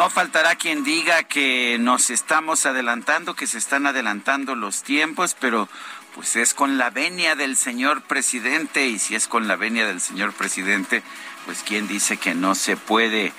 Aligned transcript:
No 0.00 0.08
faltará 0.08 0.56
quien 0.56 0.82
diga 0.82 1.24
que 1.24 1.76
nos 1.78 2.08
estamos 2.08 2.64
adelantando, 2.64 3.36
que 3.36 3.46
se 3.46 3.58
están 3.58 3.86
adelantando 3.86 4.54
los 4.54 4.82
tiempos, 4.82 5.36
pero 5.38 5.68
pues 6.14 6.36
es 6.36 6.54
con 6.54 6.78
la 6.78 6.88
venia 6.88 7.36
del 7.36 7.54
señor 7.54 8.00
presidente 8.00 8.86
y 8.86 8.98
si 8.98 9.14
es 9.14 9.28
con 9.28 9.46
la 9.46 9.56
venia 9.56 9.86
del 9.86 10.00
señor 10.00 10.32
presidente, 10.32 11.02
pues 11.44 11.62
quién 11.62 11.86
dice 11.86 12.16
que 12.16 12.34
no 12.34 12.54
se 12.54 12.78
puede. 12.78 13.34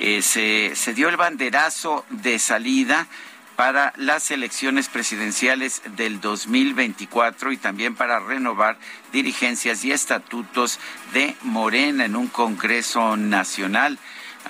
Eh, 0.00 0.20
se, 0.22 0.72
se 0.74 0.94
dio 0.94 1.08
el 1.08 1.16
banderazo 1.16 2.04
de 2.10 2.40
salida 2.40 3.06
para 3.54 3.92
las 3.96 4.32
elecciones 4.32 4.88
presidenciales 4.88 5.80
del 5.94 6.20
2024 6.20 7.52
y 7.52 7.56
también 7.56 7.94
para 7.94 8.18
renovar 8.18 8.78
dirigencias 9.12 9.84
y 9.84 9.92
estatutos 9.92 10.80
de 11.12 11.36
Morena 11.42 12.04
en 12.04 12.16
un 12.16 12.26
Congreso 12.26 13.16
Nacional. 13.16 13.96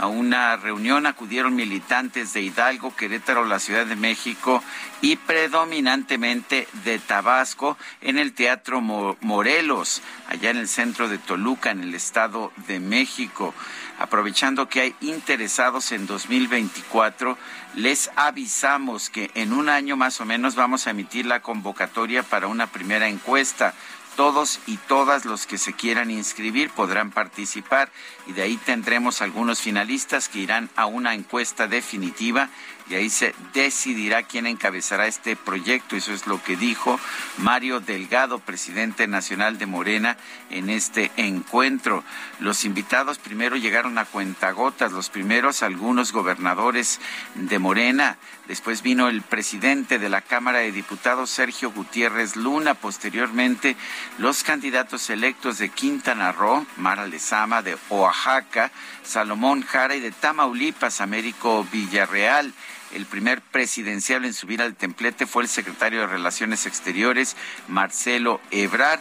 A 0.00 0.06
una 0.06 0.56
reunión 0.56 1.04
acudieron 1.04 1.54
militantes 1.54 2.32
de 2.32 2.40
Hidalgo, 2.40 2.96
Querétaro, 2.96 3.44
la 3.44 3.58
Ciudad 3.58 3.84
de 3.84 3.96
México 3.96 4.64
y 5.02 5.16
predominantemente 5.16 6.66
de 6.84 6.98
Tabasco 6.98 7.76
en 8.00 8.16
el 8.16 8.32
Teatro 8.32 8.80
Morelos, 8.80 10.00
allá 10.26 10.48
en 10.48 10.56
el 10.56 10.68
centro 10.68 11.06
de 11.06 11.18
Toluca, 11.18 11.70
en 11.70 11.82
el 11.82 11.94
Estado 11.94 12.50
de 12.66 12.80
México. 12.80 13.52
Aprovechando 13.98 14.70
que 14.70 14.80
hay 14.80 14.94
interesados 15.02 15.92
en 15.92 16.06
2024, 16.06 17.36
les 17.74 18.10
avisamos 18.16 19.10
que 19.10 19.30
en 19.34 19.52
un 19.52 19.68
año 19.68 19.98
más 19.98 20.18
o 20.22 20.24
menos 20.24 20.54
vamos 20.54 20.86
a 20.86 20.92
emitir 20.92 21.26
la 21.26 21.40
convocatoria 21.40 22.22
para 22.22 22.46
una 22.46 22.68
primera 22.68 23.06
encuesta 23.06 23.74
todos 24.20 24.60
y 24.66 24.76
todas 24.76 25.24
los 25.24 25.46
que 25.46 25.56
se 25.56 25.72
quieran 25.72 26.10
inscribir 26.10 26.68
podrán 26.68 27.10
participar 27.10 27.90
y 28.26 28.34
de 28.34 28.42
ahí 28.42 28.58
tendremos 28.58 29.22
algunos 29.22 29.62
finalistas 29.62 30.28
que 30.28 30.40
irán 30.40 30.68
a 30.76 30.84
una 30.84 31.14
encuesta 31.14 31.66
definitiva 31.66 32.50
y 32.90 32.96
ahí 32.96 33.08
se 33.08 33.34
decidirá 33.54 34.24
quién 34.24 34.46
encabezará 34.46 35.06
este 35.06 35.36
proyecto. 35.36 35.96
Eso 35.96 36.12
es 36.12 36.26
lo 36.26 36.42
que 36.42 36.56
dijo 36.56 36.98
Mario 37.38 37.78
Delgado, 37.80 38.40
presidente 38.40 39.06
nacional 39.06 39.58
de 39.58 39.66
Morena, 39.66 40.16
en 40.50 40.68
este 40.68 41.12
encuentro. 41.16 42.02
Los 42.40 42.64
invitados 42.64 43.18
primero 43.18 43.56
llegaron 43.56 43.96
a 43.96 44.04
cuentagotas, 44.04 44.92
los 44.92 45.08
primeros 45.08 45.62
algunos 45.62 46.12
gobernadores 46.12 47.00
de 47.36 47.58
Morena, 47.60 48.18
después 48.50 48.82
vino 48.82 49.08
el 49.08 49.22
presidente 49.22 50.00
de 50.00 50.08
la 50.08 50.22
Cámara 50.22 50.58
de 50.58 50.72
Diputados, 50.72 51.30
Sergio 51.30 51.70
Gutiérrez 51.70 52.34
Luna, 52.34 52.74
posteriormente 52.74 53.76
los 54.18 54.42
candidatos 54.42 55.08
electos 55.08 55.58
de 55.58 55.68
Quintana 55.68 56.32
Roo, 56.32 56.66
Mara 56.76 57.06
Lezama, 57.06 57.62
de 57.62 57.78
Oaxaca, 57.90 58.72
Salomón 59.04 59.62
Jara 59.62 59.94
y 59.94 60.00
de 60.00 60.10
Tamaulipas, 60.10 61.00
Américo 61.00 61.64
Villarreal. 61.70 62.52
El 62.92 63.06
primer 63.06 63.40
presidencial 63.40 64.24
en 64.24 64.34
subir 64.34 64.60
al 64.62 64.74
templete 64.74 65.26
fue 65.26 65.44
el 65.44 65.48
secretario 65.48 66.00
de 66.00 66.08
Relaciones 66.08 66.66
Exteriores, 66.66 67.36
Marcelo 67.68 68.40
Ebrar. 68.50 68.98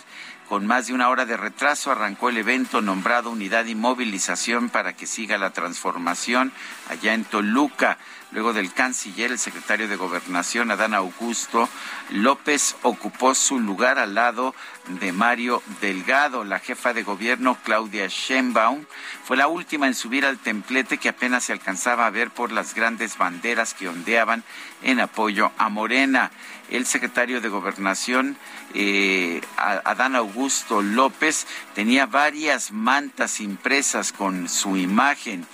Con 0.47 0.65
más 0.65 0.87
de 0.87 0.93
una 0.93 1.09
hora 1.09 1.27
de 1.27 1.37
retraso 1.37 1.91
arrancó 1.91 2.29
el 2.29 2.37
evento 2.37 2.81
nombrado 2.81 3.29
Unidad 3.29 3.65
y 3.65 3.75
Movilización 3.75 4.69
para 4.69 4.93
que 4.93 5.05
siga 5.05 5.37
la 5.37 5.51
transformación 5.51 6.51
allá 6.89 7.13
en 7.13 7.23
Toluca. 7.23 7.99
Luego 8.31 8.53
del 8.53 8.71
canciller, 8.71 9.31
el 9.31 9.39
secretario 9.39 9.87
de 9.87 9.95
Gobernación, 9.95 10.69
Adán 10.69 10.93
Augusto 10.93 11.67
López, 12.11 12.75
ocupó 12.83 13.33
su 13.33 13.59
lugar 13.59 13.97
al 13.97 14.13
lado 14.13 14.53
de 14.99 15.11
Mario 15.11 15.63
Delgado. 15.81 16.43
La 16.43 16.59
jefa 16.59 16.93
de 16.93 17.01
gobierno, 17.01 17.57
Claudia 17.63 18.05
Sheinbaum, 18.07 18.85
fue 19.23 19.35
la 19.35 19.47
última 19.47 19.87
en 19.87 19.95
subir 19.95 20.27
al 20.27 20.37
templete 20.37 20.99
que 20.99 21.09
apenas 21.09 21.45
se 21.45 21.53
alcanzaba 21.53 22.05
a 22.05 22.11
ver 22.11 22.29
por 22.29 22.51
las 22.51 22.75
grandes 22.75 23.17
banderas 23.17 23.73
que 23.73 23.89
ondeaban 23.89 24.43
en 24.83 24.99
apoyo 24.99 25.51
a 25.57 25.69
Morena. 25.69 26.29
El 26.69 26.85
secretario 26.85 27.41
de 27.41 27.49
Gobernación, 27.49 28.37
eh, 28.75 29.41
Adán 29.57 30.15
Augusto 30.15 30.83
López, 30.83 31.47
tenía 31.73 32.05
varias 32.05 32.71
mantas 32.71 33.39
impresas 33.39 34.13
con 34.13 34.47
su 34.47 34.77
imagen 34.77 35.47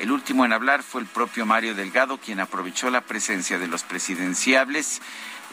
el 0.00 0.10
último 0.10 0.46
en 0.46 0.52
hablar 0.52 0.82
fue 0.82 1.02
el 1.02 1.06
propio 1.06 1.44
Mario 1.44 1.74
Delgado, 1.74 2.18
quien 2.18 2.40
aprovechó 2.40 2.90
la 2.90 3.02
presencia 3.02 3.58
de 3.58 3.68
los 3.68 3.82
presidenciables 3.82 5.02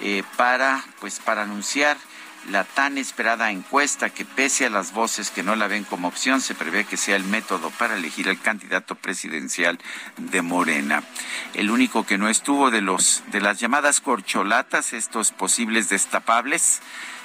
eh, 0.02 0.24
para, 0.38 0.84
pues, 1.00 1.20
para 1.20 1.44
anunciar 1.44 1.98
la 2.50 2.64
tan 2.64 2.98
esperada 2.98 3.52
encuesta 3.52 4.10
que 4.10 4.24
pese 4.24 4.66
a 4.66 4.70
las 4.70 4.94
voces 4.94 5.32
que 5.32 5.44
no 5.44 5.58
la 5.58 5.68
ven 5.68 5.84
como 5.84 6.08
opción, 6.08 6.40
se 6.40 6.56
prevé 6.56 6.86
que 6.86 6.96
sea 6.96 7.18
el 7.18 7.26
método 7.26 7.72
para 7.72 7.98
elegir 7.98 8.30
al 8.30 8.40
candidato 8.40 8.96
presidencial 8.96 9.80
de 10.16 10.42
Morena. 10.42 11.04
El 11.54 11.70
único 11.70 12.06
que 12.06 12.18
no 12.18 12.30
estuvo 12.30 12.72
de 12.72 12.82
los 12.82 13.24
de 13.32 13.42
las 13.42 13.60
llamadas 13.60 14.00
corcholatas, 14.00 14.94
estos 14.94 15.32
posibles 15.32 15.90
destapables, 15.90 16.82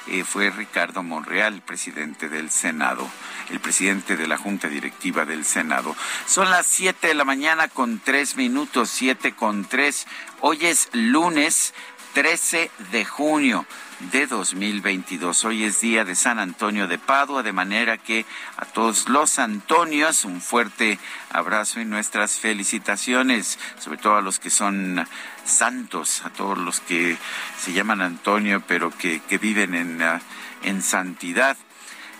eh, 0.09 0.25
fue 0.25 0.51
Ricardo 0.51 1.03
Monreal, 1.03 1.63
presidente 1.63 2.29
del 2.29 2.51
Senado, 2.51 3.09
el 3.51 3.61
presidente 3.61 4.17
de 4.17 4.27
la 4.27 4.37
Junta 4.37 4.69
Directiva 4.69 5.25
del 5.25 5.45
Senado. 5.45 5.95
Son 6.27 6.51
las 6.51 6.67
siete 6.67 7.09
de 7.09 7.15
la 7.15 7.25
mañana 7.25 7.69
con 7.69 8.01
tres 8.01 8.37
minutos, 8.37 8.91
siete 8.91 9.33
con 9.33 9.65
tres. 9.65 10.07
Hoy 10.41 10.67
es 10.67 10.89
lunes 10.93 11.75
13 12.15 12.71
de 12.91 13.05
junio 13.05 13.67
de 14.11 14.27
2022. 14.27 15.45
Hoy 15.45 15.65
es 15.65 15.81
día 15.81 16.05
de 16.05 16.15
San 16.15 16.39
Antonio 16.39 16.89
de 16.89 16.99
Padua, 16.99 17.43
de 17.43 17.53
manera 17.53 17.99
que 17.99 18.27
a 18.57 18.65
todos 18.65 19.09
los 19.09 19.39
Antonios 19.39 20.25
un 20.25 20.41
fuerte 20.41 20.99
abrazo 21.31 21.81
y 21.81 21.85
nuestras 21.85 22.33
felicitaciones, 22.41 23.59
sobre 23.79 23.99
todo 23.99 24.17
a 24.17 24.23
los 24.23 24.41
que 24.41 24.51
son 24.51 25.07
santos, 25.45 26.23
a 26.25 26.31
todos 26.31 26.59
los 26.59 26.81
que 26.81 27.17
se 27.59 27.73
llaman 27.73 28.03
Antonio, 28.03 28.63
pero 28.67 28.91
que, 28.91 29.21
viven 29.41 29.75
en, 29.75 30.03
ah, 30.03 30.21
en 30.63 30.83
santidad. 30.83 31.57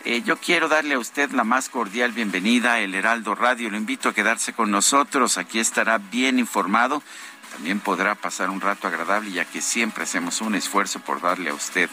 Eh, 0.05 0.23
yo 0.23 0.37
quiero 0.37 0.69
darle 0.69 0.95
a 0.95 0.99
usted 0.99 1.31
la 1.31 1.45
más 1.45 1.69
cordial 1.69 2.13
bienvenida 2.13 2.81
El 2.81 2.95
Heraldo 2.95 3.35
Radio. 3.35 3.71
Lo 3.71 3.77
invito 3.77 4.09
a 4.09 4.15
quedarse 4.15 4.53
con 4.53 4.71
nosotros. 4.71 5.39
Aquí 5.39 5.59
estará 5.59 5.99
bien 5.99 6.39
informado 6.39 7.03
también 7.53 7.81
podrá 7.81 8.15
pasar 8.15 8.51
un 8.51 8.61
rato 8.61 8.89
agradable 8.89 9.31
ya 9.31 9.45
que 9.45 9.61
siempre 9.61 10.05
hacemos 10.05 10.41
un 10.41 10.55
esfuerzo 10.55 11.01
por 11.01 11.21
darle 11.21 11.51
a 11.51 11.55
usted 11.55 11.89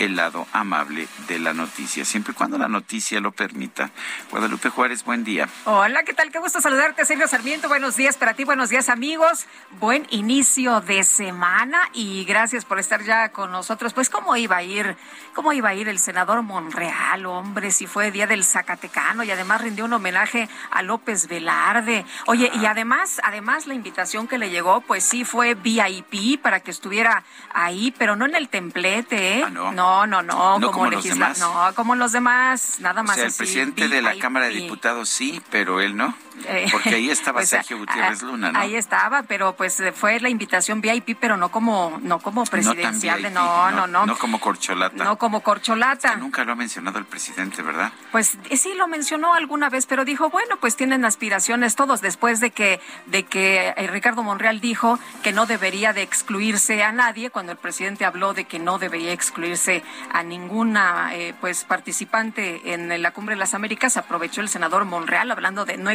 el 0.00 0.16
lado 0.16 0.46
amable 0.52 1.06
de 1.28 1.38
la 1.38 1.52
noticia, 1.52 2.06
siempre 2.06 2.32
y 2.32 2.34
cuando 2.34 2.56
la 2.56 2.68
noticia 2.68 3.20
lo 3.20 3.32
permita. 3.32 3.90
Guadalupe 4.30 4.70
Juárez, 4.70 5.04
buen 5.04 5.24
día. 5.24 5.46
Hola, 5.66 6.02
¿qué 6.04 6.14
tal? 6.14 6.32
Qué 6.32 6.38
gusto 6.38 6.60
saludarte, 6.60 7.04
Sergio 7.04 7.28
Sarmiento. 7.28 7.68
Buenos 7.68 7.96
días 7.96 8.16
para 8.16 8.32
ti, 8.32 8.44
buenos 8.44 8.70
días, 8.70 8.88
amigos. 8.88 9.46
Buen 9.78 10.06
inicio 10.10 10.80
de 10.80 11.04
semana 11.04 11.78
y 11.92 12.24
gracias 12.24 12.64
por 12.64 12.78
estar 12.78 13.04
ya 13.04 13.28
con 13.28 13.52
nosotros. 13.52 13.92
Pues, 13.92 14.08
¿cómo 14.08 14.36
iba 14.36 14.56
a 14.56 14.62
ir? 14.62 14.96
¿Cómo 15.34 15.52
iba 15.52 15.68
a 15.68 15.74
ir 15.74 15.86
el 15.88 15.98
senador 15.98 16.40
Monreal, 16.42 17.26
hombre? 17.26 17.70
Si 17.70 17.86
fue 17.86 18.10
Día 18.10 18.26
del 18.26 18.42
Zacatecano 18.42 19.22
y 19.22 19.30
además 19.30 19.60
rindió 19.60 19.84
un 19.84 19.92
homenaje 19.92 20.48
a 20.70 20.80
López 20.80 21.28
Velarde. 21.28 22.06
Oye, 22.26 22.50
y 22.54 22.64
además, 22.64 23.20
además 23.22 23.66
la 23.66 23.74
invitación 23.74 24.28
que 24.28 24.38
le 24.38 24.48
llegó, 24.48 24.80
pues 24.80 25.04
sí 25.04 25.26
fue 25.26 25.54
VIP 25.54 26.40
para 26.40 26.60
que 26.60 26.70
estuviera 26.70 27.22
ahí, 27.52 27.94
pero 27.98 28.16
no 28.16 28.24
en 28.24 28.34
el 28.34 28.48
templete, 28.48 29.38
¿eh? 29.38 29.44
Ah, 29.46 29.50
no. 29.50 29.72
no, 29.72 29.89
no, 30.06 30.22
no, 30.22 30.58
¿No 30.58 30.70
como 30.70 30.90
los 30.90 31.04
demás? 31.04 31.38
No, 31.38 31.74
como 31.74 31.94
los 31.94 32.12
demás, 32.12 32.76
nada 32.80 33.00
O 33.00 33.04
más 33.04 33.16
sea, 33.16 33.24
el 33.24 33.28
así, 33.28 33.38
presidente 33.38 33.88
de 33.88 34.02
la. 34.02 34.18
Cámara 34.18 34.46
de 34.46 34.52
Diputados 34.52 35.08
sí, 35.08 35.40
pero 35.50 35.80
él 35.80 35.96
no. 35.96 36.14
Eh, 36.46 36.66
Porque 36.70 36.94
ahí 36.94 37.10
estaba 37.10 37.38
pues, 37.40 37.50
Sergio 37.50 37.78
Gutiérrez 37.78 38.22
Luna, 38.22 38.52
¿no? 38.52 38.58
Ahí 38.58 38.74
estaba, 38.76 39.22
pero 39.22 39.54
pues 39.54 39.82
fue 39.94 40.20
la 40.20 40.28
invitación 40.28 40.80
VIP, 40.80 41.16
pero 41.20 41.36
no 41.36 41.50
como 41.50 41.98
no 42.02 42.18
como 42.18 42.44
presidencial, 42.44 43.22
no, 43.22 43.70
no, 43.70 43.70
no, 43.70 43.86
no, 43.86 44.06
No 44.06 44.16
como 44.18 44.40
corcholata. 44.40 45.04
no 45.04 45.18
como 45.18 45.40
corcholata. 45.42 46.16
Nunca 46.16 46.44
lo 46.44 46.52
ha 46.52 46.56
mencionado 46.56 46.98
el 46.98 47.04
presidente, 47.04 47.62
¿verdad? 47.62 47.92
Pues 48.12 48.36
eh, 48.48 48.56
sí 48.56 48.74
lo 48.74 48.88
mencionó 48.88 49.34
alguna 49.34 49.68
vez, 49.70 49.86
pero 49.86 50.04
dijo, 50.04 50.30
bueno, 50.30 50.56
pues 50.60 50.76
tienen 50.76 51.04
aspiraciones 51.04 51.76
todos 51.76 52.00
después 52.00 52.40
de 52.40 52.50
que 52.50 52.80
de 53.06 53.24
que 53.24 53.74
eh, 53.76 53.86
Ricardo 53.86 54.22
Monreal 54.22 54.60
dijo 54.60 54.98
que 55.22 55.32
no 55.32 55.46
debería 55.46 55.92
de 55.92 56.02
excluirse 56.02 56.82
a 56.82 56.92
nadie 56.92 57.30
cuando 57.30 57.52
el 57.52 57.58
presidente 57.58 58.04
habló 58.04 58.34
de 58.34 58.44
que 58.44 58.58
no 58.58 58.78
debería 58.78 59.12
excluirse 59.12 59.82
a 60.12 60.22
ninguna 60.22 61.14
eh, 61.14 61.34
pues 61.40 61.64
participante 61.64 62.72
en 62.72 63.02
la 63.02 63.10
Cumbre 63.12 63.34
de 63.34 63.38
las 63.38 63.54
Américas, 63.54 63.96
aprovechó 63.96 64.40
el 64.40 64.48
senador 64.48 64.84
Monreal 64.84 65.30
hablando 65.30 65.64
de 65.64 65.76
no 65.76 65.90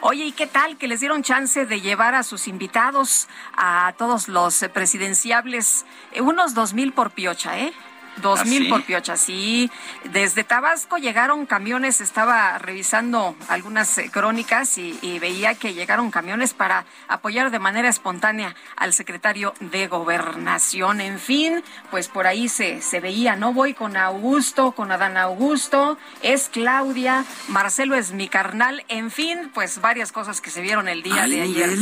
Oye, 0.00 0.24
¿y 0.24 0.32
qué 0.32 0.46
tal 0.46 0.76
que 0.78 0.88
les 0.88 1.00
dieron 1.00 1.22
chance 1.22 1.66
de 1.66 1.80
llevar 1.80 2.14
a 2.14 2.22
sus 2.22 2.48
invitados 2.48 3.28
a 3.56 3.94
todos 3.98 4.28
los 4.28 4.62
eh, 4.62 4.68
presidenciables 4.68 5.84
Eh, 6.12 6.20
unos 6.20 6.54
dos 6.54 6.72
mil 6.72 6.92
por 6.92 7.10
piocha, 7.10 7.58
¿eh? 7.58 7.72
Dos 8.22 8.40
¿Ah, 8.40 8.44
mil 8.44 8.64
sí? 8.64 8.68
por 8.68 8.82
piocha, 8.84 9.16
sí. 9.16 9.70
Desde 10.04 10.44
Tabasco 10.44 10.96
llegaron 10.96 11.46
camiones, 11.46 12.00
estaba 12.00 12.58
revisando 12.58 13.36
algunas 13.48 13.98
eh, 13.98 14.10
crónicas 14.10 14.78
y, 14.78 14.98
y 15.02 15.18
veía 15.18 15.54
que 15.54 15.74
llegaron 15.74 16.10
camiones 16.10 16.54
para 16.54 16.84
apoyar 17.08 17.50
de 17.50 17.58
manera 17.58 17.88
espontánea 17.88 18.54
al 18.76 18.92
secretario 18.92 19.54
de 19.60 19.86
Gobernación. 19.88 21.00
En 21.00 21.18
fin, 21.18 21.62
pues 21.90 22.08
por 22.08 22.26
ahí 22.26 22.48
se, 22.48 22.80
se 22.82 23.00
veía, 23.00 23.36
no 23.36 23.52
voy 23.52 23.74
con 23.74 23.96
Augusto, 23.96 24.72
con 24.72 24.92
Adán 24.92 25.16
Augusto, 25.16 25.98
es 26.22 26.48
Claudia, 26.48 27.24
Marcelo 27.48 27.94
es 27.96 28.12
mi 28.12 28.28
carnal, 28.28 28.84
en 28.88 29.10
fin, 29.10 29.50
pues 29.54 29.80
varias 29.80 30.12
cosas 30.12 30.40
que 30.40 30.50
se 30.50 30.60
vieron 30.60 30.88
el 30.88 31.02
día 31.02 31.26
de 31.26 31.42
ayer. 31.42 31.70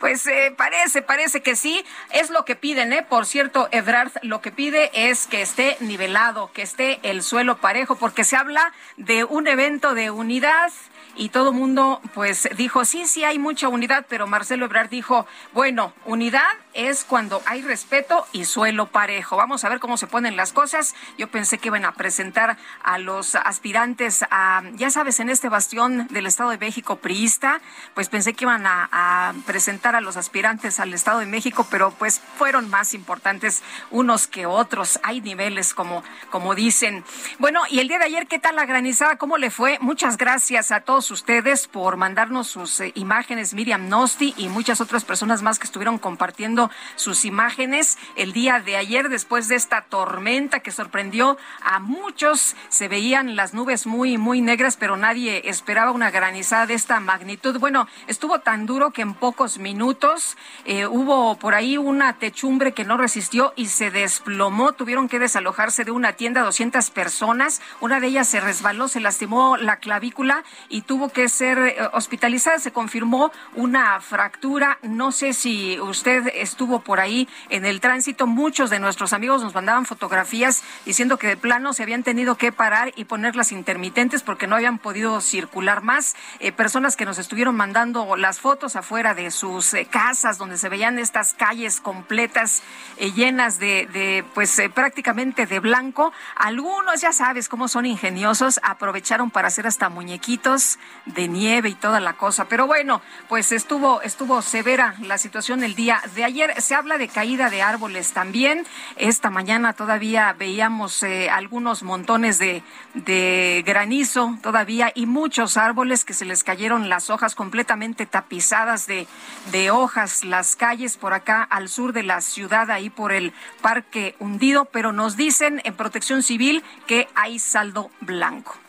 Pues 0.00 0.26
eh, 0.26 0.52
parece, 0.56 1.02
parece 1.02 1.40
que 1.40 1.56
sí. 1.56 1.84
Es 2.10 2.30
lo 2.30 2.44
que 2.44 2.56
piden, 2.56 2.92
¿eh? 2.92 3.02
Por 3.08 3.26
cierto, 3.26 3.68
Ebrard 3.70 4.10
lo 4.24 4.40
que 4.40 4.50
pide 4.50 4.90
es 4.94 5.26
que 5.26 5.42
esté 5.42 5.76
nivelado, 5.80 6.50
que 6.52 6.62
esté 6.62 6.98
el 7.02 7.22
suelo 7.22 7.58
parejo, 7.58 7.96
porque 7.96 8.24
se 8.24 8.36
habla 8.36 8.72
de 8.96 9.24
un 9.24 9.46
evento 9.46 9.94
de 9.94 10.10
unidad. 10.10 10.72
Y 11.16 11.28
todo 11.28 11.50
el 11.50 11.56
mundo, 11.56 12.00
pues, 12.12 12.48
dijo, 12.56 12.84
sí, 12.84 13.06
sí 13.06 13.24
hay 13.24 13.38
mucha 13.38 13.68
unidad, 13.68 14.06
pero 14.08 14.26
Marcelo 14.26 14.66
Ebrard 14.66 14.88
dijo, 14.88 15.26
bueno, 15.52 15.92
unidad 16.04 16.42
es 16.72 17.04
cuando 17.04 17.40
hay 17.46 17.62
respeto 17.62 18.26
y 18.32 18.46
suelo 18.46 18.86
parejo. 18.86 19.36
Vamos 19.36 19.64
a 19.64 19.68
ver 19.68 19.78
cómo 19.78 19.96
se 19.96 20.08
ponen 20.08 20.36
las 20.36 20.52
cosas. 20.52 20.94
Yo 21.16 21.28
pensé 21.28 21.58
que 21.58 21.68
iban 21.68 21.84
a 21.84 21.92
presentar 21.92 22.56
a 22.82 22.98
los 22.98 23.36
aspirantes 23.36 24.24
a, 24.30 24.62
ya 24.74 24.90
sabes, 24.90 25.20
en 25.20 25.28
este 25.28 25.48
bastión 25.48 26.08
del 26.08 26.26
Estado 26.26 26.50
de 26.50 26.58
México 26.58 26.96
priista, 26.96 27.60
pues 27.94 28.08
pensé 28.08 28.34
que 28.34 28.44
iban 28.44 28.66
a, 28.66 28.88
a 28.90 29.34
presentar 29.46 29.94
a 29.94 30.00
los 30.00 30.16
aspirantes 30.16 30.80
al 30.80 30.92
Estado 30.92 31.20
de 31.20 31.26
México, 31.26 31.66
pero 31.70 31.92
pues 31.92 32.20
fueron 32.36 32.68
más 32.70 32.92
importantes 32.92 33.62
unos 33.90 34.26
que 34.26 34.46
otros. 34.46 34.98
Hay 35.04 35.20
niveles, 35.20 35.74
como, 35.74 36.02
como 36.30 36.56
dicen. 36.56 37.04
Bueno, 37.38 37.62
y 37.70 37.78
el 37.78 37.88
día 37.88 37.98
de 37.98 38.06
ayer, 38.06 38.26
¿qué 38.26 38.40
tal 38.40 38.56
la 38.56 38.66
granizada? 38.66 39.16
¿Cómo 39.16 39.38
le 39.38 39.50
fue? 39.50 39.78
Muchas 39.80 40.16
gracias 40.16 40.72
a 40.72 40.80
todos 40.80 41.03
ustedes 41.10 41.68
por 41.68 41.96
mandarnos 41.96 42.48
sus 42.48 42.80
eh, 42.80 42.92
imágenes, 42.94 43.54
Miriam 43.54 43.88
Nosti 43.88 44.34
y 44.36 44.48
muchas 44.48 44.80
otras 44.80 45.04
personas 45.04 45.42
más 45.42 45.58
que 45.58 45.66
estuvieron 45.66 45.98
compartiendo 45.98 46.70
sus 46.96 47.24
imágenes 47.24 47.98
el 48.16 48.32
día 48.32 48.60
de 48.60 48.76
ayer 48.76 49.08
después 49.08 49.48
de 49.48 49.56
esta 49.56 49.82
tormenta 49.82 50.60
que 50.60 50.70
sorprendió 50.70 51.36
a 51.62 51.78
muchos. 51.78 52.56
Se 52.68 52.88
veían 52.88 53.36
las 53.36 53.54
nubes 53.54 53.86
muy, 53.86 54.18
muy 54.18 54.40
negras, 54.40 54.76
pero 54.76 54.96
nadie 54.96 55.48
esperaba 55.48 55.90
una 55.90 56.10
granizada 56.10 56.66
de 56.66 56.74
esta 56.74 57.00
magnitud. 57.00 57.58
Bueno, 57.58 57.88
estuvo 58.06 58.40
tan 58.40 58.66
duro 58.66 58.90
que 58.90 59.02
en 59.02 59.14
pocos 59.14 59.58
minutos 59.58 60.36
eh, 60.64 60.86
hubo 60.86 61.36
por 61.38 61.54
ahí 61.54 61.76
una 61.76 62.14
techumbre 62.14 62.72
que 62.72 62.84
no 62.84 62.96
resistió 62.96 63.52
y 63.56 63.66
se 63.66 63.90
desplomó. 63.90 64.72
Tuvieron 64.72 65.08
que 65.08 65.18
desalojarse 65.18 65.84
de 65.84 65.90
una 65.90 66.12
tienda 66.14 66.42
200 66.42 66.90
personas. 66.90 67.60
Una 67.80 68.00
de 68.00 68.08
ellas 68.08 68.28
se 68.28 68.40
resbaló, 68.40 68.88
se 68.88 69.00
lastimó 69.00 69.56
la 69.56 69.76
clavícula 69.76 70.44
y 70.68 70.82
tuvo 70.82 70.93
que 71.12 71.28
ser 71.28 71.58
eh, 71.58 71.76
hospitalizada. 71.92 72.58
Se 72.58 72.72
confirmó 72.72 73.32
una 73.54 74.00
fractura. 74.00 74.78
No 74.82 75.12
sé 75.12 75.32
si 75.32 75.78
usted 75.80 76.30
estuvo 76.34 76.80
por 76.80 77.00
ahí 77.00 77.28
en 77.48 77.64
el 77.64 77.80
tránsito. 77.80 78.26
Muchos 78.26 78.70
de 78.70 78.78
nuestros 78.78 79.12
amigos 79.12 79.42
nos 79.42 79.54
mandaban 79.54 79.86
fotografías 79.86 80.62
diciendo 80.86 81.18
que 81.18 81.26
de 81.26 81.36
plano 81.36 81.72
se 81.72 81.82
habían 81.82 82.02
tenido 82.02 82.36
que 82.36 82.52
parar 82.52 82.92
y 82.96 83.04
ponerlas 83.04 83.52
intermitentes 83.52 84.22
porque 84.22 84.46
no 84.46 84.56
habían 84.56 84.78
podido 84.78 85.20
circular 85.20 85.82
más. 85.82 86.14
Eh, 86.38 86.52
personas 86.52 86.96
que 86.96 87.04
nos 87.04 87.18
estuvieron 87.18 87.56
mandando 87.56 88.16
las 88.16 88.38
fotos 88.38 88.76
afuera 88.76 89.14
de 89.14 89.30
sus 89.30 89.74
eh, 89.74 89.86
casas 89.86 90.38
donde 90.38 90.58
se 90.58 90.68
veían 90.68 90.98
estas 90.98 91.34
calles 91.34 91.80
completas 91.80 92.62
llenas 92.98 93.58
de, 93.58 94.24
pues 94.34 94.60
prácticamente 94.72 95.46
de 95.46 95.58
blanco. 95.60 96.12
Algunos, 96.36 97.00
ya 97.00 97.12
sabes 97.12 97.48
cómo 97.48 97.68
son 97.68 97.86
ingeniosos, 97.86 98.60
aprovecharon 98.62 99.30
para 99.30 99.48
hacer 99.48 99.66
hasta 99.66 99.88
muñequitos 99.88 100.78
de 101.06 101.28
nieve 101.28 101.68
y 101.68 101.74
toda 101.74 102.00
la 102.00 102.14
cosa. 102.14 102.46
Pero 102.46 102.66
bueno, 102.66 103.02
pues 103.28 103.52
estuvo, 103.52 104.00
estuvo 104.02 104.40
severa 104.42 104.94
la 105.00 105.18
situación 105.18 105.62
el 105.62 105.74
día 105.74 106.02
de 106.14 106.24
ayer. 106.24 106.60
Se 106.60 106.74
habla 106.74 106.98
de 106.98 107.08
caída 107.08 107.50
de 107.50 107.62
árboles 107.62 108.12
también. 108.12 108.66
Esta 108.96 109.30
mañana 109.30 109.72
todavía 109.72 110.34
veíamos 110.38 111.02
eh, 111.02 111.28
algunos 111.30 111.82
montones 111.82 112.38
de, 112.38 112.62
de 112.94 113.62
granizo 113.66 114.38
todavía 114.42 114.92
y 114.94 115.06
muchos 115.06 115.56
árboles 115.56 116.04
que 116.04 116.14
se 116.14 116.24
les 116.24 116.44
cayeron 116.44 116.88
las 116.88 117.10
hojas 117.10 117.34
completamente 117.34 118.06
tapizadas 118.06 118.86
de, 118.86 119.06
de 119.52 119.70
hojas, 119.70 120.24
las 120.24 120.56
calles 120.56 120.96
por 120.96 121.12
acá 121.12 121.42
al 121.42 121.68
sur 121.68 121.92
de 121.92 122.02
la 122.02 122.20
ciudad, 122.20 122.70
ahí 122.70 122.90
por 122.90 123.12
el 123.12 123.32
parque 123.60 124.16
hundido, 124.18 124.64
pero 124.66 124.92
nos 124.92 125.16
dicen 125.16 125.60
en 125.64 125.74
protección 125.74 126.22
civil 126.22 126.62
que 126.86 127.08
hay 127.14 127.38
saldo 127.38 127.90
blanco. 128.00 128.63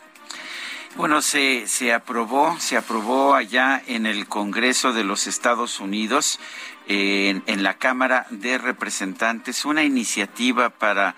Bueno, 0.96 1.20
se, 1.20 1.66
se 1.66 1.92
aprobó, 1.92 2.56
se 2.58 2.78
aprobó 2.78 3.34
allá 3.34 3.82
en 3.86 4.06
el 4.06 4.26
Congreso 4.26 4.94
de 4.94 5.04
los 5.04 5.26
Estados 5.26 5.78
Unidos, 5.78 6.40
eh, 6.88 7.28
en, 7.28 7.42
en 7.46 7.62
la 7.62 7.74
Cámara 7.74 8.26
de 8.30 8.56
Representantes, 8.56 9.66
una 9.66 9.84
iniciativa 9.84 10.70
para 10.70 11.14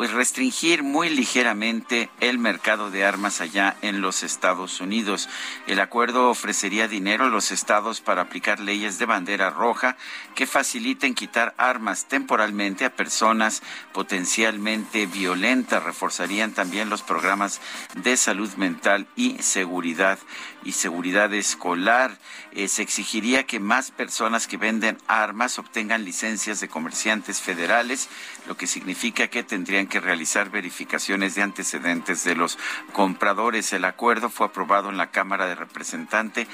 pues 0.00 0.12
restringir 0.12 0.82
muy 0.82 1.10
ligeramente 1.10 2.08
el 2.20 2.38
mercado 2.38 2.90
de 2.90 3.04
armas 3.04 3.42
allá 3.42 3.76
en 3.82 4.00
los 4.00 4.22
Estados 4.22 4.80
Unidos. 4.80 5.28
El 5.66 5.78
acuerdo 5.78 6.30
ofrecería 6.30 6.88
dinero 6.88 7.26
a 7.26 7.28
los 7.28 7.50
estados 7.50 8.00
para 8.00 8.22
aplicar 8.22 8.60
leyes 8.60 8.98
de 8.98 9.04
bandera 9.04 9.50
roja 9.50 9.98
que 10.34 10.46
faciliten 10.46 11.12
quitar 11.12 11.54
armas 11.58 12.06
temporalmente 12.06 12.86
a 12.86 12.96
personas 12.96 13.62
potencialmente 13.92 15.04
violentas. 15.04 15.82
Reforzarían 15.82 16.52
también 16.52 16.88
los 16.88 17.02
programas 17.02 17.60
de 17.94 18.16
salud 18.16 18.48
mental 18.54 19.06
y 19.16 19.42
seguridad 19.42 20.18
y 20.64 20.72
seguridad 20.72 21.32
escolar. 21.32 22.18
Eh, 22.52 22.68
se 22.68 22.82
exigiría 22.82 23.46
que 23.46 23.60
más 23.60 23.90
personas 23.90 24.46
que 24.46 24.56
venden 24.56 24.98
armas 25.06 25.58
obtengan 25.58 26.04
licencias 26.04 26.60
de 26.60 26.68
comerciantes 26.68 27.40
federales, 27.40 28.08
lo 28.46 28.56
que 28.56 28.66
significa 28.66 29.28
que 29.28 29.42
tendrían 29.42 29.86
que 29.86 30.00
realizar 30.00 30.50
verificaciones 30.50 31.34
de 31.34 31.42
antecedentes 31.42 32.24
de 32.24 32.34
los 32.34 32.58
compradores. 32.92 33.72
El 33.72 33.84
acuerdo 33.84 34.30
fue 34.30 34.46
aprobado 34.46 34.90
en 34.90 34.96
la 34.96 35.10
Cámara 35.10 35.46
de 35.46 35.54
Representantes 35.54 36.48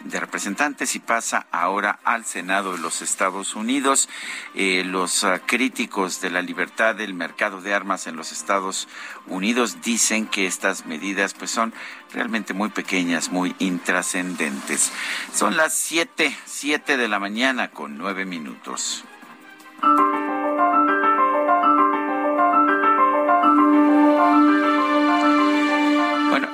de 0.00 0.20
Representantes 0.20 0.94
y 0.94 0.98
pasa 0.98 1.46
ahora 1.50 1.98
al 2.04 2.24
Senado 2.24 2.72
de 2.72 2.78
los 2.78 3.02
Estados 3.02 3.54
Unidos. 3.54 4.08
Eh, 4.54 4.84
los 4.84 5.22
uh, 5.22 5.40
críticos 5.46 6.20
de 6.20 6.30
la 6.30 6.42
libertad 6.42 6.94
del 6.94 7.14
mercado 7.14 7.60
de 7.60 7.74
armas 7.74 8.06
en 8.06 8.16
los 8.16 8.32
Estados 8.32 8.88
Unidos 9.26 9.80
dicen 9.82 10.26
que 10.26 10.46
estas 10.46 10.86
medidas 10.86 11.34
pues 11.34 11.50
son 11.50 11.72
realmente 12.12 12.54
muy 12.54 12.70
pequeñas, 12.70 13.30
muy 13.30 13.54
intrascendentes. 13.58 14.92
Son 15.34 15.56
las 15.56 15.74
siete, 15.74 16.36
siete 16.44 16.96
de 16.96 17.08
la 17.08 17.18
mañana 17.18 17.70
con 17.70 17.98
nueve 17.98 18.24
minutos. 18.24 19.04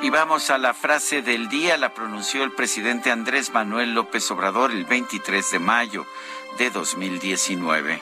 Y 0.07 0.11
vamos 0.11 0.51
a 0.51 0.59
la 0.59 0.73
frase 0.73 1.21
del 1.21 1.49
día, 1.49 1.77
la 1.77 1.93
pronunció 1.93 2.45
el 2.45 2.53
presidente 2.53 3.11
Andrés 3.11 3.53
Manuel 3.53 3.93
López 3.93 4.31
Obrador 4.31 4.71
el 4.71 4.85
23 4.85 5.51
de 5.51 5.59
mayo 5.59 6.07
de 6.59 6.71
2019. 6.71 8.01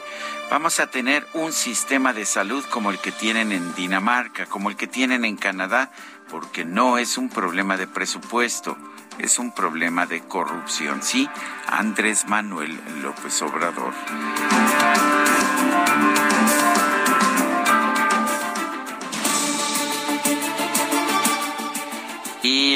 Vamos 0.50 0.80
a 0.80 0.88
tener 0.88 1.26
un 1.32 1.54
sistema 1.54 2.12
de 2.12 2.26
salud 2.26 2.62
como 2.68 2.90
el 2.90 2.98
que 2.98 3.10
tienen 3.10 3.52
en 3.52 3.74
Dinamarca, 3.74 4.44
como 4.44 4.68
el 4.68 4.76
que 4.76 4.86
tienen 4.86 5.24
en 5.24 5.38
Canadá, 5.38 5.92
porque 6.28 6.66
no 6.66 6.98
es 6.98 7.16
un 7.16 7.30
problema 7.30 7.78
de 7.78 7.86
presupuesto, 7.86 8.76
es 9.16 9.38
un 9.38 9.54
problema 9.54 10.04
de 10.04 10.20
corrupción. 10.24 11.02
Sí, 11.02 11.26
Andrés 11.68 12.26
Manuel 12.28 12.78
López 13.00 13.40
Obrador. 13.40 13.94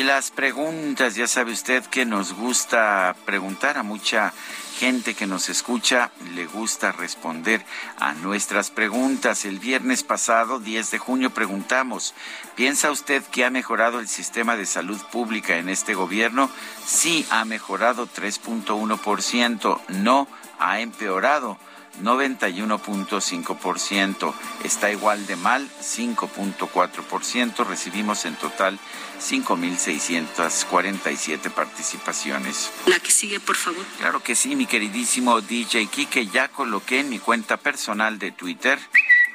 Las 0.08 0.30
preguntas, 0.30 1.16
ya 1.16 1.28
sabe 1.28 1.52
usted 1.52 1.84
que 1.84 2.06
nos 2.06 2.32
gusta 2.32 3.14
preguntar 3.26 3.76
a 3.76 3.82
mucha 3.82 4.32
gente 4.78 5.12
que 5.12 5.26
nos 5.26 5.50
escucha, 5.50 6.10
le 6.32 6.46
gusta 6.46 6.92
responder 6.92 7.62
a 7.98 8.14
nuestras 8.14 8.70
preguntas. 8.70 9.44
El 9.44 9.58
viernes 9.58 10.02
pasado, 10.04 10.60
10 10.60 10.92
de 10.92 10.98
junio, 10.98 11.28
preguntamos, 11.28 12.14
¿piensa 12.54 12.90
usted 12.90 13.22
que 13.22 13.44
ha 13.44 13.50
mejorado 13.50 14.00
el 14.00 14.08
sistema 14.08 14.56
de 14.56 14.64
salud 14.64 14.98
pública 15.12 15.58
en 15.58 15.68
este 15.68 15.92
gobierno? 15.92 16.48
Sí, 16.86 17.26
ha 17.28 17.44
mejorado 17.44 18.08
3.1%, 18.08 19.80
no, 19.88 20.26
ha 20.58 20.80
empeorado 20.80 21.58
91.5%. 22.02 24.34
Está 24.64 24.90
igual 24.90 25.26
de 25.26 25.36
mal, 25.36 25.68
5.4%. 25.80 27.66
Recibimos 27.66 28.24
en 28.24 28.34
total 28.36 28.78
5.647 29.20 31.50
participaciones. 31.50 32.70
La 32.86 32.98
que 33.00 33.10
sigue, 33.10 33.40
por 33.40 33.56
favor. 33.56 33.84
Claro 33.98 34.22
que 34.22 34.34
sí, 34.34 34.56
mi 34.56 34.66
queridísimo 34.66 35.40
DJ 35.40 35.86
Kike. 35.86 36.26
Ya 36.28 36.48
coloqué 36.48 37.00
en 37.00 37.08
mi 37.08 37.18
cuenta 37.18 37.56
personal 37.56 38.18
de 38.18 38.32
Twitter 38.32 38.78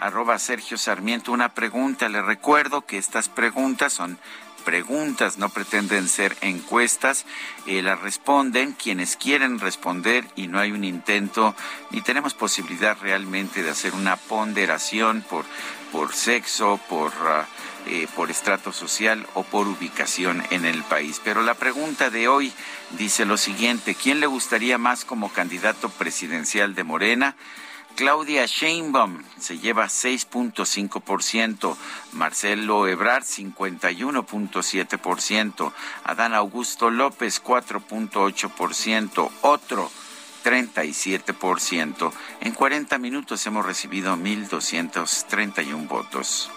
arroba 0.04 0.38
Sergio 0.38 0.78
Sarmiento 0.78 1.32
una 1.32 1.54
pregunta. 1.54 2.10
Le 2.10 2.22
recuerdo 2.22 2.86
que 2.86 2.98
estas 2.98 3.30
preguntas 3.30 3.94
son 3.94 4.20
preguntas, 4.64 5.38
no 5.38 5.50
pretenden 5.50 6.08
ser 6.08 6.36
encuestas, 6.42 7.26
eh, 7.68 7.82
las 7.82 8.00
responden 8.02 8.74
quienes 8.74 9.16
quieren 9.16 9.60
responder 9.60 10.26
y 10.36 10.48
no 10.48 10.60
hay 10.60 10.72
un 10.72 10.84
intento 10.84 11.56
ni 11.92 12.02
tenemos 12.02 12.34
posibilidad 12.34 12.98
realmente 13.02 13.64
de 13.64 13.70
hacer 13.70 13.94
una 13.94 14.16
ponderación 14.16 15.24
por, 15.30 15.46
por 15.92 16.14
sexo, 16.14 16.80
por... 16.90 17.12
Ah, 17.22 17.46
eh, 17.86 18.08
por 18.16 18.32
estrato 18.32 18.72
social 18.72 19.28
o 19.34 19.44
por 19.44 19.68
ubicación 19.68 20.42
en 20.52 20.64
el 20.64 20.84
país. 20.84 21.20
Pero 21.22 21.42
la 21.42 21.54
pregunta 21.54 22.10
de 22.10 22.30
hoy 22.30 22.54
dice 22.92 23.26
lo 23.26 23.36
siguiente, 23.36 23.94
¿quién 23.94 24.22
le 24.22 24.26
gustaría 24.26 24.78
más 24.78 25.04
como 25.04 25.34
candidato 25.34 25.90
presidencial 25.90 26.76
de 26.76 26.86
Morena? 26.86 27.36
Claudia 27.96 28.46
Sheinbaum 28.46 29.24
se 29.40 29.58
lleva 29.60 29.86
6.5%, 29.86 31.78
Marcelo 32.14 32.88
Ebrard 32.88 33.24
51.7%, 33.24 35.72
Adán 36.04 36.34
Augusto 36.34 36.90
López 36.90 37.44
4.8%, 37.44 39.30
otro 39.42 39.92
37%. 40.44 42.12
En 42.42 42.54
40 42.54 42.98
minutos 42.98 43.46
hemos 43.46 43.66
recibido 43.66 44.16
1.231 44.16 45.88
votos. 45.88 46.52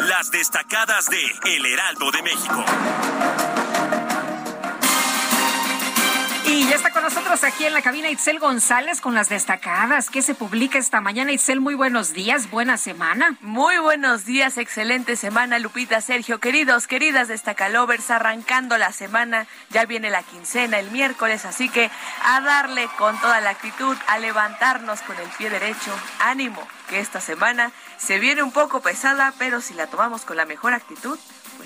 Las 0.00 0.30
destacadas 0.30 1.08
de 1.10 1.56
El 1.56 1.66
Heraldo 1.66 2.10
de 2.12 2.22
México. 2.22 2.64
Y 6.48 6.64
ya 6.68 6.76
está 6.76 6.92
con 6.92 7.02
nosotros 7.02 7.42
aquí 7.42 7.64
en 7.64 7.74
la 7.74 7.82
cabina 7.82 8.08
Itzel 8.08 8.38
González 8.38 9.00
con 9.00 9.14
las 9.14 9.28
destacadas 9.28 10.10
que 10.10 10.22
se 10.22 10.36
publica 10.36 10.78
esta 10.78 11.00
mañana. 11.00 11.32
Itzel, 11.32 11.60
muy 11.60 11.74
buenos 11.74 12.12
días, 12.12 12.48
buena 12.50 12.76
semana. 12.76 13.36
Muy 13.40 13.78
buenos 13.78 14.24
días, 14.24 14.56
excelente 14.56 15.16
semana, 15.16 15.58
Lupita, 15.58 16.00
Sergio, 16.00 16.38
queridos, 16.38 16.86
queridas 16.86 17.26
destacalovers, 17.26 18.12
arrancando 18.12 18.78
la 18.78 18.92
semana, 18.92 19.48
ya 19.70 19.86
viene 19.86 20.08
la 20.08 20.22
quincena 20.22 20.78
el 20.78 20.92
miércoles, 20.92 21.44
así 21.44 21.68
que 21.68 21.90
a 22.24 22.40
darle 22.40 22.88
con 22.96 23.20
toda 23.20 23.40
la 23.40 23.50
actitud, 23.50 23.96
a 24.06 24.18
levantarnos 24.18 25.00
con 25.02 25.16
el 25.18 25.28
pie 25.30 25.50
derecho, 25.50 25.92
ánimo, 26.20 26.64
que 26.88 27.00
esta 27.00 27.20
semana 27.20 27.72
se 27.96 28.20
viene 28.20 28.44
un 28.44 28.52
poco 28.52 28.80
pesada, 28.80 29.34
pero 29.36 29.60
si 29.60 29.74
la 29.74 29.88
tomamos 29.88 30.24
con 30.24 30.36
la 30.36 30.46
mejor 30.46 30.74
actitud, 30.74 31.18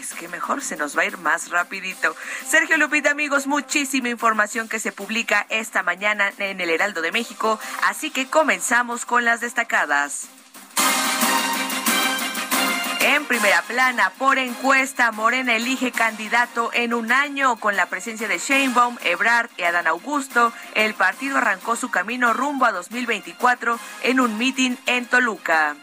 qué 0.09 0.28
mejor, 0.28 0.62
se 0.62 0.76
nos 0.76 0.97
va 0.97 1.02
a 1.02 1.07
ir 1.07 1.19
más 1.19 1.50
rapidito. 1.50 2.16
Sergio 2.47 2.76
Lupita, 2.76 3.11
amigos, 3.11 3.47
muchísima 3.47 4.09
información 4.09 4.69
que 4.69 4.80
se 4.80 4.92
publica 4.92 5.47
esta 5.50 5.83
mañana 5.83 6.33
en 6.38 6.61
el 6.61 6.71
Heraldo 6.71 7.02
de 7.02 7.12
México, 7.12 7.59
así 7.87 8.11
que 8.11 8.26
comenzamos 8.26 9.04
con 9.04 9.25
las 9.25 9.40
destacadas. 9.40 10.28
En 13.02 13.25
primera 13.25 13.62
plana, 13.62 14.12
por 14.19 14.38
encuesta, 14.38 15.11
Morena 15.11 15.57
elige 15.57 15.90
candidato 15.90 16.71
en 16.75 16.92
un 16.92 17.12
año 17.12 17.57
con 17.57 17.75
la 17.75 17.87
presencia 17.87 18.28
de 18.28 18.38
Sheinbaum, 18.38 18.99
Ebrard 19.02 19.49
y 19.57 19.62
Adán 19.62 19.87
Augusto. 19.87 20.52
El 20.75 20.95
partido 20.95 21.38
arrancó 21.38 21.76
su 21.76 21.90
camino 21.90 22.35
rumbo 22.35 22.66
a 22.66 22.73
2024 22.73 23.78
en 24.02 24.21
un 24.21 24.37
mitin 24.37 24.78
en 24.87 25.07
Toluca 25.07 25.76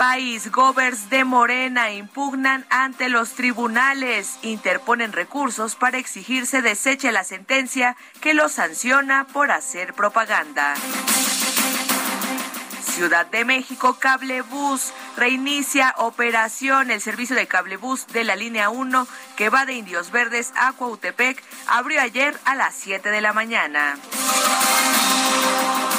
país, 0.00 0.50
govers 0.50 1.10
de 1.10 1.24
Morena 1.24 1.92
impugnan 1.92 2.64
ante 2.70 3.10
los 3.10 3.32
tribunales, 3.32 4.38
interponen 4.40 5.12
recursos 5.12 5.74
para 5.74 5.98
exigir 5.98 6.46
se 6.46 6.62
deseche 6.62 7.12
la 7.12 7.22
sentencia 7.22 7.98
que 8.22 8.32
los 8.32 8.52
sanciona 8.52 9.26
por 9.30 9.50
hacer 9.50 9.92
propaganda. 9.92 10.72
Ciudad 12.90 13.26
de 13.26 13.44
México, 13.44 13.96
Cablebús 13.98 14.92
reinicia 15.16 15.94
operación. 15.98 16.90
El 16.90 17.00
servicio 17.00 17.36
de 17.36 17.46
Cablebús 17.46 18.06
de 18.08 18.24
la 18.24 18.34
línea 18.34 18.68
1 18.68 19.06
que 19.36 19.48
va 19.48 19.64
de 19.64 19.74
Indios 19.74 20.10
Verdes 20.10 20.52
a 20.56 20.72
Cuautepec 20.72 21.42
abrió 21.68 22.00
ayer 22.00 22.38
a 22.44 22.56
las 22.56 22.74
7 22.74 23.10
de 23.10 23.20
la 23.20 23.32
mañana. 23.32 23.96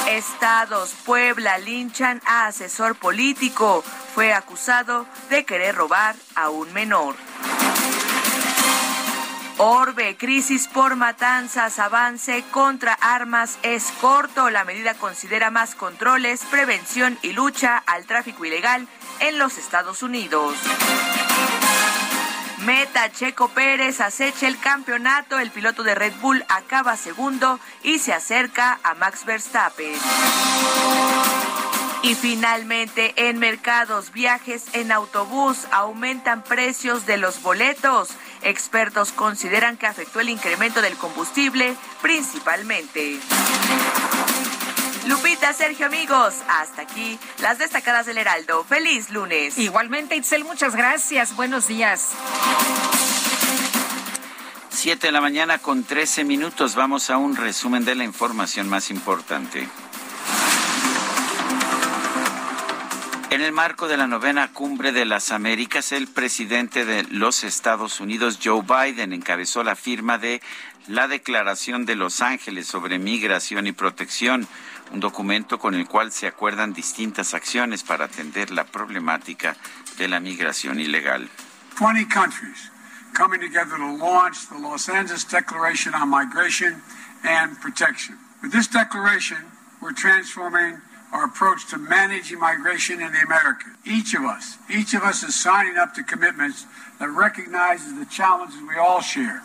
Estados, 0.08 0.94
Puebla, 1.06 1.56
linchan 1.58 2.20
a 2.26 2.46
asesor 2.46 2.94
político. 2.94 3.82
Fue 4.14 4.34
acusado 4.34 5.06
de 5.30 5.46
querer 5.46 5.74
robar 5.74 6.14
a 6.34 6.50
un 6.50 6.72
menor. 6.74 7.16
Orbe, 9.64 10.16
crisis 10.16 10.66
por 10.66 10.96
matanzas, 10.96 11.78
avance 11.78 12.42
contra 12.50 12.94
armas 12.94 13.60
es 13.62 13.92
corto. 14.00 14.50
La 14.50 14.64
medida 14.64 14.94
considera 14.94 15.52
más 15.52 15.76
controles, 15.76 16.42
prevención 16.50 17.16
y 17.22 17.32
lucha 17.32 17.80
al 17.86 18.04
tráfico 18.06 18.44
ilegal 18.44 18.88
en 19.20 19.38
los 19.38 19.58
Estados 19.58 20.02
Unidos. 20.02 20.56
Meta 22.64 23.12
Checo 23.12 23.50
Pérez 23.50 24.00
acecha 24.00 24.48
el 24.48 24.58
campeonato, 24.58 25.38
el 25.38 25.52
piloto 25.52 25.84
de 25.84 25.94
Red 25.94 26.14
Bull 26.20 26.44
acaba 26.48 26.96
segundo 26.96 27.60
y 27.84 28.00
se 28.00 28.12
acerca 28.12 28.80
a 28.82 28.94
Max 28.94 29.24
Verstappen. 29.24 29.94
Y 32.02 32.16
finalmente, 32.16 33.14
en 33.28 33.38
mercados, 33.38 34.10
viajes 34.10 34.64
en 34.72 34.90
autobús 34.90 35.68
aumentan 35.70 36.42
precios 36.42 37.06
de 37.06 37.16
los 37.16 37.40
boletos. 37.42 38.08
Expertos 38.42 39.12
consideran 39.12 39.76
que 39.76 39.86
afectó 39.86 40.20
el 40.20 40.28
incremento 40.28 40.82
del 40.82 40.96
combustible 40.96 41.76
principalmente. 42.00 43.18
Lupita, 45.06 45.52
Sergio, 45.52 45.86
amigos, 45.86 46.34
hasta 46.48 46.82
aquí 46.82 47.18
las 47.40 47.58
destacadas 47.58 48.06
del 48.06 48.18
Heraldo. 48.18 48.64
Feliz 48.64 49.10
lunes. 49.10 49.58
Igualmente, 49.58 50.14
Itzel, 50.16 50.44
muchas 50.44 50.76
gracias. 50.76 51.34
Buenos 51.34 51.66
días. 51.66 52.10
Siete 54.70 55.08
de 55.08 55.12
la 55.12 55.20
mañana 55.20 55.58
con 55.58 55.84
trece 55.84 56.24
minutos. 56.24 56.74
Vamos 56.74 57.10
a 57.10 57.16
un 57.16 57.36
resumen 57.36 57.84
de 57.84 57.94
la 57.94 58.04
información 58.04 58.68
más 58.68 58.90
importante. 58.90 59.68
En 63.32 63.40
el 63.40 63.50
marco 63.50 63.88
de 63.88 63.96
la 63.96 64.06
novena 64.06 64.52
cumbre 64.52 64.92
de 64.92 65.06
las 65.06 65.32
Américas, 65.32 65.92
el 65.92 66.06
presidente 66.06 66.84
de 66.84 67.04
los 67.04 67.44
Estados 67.44 67.98
Unidos, 67.98 68.38
Joe 68.44 68.60
Biden, 68.60 69.14
encabezó 69.14 69.64
la 69.64 69.74
firma 69.74 70.18
de 70.18 70.42
la 70.86 71.08
Declaración 71.08 71.86
de 71.86 71.96
Los 71.96 72.20
Ángeles 72.20 72.66
sobre 72.66 72.98
Migración 72.98 73.66
y 73.66 73.72
Protección, 73.72 74.46
un 74.92 75.00
documento 75.00 75.58
con 75.58 75.74
el 75.74 75.86
cual 75.86 76.12
se 76.12 76.26
acuerdan 76.26 76.74
distintas 76.74 77.32
acciones 77.32 77.82
para 77.82 78.04
atender 78.04 78.50
la 78.50 78.64
problemática 78.64 79.56
de 79.96 80.08
la 80.08 80.20
migración 80.20 80.78
ilegal. 80.78 81.30
20 81.78 82.04
countries 82.08 82.70
coming 83.14 83.40
together 83.40 83.78
to 83.78 83.96
launch 83.96 84.46
the 84.50 84.58
Los 84.58 84.90
Angeles 84.90 85.24
Declaration 85.24 85.94
on 85.94 86.10
Migration 86.10 86.82
and 87.24 87.58
Protection. 87.62 88.18
With 88.42 88.52
this 88.52 88.68
declaration, 88.68 89.38
we're 89.80 89.94
transforming 89.94 90.82
our 91.12 91.24
approach 91.24 91.66
to 91.70 91.78
managing 91.78 92.38
migration 92.38 93.00
in 93.00 93.12
the 93.12 93.20
Americas. 93.24 93.72
Each 93.84 94.14
of 94.14 94.24
us, 94.24 94.58
each 94.70 94.94
of 94.94 95.02
us 95.02 95.22
is 95.22 95.34
signing 95.34 95.76
up 95.76 95.94
to 95.94 96.02
commitments 96.02 96.66
that 96.98 97.10
recognizes 97.10 97.94
the 97.98 98.06
challenges 98.06 98.56
we 98.62 98.76
all 98.76 99.00
share. 99.02 99.42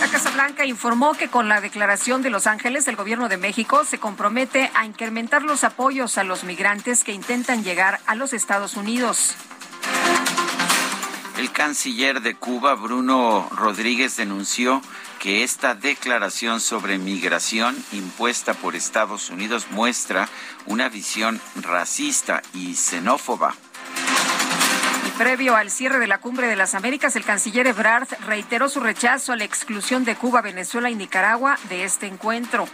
La 0.00 0.08
Casa 0.08 0.30
Blanca 0.30 0.64
informó 0.66 1.14
que 1.14 1.28
con 1.28 1.48
la 1.48 1.60
declaración 1.60 2.22
de 2.22 2.30
Los 2.30 2.46
Ángeles, 2.46 2.86
el 2.86 2.96
gobierno 2.96 3.28
de 3.28 3.38
México 3.38 3.84
se 3.84 3.98
compromete 3.98 4.70
a 4.74 4.84
incrementar 4.84 5.42
los 5.42 5.64
apoyos 5.64 6.18
a 6.18 6.24
los 6.24 6.44
migrantes 6.44 7.02
que 7.02 7.12
intentan 7.12 7.64
llegar 7.64 8.00
a 8.06 8.14
los 8.14 8.32
Estados 8.32 8.76
Unidos. 8.76 9.34
El 11.38 11.50
canciller 11.50 12.20
de 12.20 12.34
Cuba, 12.34 12.74
Bruno 12.74 13.48
Rodríguez, 13.56 14.16
denunció 14.16 14.82
que 15.26 15.42
esta 15.42 15.74
declaración 15.74 16.60
sobre 16.60 16.98
migración 16.98 17.76
impuesta 17.90 18.54
por 18.54 18.76
Estados 18.76 19.28
Unidos 19.28 19.66
muestra 19.72 20.28
una 20.66 20.88
visión 20.88 21.40
racista 21.56 22.42
y 22.54 22.76
xenófoba. 22.76 23.56
Y 25.04 25.10
previo 25.18 25.56
al 25.56 25.72
cierre 25.72 25.98
de 25.98 26.06
la 26.06 26.18
Cumbre 26.18 26.46
de 26.46 26.54
las 26.54 26.76
Américas, 26.76 27.16
el 27.16 27.24
canciller 27.24 27.66
Ebrard 27.66 28.06
reiteró 28.24 28.68
su 28.68 28.78
rechazo 28.78 29.32
a 29.32 29.36
la 29.36 29.42
exclusión 29.42 30.04
de 30.04 30.14
Cuba, 30.14 30.42
Venezuela 30.42 30.90
y 30.90 30.94
Nicaragua 30.94 31.58
de 31.70 31.82
este 31.82 32.06
encuentro. 32.06 32.68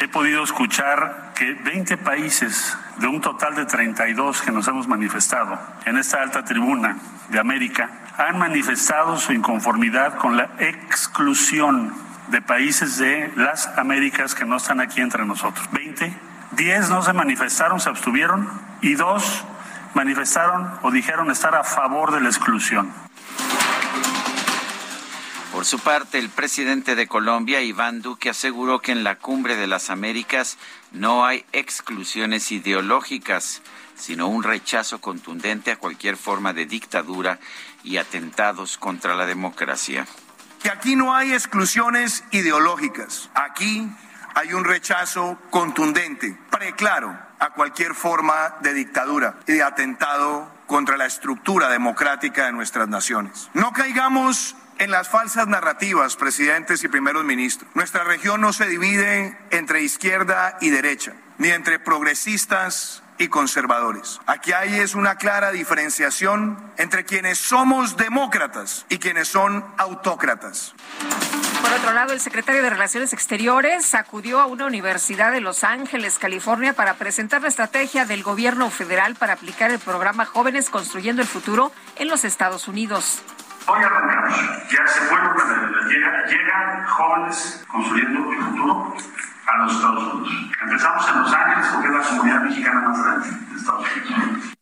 He 0.00 0.06
podido 0.06 0.44
escuchar 0.44 1.32
que 1.34 1.54
20 1.54 1.96
países 1.96 2.76
de 2.98 3.08
un 3.08 3.20
total 3.20 3.56
de 3.56 3.66
32 3.66 4.42
que 4.42 4.52
nos 4.52 4.68
hemos 4.68 4.86
manifestado 4.86 5.58
en 5.86 5.98
esta 5.98 6.22
alta 6.22 6.44
tribuna 6.44 6.96
de 7.30 7.40
América 7.40 7.90
han 8.16 8.38
manifestado 8.38 9.16
su 9.16 9.32
inconformidad 9.32 10.16
con 10.18 10.36
la 10.36 10.50
exclusión 10.60 11.92
de 12.28 12.40
países 12.40 12.98
de 12.98 13.32
las 13.34 13.66
Américas 13.76 14.36
que 14.36 14.44
no 14.44 14.56
están 14.58 14.80
aquí 14.80 15.00
entre 15.00 15.24
nosotros. 15.24 15.68
20, 15.72 16.14
10 16.52 16.90
no 16.90 17.02
se 17.02 17.12
manifestaron, 17.12 17.80
se 17.80 17.88
abstuvieron 17.88 18.48
y 18.80 18.94
dos 18.94 19.44
manifestaron 19.94 20.78
o 20.82 20.92
dijeron 20.92 21.30
estar 21.32 21.56
a 21.56 21.64
favor 21.64 22.12
de 22.12 22.20
la 22.20 22.28
exclusión. 22.28 22.92
Por 25.58 25.64
su 25.64 25.80
parte, 25.80 26.20
el 26.20 26.30
presidente 26.30 26.94
de 26.94 27.08
Colombia, 27.08 27.60
Iván 27.62 28.00
Duque, 28.00 28.30
aseguró 28.30 28.78
que 28.78 28.92
en 28.92 29.02
la 29.02 29.16
cumbre 29.16 29.56
de 29.56 29.66
las 29.66 29.90
Américas 29.90 30.56
no 30.92 31.26
hay 31.26 31.44
exclusiones 31.50 32.52
ideológicas, 32.52 33.60
sino 33.96 34.28
un 34.28 34.44
rechazo 34.44 35.00
contundente 35.00 35.72
a 35.72 35.76
cualquier 35.76 36.16
forma 36.16 36.52
de 36.52 36.66
dictadura 36.66 37.40
y 37.82 37.96
atentados 37.96 38.78
contra 38.78 39.16
la 39.16 39.26
democracia. 39.26 40.06
Que 40.62 40.70
aquí 40.70 40.94
no 40.94 41.16
hay 41.16 41.32
exclusiones 41.32 42.22
ideológicas. 42.30 43.28
Aquí 43.34 43.90
hay 44.36 44.52
un 44.52 44.62
rechazo 44.62 45.40
contundente, 45.50 46.38
preclaro, 46.52 47.18
a 47.40 47.50
cualquier 47.50 47.96
forma 47.96 48.54
de 48.60 48.74
dictadura 48.74 49.40
y 49.48 49.54
de 49.54 49.64
atentado 49.64 50.52
contra 50.68 50.96
la 50.96 51.06
estructura 51.06 51.68
democrática 51.68 52.46
de 52.46 52.52
nuestras 52.52 52.86
naciones. 52.86 53.50
No 53.54 53.72
caigamos 53.72 54.54
en 54.78 54.90
las 54.90 55.08
falsas 55.08 55.48
narrativas, 55.48 56.16
presidentes 56.16 56.84
y 56.84 56.88
primeros 56.88 57.24
ministros. 57.24 57.70
Nuestra 57.74 58.04
región 58.04 58.40
no 58.40 58.52
se 58.52 58.66
divide 58.66 59.36
entre 59.50 59.82
izquierda 59.82 60.56
y 60.60 60.70
derecha, 60.70 61.14
ni 61.38 61.48
entre 61.48 61.78
progresistas 61.78 63.02
y 63.18 63.28
conservadores. 63.28 64.20
Aquí 64.26 64.52
hay 64.52 64.78
es 64.78 64.94
una 64.94 65.16
clara 65.16 65.50
diferenciación 65.50 66.72
entre 66.76 67.04
quienes 67.04 67.38
somos 67.38 67.96
demócratas 67.96 68.86
y 68.88 68.98
quienes 68.98 69.28
son 69.28 69.64
autócratas. 69.76 70.74
Por 71.60 71.72
otro 71.72 71.92
lado, 71.92 72.12
el 72.12 72.20
secretario 72.20 72.62
de 72.62 72.70
Relaciones 72.70 73.12
Exteriores 73.12 73.94
acudió 73.94 74.40
a 74.40 74.46
una 74.46 74.66
universidad 74.66 75.32
de 75.32 75.40
Los 75.40 75.64
Ángeles, 75.64 76.18
California, 76.18 76.72
para 76.72 76.94
presentar 76.94 77.42
la 77.42 77.48
estrategia 77.48 78.06
del 78.06 78.22
gobierno 78.22 78.70
federal 78.70 79.16
para 79.16 79.34
aplicar 79.34 79.72
el 79.72 79.80
programa 79.80 80.24
Jóvenes 80.24 80.70
Construyendo 80.70 81.20
el 81.20 81.28
Futuro 81.28 81.72
en 81.96 82.08
los 82.08 82.24
Estados 82.24 82.68
Unidos. 82.68 83.22
Hoy 83.70 83.82
arrancamos. 83.82 84.34
Ya 84.70 84.86
se 84.86 85.00
vuelven, 85.10 85.88
llega, 85.90 86.26
llegan 86.26 86.86
jóvenes 86.86 87.64
construyendo 87.70 88.32
el 88.32 88.38
futuro 88.38 88.94
a 89.46 89.58
los 89.58 89.74
Estados 89.74 90.14
Unidos. 90.14 90.50
Empezamos 90.62 91.08
en 91.08 91.20
Los 91.20 91.32
Ángeles 91.34 91.66
porque 91.74 91.88
es 91.88 91.94
la 91.94 92.02
comunidad 92.02 92.40
mexicana 92.44 92.80
más 92.80 93.04
grande 93.04 93.28
de 93.28 93.56
Estados 93.58 93.86
Unidos. 93.94 94.54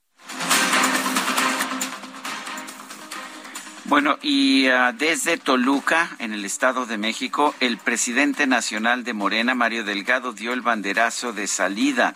Bueno, 3.85 4.19
y 4.23 4.69
uh, 4.69 4.93
desde 4.93 5.39
Toluca, 5.39 6.09
en 6.19 6.33
el 6.33 6.45
Estado 6.45 6.87
de 6.87 6.99
México, 6.99 7.55
el 7.61 7.79
presidente 7.79 8.49
nacional 8.49 9.05
de 9.05 9.13
Morena, 9.13 9.55
Mario 9.55 9.85
Delgado, 9.85 10.33
dio 10.33 10.53
el 10.53 10.63
banderazo 10.63 11.33
de 11.33 11.47
salida 11.47 12.15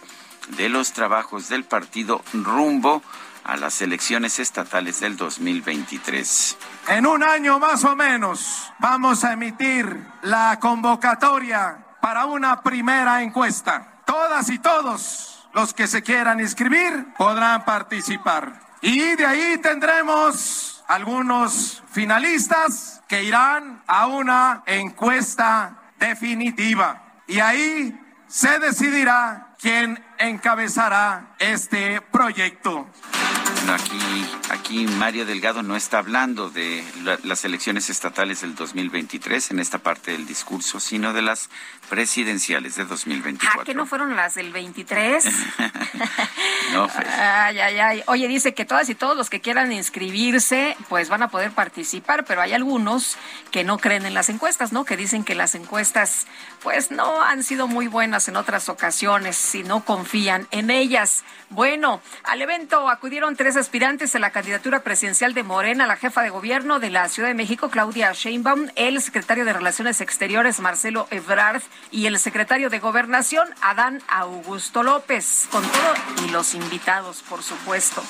de 0.56 0.68
los 0.68 0.92
trabajos 0.92 1.48
del 1.48 1.62
partido 1.62 2.24
rumbo 2.32 3.00
a 3.44 3.56
las 3.56 3.80
elecciones 3.82 4.38
estatales 4.38 5.00
del 5.00 5.16
2023. 5.16 6.56
En 6.88 7.06
un 7.06 7.22
año 7.22 7.58
más 7.58 7.84
o 7.84 7.96
menos 7.96 8.72
vamos 8.78 9.24
a 9.24 9.32
emitir 9.32 10.04
la 10.22 10.58
convocatoria 10.60 11.78
para 12.00 12.26
una 12.26 12.62
primera 12.62 13.22
encuesta. 13.22 14.02
Todas 14.04 14.48
y 14.50 14.58
todos 14.58 15.48
los 15.52 15.74
que 15.74 15.86
se 15.86 16.02
quieran 16.02 16.40
inscribir 16.40 17.14
podrán 17.16 17.64
participar. 17.64 18.60
Y 18.82 19.14
de 19.16 19.26
ahí 19.26 19.58
tendremos 19.58 20.82
algunos 20.88 21.82
finalistas 21.90 23.02
que 23.06 23.22
irán 23.24 23.82
a 23.86 24.06
una 24.06 24.62
encuesta 24.66 25.76
definitiva. 25.98 27.02
Y 27.26 27.40
ahí 27.40 28.00
se 28.26 28.58
decidirá 28.58 29.54
quién 29.60 30.02
encabezará 30.18 31.34
este 31.38 32.00
proyecto. 32.00 32.88
Aquí, 33.70 34.26
aquí 34.50 34.86
Mario 34.86 35.24
Delgado 35.26 35.62
no 35.62 35.76
está 35.76 35.98
hablando 35.98 36.50
de 36.50 36.84
la, 37.04 37.20
las 37.22 37.44
elecciones 37.44 37.88
estatales 37.88 38.40
del 38.40 38.56
2023 38.56 39.52
en 39.52 39.60
esta 39.60 39.78
parte 39.78 40.10
del 40.10 40.26
discurso, 40.26 40.80
sino 40.80 41.12
de 41.12 41.22
las 41.22 41.50
presidenciales 41.90 42.76
de 42.76 42.84
2024. 42.84 43.60
¿Ah, 43.60 43.64
que 43.64 43.74
no 43.74 43.84
fueron 43.84 44.14
las 44.14 44.36
del 44.36 44.52
23? 44.52 45.24
no, 46.72 46.88
Fer. 46.88 47.06
Ay, 47.08 47.58
ay, 47.58 47.78
ay. 47.78 48.02
Oye, 48.06 48.28
dice 48.28 48.54
que 48.54 48.64
todas 48.64 48.88
y 48.88 48.94
todos 48.94 49.16
los 49.16 49.28
que 49.28 49.40
quieran 49.40 49.72
inscribirse, 49.72 50.76
pues 50.88 51.08
van 51.08 51.24
a 51.24 51.28
poder 51.28 51.50
participar, 51.50 52.24
pero 52.24 52.40
hay 52.40 52.52
algunos 52.52 53.18
que 53.50 53.64
no 53.64 53.76
creen 53.78 54.06
en 54.06 54.14
las 54.14 54.28
encuestas, 54.28 54.72
¿no? 54.72 54.84
Que 54.84 54.96
dicen 54.96 55.24
que 55.24 55.34
las 55.34 55.56
encuestas, 55.56 56.28
pues 56.62 56.92
no 56.92 57.22
han 57.22 57.42
sido 57.42 57.66
muy 57.66 57.88
buenas 57.88 58.28
en 58.28 58.36
otras 58.36 58.68
ocasiones 58.68 59.54
y 59.56 59.64
no 59.64 59.84
confían 59.84 60.46
en 60.52 60.70
ellas. 60.70 61.24
Bueno, 61.48 62.00
al 62.22 62.40
evento 62.40 62.88
acudieron 62.88 63.34
tres 63.34 63.56
aspirantes 63.56 64.14
a 64.14 64.20
la 64.20 64.30
candidatura 64.30 64.84
presidencial 64.84 65.34
de 65.34 65.42
Morena, 65.42 65.88
la 65.88 65.96
jefa 65.96 66.22
de 66.22 66.30
gobierno 66.30 66.78
de 66.78 66.90
la 66.90 67.08
Ciudad 67.08 67.28
de 67.28 67.34
México, 67.34 67.68
Claudia 67.68 68.12
Sheinbaum, 68.12 68.68
el 68.76 69.02
secretario 69.02 69.44
de 69.44 69.52
Relaciones 69.52 70.00
Exteriores, 70.00 70.60
Marcelo 70.60 71.08
Ebrard, 71.10 71.62
y 71.90 72.06
el 72.06 72.18
secretario 72.18 72.70
de 72.70 72.78
Gobernación, 72.78 73.48
Adán 73.60 74.02
Augusto 74.08 74.82
López, 74.82 75.48
con 75.50 75.62
todo 75.62 75.94
y 76.26 76.30
los 76.30 76.54
invitados, 76.54 77.22
por 77.22 77.42
supuesto. 77.42 78.02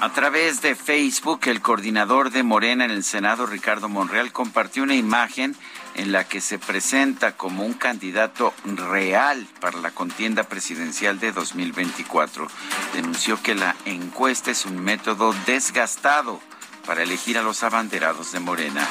A 0.00 0.12
través 0.12 0.60
de 0.60 0.74
Facebook, 0.74 1.40
el 1.44 1.62
coordinador 1.62 2.30
de 2.30 2.42
Morena 2.42 2.84
en 2.84 2.90
el 2.90 3.04
Senado, 3.04 3.46
Ricardo 3.46 3.88
Monreal, 3.88 4.32
compartió 4.32 4.82
una 4.82 4.94
imagen 4.94 5.56
en 5.94 6.12
la 6.12 6.24
que 6.24 6.42
se 6.42 6.58
presenta 6.58 7.36
como 7.36 7.64
un 7.64 7.72
candidato 7.72 8.52
real 8.64 9.46
para 9.60 9.78
la 9.78 9.92
contienda 9.92 10.42
presidencial 10.42 11.20
de 11.20 11.32
2024. 11.32 12.48
Denunció 12.92 13.42
que 13.42 13.54
la 13.54 13.76
encuesta 13.86 14.50
es 14.50 14.66
un 14.66 14.78
método 14.84 15.34
desgastado 15.46 16.40
para 16.84 17.02
elegir 17.02 17.38
a 17.38 17.42
los 17.42 17.62
abanderados 17.62 18.32
de 18.32 18.40
Morena. 18.40 18.86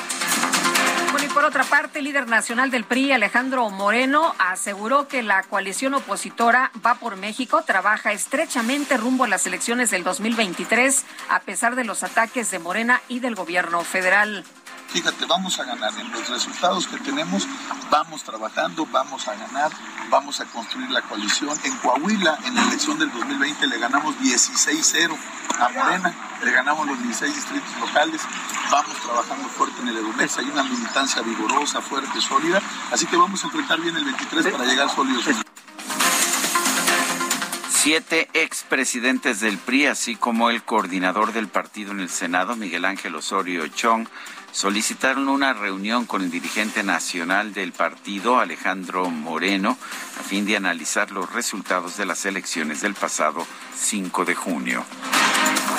Bueno, 1.13 1.27
y 1.27 1.29
por 1.31 1.45
otra 1.45 1.63
parte, 1.63 1.99
el 1.99 2.05
líder 2.05 2.27
nacional 2.27 2.71
del 2.71 2.85
PRI, 2.85 3.11
Alejandro 3.11 3.69
Moreno, 3.69 4.33
aseguró 4.39 5.07
que 5.07 5.21
la 5.21 5.43
coalición 5.43 5.93
opositora 5.93 6.71
Va 6.83 6.95
por 6.95 7.17
México 7.17 7.61
trabaja 7.61 8.13
estrechamente 8.13 8.97
rumbo 8.97 9.25
a 9.25 9.27
las 9.27 9.45
elecciones 9.45 9.91
del 9.91 10.03
2023, 10.03 11.05
a 11.29 11.41
pesar 11.41 11.75
de 11.75 11.83
los 11.83 12.01
ataques 12.01 12.49
de 12.49 12.57
Morena 12.57 12.99
y 13.09 13.19
del 13.19 13.35
gobierno 13.35 13.83
federal. 13.83 14.43
Fíjate, 14.87 15.25
vamos 15.25 15.59
a 15.59 15.65
ganar. 15.65 15.91
En 15.99 16.11
los 16.11 16.27
resultados 16.29 16.87
que 16.87 16.97
tenemos, 16.97 17.47
vamos 17.91 18.23
trabajando, 18.23 18.87
vamos 18.87 19.27
a 19.27 19.35
ganar, 19.35 19.71
vamos 20.09 20.39
a 20.39 20.45
construir 20.45 20.89
la 20.89 21.03
coalición. 21.03 21.55
En 21.63 21.77
Coahuila, 21.77 22.39
en 22.43 22.55
la 22.55 22.63
elección 22.63 22.97
del 22.97 23.11
2020, 23.11 23.67
le 23.67 23.77
ganamos 23.77 24.15
16-0 24.17 25.15
a 25.59 25.69
Morena, 25.69 26.15
le 26.43 26.51
ganamos 26.51 26.87
los 26.87 27.01
16 27.01 27.35
distritos 27.35 27.79
locales, 27.79 28.21
vamos 28.71 28.97
trabajando 29.01 29.47
fuerte 29.49 29.81
en 29.81 29.87
el 29.89 29.97
Edomex, 29.97 30.37
hay 30.37 30.45
una 30.45 30.63
militancia 30.63 31.21
vigorosa, 31.21 31.81
fuerte, 31.81 32.19
sólida, 32.21 32.61
así 32.91 33.05
que 33.05 33.15
vamos 33.15 33.43
a 33.43 33.47
enfrentar 33.47 33.79
bien 33.79 33.95
el 33.95 34.03
23 34.03 34.47
para 34.47 34.65
llegar 34.65 34.89
sólidos. 34.89 35.25
Siete 37.69 38.29
expresidentes 38.33 39.41
del 39.41 39.57
PRI, 39.57 39.87
así 39.87 40.15
como 40.15 40.49
el 40.49 40.63
coordinador 40.63 41.33
del 41.33 41.49
partido 41.49 41.91
en 41.91 41.99
el 41.99 42.09
Senado, 42.09 42.55
Miguel 42.55 42.85
Ángel 42.85 43.15
Osorio 43.15 43.67
Chong, 43.67 44.07
solicitaron 44.53 45.27
una 45.27 45.51
reunión 45.53 46.05
con 46.05 46.21
el 46.21 46.31
dirigente 46.31 46.83
nacional 46.83 47.53
del 47.53 47.73
partido, 47.73 48.39
Alejandro 48.39 49.09
Moreno, 49.09 49.77
a 50.19 50.23
fin 50.23 50.45
de 50.45 50.55
analizar 50.55 51.11
los 51.11 51.33
resultados 51.33 51.97
de 51.97 52.05
las 52.05 52.25
elecciones 52.25 52.79
del 52.81 52.93
pasado 52.93 53.45
5 53.75 54.25
de 54.25 54.35
junio. 54.35 54.85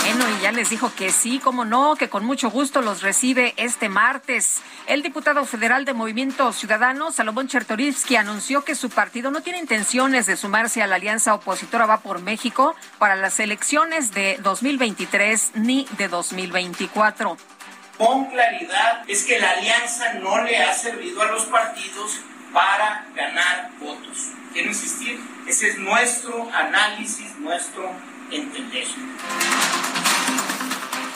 Bueno, 0.03 0.27
y 0.39 0.43
ya 0.43 0.53
les 0.53 0.69
dijo 0.69 0.93
que 0.95 1.11
sí, 1.11 1.39
como 1.39 1.65
no, 1.65 1.95
que 1.97 2.11
con 2.11 2.25
mucho 2.27 2.51
gusto 2.51 2.83
los 2.83 3.01
recibe 3.01 3.55
este 3.57 3.89
martes. 3.89 4.61
El 4.87 5.03
diputado 5.03 5.45
federal 5.47 5.87
de 5.87 5.95
Movimiento 5.95 6.53
Ciudadano, 6.53 7.11
Salomón 7.11 7.49
Chertorivsky, 7.49 8.17
anunció 8.17 8.65
que 8.65 8.75
su 8.75 8.91
partido 8.91 9.31
no 9.31 9.41
tiene 9.41 9.61
intenciones 9.61 10.27
de 10.27 10.37
sumarse 10.37 10.83
a 10.83 10.87
la 10.87 10.97
alianza 10.97 11.33
opositora 11.33 11.87
Va 11.87 12.01
por 12.01 12.21
México 12.21 12.75
para 12.99 13.17
las 13.17 13.41
elecciones 13.41 14.13
de 14.13 14.39
2023 14.43 15.53
ni 15.55 15.87
de 15.97 16.09
2024 16.09 17.39
con 17.97 18.27
claridad 18.27 19.05
es 19.09 19.25
que 19.25 19.39
la 19.39 19.51
alianza 19.51 20.15
no 20.15 20.43
le 20.43 20.59
ha 20.59 20.75
servido 20.75 21.23
a 21.23 21.27
los 21.27 21.45
partidos 21.45 22.21
para 22.53 23.07
ganar 23.15 23.71
votos. 23.81 24.31
Quiero 24.53 24.69
insistir, 24.69 25.21
ese 25.47 25.69
es 25.69 25.79
nuestro 25.79 26.51
análisis, 26.53 27.37
nuestro 27.39 27.91
entender. 28.31 28.87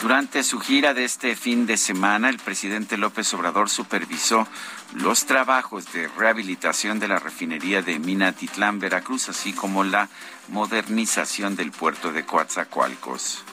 Durante 0.01 0.43
su 0.43 0.59
gira 0.59 0.93
de 0.93 1.03
este 1.03 1.35
fin 1.35 1.65
de 1.65 1.75
semana, 1.75 2.29
el 2.29 2.37
presidente 2.37 2.97
López 2.97 3.33
Obrador 3.33 3.69
supervisó 3.69 4.47
los 4.93 5.25
trabajos 5.25 5.91
de 5.91 6.07
rehabilitación 6.07 6.99
de 6.99 7.09
la 7.09 7.19
refinería 7.19 7.81
de 7.81 7.99
Minatitlán, 7.99 8.79
Veracruz, 8.79 9.27
así 9.27 9.51
como 9.51 9.83
la 9.83 10.07
modernización 10.47 11.57
del 11.57 11.71
puerto 11.71 12.13
de 12.13 12.25
Coatzacoalcos. 12.25 13.43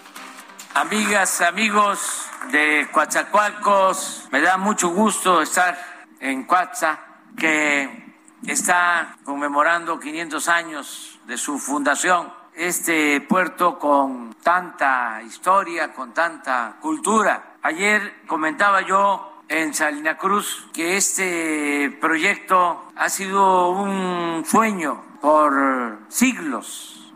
Amigas, 0.75 1.41
amigos 1.41 2.26
de 2.51 2.89
Coatzacoalcos, 2.93 4.29
me 4.31 4.41
da 4.41 4.57
mucho 4.57 4.89
gusto 4.89 5.43
estar 5.43 5.77
en 6.21 6.45
Coatza, 6.45 6.99
que 7.37 8.15
está 8.47 9.17
conmemorando 9.25 9.99
500 9.99 10.49
años 10.49 11.21
de 11.27 11.37
su 11.37 11.59
fundación. 11.59 12.33
Este 12.55 13.21
puerto 13.21 13.79
con 13.79 14.35
tanta 14.43 15.21
historia, 15.23 15.93
con 15.93 16.15
tanta 16.15 16.77
cultura. 16.81 17.57
Ayer 17.63 18.23
comentaba 18.27 18.81
yo 18.83 19.43
en 19.49 19.75
Salina 19.75 20.17
Cruz 20.17 20.69
que 20.73 20.97
este 20.97 21.97
proyecto 22.01 22.91
ha 22.97 23.09
sido 23.09 23.71
un 23.71 24.45
sueño 24.47 25.03
por 25.21 25.99
siglos, 26.09 27.13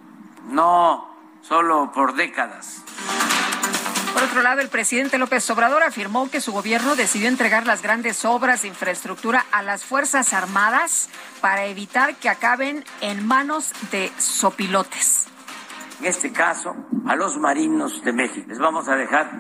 no 0.49 1.09
solo 1.41 1.91
por 1.93 2.15
décadas. 2.15 2.85
Por 4.13 4.23
otro 4.23 4.43
lado, 4.43 4.61
el 4.61 4.69
presidente 4.69 5.19
López 5.19 5.49
Obrador 5.51 5.83
afirmó 5.83 6.31
que 6.31 6.41
su 6.41 6.53
gobierno 6.53 6.97
decidió 6.97 7.29
entregar 7.29 7.67
las 7.67 7.83
grandes 7.83 8.25
obras 8.25 8.63
de 8.63 8.69
infraestructura 8.69 9.47
a 9.53 9.63
las 9.63 9.85
Fuerzas 9.85 10.33
Armadas 10.33 11.09
para 11.41 11.67
evitar 11.67 12.17
que 12.17 12.29
acaben 12.29 12.85
en 13.01 13.27
manos 13.27 13.73
de 13.91 14.13
sopilotes 14.19 15.31
en 16.01 16.07
este 16.07 16.33
caso, 16.33 16.75
a 17.07 17.15
los 17.15 17.37
marinos 17.37 18.03
de 18.03 18.13
México. 18.13 18.47
Les 18.49 18.59
vamos 18.59 18.89
a 18.89 18.97
dejar 18.97 19.31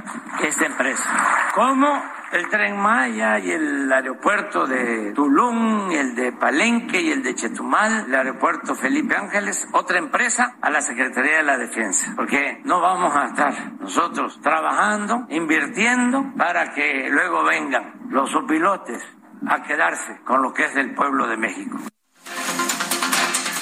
esta 0.42 0.66
empresa. 0.66 1.50
Como 1.54 2.02
el 2.32 2.48
tren 2.48 2.76
Maya 2.76 3.38
y 3.38 3.50
el 3.50 3.92
aeropuerto 3.92 4.66
de 4.66 5.12
Tulum, 5.12 5.90
el 5.90 6.14
de 6.14 6.32
Palenque 6.32 7.00
y 7.00 7.10
el 7.10 7.22
de 7.22 7.34
Chetumal, 7.34 8.06
el 8.06 8.14
aeropuerto 8.14 8.74
Felipe 8.74 9.16
Ángeles, 9.16 9.66
otra 9.72 9.98
empresa 9.98 10.56
a 10.60 10.70
la 10.70 10.80
Secretaría 10.80 11.38
de 11.38 11.42
la 11.42 11.58
Defensa, 11.58 12.12
porque 12.16 12.60
no 12.64 12.80
vamos 12.80 13.14
a 13.16 13.26
estar 13.26 13.72
nosotros 13.80 14.40
trabajando, 14.40 15.26
invirtiendo 15.30 16.32
para 16.36 16.72
que 16.72 17.08
luego 17.10 17.44
vengan 17.44 17.94
los 18.10 18.30
pilotes 18.46 19.02
a 19.48 19.62
quedarse 19.62 20.20
con 20.24 20.42
lo 20.42 20.52
que 20.52 20.66
es 20.66 20.74
del 20.74 20.94
pueblo 20.94 21.26
de 21.26 21.36
México 21.36 21.78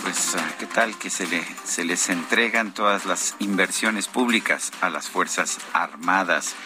pues 0.08 0.36
qué 0.58 0.64
tal 0.64 0.96
que 0.96 1.10
se, 1.10 1.26
se 1.64 1.84
les 1.84 2.08
entregan 2.08 2.72
todas 2.72 3.04
las 3.04 3.36
inversiones 3.40 4.08
públicas 4.08 4.72
a 4.80 4.88
las 4.88 5.10
Fuerzas 5.10 5.58
Armadas. 5.74 6.56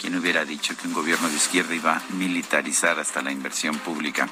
¿Quién 0.00 0.16
hubiera 0.16 0.46
dicho 0.46 0.74
que 0.78 0.88
un 0.88 0.94
gobierno 0.94 1.28
de 1.28 1.36
izquierda 1.36 1.74
iba 1.74 1.96
a 1.96 2.02
militarizar 2.14 2.98
hasta 2.98 3.20
la 3.20 3.32
inversión 3.32 3.76
pública? 3.76 4.30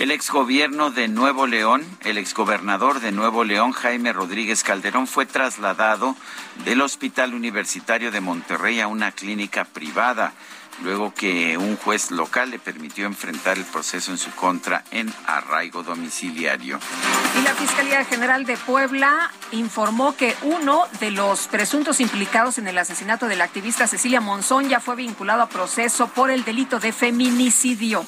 El 0.00 0.10
exgobierno 0.10 0.90
de 0.90 1.06
Nuevo 1.06 1.46
León, 1.46 1.84
el 2.00 2.18
exgobernador 2.18 2.98
de 2.98 3.12
Nuevo 3.12 3.44
León, 3.44 3.70
Jaime 3.70 4.12
Rodríguez 4.12 4.64
Calderón, 4.64 5.06
fue 5.06 5.24
trasladado 5.24 6.16
del 6.64 6.80
Hospital 6.80 7.32
Universitario 7.32 8.10
de 8.10 8.20
Monterrey 8.20 8.80
a 8.80 8.88
una 8.88 9.12
clínica 9.12 9.64
privada 9.64 10.32
luego 10.82 11.12
que 11.14 11.56
un 11.56 11.76
juez 11.76 12.10
local 12.10 12.50
le 12.50 12.58
permitió 12.58 13.06
enfrentar 13.06 13.58
el 13.58 13.64
proceso 13.64 14.10
en 14.10 14.18
su 14.18 14.30
contra 14.32 14.84
en 14.90 15.12
arraigo 15.26 15.82
domiciliario. 15.82 16.78
Y 17.38 17.42
la 17.42 17.54
Fiscalía 17.54 18.04
General 18.04 18.44
de 18.44 18.56
Puebla 18.56 19.30
informó 19.52 20.16
que 20.16 20.34
uno 20.42 20.86
de 21.00 21.10
los 21.10 21.48
presuntos 21.48 22.00
implicados 22.00 22.58
en 22.58 22.68
el 22.68 22.78
asesinato 22.78 23.26
de 23.26 23.36
la 23.36 23.44
activista 23.44 23.86
Cecilia 23.86 24.20
Monzón 24.20 24.68
ya 24.68 24.80
fue 24.80 24.96
vinculado 24.96 25.42
a 25.42 25.48
proceso 25.48 26.08
por 26.08 26.30
el 26.30 26.44
delito 26.44 26.80
de 26.80 26.92
feminicidio. 26.92 28.06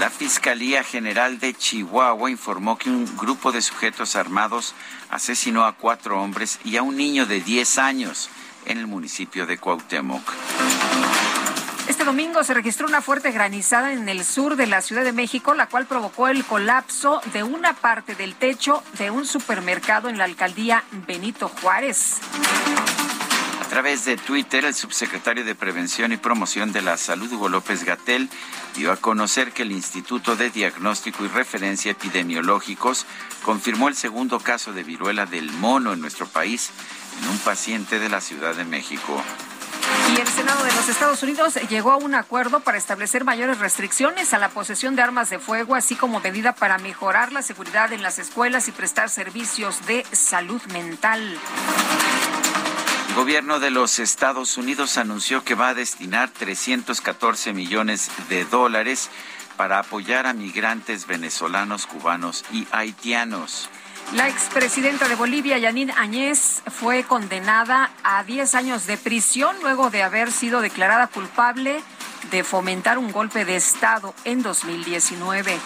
La 0.00 0.08
Fiscalía 0.08 0.82
General 0.82 1.38
de 1.38 1.52
Chihuahua 1.52 2.30
informó 2.30 2.78
que 2.78 2.88
un 2.88 3.04
grupo 3.18 3.52
de 3.52 3.60
sujetos 3.60 4.16
armados 4.16 4.74
asesinó 5.10 5.66
a 5.66 5.74
cuatro 5.74 6.22
hombres 6.22 6.58
y 6.64 6.78
a 6.78 6.82
un 6.82 6.96
niño 6.96 7.26
de 7.26 7.42
10 7.42 7.76
años 7.76 8.30
en 8.70 8.78
el 8.78 8.86
municipio 8.86 9.46
de 9.46 9.58
Cuauhtémoc. 9.58 10.32
Este 11.88 12.04
domingo 12.04 12.44
se 12.44 12.54
registró 12.54 12.86
una 12.86 13.02
fuerte 13.02 13.32
granizada 13.32 13.92
en 13.92 14.08
el 14.08 14.24
sur 14.24 14.54
de 14.54 14.66
la 14.66 14.80
Ciudad 14.80 15.02
de 15.02 15.12
México, 15.12 15.54
la 15.54 15.66
cual 15.66 15.86
provocó 15.86 16.28
el 16.28 16.44
colapso 16.44 17.20
de 17.32 17.42
una 17.42 17.72
parte 17.72 18.14
del 18.14 18.36
techo 18.36 18.82
de 18.98 19.10
un 19.10 19.26
supermercado 19.26 20.08
en 20.08 20.16
la 20.16 20.24
alcaldía 20.24 20.84
Benito 21.06 21.48
Juárez. 21.48 22.20
A 23.60 23.68
través 23.70 24.04
de 24.04 24.16
Twitter, 24.16 24.64
el 24.64 24.74
subsecretario 24.74 25.44
de 25.44 25.54
Prevención 25.54 26.12
y 26.12 26.16
Promoción 26.16 26.72
de 26.72 26.82
la 26.82 26.96
Salud, 26.96 27.32
Hugo 27.32 27.48
López 27.48 27.84
Gatel, 27.84 28.28
dio 28.76 28.92
a 28.92 28.96
conocer 28.96 29.52
que 29.52 29.62
el 29.62 29.72
Instituto 29.72 30.36
de 30.36 30.50
Diagnóstico 30.50 31.24
y 31.24 31.28
Referencia 31.28 31.92
Epidemiológicos 31.92 33.06
confirmó 33.44 33.88
el 33.88 33.94
segundo 33.94 34.40
caso 34.40 34.72
de 34.72 34.82
viruela 34.82 35.26
del 35.26 35.52
mono 35.52 35.92
en 35.92 36.00
nuestro 36.00 36.26
país 36.26 36.70
en 37.20 37.28
un 37.28 37.38
paciente 37.38 37.98
de 37.98 38.08
la 38.08 38.20
Ciudad 38.20 38.54
de 38.54 38.64
México. 38.64 39.22
Y 40.14 40.20
el 40.20 40.26
Senado 40.26 40.64
de 40.64 40.72
los 40.72 40.88
Estados 40.88 41.22
Unidos 41.22 41.54
llegó 41.68 41.92
a 41.92 41.96
un 41.96 42.14
acuerdo 42.14 42.60
para 42.60 42.78
establecer 42.78 43.24
mayores 43.24 43.58
restricciones 43.58 44.34
a 44.34 44.38
la 44.38 44.48
posesión 44.48 44.96
de 44.96 45.02
armas 45.02 45.30
de 45.30 45.38
fuego, 45.38 45.74
así 45.74 45.94
como 45.94 46.20
medida 46.20 46.54
para 46.54 46.78
mejorar 46.78 47.32
la 47.32 47.42
seguridad 47.42 47.92
en 47.92 48.02
las 48.02 48.18
escuelas 48.18 48.68
y 48.68 48.72
prestar 48.72 49.08
servicios 49.08 49.86
de 49.86 50.04
salud 50.12 50.60
mental. 50.72 51.38
El 53.08 53.14
gobierno 53.14 53.60
de 53.60 53.70
los 53.70 53.98
Estados 53.98 54.56
Unidos 54.56 54.96
anunció 54.96 55.44
que 55.44 55.54
va 55.54 55.68
a 55.70 55.74
destinar 55.74 56.30
314 56.30 57.52
millones 57.52 58.10
de 58.28 58.44
dólares 58.44 59.10
para 59.56 59.80
apoyar 59.80 60.26
a 60.26 60.32
migrantes 60.32 61.06
venezolanos, 61.06 61.86
cubanos 61.86 62.44
y 62.52 62.66
haitianos. 62.72 63.68
La 64.14 64.28
expresidenta 64.28 65.08
de 65.08 65.14
Bolivia, 65.14 65.58
Yanín 65.58 65.92
Añez, 65.92 66.62
fue 66.66 67.04
condenada 67.04 67.90
a 68.02 68.24
10 68.24 68.54
años 68.56 68.86
de 68.86 68.96
prisión 68.96 69.54
luego 69.62 69.90
de 69.90 70.02
haber 70.02 70.32
sido 70.32 70.60
declarada 70.60 71.06
culpable 71.06 71.80
de 72.30 72.44
fomentar 72.44 72.98
un 72.98 73.12
golpe 73.12 73.44
de 73.44 73.56
Estado 73.56 74.14
en 74.24 74.42
2019. 74.42 75.58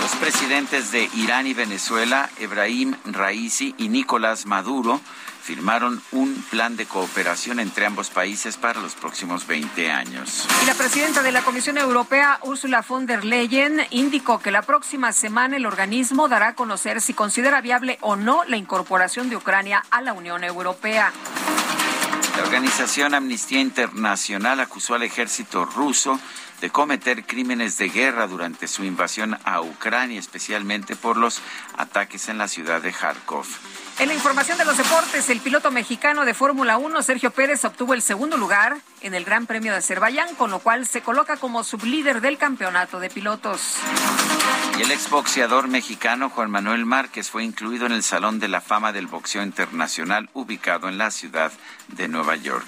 Los 0.00 0.16
presidentes 0.16 0.90
de 0.90 1.08
Irán 1.14 1.46
y 1.46 1.54
Venezuela, 1.54 2.28
Ebrahim 2.38 2.96
Raisi 3.04 3.74
y 3.78 3.88
Nicolás 3.88 4.46
Maduro, 4.46 5.00
firmaron 5.42 6.00
un 6.12 6.34
plan 6.50 6.76
de 6.76 6.86
cooperación 6.86 7.58
entre 7.58 7.84
ambos 7.84 8.10
países 8.10 8.56
para 8.56 8.80
los 8.80 8.94
próximos 8.94 9.46
20 9.46 9.90
años. 9.90 10.46
Y 10.62 10.66
la 10.66 10.74
presidenta 10.74 11.22
de 11.22 11.32
la 11.32 11.42
Comisión 11.42 11.78
Europea, 11.78 12.38
Ursula 12.42 12.84
von 12.86 13.06
der 13.06 13.24
Leyen, 13.24 13.80
indicó 13.90 14.38
que 14.38 14.52
la 14.52 14.62
próxima 14.62 15.12
semana 15.12 15.56
el 15.56 15.66
organismo 15.66 16.28
dará 16.28 16.48
a 16.48 16.54
conocer 16.54 17.00
si 17.00 17.12
considera 17.12 17.60
viable 17.60 17.98
o 18.00 18.14
no 18.14 18.44
la 18.44 18.56
incorporación 18.56 19.30
de 19.30 19.36
Ucrania 19.36 19.84
a 19.90 20.00
la 20.00 20.12
Unión 20.12 20.44
Europea. 20.44 21.12
La 22.36 22.44
organización 22.44 23.14
Amnistía 23.14 23.60
Internacional 23.60 24.60
acusó 24.60 24.94
al 24.94 25.02
ejército 25.02 25.64
ruso 25.64 26.18
de 26.62 26.70
cometer 26.70 27.26
crímenes 27.26 27.76
de 27.76 27.88
guerra 27.88 28.28
durante 28.28 28.68
su 28.68 28.84
invasión 28.84 29.36
a 29.44 29.60
Ucrania, 29.60 30.20
especialmente 30.20 30.94
por 30.94 31.16
los 31.16 31.42
ataques 31.76 32.28
en 32.28 32.38
la 32.38 32.46
ciudad 32.46 32.80
de 32.80 32.92
Kharkov. 32.92 33.46
En 34.02 34.08
la 34.08 34.14
información 34.14 34.58
de 34.58 34.64
los 34.64 34.76
deportes, 34.76 35.30
el 35.30 35.38
piloto 35.38 35.70
mexicano 35.70 36.24
de 36.24 36.34
Fórmula 36.34 36.76
1, 36.76 37.02
Sergio 37.02 37.30
Pérez, 37.30 37.64
obtuvo 37.64 37.94
el 37.94 38.02
segundo 38.02 38.36
lugar 38.36 38.78
en 39.00 39.14
el 39.14 39.24
Gran 39.24 39.46
Premio 39.46 39.70
de 39.70 39.78
Azerbaiyán, 39.78 40.34
con 40.34 40.50
lo 40.50 40.58
cual 40.58 40.88
se 40.88 41.02
coloca 41.02 41.36
como 41.36 41.62
sublíder 41.62 42.20
del 42.20 42.36
campeonato 42.36 42.98
de 42.98 43.10
pilotos. 43.10 43.76
Y 44.76 44.82
el 44.82 44.90
exboxeador 44.90 45.68
mexicano 45.68 46.30
Juan 46.30 46.50
Manuel 46.50 46.84
Márquez 46.84 47.30
fue 47.30 47.44
incluido 47.44 47.86
en 47.86 47.92
el 47.92 48.02
Salón 48.02 48.40
de 48.40 48.48
la 48.48 48.60
Fama 48.60 48.92
del 48.92 49.06
Boxeo 49.06 49.44
Internacional 49.44 50.28
ubicado 50.32 50.88
en 50.88 50.98
la 50.98 51.12
ciudad 51.12 51.52
de 51.86 52.08
Nueva 52.08 52.34
York. 52.34 52.66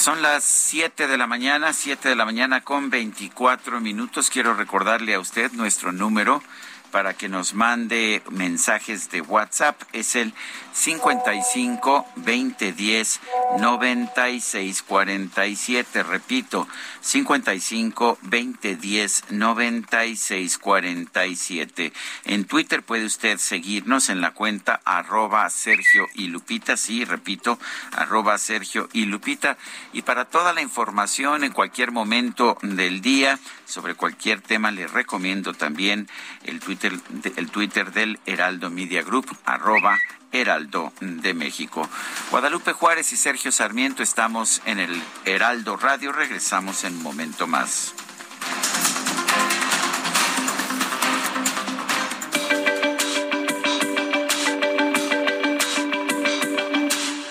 Son 0.00 0.22
las 0.22 0.44
7 0.44 1.08
de 1.08 1.18
la 1.18 1.26
mañana, 1.26 1.74
7 1.74 2.08
de 2.08 2.16
la 2.16 2.24
mañana 2.24 2.62
con 2.62 2.88
24 2.88 3.82
minutos. 3.82 4.30
Quiero 4.30 4.54
recordarle 4.54 5.12
a 5.12 5.20
usted 5.20 5.52
nuestro 5.52 5.92
número 5.92 6.42
para 6.90 7.14
que 7.14 7.28
nos 7.28 7.54
mande 7.54 8.22
mensajes 8.30 9.10
de 9.10 9.20
WhatsApp. 9.20 9.80
Es 9.92 10.16
el 10.16 10.32
55 10.72 12.06
20 12.16 12.72
10 12.72 13.20
96 13.58 14.82
47. 14.82 16.02
Repito, 16.02 16.68
55 17.00 18.18
20 18.22 18.76
10 18.76 19.24
96 19.30 20.58
47. 20.58 21.92
En 22.24 22.44
Twitter 22.44 22.82
puede 22.82 23.04
usted 23.04 23.38
seguirnos 23.38 24.08
en 24.08 24.20
la 24.20 24.32
cuenta 24.32 24.80
arroba 24.84 25.48
Sergio 25.50 26.06
y 26.14 26.28
Lupita. 26.28 26.76
Sí, 26.76 27.04
repito, 27.04 27.58
arroba 27.92 28.38
Sergio 28.38 28.88
y 28.92 29.06
Lupita. 29.06 29.58
Y 29.92 30.02
para 30.02 30.24
toda 30.24 30.52
la 30.52 30.62
información 30.62 31.44
en 31.44 31.52
cualquier 31.52 31.90
momento 31.92 32.58
del 32.62 33.00
día 33.00 33.38
sobre 33.66 33.94
cualquier 33.94 34.40
tema, 34.40 34.70
le 34.70 34.86
recomiendo 34.86 35.54
también 35.54 36.08
el 36.44 36.60
Twitter, 36.60 36.79
el 36.88 37.50
Twitter 37.50 37.92
del 37.92 38.18
Heraldo 38.26 38.70
Media 38.70 39.02
Group, 39.02 39.36
arroba 39.44 39.98
Heraldo 40.32 40.92
de 41.00 41.34
México. 41.34 41.88
Guadalupe 42.30 42.72
Juárez 42.72 43.12
y 43.12 43.16
Sergio 43.16 43.52
Sarmiento 43.52 44.02
estamos 44.02 44.62
en 44.64 44.78
el 44.78 45.02
Heraldo 45.24 45.76
Radio. 45.76 46.12
Regresamos 46.12 46.84
en 46.84 46.96
un 46.96 47.02
momento 47.02 47.46
más. 47.46 47.94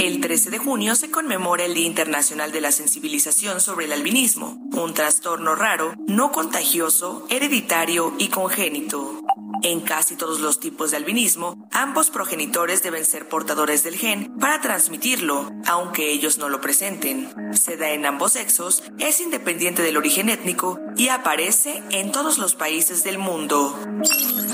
El 0.00 0.22
13 0.22 0.48
de 0.48 0.56
junio 0.56 0.94
se 0.94 1.10
conmemora 1.10 1.66
el 1.66 1.74
Día 1.74 1.84
Internacional 1.84 2.52
de 2.52 2.62
la 2.62 2.72
Sensibilización 2.72 3.60
sobre 3.60 3.84
el 3.84 3.92
Albinismo, 3.92 4.58
un 4.72 4.94
trastorno 4.94 5.54
raro, 5.54 5.92
no 6.06 6.32
contagioso, 6.32 7.26
hereditario 7.28 8.14
y 8.16 8.28
congénito. 8.28 9.20
En 9.62 9.80
casi 9.80 10.16
todos 10.16 10.40
los 10.40 10.58
tipos 10.58 10.90
de 10.90 10.96
albinismo, 10.96 11.68
ambos 11.70 12.08
progenitores 12.08 12.82
deben 12.82 13.04
ser 13.04 13.28
portadores 13.28 13.82
del 13.84 13.96
gen 13.96 14.34
para 14.40 14.62
transmitirlo, 14.62 15.50
aunque 15.66 16.10
ellos 16.10 16.38
no 16.38 16.48
lo 16.48 16.62
presenten. 16.62 17.30
Se 17.52 17.76
da 17.76 17.90
en 17.90 18.06
ambos 18.06 18.32
sexos, 18.32 18.82
es 18.98 19.20
independiente 19.20 19.82
del 19.82 19.98
origen 19.98 20.30
étnico 20.30 20.80
y 20.96 21.08
aparece 21.08 21.82
en 21.90 22.10
todos 22.10 22.38
los 22.38 22.54
países 22.54 23.04
del 23.04 23.18
mundo. 23.18 23.78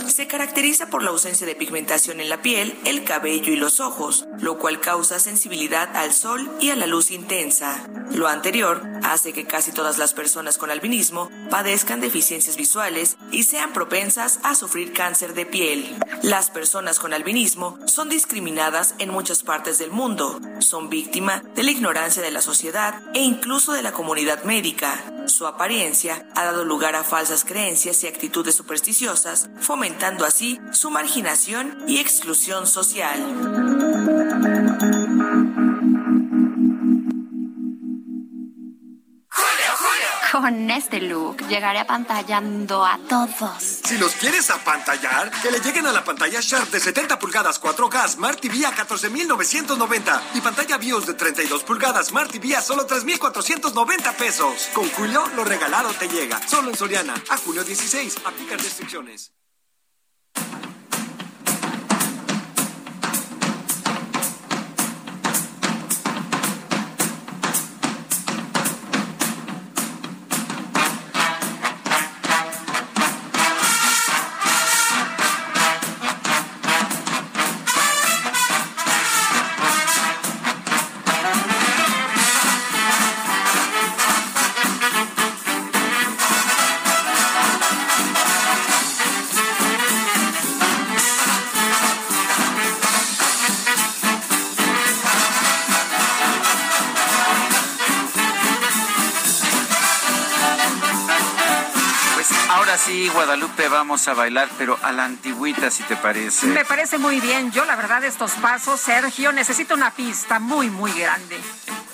Se 0.08 0.26
caracteriza 0.26 0.90
por 0.90 1.04
la 1.04 1.10
ausencia 1.10 1.46
de 1.46 1.54
pigmentación 1.54 2.20
en 2.20 2.28
la 2.28 2.42
piel, 2.42 2.76
el 2.84 3.04
cabello 3.04 3.52
y 3.52 3.56
los 3.56 3.78
ojos, 3.78 4.26
lo 4.40 4.58
cual 4.58 4.80
causa 4.80 5.20
sensibilidad 5.20 5.35
al 5.94 6.12
sol 6.14 6.50
y 6.60 6.70
a 6.70 6.76
la 6.76 6.86
luz 6.86 7.10
intensa. 7.10 7.86
Lo 8.10 8.26
anterior 8.26 8.82
hace 9.02 9.34
que 9.34 9.44
casi 9.44 9.70
todas 9.70 9.98
las 9.98 10.14
personas 10.14 10.56
con 10.56 10.70
albinismo 10.70 11.30
padezcan 11.50 12.00
deficiencias 12.00 12.56
visuales 12.56 13.18
y 13.30 13.42
sean 13.42 13.72
propensas 13.72 14.40
a 14.44 14.54
sufrir 14.54 14.94
cáncer 14.94 15.34
de 15.34 15.44
piel. 15.44 15.94
Las 16.22 16.50
personas 16.50 16.98
con 16.98 17.12
albinismo 17.12 17.78
son 17.86 18.08
discriminadas 18.08 18.94
en 18.98 19.10
muchas 19.10 19.42
partes 19.42 19.78
del 19.78 19.90
mundo, 19.90 20.40
son 20.60 20.88
víctima 20.88 21.42
de 21.54 21.64
la 21.64 21.70
ignorancia 21.70 22.22
de 22.22 22.30
la 22.30 22.40
sociedad 22.40 23.02
e 23.12 23.20
incluso 23.20 23.72
de 23.72 23.82
la 23.82 23.92
comunidad 23.92 24.44
médica. 24.44 25.04
Su 25.26 25.46
apariencia 25.46 26.26
ha 26.34 26.44
dado 26.44 26.64
lugar 26.64 26.96
a 26.96 27.04
falsas 27.04 27.44
creencias 27.44 28.02
y 28.02 28.06
actitudes 28.06 28.54
supersticiosas, 28.54 29.50
fomentando 29.60 30.24
así 30.24 30.58
su 30.72 30.90
marginación 30.90 31.84
y 31.86 31.98
exclusión 31.98 32.66
social. 32.66 34.55
Con 40.46 40.70
este 40.70 41.00
look 41.00 41.38
llegaré 41.48 41.80
apantallando 41.80 42.86
a 42.86 43.00
todos. 43.08 43.80
Si 43.84 43.98
los 43.98 44.12
quieres 44.12 44.48
apantallar, 44.48 45.28
que 45.42 45.50
le 45.50 45.58
lleguen 45.58 45.88
a 45.88 45.92
la 45.92 46.04
pantalla 46.04 46.38
Sharp 46.40 46.70
de 46.70 46.78
70 46.78 47.18
pulgadas 47.18 47.60
4K 47.60 48.10
Smart 48.10 48.38
TV 48.38 48.64
a 48.64 48.70
14,990 48.70 50.22
y 50.34 50.40
pantalla 50.40 50.78
BIOS 50.78 51.06
de 51.08 51.14
32 51.14 51.64
pulgadas 51.64 52.06
Smart 52.06 52.30
TV 52.30 52.54
a 52.54 52.62
solo 52.62 52.86
3,490 52.86 54.12
pesos. 54.12 54.68
Con 54.72 54.88
Julio, 54.90 55.26
lo 55.34 55.42
regalado 55.42 55.90
te 55.94 56.08
llega. 56.08 56.40
Solo 56.46 56.70
en 56.70 56.76
Soriana. 56.76 57.14
A 57.28 57.38
julio 57.38 57.64
16. 57.64 58.18
Aplican 58.24 58.60
restricciones. 58.60 59.32
Ahora 102.76 102.78
sí, 102.78 103.08
Guadalupe, 103.08 103.68
vamos 103.68 104.06
a 104.06 104.14
bailar, 104.14 104.48
pero 104.58 104.78
a 104.82 104.92
la 104.92 105.04
antigüita, 105.04 105.70
si 105.70 105.82
te 105.84 105.96
parece. 105.96 106.46
Me 106.46 106.64
parece 106.64 106.98
muy 106.98 107.20
bien. 107.20 107.50
Yo, 107.50 107.64
la 107.64 107.74
verdad, 107.74 108.04
estos 108.04 108.32
pasos, 108.32 108.80
Sergio, 108.80 109.32
necesito 109.32 109.74
una 109.74 109.92
pista 109.92 110.38
muy, 110.38 110.68
muy 110.68 110.92
grande. 110.92 111.38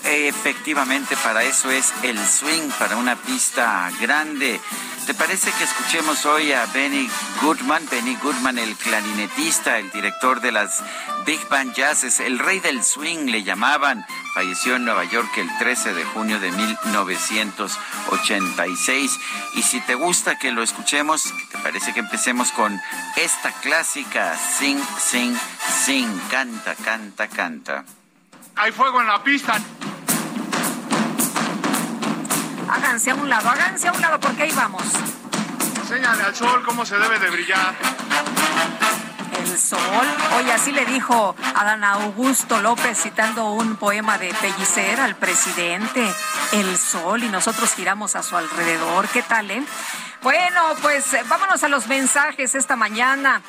Efectivamente, 0.03 1.15
para 1.23 1.43
eso 1.43 1.71
es 1.71 1.93
el 2.03 2.17
swing, 2.19 2.69
para 2.77 2.97
una 2.97 3.15
pista 3.15 3.89
grande. 4.01 4.59
¿Te 5.05 5.13
parece 5.13 5.51
que 5.51 5.63
escuchemos 5.63 6.25
hoy 6.25 6.51
a 6.51 6.65
Benny 6.67 7.09
Goodman? 7.41 7.87
Benny 7.89 8.15
Goodman, 8.21 8.57
el 8.57 8.75
clarinetista, 8.75 9.77
el 9.77 9.89
director 9.91 10.41
de 10.41 10.51
las 10.51 10.83
Big 11.25 11.47
Band 11.47 11.73
Jazzes, 11.73 12.19
el 12.19 12.39
rey 12.39 12.59
del 12.59 12.83
swing 12.83 13.27
le 13.27 13.43
llamaban, 13.43 14.05
falleció 14.33 14.75
en 14.75 14.83
Nueva 14.85 15.03
York 15.05 15.29
el 15.37 15.47
13 15.59 15.93
de 15.93 16.03
junio 16.05 16.39
de 16.39 16.51
1986. 16.51 19.19
Y 19.55 19.61
si 19.61 19.79
te 19.81 19.93
gusta 19.95 20.39
que 20.39 20.51
lo 20.51 20.63
escuchemos, 20.63 21.31
¿te 21.51 21.59
parece 21.59 21.93
que 21.93 21.99
empecemos 21.99 22.51
con 22.51 22.81
esta 23.15 23.51
clásica? 23.61 24.35
Sing, 24.35 24.81
sing, 24.99 25.37
sing, 25.85 26.09
canta, 26.31 26.73
canta, 26.75 27.27
canta. 27.27 27.85
Hay 28.55 28.71
fuego 28.71 29.01
en 29.01 29.07
la 29.07 29.23
pista. 29.23 29.59
Háganse 32.69 33.11
a 33.11 33.15
un 33.15 33.29
lado, 33.29 33.49
háganse 33.49 33.87
a 33.87 33.91
un 33.91 34.01
lado 34.01 34.19
porque 34.19 34.43
ahí 34.43 34.51
vamos. 34.55 34.83
Enséñale 35.81 36.23
al 36.23 36.35
sol 36.35 36.63
cómo 36.65 36.85
se 36.85 36.97
debe 36.97 37.19
de 37.19 37.29
brillar. 37.29 37.75
El 39.39 39.57
sol. 39.57 39.79
Oye, 40.37 40.51
así 40.51 40.71
le 40.71 40.85
dijo 40.85 41.35
Adán 41.55 41.83
Augusto 41.83 42.61
López 42.61 43.01
citando 43.01 43.51
un 43.51 43.75
poema 43.77 44.17
de 44.17 44.33
Pellicer 44.33 44.99
al 44.99 45.15
presidente. 45.15 46.07
El 46.51 46.77
sol 46.77 47.23
y 47.23 47.29
nosotros 47.29 47.73
giramos 47.73 48.15
a 48.15 48.23
su 48.23 48.37
alrededor. 48.37 49.07
¿Qué 49.09 49.23
tal, 49.23 49.49
eh? 49.51 49.63
Bueno, 50.21 50.61
pues 50.81 51.05
vámonos 51.27 51.63
a 51.63 51.67
los 51.67 51.87
mensajes 51.87 52.55
esta 52.55 52.75
mañana. 52.75 53.41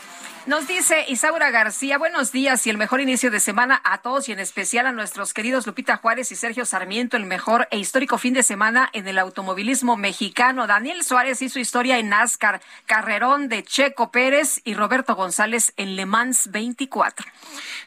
Nos 0.47 0.69
dice 0.69 1.07
Isaura 1.09 1.51
García, 1.51 1.97
buenos 1.97 2.31
días 2.31 2.67
y 2.67 2.71
el 2.71 2.77
mejor 2.77 3.01
inicio 3.01 3.31
de 3.31 3.41
semana 3.41 3.81
a 3.83 4.03
todos 4.03 4.29
y 4.29 4.33
en 4.33 4.41
especial 4.41 4.87
a 4.87 4.93
nuestros 4.93 5.33
queridos 5.33 5.67
Lupita 5.67 5.97
Juárez 5.97 6.31
y 6.33 6.37
Sergio 6.37 6.67
Sarmiento, 6.67 7.17
el 7.17 7.25
mejor 7.25 7.67
e 7.71 7.79
histórico 7.79 8.19
fin 8.19 8.35
de 8.35 8.43
semana 8.43 8.91
en 8.93 9.09
el 9.09 9.19
automovilismo 9.19 9.97
mexicano. 9.97 10.67
Daniel 10.67 11.03
Suárez 11.03 11.41
hizo 11.41 11.59
historia 11.59 11.99
en 11.99 12.11
NASCAR, 12.11 12.61
carrerón 12.85 13.49
de 13.49 13.65
Checo 13.65 14.11
Pérez 14.11 14.61
y 14.65 14.75
Roberto 14.75 15.15
González 15.15 15.73
en 15.79 15.97
Le 15.97 16.05
Mans 16.05 16.51
24. 16.51 17.25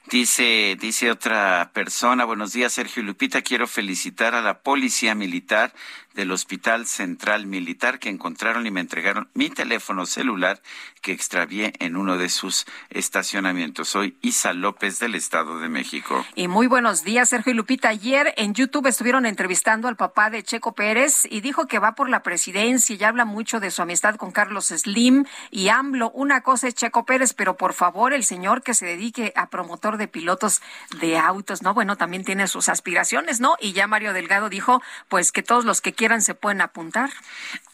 Dice, 0.09 0.77
dice 0.79 1.11
otra 1.11 1.71
persona, 1.73 2.23
buenos 2.23 2.53
días 2.53 2.71
Sergio 2.71 3.03
Lupita, 3.03 3.41
quiero 3.41 3.67
felicitar 3.67 4.35
a 4.35 4.41
la 4.41 4.59
Policía 4.61 5.15
Militar 5.15 5.73
del 6.17 6.31
Hospital 6.31 6.87
Central 6.87 7.45
Militar 7.45 7.99
que 7.99 8.09
encontraron 8.09 8.65
y 8.65 8.71
me 8.71 8.81
entregaron 8.81 9.29
mi 9.35 9.49
teléfono 9.49 10.05
celular 10.07 10.61
que 11.01 11.11
extravié 11.11 11.73
en 11.79 11.95
uno 11.95 12.17
de 12.17 12.29
sus 12.29 12.65
estacionamientos. 12.89 13.89
Soy 13.89 14.17
Isa 14.21 14.53
López 14.53 14.97
del 14.97 15.13
Estado 15.13 15.59
de 15.59 15.69
México. 15.69 16.25
Y 16.35 16.47
muy 16.47 16.65
buenos 16.65 17.03
días, 17.03 17.29
Sergio 17.29 17.53
Lupita. 17.53 17.89
Ayer 17.89 18.33
en 18.35 18.55
YouTube 18.55 18.87
estuvieron 18.87 19.27
entrevistando 19.27 19.87
al 19.87 19.95
papá 19.95 20.31
de 20.31 20.41
Checo 20.41 20.73
Pérez 20.73 21.27
y 21.29 21.41
dijo 21.41 21.67
que 21.67 21.77
va 21.77 21.93
por 21.93 22.09
la 22.09 22.23
presidencia 22.23 22.95
y 22.95 23.03
habla 23.03 23.25
mucho 23.25 23.59
de 23.59 23.69
su 23.69 23.83
amistad 23.83 24.15
con 24.15 24.31
Carlos 24.31 24.65
Slim 24.67 25.25
y 25.51 25.69
AMLO. 25.69 26.09
Una 26.15 26.41
cosa 26.41 26.67
es 26.67 26.73
Checo 26.73 27.05
Pérez, 27.05 27.35
pero 27.35 27.57
por 27.57 27.73
favor, 27.73 28.11
el 28.13 28.23
señor 28.23 28.63
que 28.63 28.73
se 28.73 28.87
dedique 28.87 29.33
a 29.35 29.51
promotor 29.51 29.96
de 29.97 30.07
pilotos 30.07 30.61
de 30.99 31.17
autos, 31.17 31.61
¿no? 31.61 31.73
Bueno, 31.73 31.95
también 31.95 32.23
tiene 32.23 32.47
sus 32.47 32.69
aspiraciones, 32.69 33.39
¿no? 33.39 33.57
Y 33.59 33.73
ya 33.73 33.87
Mario 33.87 34.13
Delgado 34.13 34.49
dijo, 34.49 34.81
pues 35.09 35.31
que 35.31 35.43
todos 35.43 35.65
los 35.65 35.81
que 35.81 35.93
quieran 35.93 36.21
se 36.21 36.35
pueden 36.35 36.61
apuntar. 36.61 37.09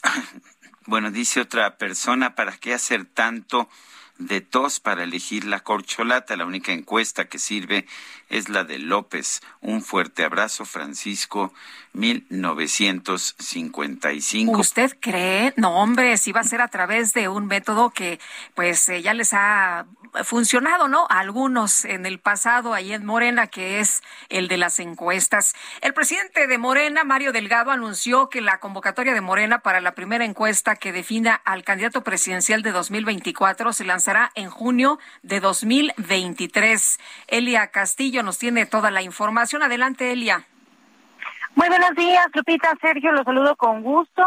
Bueno, 0.86 1.12
dice 1.12 1.40
otra 1.40 1.78
persona, 1.78 2.36
¿para 2.36 2.58
qué 2.58 2.74
hacer 2.74 3.06
tanto 3.06 3.70
de 4.18 4.42
tos 4.42 4.82
para 4.82 5.04
elegir 5.04 5.46
la 5.46 5.62
corcholata? 5.62 6.36
La 6.36 6.46
única 6.46 6.74
encuesta 6.74 7.30
que 7.30 7.40
sirve 7.40 7.88
es 8.34 8.50
la 8.50 8.64
de 8.64 8.80
López. 8.80 9.42
Un 9.62 9.84
fuerte 9.84 10.24
abrazo, 10.24 10.66
Francisco, 10.66 11.54
1955. 11.94 14.58
¿Usted 14.58 14.98
cree? 15.00 15.54
No, 15.56 15.76
hombre, 15.76 16.18
si 16.18 16.32
va 16.32 16.40
a 16.42 16.44
ser 16.44 16.62
a 16.62 16.68
través 16.68 17.14
de 17.14 17.30
un 17.30 17.46
método 17.46 17.92
que 17.92 18.20
pues 18.56 18.90
eh, 18.90 19.04
ya 19.04 19.14
les 19.14 19.34
ha 19.34 19.86
funcionado, 20.24 20.88
¿no? 20.88 21.06
A 21.10 21.20
algunos 21.20 21.86
en 21.86 22.08
el 22.08 22.20
pasado 22.20 22.74
ahí 22.74 22.94
en 22.94 23.06
Morena, 23.06 23.46
que 23.48 23.80
es 23.80 24.02
el 24.30 24.48
de 24.48 24.58
las 24.58 24.80
encuestas. 24.80 25.54
El 25.82 25.94
presidente 25.94 26.48
de 26.48 26.58
Morena, 26.58 27.04
Mario 27.04 27.32
Delgado, 27.32 27.70
anunció 27.72 28.30
que 28.30 28.42
la 28.42 28.60
convocatoria 28.60 29.14
de 29.14 29.22
Morena 29.22 29.60
para 29.60 29.80
la 29.80 29.94
primera 29.94 30.26
encuesta 30.26 30.76
que 30.76 30.92
defina 30.92 31.36
al 31.36 31.64
candidato 31.64 32.04
presidencial 32.04 32.64
de 32.64 32.72
2024 32.72 33.74
se 33.74 33.86
lanzará 33.86 34.32
en 34.34 34.50
junio 34.50 34.98
de 35.22 35.40
2023. 35.40 37.00
Elia 37.28 37.68
Castillo 37.68 38.23
nos 38.24 38.40
tiene 38.40 38.66
toda 38.66 38.92
la 38.92 39.02
información. 39.02 39.64
Adelante, 39.64 40.12
Elia. 40.12 40.46
Muy 41.56 41.70
buenos 41.70 41.92
días, 41.96 42.26
Lupita, 42.34 42.74
Sergio, 42.82 43.12
los 43.12 43.26
saludo 43.26 43.56
con 43.56 43.84
gusto. 43.84 44.24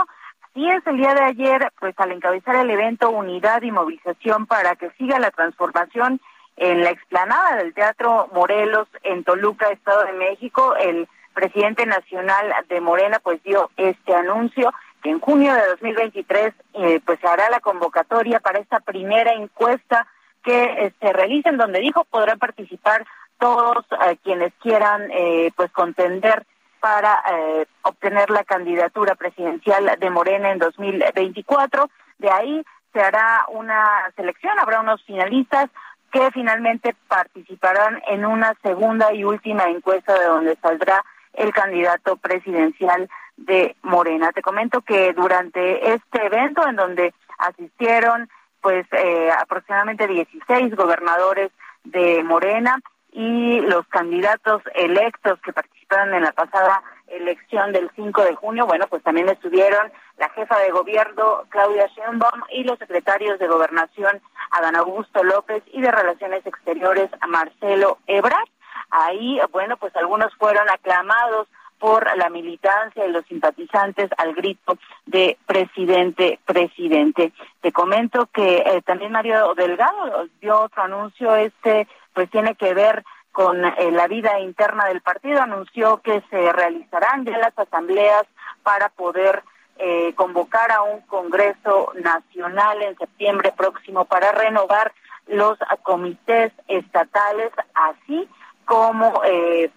Y 0.55 0.71
es 0.71 0.87
el 0.87 0.97
día 0.97 1.13
de 1.15 1.23
ayer, 1.23 1.73
pues 1.81 1.95
al 1.99 2.13
encabezar 2.13 2.57
el 2.57 2.71
evento 2.71 3.11
Unidad 3.11 3.63
y 3.63 3.73
Movilización 3.73 4.47
para 4.47 4.77
que 4.77 4.91
siga 4.93 5.19
la 5.19 5.31
transformación 5.31 6.21
en 6.57 6.83
la 6.83 6.91
explanada 6.91 7.57
del 7.57 7.75
Teatro 7.75 8.31
Morelos 8.33 8.89
en 9.03 9.25
Toluca, 9.25 9.71
Estado 9.71 10.05
de 10.05 10.13
México, 10.13 10.75
el 10.77 11.09
presidente 11.35 11.85
nacional 11.85 12.55
de 12.69 12.81
Morena 12.81 13.19
pues 13.23 13.43
dio 13.43 13.71
este 13.77 14.15
anuncio 14.15 14.73
que 15.03 15.11
en 15.11 15.21
junio 15.21 15.53
de 15.53 15.67
2023 15.67 16.55
eh, 16.73 17.01
pues 17.05 17.21
se 17.21 17.29
hará 17.29 17.51
la 17.51 17.61
convocatoria 17.61 18.41
para 18.41 18.59
esta 18.59 18.81
primera 18.81 19.33
encuesta 19.35 20.07
que 20.43 20.65
eh, 20.65 20.93
se 20.99 21.13
realiza 21.13 21.51
en 21.51 21.59
donde 21.59 21.81
dijo 21.81 22.05
podrán 22.05 22.39
participar 22.39 23.05
todos 23.39 23.85
eh, 23.91 24.17
quienes 24.23 24.53
quieran 24.61 25.11
eh, 25.11 25.51
pues 25.57 25.71
contender 25.73 26.45
para 26.81 27.23
eh, 27.33 27.67
obtener 27.83 28.31
la 28.31 28.45
candidatura 28.45 29.15
presidencial 29.15 29.97
de 29.99 30.11
Morena 30.11 30.53
en 30.53 30.59
2024. 30.59 31.91
De 32.19 32.31
ahí 32.31 32.65
se 32.93 33.01
hará 33.01 33.45
una 33.49 34.11
selección, 34.15 34.59
habrá 34.59 34.81
unos 34.81 35.03
finalistas 35.05 35.69
que 36.13 36.31
finalmente 36.31 36.95
participarán 37.09 38.01
en 38.09 38.25
una 38.25 38.55
segunda 38.63 39.13
y 39.13 39.25
última 39.25 39.65
encuesta 39.65 40.19
de 40.19 40.27
donde 40.27 40.57
saldrá 40.63 41.05
el 41.35 41.53
candidato 41.53 42.17
presidencial 42.17 43.09
de 43.37 43.77
Morena. 43.83 44.33
Te 44.33 44.43
comento 44.43 44.81
que 44.81 45.13
durante 45.13 45.93
este 45.93 46.25
evento 46.25 46.67
en 46.67 46.77
donde 46.77 47.15
asistieron 47.39 48.29
pues 48.61 48.87
eh, 48.93 49.31
aproximadamente 49.39 50.07
16 50.07 50.75
gobernadores 50.75 51.51
de 51.85 52.23
Morena 52.25 52.81
y 53.13 53.61
los 53.61 53.87
candidatos 53.89 54.63
electos 54.75 55.41
que 55.41 55.53
participaron 55.53 56.15
en 56.15 56.23
la 56.23 56.33
pasada 56.33 56.83
elección 57.07 57.73
del 57.73 57.91
5 57.95 58.23
de 58.23 58.35
junio, 58.35 58.67
bueno, 58.67 58.87
pues 58.89 59.03
también 59.03 59.29
estuvieron 59.29 59.93
la 60.19 60.29
jefa 60.31 60.59
de 60.59 60.71
gobierno 60.71 61.45
Claudia 61.49 61.87
Sheinbaum 61.87 62.43
y 62.51 62.65
los 62.65 62.79
secretarios 62.79 63.39
de 63.39 63.47
gobernación 63.47 64.21
Adán 64.51 64.77
Augusto 64.77 65.23
López 65.23 65.63
y 65.73 65.81
de 65.81 65.91
Relaciones 65.91 66.45
Exteriores 66.47 67.11
Marcelo 67.29 67.99
Ebrard. 68.07 68.49
Ahí, 68.91 69.41
bueno, 69.53 69.77
pues 69.77 69.95
algunos 69.97 70.35
fueron 70.37 70.69
aclamados 70.69 71.49
por 71.79 72.17
la 72.17 72.31
militancia 72.31 73.07
y 73.07 73.13
los 73.13 73.27
simpatizantes 73.27 74.11
al 74.17 74.35
grito 74.35 74.79
de 75.05 75.37
presidente, 75.47 76.39
presidente. 76.45 77.33
Te 77.61 77.73
comento 77.73 78.27
que 78.33 78.59
eh, 78.59 78.83
también 78.83 79.13
Mario 79.13 79.55
Delgado 79.55 80.27
dio 80.41 80.63
otro 80.63 80.83
anuncio, 80.83 81.37
este 81.37 81.87
pues 82.17 82.31
tiene 82.31 82.55
que 82.55 82.73
ver 82.73 83.05
con 83.31 83.63
eh, 83.63 83.91
la 83.93 84.09
vida 84.09 84.41
interna 84.41 84.87
del 84.87 85.03
partido, 85.03 85.43
anunció 85.43 85.99
que 85.99 86.23
se 86.31 86.51
realizarán 86.51 87.27
ya 87.27 87.37
las 87.37 87.53
asambleas 87.59 88.25
para 88.63 88.89
poder 88.89 89.43
eh, 89.77 90.15
convocar 90.15 90.73
a 90.73 90.81
un 90.81 91.03
Congreso 91.03 91.93
Nacional 92.03 92.81
en 92.81 92.97
septiembre 92.97 93.53
próximo 93.55 94.07
para 94.07 94.33
renovar 94.33 94.95
los 95.27 95.59
comités 95.83 96.55
estatales, 96.69 97.53
así 97.75 98.27
como 98.65 99.21
eh, 99.27 99.71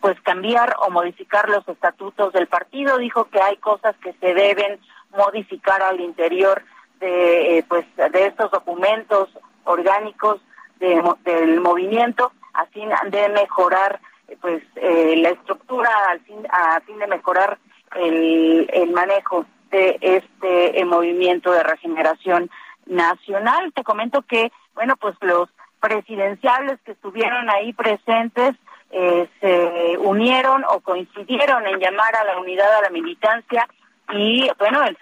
pues 0.00 0.20
cambiar 0.22 0.74
o 0.80 0.90
modificar 0.90 1.48
los 1.48 1.66
estatutos 1.68 2.32
del 2.32 2.48
partido. 2.48 2.98
Dijo 2.98 3.26
que 3.26 3.40
hay 3.40 3.56
cosas 3.58 3.94
que 4.02 4.14
se 4.14 4.34
deben 4.34 4.80
modificar 5.16 5.80
al 5.80 6.00
interior 6.00 6.64
de 6.98 7.64
pues 7.68 7.86
de 7.94 8.26
estos 8.26 8.50
documentos 8.50 9.28
orgánicos 9.62 10.40
del 11.24 11.60
movimiento 11.60 12.32
a 12.54 12.66
fin 12.66 12.88
de 13.10 13.28
mejorar 13.28 14.00
pues 14.40 14.62
eh, 14.76 15.14
la 15.16 15.30
estructura 15.30 15.90
al 16.10 16.20
fin 16.20 16.46
a 16.50 16.80
fin 16.80 16.98
de 16.98 17.06
mejorar 17.06 17.58
el, 17.96 18.68
el 18.72 18.90
manejo 18.90 19.44
de 19.70 19.98
este 20.00 20.80
eh, 20.80 20.84
movimiento 20.84 21.52
de 21.52 21.62
regeneración 21.62 22.50
nacional. 22.86 23.72
Te 23.74 23.84
comento 23.84 24.22
que 24.22 24.50
bueno 24.74 24.96
pues 24.96 25.14
los 25.20 25.48
presidenciales 25.80 26.80
que 26.84 26.92
estuvieron 26.92 27.50
ahí 27.50 27.72
presentes 27.72 28.54
eh, 28.90 29.28
se 29.40 29.98
unieron 29.98 30.64
o 30.64 30.80
coincidieron 30.80 31.66
en 31.66 31.78
llamar 31.78 32.14
a 32.16 32.24
la 32.24 32.38
unidad 32.38 32.74
a 32.76 32.82
la 32.82 32.90
militancia 32.90 33.66
y 34.12 34.50
bueno 34.58 34.82
el 34.84 34.96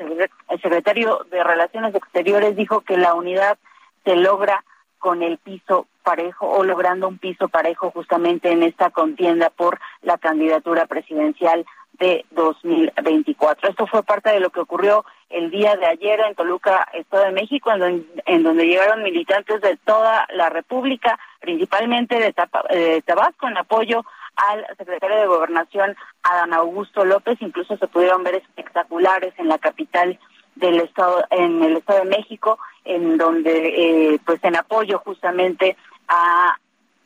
secretario 0.61 1.27
de 1.31 1.43
relaciones 1.43 1.95
exteriores 1.95 2.55
dijo 2.55 2.83
que 2.83 2.97
la 2.97 3.15
unidad 3.15 3.59
se 4.05 4.17
logra 4.17 4.65
con 5.01 5.25
el 5.25 5.39
piso 5.39 5.89
parejo 6.05 6.49
o 6.49 6.63
logrando 6.63 7.09
un 7.09 7.19
piso 7.19 7.49
parejo 7.49 7.91
justamente 7.91 8.53
en 8.53 8.63
esta 8.63 8.91
contienda 8.91 9.51
por 9.51 9.81
la 10.03 10.19
candidatura 10.19 10.87
presidencial 10.87 11.67
de 11.95 12.25
2024. 12.31 13.71
Esto 13.71 13.87
fue 13.87 14.03
parte 14.03 14.31
de 14.31 14.41
lo 14.41 14.51
que 14.51 14.61
ocurrió 14.61 15.05
el 15.29 15.51
día 15.51 15.77
de 15.77 15.87
ayer 15.87 16.21
en 16.21 16.35
Toluca, 16.35 16.89
Estado 16.95 17.25
de 17.25 17.33
México, 17.33 17.71
en 17.73 18.43
donde, 18.43 18.67
llegaron 18.67 19.03
militantes 19.03 19.61
de 19.61 19.77
toda 19.85 20.27
la 20.35 20.49
República, 20.49 21.19
principalmente 21.41 22.19
de, 22.19 23.03
Tabasco, 23.03 23.49
en 23.49 23.57
apoyo 23.57 24.05
al 24.37 24.67
secretario 24.79 25.19
de 25.19 25.27
Gobernación, 25.27 25.97
Adán 26.23 26.55
Augusto 26.55 27.05
López. 27.05 27.37
Incluso 27.41 27.77
se 27.77 27.87
pudieron 27.87 28.25
ver 28.25 28.37
espectaculares 28.37 29.35
en 29.39 29.49
la 29.49 29.59
capital 29.59 30.19
del 30.55 30.81
estado, 30.81 31.25
en 31.31 31.63
el 31.63 31.77
Estado 31.79 32.05
de 32.05 32.17
México, 32.17 32.59
en 32.85 33.19
donde, 33.19 34.15
eh, 34.15 34.21
pues, 34.25 34.43
en 34.45 34.57
apoyo 34.57 34.99
justamente 35.05 35.77
a 36.09 36.57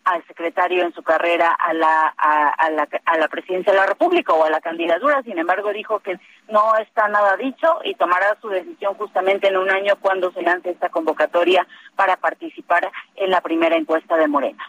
al 0.04 0.24
secretario 0.26 0.84
en 0.84 0.92
su 0.92 1.02
carrera 1.02 1.50
a 1.50 1.72
la, 1.72 2.14
a, 2.16 2.70
la, 2.70 2.88
a 3.06 3.18
la 3.18 3.28
presidencia 3.28 3.72
de 3.72 3.78
la 3.78 3.86
República 3.86 4.32
o 4.32 4.44
a 4.44 4.50
la 4.50 4.60
candidatura. 4.60 5.22
Sin 5.22 5.38
embargo, 5.38 5.72
dijo 5.72 6.00
que 6.00 6.18
no 6.48 6.76
está 6.76 7.08
nada 7.08 7.36
dicho 7.36 7.78
y 7.84 7.94
tomará 7.94 8.36
su 8.40 8.48
decisión 8.48 8.94
justamente 8.94 9.48
en 9.48 9.56
un 9.56 9.70
año 9.70 9.94
cuando 10.00 10.30
se 10.32 10.42
lance 10.42 10.70
esta 10.70 10.90
convocatoria 10.90 11.66
para 11.96 12.16
participar 12.16 12.90
en 13.16 13.30
la 13.30 13.40
primera 13.40 13.76
encuesta 13.76 14.16
de 14.16 14.28
Morena. 14.28 14.62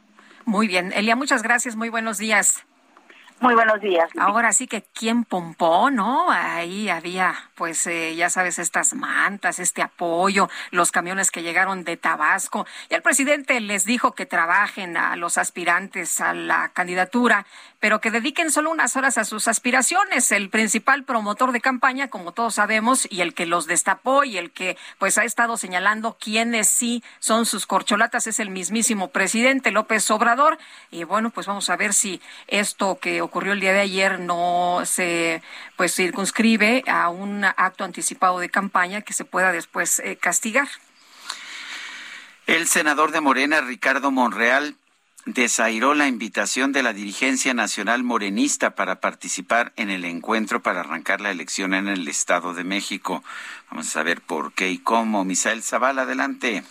Muy 0.45 0.67
bien. 0.67 0.93
Elia, 0.93 1.15
muchas 1.15 1.43
gracias. 1.43 1.75
Muy 1.75 1.89
buenos 1.89 2.17
días. 2.17 2.65
Muy 3.41 3.53
buenos 3.53 3.81
días. 3.81 4.09
Ahora 4.17 4.53
sí 4.53 4.65
que 4.65 4.83
quién 4.93 5.25
pompó, 5.25 5.91
¿no? 5.91 6.31
Ahí 6.31 6.89
había, 6.89 7.35
pues, 7.55 7.85
eh, 7.85 8.15
ya 8.15 8.29
sabes, 8.29 8.59
estas 8.59 8.93
mantas, 8.93 9.59
este 9.59 9.81
apoyo, 9.81 10.49
los 10.71 10.91
camiones 10.91 11.31
que 11.31 11.43
llegaron 11.43 11.83
de 11.83 11.97
Tabasco. 11.97 12.65
Y 12.89 12.93
el 12.93 13.01
presidente 13.01 13.59
les 13.59 13.83
dijo 13.83 14.15
que 14.15 14.25
trabajen 14.25 14.95
a 14.95 15.17
los 15.17 15.37
aspirantes 15.37 16.21
a 16.21 16.33
la 16.33 16.69
candidatura, 16.69 17.45
pero 17.79 18.01
que 18.01 18.11
dediquen 18.11 18.51
solo 18.51 18.71
unas 18.71 18.95
horas 18.95 19.17
a 19.17 19.25
sus 19.25 19.47
aspiraciones. 19.47 20.31
El 20.31 20.49
principal 20.49 21.03
promotor 21.03 21.51
de 21.51 21.61
campaña, 21.61 22.09
como 22.09 22.31
todos 22.31 22.55
sabemos, 22.55 23.07
y 23.09 23.21
el 23.21 23.33
que 23.33 23.45
los 23.45 23.67
destapó 23.67 24.23
y 24.23 24.37
el 24.37 24.51
que, 24.51 24.77
pues, 24.97 25.17
ha 25.17 25.23
estado 25.23 25.57
señalando 25.57 26.17
quiénes 26.19 26.67
sí 26.67 27.03
son 27.19 27.45
sus 27.45 27.65
corcholatas 27.65 28.27
es 28.27 28.39
el 28.39 28.49
mismísimo 28.49 29.09
presidente 29.09 29.71
López 29.71 30.09
Obrador. 30.11 30.57
Y 30.91 31.03
bueno, 31.03 31.29
pues 31.29 31.47
vamos 31.47 31.69
a 31.69 31.75
ver 31.75 31.93
si 31.93 32.21
esto 32.47 32.99
que 32.99 33.21
ocurrió 33.21 33.53
el 33.53 33.59
día 33.59 33.73
de 33.73 33.81
ayer 33.81 34.19
no 34.19 34.81
se 34.85 35.41
pues 35.75 35.93
circunscribe 35.93 36.83
a 36.87 37.09
un 37.09 37.43
acto 37.43 37.83
anticipado 37.83 38.39
de 38.39 38.49
campaña 38.49 39.01
que 39.01 39.13
se 39.13 39.25
pueda 39.25 39.51
después 39.51 39.99
eh, 39.99 40.17
castigar. 40.17 40.67
El 42.47 42.67
senador 42.67 43.11
de 43.11 43.21
Morena, 43.21 43.61
Ricardo 43.61 44.11
Monreal, 44.11 44.75
desairó 45.25 45.95
la 45.95 46.07
invitación 46.07 46.71
de 46.71 46.83
la 46.83 46.93
dirigencia 46.93 47.53
nacional 47.53 48.03
morenista 48.03 48.75
para 48.75 48.99
participar 48.99 49.73
en 49.75 49.89
el 49.89 50.05
encuentro 50.05 50.61
para 50.61 50.81
arrancar 50.81 51.19
la 51.19 51.31
elección 51.31 51.73
en 51.73 51.87
el 51.87 52.07
Estado 52.07 52.53
de 52.53 52.63
México. 52.63 53.23
Vamos 53.71 53.87
a 53.87 53.91
saber 53.91 54.21
por 54.21 54.53
qué 54.53 54.69
y 54.69 54.77
cómo. 54.77 55.25
Misael 55.25 55.63
Zavala, 55.63 56.03
adelante. 56.03 56.63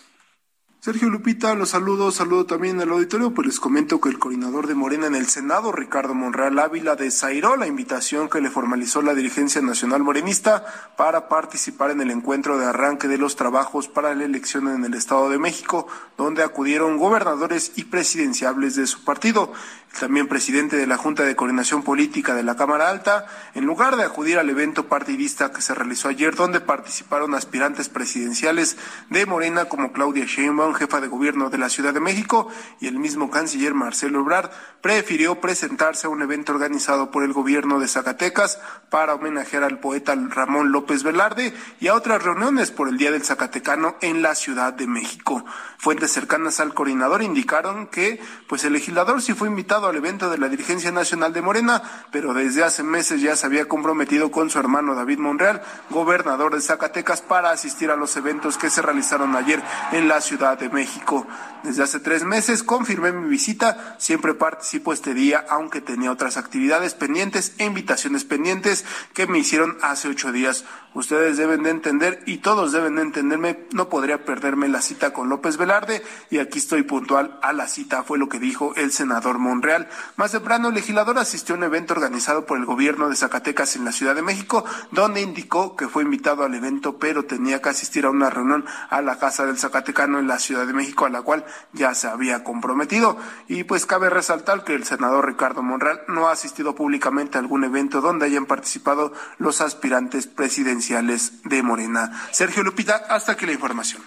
Sergio 0.85 1.09
Lupita, 1.09 1.55
los 1.55 1.71
saludo, 1.71 2.13
saludo 2.13 2.45
también 2.45 2.79
al 2.79 2.91
auditorio, 2.91 3.33
pues 3.33 3.47
les 3.47 3.59
comento 3.59 4.03
que 4.03 4.11
el 4.11 4.19
coordinador 4.19 4.67
de 4.67 4.75
Morena 4.75 5.07
en 5.07 5.15
el 5.15 5.29
Senado, 5.29 5.73
Ricardo 5.73 6.13
Monreal 6.13 6.59
Ávila, 6.59 6.95
desairó 6.95 7.57
la 7.57 7.67
invitación 7.67 8.29
que 8.29 8.43
le 8.43 8.51
formalizó 8.51 9.01
la 9.01 9.15
dirigencia 9.15 9.63
nacional 9.63 10.03
morenista 10.03 10.67
para 10.99 11.27
participar 11.27 11.91
en 11.91 12.03
el 12.03 12.11
encuentro 12.11 12.59
de 12.59 12.67
arranque 12.67 13.09
de 13.09 13.17
los 13.17 13.35
trabajos 13.35 13.89
para 13.89 14.15
la 14.15 14.25
elección 14.25 14.69
en 14.69 14.85
el 14.85 14.93
Estado 14.93 15.31
de 15.31 15.39
México, 15.39 15.87
donde 16.19 16.43
acudieron 16.43 16.99
gobernadores 16.99 17.73
y 17.77 17.85
presidenciables 17.85 18.77
de 18.77 18.87
su 18.87 19.05
partido 19.05 19.55
también 19.99 20.29
presidente 20.29 20.77
de 20.77 20.87
la 20.87 20.97
Junta 20.97 21.23
de 21.23 21.37
Coordinación 21.37 21.83
Política 21.83 22.35
de 22.35 22.43
la 22.43 22.57
Cámara 22.57 22.91
Alta, 22.91 23.27
en 23.55 23.65
lugar 23.65 23.97
de 23.97 24.05
acudir 24.05 24.39
al 24.39 24.51
evento 24.51 24.89
partidista 24.89 25.53
que 25.53 25.63
se 25.63 25.75
realizó 25.75 26.09
ayer, 26.09 26.35
donde 26.35 26.61
participaron 26.61 27.35
aspirantes 27.35 27.89
presidenciales 27.89 28.77
de 29.11 29.27
Morena 29.27 29.67
como 29.67 29.93
Claudia 29.93 30.25
Sheinbaum, 30.27 30.75
jefa 30.75 31.01
de 31.01 31.09
gobierno 31.09 31.51
de 31.51 31.59
la 31.59 31.69
Ciudad 31.69 31.95
de 31.95 32.01
México, 32.01 32.49
y 32.81 32.89
el 32.89 32.99
mismo 32.99 33.31
canciller 33.31 33.75
Marcelo 33.75 34.21
Ebrard, 34.21 34.51
prefirió 34.81 35.41
presentarse 35.41 36.07
a 36.07 36.11
un 36.11 36.23
evento 36.23 36.53
organizado 36.53 37.11
por 37.11 37.25
el 37.25 37.33
gobierno 37.33 37.79
de 37.79 37.89
Zacatecas 37.89 38.61
para 38.91 39.15
homenajear 39.15 39.63
al 39.63 39.79
poeta 39.79 40.15
Ramón 40.15 40.73
López 40.73 41.03
Velarde 41.03 41.55
y 41.81 41.89
a 41.89 41.95
otras 41.95 42.23
reuniones 42.23 42.71
por 42.71 42.89
el 42.89 42.99
Día 42.99 43.11
del 43.11 43.25
Zacatecano 43.25 43.97
en 44.01 44.23
la 44.23 44.35
Ciudad 44.35 44.73
de 44.73 44.87
México. 44.87 45.45
Fuentes 45.79 46.13
cercanas 46.13 46.61
al 46.61 46.75
coordinador 46.75 47.23
indicaron 47.23 47.87
que 47.87 48.21
pues 48.49 48.65
el 48.65 48.73
legislador 48.73 49.23
sí 49.23 49.35
fue 49.35 49.49
invitado 49.49 49.84
al 49.87 49.97
evento 49.97 50.31
de 50.31 50.39
la 50.39 50.49
dirigencia 50.49 50.91
nacional 50.91 51.33
de 51.33 51.43
Morena, 51.43 51.83
pero 52.11 52.35
desde 52.35 52.65
hace 52.65 52.83
meses 52.83 53.21
ya 53.21 53.37
se 53.37 53.47
había 53.47 53.69
comprometido 53.69 54.31
con 54.31 54.51
su 54.51 54.59
hermano 54.59 54.95
David 54.95 55.19
Monreal, 55.19 55.63
gobernador 55.91 56.55
de 56.55 56.61
Zacatecas, 56.61 57.21
para 57.23 57.51
asistir 57.51 57.91
a 57.91 57.97
los 57.97 58.17
eventos 58.17 58.59
que 58.59 58.71
se 58.71 58.83
realizaron 58.83 59.37
ayer 59.37 59.63
en 59.93 60.09
la 60.09 60.21
Ciudad 60.21 60.59
de 60.59 60.69
México. 60.69 61.27
Desde 61.63 61.83
hace 61.83 61.99
tres 61.99 62.25
meses 62.25 62.63
confirmé 62.63 63.13
mi 63.13 63.29
visita, 63.29 63.97
siempre 63.99 64.35
participo 64.35 64.93
este 64.93 65.15
día, 65.15 65.45
aunque 65.49 65.81
tenía 65.81 66.13
otras 66.13 66.37
actividades 66.37 66.95
pendientes 66.95 67.55
e 67.59 67.65
invitaciones 67.65 68.25
pendientes 68.25 68.85
que 69.15 69.27
me 69.27 69.39
hicieron 69.39 69.79
hace 69.83 70.09
ocho 70.09 70.31
días. 70.31 70.65
Ustedes 70.95 71.37
deben 71.37 71.65
de 71.65 71.71
entender 71.71 72.23
y 72.27 72.39
todos 72.39 72.71
deben 72.71 72.97
de 72.97 73.03
entenderme, 73.03 73.67
no 73.73 73.89
podría 73.89 74.25
perderme 74.25 74.69
la 74.69 74.81
cita 74.81 75.13
con 75.13 75.29
López 75.29 75.57
Velarde 75.57 76.03
y 76.31 76.39
aquí 76.39 76.59
estoy 76.59 76.83
puntual 76.83 77.39
a 77.43 77.53
la 77.53 77.67
cita, 77.67 78.05
fue 78.05 78.19
lo 78.19 78.29
que 78.29 78.39
dijo 78.39 78.75
el 78.77 78.93
senador 78.93 79.39
Monreal. 79.39 79.74
Más 80.17 80.33
temprano, 80.33 80.69
el 80.69 80.75
legislador 80.75 81.19
asistió 81.19 81.55
a 81.55 81.59
un 81.59 81.65
evento 81.65 81.95
organizado 81.95 82.47
por 82.47 82.59
el 82.59 82.65
gobierno 82.65 83.09
de 83.09 83.17
Zacatecas 83.17 83.77
en 83.77 83.85
la 83.85 83.93
Ciudad 83.93 84.15
de 84.15 84.23
México, 84.23 84.65
donde 84.91 85.21
indicó 85.21 85.77
que 85.77 85.89
fue 85.89 86.03
invitado 86.03 86.45
al 86.45 86.55
evento, 86.55 86.99
pero 86.99 87.25
tenía 87.25 87.61
que 87.61 87.69
asistir 87.69 88.07
a 88.07 88.11
una 88.11 88.31
reunión 88.31 88.65
a 88.91 89.03
la 89.03 89.19
Casa 89.19 89.47
del 89.47 89.59
Zacatecano 89.59 90.19
en 90.19 90.27
la 90.27 90.39
Ciudad 90.39 90.67
de 90.67 90.73
México, 90.73 91.07
a 91.07 91.11
la 91.11 91.23
cual 91.23 91.45
ya 91.73 91.95
se 91.95 92.09
había 92.09 92.45
comprometido. 92.45 93.17
Y 93.49 93.65
pues 93.65 93.87
cabe 93.87 94.11
resaltar 94.11 94.65
que 94.65 94.75
el 94.75 94.85
senador 94.85 95.27
Ricardo 95.27 95.63
Monreal 95.63 96.03
no 96.09 96.29
ha 96.29 96.33
asistido 96.33 96.75
públicamente 96.75 97.39
a 97.39 97.41
algún 97.41 97.65
evento 97.65 98.01
donde 98.01 98.27
hayan 98.27 98.47
participado 98.47 99.13
los 99.39 99.61
aspirantes 99.61 100.27
presidenciales 100.27 101.43
de 101.45 101.63
Morena. 101.63 102.13
Sergio 102.31 102.63
Lupita, 102.63 102.97
hasta 103.09 103.33
aquí 103.33 103.47
la 103.47 103.53
información. 103.53 104.03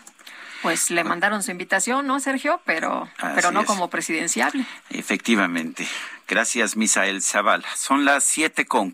Pues 0.62 0.90
le 0.90 1.04
mandaron 1.04 1.44
su 1.44 1.52
invitación, 1.52 2.08
¿no, 2.08 2.20
Sergio? 2.20 2.62
Pero, 2.66 3.10
pero 3.36 3.52
no 3.52 3.66
como 3.66 3.90
presidenciable. 3.90 4.66
Efectivamente. 4.90 5.88
Gracias, 6.28 6.76
Misael 6.76 7.22
Zavala. 7.22 7.68
Son 7.76 8.06
las 8.06 8.24
siete 8.24 8.66
con 8.66 8.94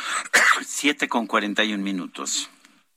siete 0.66 1.08
con 1.08 1.26
cuarenta 1.26 1.64
y 1.64 1.74
un 1.74 1.82
minutos. 1.82 2.50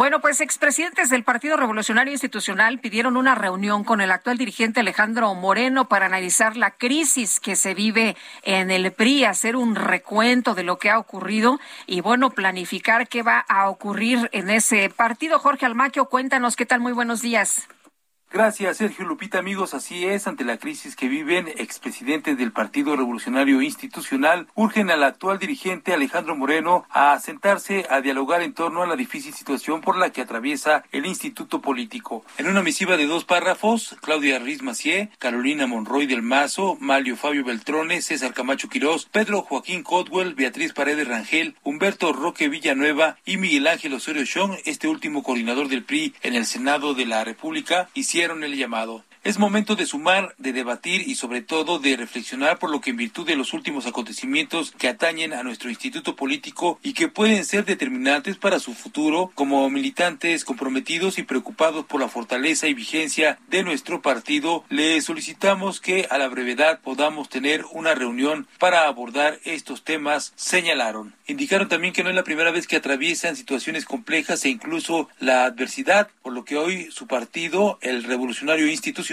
Bueno, 0.00 0.22
pues 0.22 0.40
expresidentes 0.40 1.10
del 1.10 1.24
Partido 1.24 1.58
Revolucionario 1.58 2.14
Institucional 2.14 2.78
pidieron 2.78 3.18
una 3.18 3.34
reunión 3.34 3.84
con 3.84 4.00
el 4.00 4.10
actual 4.10 4.38
dirigente 4.38 4.80
Alejandro 4.80 5.34
Moreno 5.34 5.88
para 5.88 6.06
analizar 6.06 6.56
la 6.56 6.70
crisis 6.70 7.38
que 7.38 7.54
se 7.54 7.74
vive 7.74 8.16
en 8.42 8.70
el 8.70 8.92
PRI, 8.92 9.26
hacer 9.26 9.56
un 9.56 9.74
recuento 9.74 10.54
de 10.54 10.62
lo 10.62 10.78
que 10.78 10.88
ha 10.88 10.98
ocurrido 10.98 11.60
y, 11.86 12.00
bueno, 12.00 12.30
planificar 12.30 13.08
qué 13.08 13.22
va 13.22 13.40
a 13.40 13.68
ocurrir 13.68 14.30
en 14.32 14.48
ese 14.48 14.88
partido. 14.88 15.38
Jorge 15.38 15.66
Almaquio, 15.66 16.06
cuéntanos 16.06 16.56
qué 16.56 16.64
tal. 16.64 16.80
Muy 16.80 16.92
buenos 16.92 17.20
días. 17.20 17.68
Gracias, 18.32 18.76
Sergio 18.76 19.06
Lupita. 19.06 19.40
Amigos, 19.40 19.74
así 19.74 20.06
es, 20.06 20.28
ante 20.28 20.44
la 20.44 20.56
crisis 20.56 20.94
que 20.94 21.08
viven, 21.08 21.48
expresidentes 21.48 22.38
del 22.38 22.52
Partido 22.52 22.94
Revolucionario 22.94 23.60
Institucional 23.60 24.46
urgen 24.54 24.88
al 24.92 25.02
actual 25.02 25.40
dirigente 25.40 25.92
Alejandro 25.92 26.36
Moreno 26.36 26.86
a 26.90 27.18
sentarse 27.18 27.86
a 27.90 28.00
dialogar 28.00 28.42
en 28.42 28.54
torno 28.54 28.84
a 28.84 28.86
la 28.86 28.94
difícil 28.94 29.34
situación 29.34 29.80
por 29.80 29.98
la 29.98 30.10
que 30.10 30.20
atraviesa 30.20 30.84
el 30.92 31.06
Instituto 31.06 31.60
Político. 31.60 32.24
En 32.38 32.46
una 32.46 32.62
misiva 32.62 32.96
de 32.96 33.08
dos 33.08 33.24
párrafos, 33.24 33.96
Claudia 34.00 34.38
Riz 34.38 34.62
Macié, 34.62 35.10
Carolina 35.18 35.66
Monroy 35.66 36.06
del 36.06 36.22
Mazo, 36.22 36.76
Malio 36.78 37.16
Fabio 37.16 37.44
Beltrones, 37.44 38.04
César 38.04 38.32
Camacho 38.32 38.68
Quirós, 38.68 39.06
Pedro 39.06 39.42
Joaquín 39.42 39.82
Codwell, 39.82 40.36
Beatriz 40.36 40.72
Paredes 40.72 41.08
Rangel, 41.08 41.56
Humberto 41.64 42.12
Roque 42.12 42.48
Villanueva 42.48 43.16
y 43.24 43.38
Miguel 43.38 43.66
Ángel 43.66 43.94
Osorio 43.94 44.24
Chong, 44.24 44.56
este 44.66 44.86
último 44.86 45.24
coordinador 45.24 45.66
del 45.66 45.82
PRI 45.82 46.14
en 46.22 46.36
el 46.36 46.46
Senado 46.46 46.94
de 46.94 47.06
la 47.06 47.24
República, 47.24 47.88
hicieron 47.94 48.19
el 48.24 48.54
llamado. 48.56 49.02
Es 49.22 49.38
momento 49.38 49.76
de 49.76 49.84
sumar, 49.84 50.34
de 50.38 50.54
debatir 50.54 51.06
y 51.06 51.14
sobre 51.14 51.42
todo 51.42 51.78
de 51.78 51.94
reflexionar 51.94 52.58
por 52.58 52.70
lo 52.70 52.80
que 52.80 52.88
en 52.88 52.96
virtud 52.96 53.26
de 53.26 53.36
los 53.36 53.52
últimos 53.52 53.86
acontecimientos 53.86 54.72
que 54.78 54.88
atañen 54.88 55.34
a 55.34 55.42
nuestro 55.42 55.68
instituto 55.68 56.16
político 56.16 56.80
y 56.82 56.94
que 56.94 57.08
pueden 57.08 57.44
ser 57.44 57.66
determinantes 57.66 58.38
para 58.38 58.58
su 58.60 58.72
futuro 58.72 59.30
como 59.34 59.68
militantes 59.68 60.46
comprometidos 60.46 61.18
y 61.18 61.22
preocupados 61.22 61.84
por 61.84 62.00
la 62.00 62.08
fortaleza 62.08 62.66
y 62.66 62.72
vigencia 62.72 63.38
de 63.50 63.62
nuestro 63.62 64.00
partido, 64.00 64.64
le 64.70 64.98
solicitamos 65.02 65.82
que 65.82 66.06
a 66.08 66.16
la 66.16 66.28
brevedad 66.28 66.80
podamos 66.80 67.28
tener 67.28 67.66
una 67.72 67.94
reunión 67.94 68.46
para 68.58 68.86
abordar 68.86 69.38
estos 69.44 69.84
temas, 69.84 70.32
señalaron. 70.34 71.14
Indicaron 71.26 71.68
también 71.68 71.92
que 71.92 72.02
no 72.02 72.08
es 72.08 72.16
la 72.16 72.24
primera 72.24 72.52
vez 72.52 72.66
que 72.66 72.76
atraviesan 72.76 73.36
situaciones 73.36 73.84
complejas 73.84 74.46
e 74.46 74.48
incluso 74.48 75.10
la 75.18 75.44
adversidad, 75.44 76.08
por 76.22 76.32
lo 76.32 76.46
que 76.46 76.56
hoy 76.56 76.90
su 76.90 77.06
partido, 77.06 77.78
el 77.82 78.02
Revolucionario 78.02 78.66
Institucional, 78.66 79.09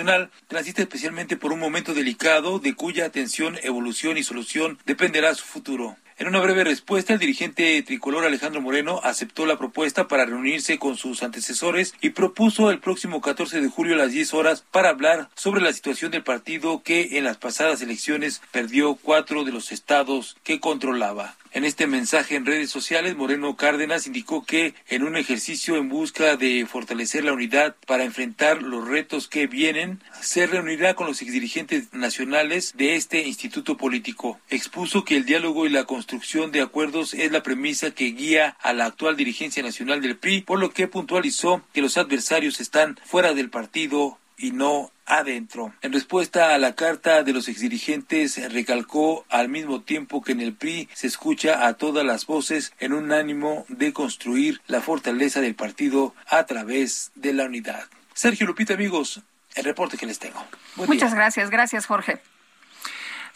transita 0.48 0.82
especialmente 0.82 1.38
por 1.38 1.52
un 1.52 1.60
momento 1.60 1.94
delicado 1.94 2.60
de 2.60 2.76
cuya 2.76 3.06
atención, 3.06 3.58
evolución 3.64 4.18
y 4.18 4.24
solución 4.24 4.78
dependerá 4.86 5.34
su 5.34 5.46
futuro. 5.46 5.96
En 6.20 6.28
una 6.28 6.40
breve 6.40 6.64
respuesta, 6.64 7.14
el 7.14 7.20
dirigente 7.20 7.80
tricolor 7.84 8.26
Alejandro 8.26 8.60
Moreno 8.60 9.00
aceptó 9.04 9.46
la 9.46 9.60
propuesta 9.60 10.08
para 10.08 10.26
reunirse 10.26 10.80
con 10.80 10.98
sus 10.98 11.22
antecesores 11.22 11.94
y 12.02 12.10
propuso 12.10 12.72
el 12.72 12.80
próximo 12.80 13.22
14 13.22 13.62
de 13.62 13.70
julio 13.70 13.94
a 13.94 13.98
las 13.98 14.12
10 14.12 14.34
horas 14.34 14.64
para 14.72 14.90
hablar 14.90 15.30
sobre 15.36 15.62
la 15.62 15.74
situación 15.74 16.10
del 16.10 16.24
partido 16.24 16.82
que 16.82 17.18
en 17.20 17.24
las 17.24 17.38
pasadas 17.38 17.84
elecciones 17.84 18.42
perdió 18.52 18.96
cuatro 18.96 19.44
de 19.44 19.52
los 19.52 19.72
estados 19.72 20.38
que 20.44 20.60
controlaba. 20.60 21.36
En 21.58 21.66
este 21.66 21.88
mensaje 21.88 22.36
en 22.36 22.46
redes 22.46 22.70
sociales, 22.70 23.16
Moreno 23.16 23.56
Cárdenas 23.56 24.06
indicó 24.06 24.46
que 24.46 24.76
en 24.90 25.02
un 25.02 25.18
ejercicio 25.18 25.78
en 25.78 25.90
busca 25.90 26.38
de 26.38 26.68
fortalecer 26.68 27.26
la 27.26 27.34
unidad 27.34 27.76
para 27.88 28.04
enfrentar 28.04 28.62
los 28.62 28.88
retos 28.88 29.28
que 29.28 29.48
vienen, 29.48 30.00
se 30.22 30.46
reunirá 30.46 30.94
con 30.94 31.08
los 31.08 31.20
exdirigentes 31.24 31.92
nacionales 31.94 32.76
de 32.78 32.96
este 32.96 33.24
instituto 33.24 33.76
político. 33.76 34.40
Expuso 34.52 35.04
que 35.04 35.18
el 35.18 35.26
diálogo 35.26 35.66
y 35.66 35.70
la 35.70 35.86
construcción 35.86 36.52
de 36.52 36.62
acuerdos 36.62 37.16
es 37.16 37.32
la 37.32 37.42
premisa 37.42 37.90
que 37.90 38.12
guía 38.12 38.56
a 38.62 38.74
la 38.74 38.86
actual 38.86 39.18
dirigencia 39.18 39.64
nacional 39.64 40.00
del 40.00 40.16
PRI, 40.16 40.42
por 40.42 40.60
lo 40.60 40.70
que 40.70 40.88
puntualizó 40.88 41.64
que 41.74 41.82
los 41.82 41.98
adversarios 41.98 42.62
están 42.62 43.00
fuera 43.04 43.34
del 43.34 43.50
partido 43.50 44.20
y 44.38 44.52
no 44.52 44.92
adentro. 45.06 45.74
En 45.82 45.94
respuesta 45.94 46.54
a 46.54 46.58
la 46.58 46.76
carta 46.76 47.24
de 47.24 47.34
los 47.34 47.48
exdirigentes, 47.48 48.52
recalcó 48.52 49.26
al 49.30 49.50
mismo 49.50 49.82
tiempo 49.82 50.22
que 50.22 50.34
en 50.34 50.42
el 50.42 50.54
PRI 50.54 50.90
se 50.94 51.08
escucha 51.08 51.68
a 51.68 51.74
todas 51.74 52.06
las 52.06 52.26
voces 52.26 52.74
en 52.80 52.94
un 52.94 53.12
ánimo 53.12 53.66
de 53.70 53.94
construir 53.94 54.62
la 54.68 54.82
fortaleza 54.82 55.42
del 55.42 55.56
partido 55.56 56.14
a 56.28 56.46
través 56.46 57.12
de 57.16 57.34
la 57.34 57.46
unidad. 57.46 57.86
Sergio 58.14 58.48
Lupita, 58.48 58.74
amigos, 58.74 59.22
el 59.56 59.64
reporte 59.64 59.98
que 59.98 60.06
les 60.06 60.20
tengo. 60.20 60.44
Muchas 60.76 61.14
gracias, 61.14 61.50
gracias 61.50 61.86
Jorge. 61.86 62.22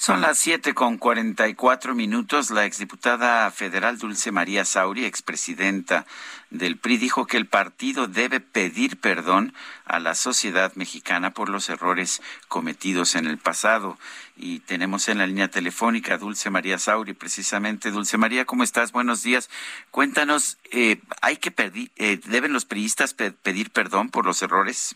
Son 0.01 0.19
las 0.19 0.39
siete 0.39 0.73
con 0.73 0.97
cuarenta 0.97 1.47
y 1.47 1.53
cuatro 1.53 1.93
minutos. 1.93 2.49
La 2.49 2.65
exdiputada 2.65 3.51
federal 3.51 3.99
Dulce 3.99 4.31
María 4.31 4.65
Sauri, 4.65 5.05
expresidenta 5.05 6.07
del 6.49 6.77
PRI, 6.79 6.97
dijo 6.97 7.27
que 7.27 7.37
el 7.37 7.45
partido 7.45 8.07
debe 8.07 8.39
pedir 8.39 8.99
perdón 8.99 9.53
a 9.85 9.99
la 9.99 10.15
sociedad 10.15 10.73
mexicana 10.73 11.29
por 11.29 11.49
los 11.49 11.69
errores 11.69 12.19
cometidos 12.47 13.13
en 13.13 13.27
el 13.27 13.37
pasado. 13.37 13.99
Y 14.35 14.61
tenemos 14.61 15.07
en 15.07 15.19
la 15.19 15.27
línea 15.27 15.49
telefónica 15.49 16.15
a 16.15 16.17
Dulce 16.17 16.49
María 16.49 16.79
Sauri, 16.79 17.13
precisamente. 17.13 17.91
Dulce 17.91 18.17
María, 18.17 18.45
¿cómo 18.45 18.63
estás? 18.63 18.93
Buenos 18.93 19.21
días. 19.21 19.51
Cuéntanos, 19.91 20.57
eh, 20.71 20.99
¿hay 21.21 21.37
que 21.37 21.51
pedir, 21.51 21.91
eh, 21.97 22.19
deben 22.25 22.53
los 22.53 22.65
priistas 22.65 23.13
pedir 23.13 23.69
perdón 23.69 24.09
por 24.09 24.25
los 24.25 24.41
errores? 24.41 24.95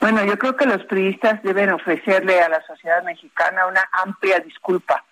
Bueno, 0.00 0.24
yo 0.24 0.38
creo 0.38 0.56
que 0.56 0.66
los 0.66 0.84
periodistas 0.84 1.42
deben 1.42 1.70
ofrecerle 1.70 2.40
a 2.40 2.48
la 2.48 2.62
sociedad 2.66 3.02
mexicana 3.02 3.66
una 3.66 3.88
amplia 4.04 4.38
disculpa. 4.40 5.04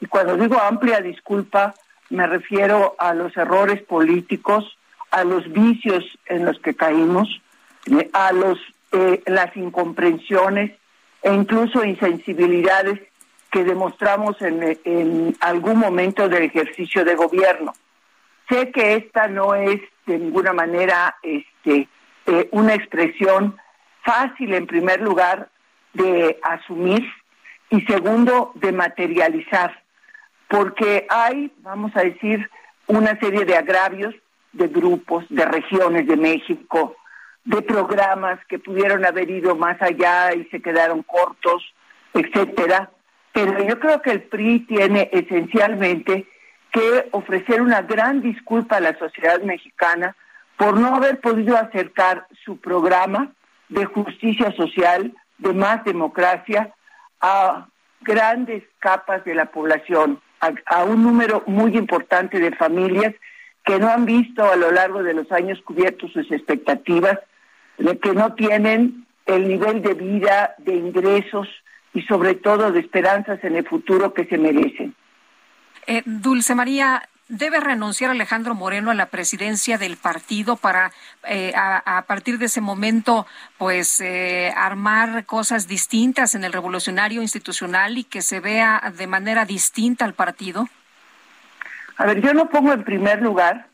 Y 0.00 0.06
cuando 0.06 0.36
digo 0.36 0.60
amplia 0.60 1.00
disculpa, 1.00 1.74
me 2.10 2.26
refiero 2.26 2.94
a 2.98 3.14
los 3.14 3.36
errores 3.36 3.82
políticos, 3.82 4.78
a 5.10 5.24
los 5.24 5.50
vicios 5.52 6.04
en 6.26 6.44
los 6.44 6.58
que 6.60 6.74
caímos, 6.74 7.42
eh, 7.90 8.08
a 8.12 8.32
los 8.32 8.58
eh, 8.90 9.22
las 9.26 9.54
incomprensiones 9.54 10.72
e 11.22 11.34
incluso 11.34 11.84
insensibilidades 11.84 12.98
que 13.50 13.62
demostramos 13.62 14.40
en, 14.40 15.36
algún 15.40 15.78
momento 15.78 16.26
del 16.28 16.44
ejercicio 16.44 17.04
de 17.04 17.14
gobierno. 17.14 17.74
Sé 18.48 18.70
que 18.70 18.94
esta 18.94 19.28
no 19.28 19.54
es 19.54 19.80
de 20.06 20.18
ninguna 20.18 20.54
manera 20.54 21.16
este, 21.22 21.86
eh, 22.24 22.48
una 22.52 22.74
expresión 22.74 23.58
fácil, 24.08 24.54
en 24.54 24.66
primer 24.66 25.02
lugar, 25.02 25.50
de 25.92 26.38
asumir 26.42 27.04
y 27.68 27.82
segundo, 27.82 28.52
de 28.54 28.72
materializar, 28.72 29.82
porque 30.48 31.06
hay, 31.10 31.52
vamos 31.58 31.92
a 31.94 32.00
decir, 32.00 32.48
una 32.86 33.18
serie 33.20 33.44
de 33.44 33.56
agravios 33.56 34.14
de 34.52 34.68
grupos, 34.68 35.26
de 35.28 35.44
regiones 35.44 36.06
de 36.06 36.16
México, 36.16 36.96
de 37.44 37.60
programas 37.60 38.38
que 38.48 38.58
pudieron 38.58 39.04
haber 39.04 39.28
ido 39.30 39.54
más 39.54 39.80
allá 39.82 40.34
y 40.34 40.46
se 40.46 40.62
quedaron 40.62 41.02
cortos, 41.02 41.62
etcétera. 42.14 42.90
Pero 43.32 43.62
yo 43.62 43.78
creo 43.78 44.00
que 44.00 44.12
el 44.12 44.22
PRI 44.22 44.60
tiene 44.60 45.10
esencialmente 45.12 46.26
que 46.72 47.08
ofrecer 47.12 47.60
una 47.60 47.82
gran 47.82 48.22
disculpa 48.22 48.76
a 48.76 48.80
la 48.80 48.98
sociedad 48.98 49.42
mexicana 49.42 50.16
por 50.56 50.78
no 50.80 50.96
haber 50.96 51.20
podido 51.20 51.58
acercar 51.58 52.26
su 52.44 52.58
programa 52.58 53.32
de 53.68 53.84
justicia 53.84 54.54
social, 54.56 55.14
de 55.38 55.52
más 55.52 55.84
democracia 55.84 56.72
a 57.20 57.68
grandes 58.00 58.62
capas 58.78 59.24
de 59.24 59.34
la 59.34 59.46
población, 59.46 60.20
a, 60.40 60.84
un 60.84 61.02
número 61.02 61.42
muy 61.46 61.76
importante 61.76 62.38
de 62.38 62.54
familias 62.54 63.14
que 63.64 63.78
no 63.78 63.88
han 63.88 64.06
visto 64.06 64.44
a 64.44 64.56
lo 64.56 64.70
largo 64.70 65.02
de 65.02 65.14
los 65.14 65.30
años 65.32 65.60
cubiertos 65.62 66.12
sus 66.12 66.30
expectativas, 66.30 67.18
de 67.76 67.98
que 67.98 68.12
no 68.12 68.34
tienen 68.34 69.06
el 69.26 69.48
nivel 69.48 69.82
de 69.82 69.94
vida, 69.94 70.54
de 70.58 70.74
ingresos 70.74 71.48
y 71.92 72.02
sobre 72.02 72.34
todo 72.34 72.72
de 72.72 72.80
esperanzas 72.80 73.42
en 73.44 73.56
el 73.56 73.66
futuro 73.66 74.14
que 74.14 74.24
se 74.24 74.38
merecen. 74.38 74.94
Eh, 75.86 76.02
Dulce 76.04 76.54
María, 76.54 77.08
debe 77.28 77.60
renunciar 77.60 78.10
Alejandro 78.10 78.54
Moreno 78.54 78.90
a 78.90 78.94
la 78.94 79.06
presidencia 79.06 79.78
del 79.78 79.96
partido 79.96 80.56
para 80.56 80.92
eh, 81.28 81.52
a, 81.54 82.02
partir 82.06 82.38
de 82.38 82.46
ese 82.46 82.60
momento 82.60 83.26
pues 83.58 84.00
eh, 84.00 84.52
armar 84.56 85.26
cosas 85.26 85.68
distintas 85.68 86.34
en 86.34 86.44
el 86.44 86.52
revolucionario 86.52 87.20
institucional 87.20 87.98
y 87.98 88.04
que 88.04 88.22
se 88.22 88.40
vea 88.40 88.92
de 88.96 89.06
manera 89.06 89.44
distinta 89.44 90.06
al 90.06 90.14
partido? 90.14 90.68
A 91.98 92.06
ver, 92.06 92.20
yo 92.22 92.32
no 92.32 92.48
pongo 92.48 92.72
en 92.72 92.84
primer 92.84 93.20
lugar 93.20 93.66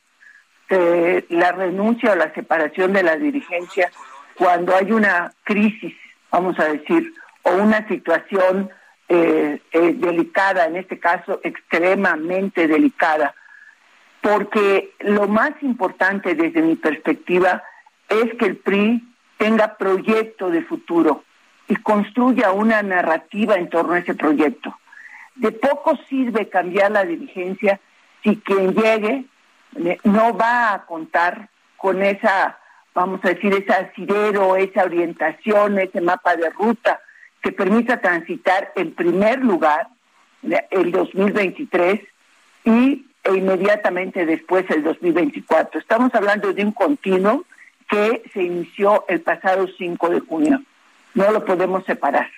eh, 0.70 1.24
la 1.28 1.52
renuncia 1.52 2.12
o 2.12 2.16
la 2.16 2.32
separación 2.34 2.92
de 2.92 3.02
la 3.04 3.16
dirigencia 3.16 3.90
cuando 4.34 4.74
hay 4.74 4.90
una 4.90 5.32
crisis, 5.44 5.94
vamos 6.30 6.58
a 6.58 6.64
decir, 6.64 7.14
o 7.42 7.52
una 7.52 7.86
situación 7.86 8.70
delicada, 9.06 10.64
en 10.64 10.76
este 10.76 10.98
caso 10.98 11.38
extremadamente 11.44 12.66
delicada 12.66 13.34
porque 14.24 14.94
lo 15.00 15.28
más 15.28 15.52
importante 15.60 16.34
desde 16.34 16.62
mi 16.62 16.76
perspectiva 16.76 17.62
es 18.08 18.32
que 18.38 18.46
el 18.46 18.56
PRI 18.56 19.06
tenga 19.36 19.76
proyecto 19.76 20.48
de 20.48 20.62
futuro 20.62 21.24
y 21.68 21.76
construya 21.76 22.50
una 22.50 22.82
narrativa 22.82 23.56
en 23.56 23.68
torno 23.68 23.92
a 23.92 23.98
ese 23.98 24.14
proyecto. 24.14 24.74
De 25.34 25.52
poco 25.52 25.98
sirve 26.08 26.48
cambiar 26.48 26.92
la 26.92 27.04
dirigencia 27.04 27.80
si 28.22 28.36
quien 28.36 28.72
llegue 28.72 29.26
eh, 29.76 29.98
no 30.04 30.34
va 30.34 30.72
a 30.72 30.86
contar 30.86 31.50
con 31.76 32.02
esa, 32.02 32.58
vamos 32.94 33.20
a 33.24 33.28
decir, 33.28 33.52
ese 33.52 33.74
asidero, 33.74 34.56
esa 34.56 34.84
orientación, 34.84 35.78
ese 35.78 36.00
mapa 36.00 36.34
de 36.34 36.48
ruta 36.48 36.98
que 37.42 37.52
permita 37.52 38.00
transitar 38.00 38.72
en 38.74 38.94
primer 38.94 39.40
lugar 39.40 39.88
el 40.70 40.92
2023 40.92 42.00
y 42.64 43.04
e 43.24 43.36
inmediatamente 43.36 44.26
después 44.26 44.68
el 44.70 44.82
2024. 44.82 45.80
Estamos 45.80 46.14
hablando 46.14 46.52
de 46.52 46.64
un 46.64 46.72
continuo 46.72 47.44
que 47.88 48.22
se 48.32 48.42
inició 48.42 49.04
el 49.08 49.20
pasado 49.20 49.66
5 49.78 50.10
de 50.10 50.20
junio. 50.20 50.62
No 51.14 51.30
lo 51.32 51.44
podemos 51.44 51.84
separar. 51.84 52.30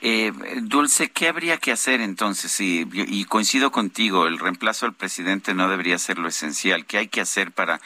Eh, 0.00 0.32
Dulce, 0.62 1.10
¿qué 1.10 1.28
habría 1.28 1.56
que 1.56 1.72
hacer 1.72 2.00
entonces? 2.00 2.60
Y, 2.60 2.86
y 2.92 3.24
coincido 3.24 3.70
contigo, 3.70 4.26
el 4.26 4.38
reemplazo 4.38 4.84
al 4.84 4.92
presidente 4.92 5.54
no 5.54 5.68
debería 5.68 5.98
ser 5.98 6.18
lo 6.18 6.28
esencial. 6.28 6.84
¿Qué 6.84 6.98
hay 6.98 7.08
que 7.08 7.22
hacer 7.22 7.52
para 7.52 7.80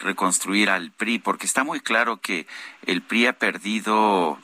reconstruir 0.00 0.68
al 0.68 0.90
PRI? 0.90 1.18
Porque 1.18 1.46
está 1.46 1.64
muy 1.64 1.80
claro 1.80 2.18
que 2.18 2.46
el 2.84 3.00
PRI 3.00 3.26
ha 3.26 3.32
perdido 3.32 4.38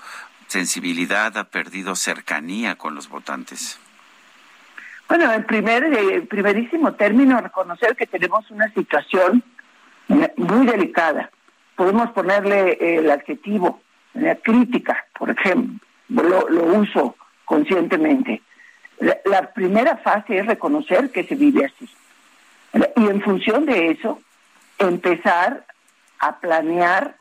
sensibilidad, 0.47 1.37
ha 1.37 1.45
perdido 1.45 1.97
cercanía 1.97 2.77
con 2.77 2.95
los 2.95 3.09
votantes. 3.09 3.79
Bueno, 5.09 5.33
en 5.33 5.45
primer, 5.45 5.85
eh, 5.85 6.21
primerísimo 6.29 6.93
término, 6.93 7.41
reconocer 7.41 7.97
que 7.97 8.07
tenemos 8.07 8.51
una 8.51 8.71
situación 8.75 9.43
muy 10.37 10.67
delicada. 10.67 11.31
Podemos 11.77 12.11
ponerle 12.11 12.77
el 12.81 13.11
adjetivo 13.11 13.81
crítica, 14.43 15.07
por 15.19 15.31
ejemplo, 15.31 15.79
lo, 16.09 16.65
uso 16.79 17.17
conscientemente. 17.45 18.43
La, 18.99 19.53
primera 19.53 19.97
fase 19.99 20.39
es 20.39 20.47
reconocer 20.47 21.11
que 21.11 21.25
se 21.25 21.37
vive 21.37 21.67
así. 21.67 21.89
Y 22.97 23.07
en 23.07 23.21
función 23.23 23.65
de 23.65 23.91
eso, 23.91 24.21
empezar 24.79 25.65
a 26.19 26.39
planear, 26.39 27.17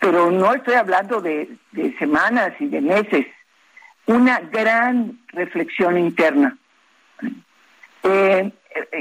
pero 0.00 0.30
no 0.30 0.54
estoy 0.54 0.74
hablando 0.74 1.20
de 1.20 1.56
semanas 1.98 2.52
y 2.58 2.66
de 2.66 2.80
meses, 2.80 3.26
una 4.06 4.40
gran 4.40 5.20
reflexión 5.28 5.98
interna. 5.98 6.56
Eh, 8.02 8.50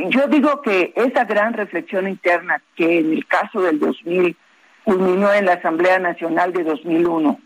yo 0.10 0.28
digo 0.28 0.62
que 0.62 0.94
esa 0.96 1.26
gran 1.26 1.54
reflexión 1.54 2.08
interna 2.08 2.62
que 2.76 3.00
en 3.00 3.14
el 3.14 3.26
caso 3.28 3.62
del 3.62 3.80
2000 3.80 4.36
culminó 4.84 5.34
en 5.34 5.46
la 5.46 5.54
Asamblea 5.54 6.00
Nacional 6.00 6.52
de 6.54 6.64
2001, 6.64 7.40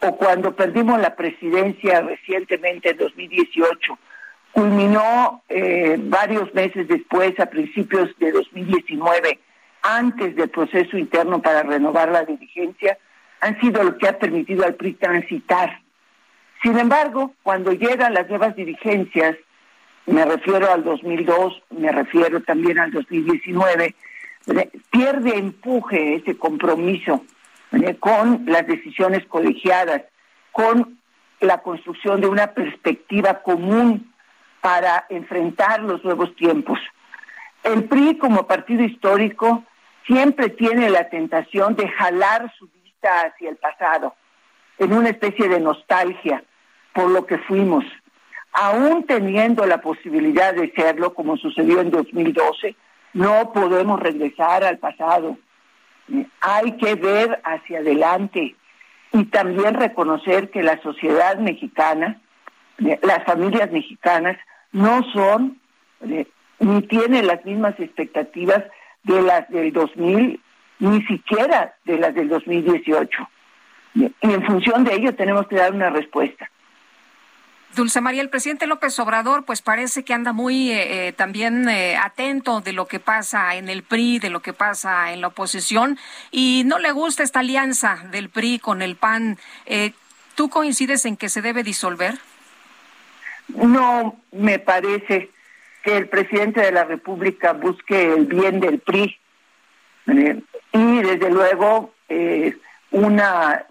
o 0.00 0.16
cuando 0.16 0.54
perdimos 0.54 1.00
la 1.00 1.14
presidencia 1.14 2.00
recientemente 2.02 2.90
en 2.90 2.98
2018, 2.98 3.98
culminó 4.52 5.42
eh, 5.48 5.96
varios 5.98 6.52
meses 6.54 6.86
después, 6.88 7.38
a 7.40 7.46
principios 7.46 8.10
de 8.18 8.32
2019, 8.32 9.38
antes 9.82 10.36
del 10.36 10.50
proceso 10.50 10.98
interno 10.98 11.40
para 11.40 11.62
renovar 11.62 12.10
la 12.10 12.24
dirigencia, 12.24 12.98
han 13.40 13.58
sido 13.60 13.82
lo 13.82 13.96
que 13.98 14.08
ha 14.08 14.18
permitido 14.18 14.64
al 14.64 14.74
PRI 14.74 14.94
transitar. 14.94 15.80
Sin 16.62 16.78
embargo, 16.78 17.34
cuando 17.42 17.72
llegan 17.72 18.14
las 18.14 18.28
nuevas 18.28 18.54
dirigencias, 18.54 19.36
me 20.06 20.24
refiero 20.24 20.70
al 20.70 20.84
2002, 20.84 21.60
me 21.70 21.90
refiero 21.90 22.40
también 22.42 22.78
al 22.78 22.92
2019, 22.92 23.96
pierde 24.90 25.38
empuje 25.38 26.16
ese 26.16 26.38
compromiso 26.38 27.24
con 27.98 28.44
las 28.46 28.64
decisiones 28.68 29.26
colegiadas, 29.26 30.02
con 30.52 31.00
la 31.40 31.58
construcción 31.58 32.20
de 32.20 32.28
una 32.28 32.48
perspectiva 32.48 33.42
común 33.42 34.12
para 34.60 35.06
enfrentar 35.08 35.82
los 35.82 36.04
nuevos 36.04 36.34
tiempos. 36.36 36.78
El 37.64 37.84
PRI 37.84 38.18
como 38.18 38.46
partido 38.46 38.84
histórico 38.84 39.64
siempre 40.06 40.48
tiene 40.50 40.90
la 40.90 41.08
tentación 41.08 41.74
de 41.74 41.88
jalar 41.88 42.52
su 42.56 42.68
vista 42.68 43.08
hacia 43.22 43.50
el 43.50 43.56
pasado, 43.56 44.14
en 44.78 44.92
una 44.92 45.08
especie 45.08 45.48
de 45.48 45.58
nostalgia 45.58 46.44
por 46.94 47.10
lo 47.10 47.26
que 47.26 47.38
fuimos. 47.38 47.84
Aún 48.52 49.04
teniendo 49.04 49.64
la 49.66 49.80
posibilidad 49.80 50.54
de 50.54 50.72
serlo, 50.72 51.14
como 51.14 51.36
sucedió 51.36 51.80
en 51.80 51.90
2012, 51.90 52.76
no 53.14 53.52
podemos 53.52 54.00
regresar 54.00 54.64
al 54.64 54.78
pasado. 54.78 55.38
Hay 56.40 56.76
que 56.76 56.94
ver 56.94 57.40
hacia 57.44 57.78
adelante 57.78 58.54
y 59.12 59.24
también 59.24 59.74
reconocer 59.74 60.50
que 60.50 60.62
la 60.62 60.80
sociedad 60.82 61.38
mexicana, 61.38 62.20
las 62.78 63.24
familias 63.24 63.70
mexicanas, 63.70 64.36
no 64.72 65.02
son 65.12 65.58
eh, 66.00 66.26
ni 66.58 66.82
tienen 66.82 67.26
las 67.26 67.44
mismas 67.44 67.78
expectativas 67.78 68.64
de 69.02 69.20
las 69.22 69.48
del 69.48 69.72
2000, 69.72 70.40
ni 70.78 71.02
siquiera 71.02 71.74
de 71.84 71.98
las 71.98 72.14
del 72.14 72.28
2018. 72.28 73.28
Y 73.94 74.10
en 74.20 74.42
función 74.46 74.84
de 74.84 74.94
ello 74.94 75.14
tenemos 75.14 75.46
que 75.48 75.56
dar 75.56 75.72
una 75.72 75.90
respuesta. 75.90 76.50
Dulce 77.74 78.02
María, 78.02 78.20
el 78.20 78.28
presidente 78.28 78.66
López 78.66 78.98
Obrador, 78.98 79.44
pues 79.44 79.62
parece 79.62 80.04
que 80.04 80.12
anda 80.12 80.34
muy 80.34 80.70
eh, 80.70 81.08
eh, 81.08 81.12
también 81.12 81.68
eh, 81.68 81.96
atento 81.96 82.60
de 82.60 82.74
lo 82.74 82.86
que 82.86 83.00
pasa 83.00 83.56
en 83.56 83.70
el 83.70 83.82
PRI, 83.82 84.18
de 84.18 84.28
lo 84.28 84.40
que 84.40 84.52
pasa 84.52 85.12
en 85.12 85.22
la 85.22 85.28
oposición, 85.28 85.98
y 86.30 86.64
no 86.66 86.78
le 86.78 86.92
gusta 86.92 87.22
esta 87.22 87.40
alianza 87.40 88.04
del 88.10 88.28
PRI 88.28 88.58
con 88.58 88.82
el 88.82 88.96
PAN. 88.96 89.38
¿Tú 90.34 90.50
coincides 90.50 91.06
en 91.06 91.16
que 91.16 91.30
se 91.30 91.40
debe 91.40 91.62
disolver? 91.62 92.14
No, 93.48 94.20
me 94.32 94.58
parece 94.58 95.30
que 95.82 95.96
el 95.96 96.08
presidente 96.08 96.60
de 96.60 96.72
la 96.72 96.84
República 96.84 97.52
busque 97.52 98.12
el 98.12 98.26
bien 98.26 98.60
del 98.60 98.80
PRI 98.80 99.18
y 100.72 101.02
desde 101.02 101.30
luego 101.30 101.94
una 102.90 103.64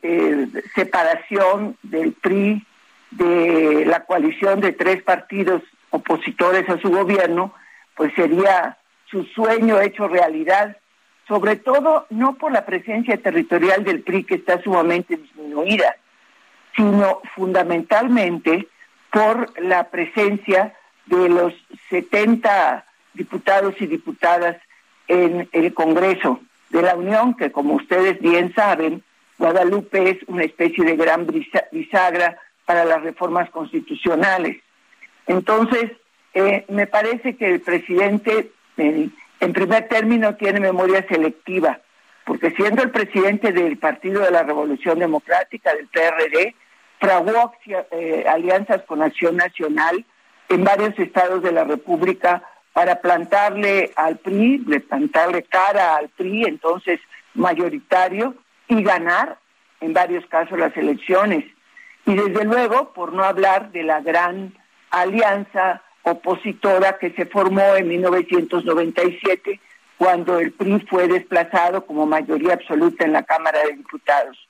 separación 0.76 1.78
del 1.84 2.14
PRI 2.14 2.66
de 3.12 3.86
la 3.86 4.06
coalición 4.06 4.62
de 4.62 4.72
tres 4.72 5.04
partidos 5.04 5.62
opositores 5.90 6.68
a 6.70 6.80
su 6.80 6.90
gobierno, 6.90 7.54
pues 7.96 8.14
sería 8.16 8.78
su 9.10 9.26
sueño 9.26 9.80
hecho 9.80 10.08
realidad, 10.08 10.78
sobre 11.28 11.58
todo 11.58 12.08
no 12.10 12.36
por 12.36 12.52
la 12.52 12.66
presencia 12.66 13.18
territorial 13.18 13.84
del 13.84 14.02
PRI 14.02 14.24
que 14.24 14.36
está 14.36 14.62
sumamente 14.62 15.18
disminuida, 15.18 15.98
sino 16.76 17.22
fundamentalmente 17.36 18.68
por 19.12 19.60
la 19.62 19.90
presencia 19.90 20.74
de 21.06 21.30
los 21.30 21.54
70 21.90 22.86
diputados 23.14 23.76
y 23.80 23.88
diputadas 23.88 24.56
en 25.08 25.50
el 25.52 25.74
Congreso 25.74 26.40
de 26.70 26.82
la 26.82 26.96
Unión, 26.96 27.36
que 27.36 27.52
como 27.52 27.76
ustedes 27.76 28.20
bien 28.22 28.54
saben, 28.56 29.04
Guadalupe 29.38 30.10
es 30.10 30.18
una 30.28 30.44
especie 30.44 30.86
de 30.86 30.96
gran 30.96 31.28
bisagra 31.72 32.38
para 32.72 32.86
las 32.86 33.04
reformas 33.04 33.50
constitucionales. 33.50 34.56
Entonces, 35.28 35.92
eh, 36.34 36.64
me 36.70 36.88
parece 36.88 37.36
que 37.36 37.56
el 37.56 37.60
presidente, 37.60 38.54
en 38.78 39.54
primer 39.54 39.90
término, 39.90 40.36
tiene 40.36 40.62
memoria 40.62 41.06
selectiva, 41.10 41.82
porque 42.26 42.52
siendo 42.52 42.82
el 42.82 42.92
presidente 42.92 43.52
del 43.52 43.78
Partido 43.78 44.22
de 44.22 44.32
la 44.32 44.44
Revolución 44.44 45.00
Democrática, 45.00 45.74
del 45.74 45.88
PRD, 45.88 46.56
fraguó 46.98 47.52
eh, 47.66 48.24
alianzas 48.30 48.84
con 48.84 49.02
Acción 49.02 49.36
Nacional 49.36 50.06
en 50.48 50.64
varios 50.64 50.98
estados 50.98 51.44
de 51.44 51.52
la 51.52 51.66
República 51.66 52.42
para 52.72 53.02
plantarle 53.02 53.92
al 53.98 54.16
PRI, 54.16 54.60
plantarle 54.88 55.44
cara 55.44 55.98
al 55.98 56.08
PRI, 56.08 56.46
entonces 56.46 57.02
mayoritario, 57.34 58.34
y 58.70 58.82
ganar 58.82 59.40
en 59.82 59.92
varios 59.92 60.26
casos 60.28 60.58
las 60.58 60.78
elecciones. 60.78 61.44
Y 62.06 62.16
desde 62.16 62.46
luego, 62.46 62.94
por 62.94 63.14
no 63.14 63.24
hablar 63.24 63.72
de 63.72 63.84
la 63.84 64.02
gran 64.02 64.54
alianza 64.90 65.82
opositora 66.04 66.98
que 66.98 67.12
se 67.12 67.26
formó 67.26 67.76
en 67.76 67.88
1997 67.88 69.60
cuando 69.98 70.40
el 70.40 70.52
PRI 70.52 70.80
fue 70.90 71.08
desplazado 71.08 71.86
como 71.86 72.08
mayoría 72.08 72.54
absoluta 72.54 73.06
en 73.06 73.14
la 73.14 73.22
Cámara 73.22 73.60
de 73.64 73.78
Diputados. 73.78 74.48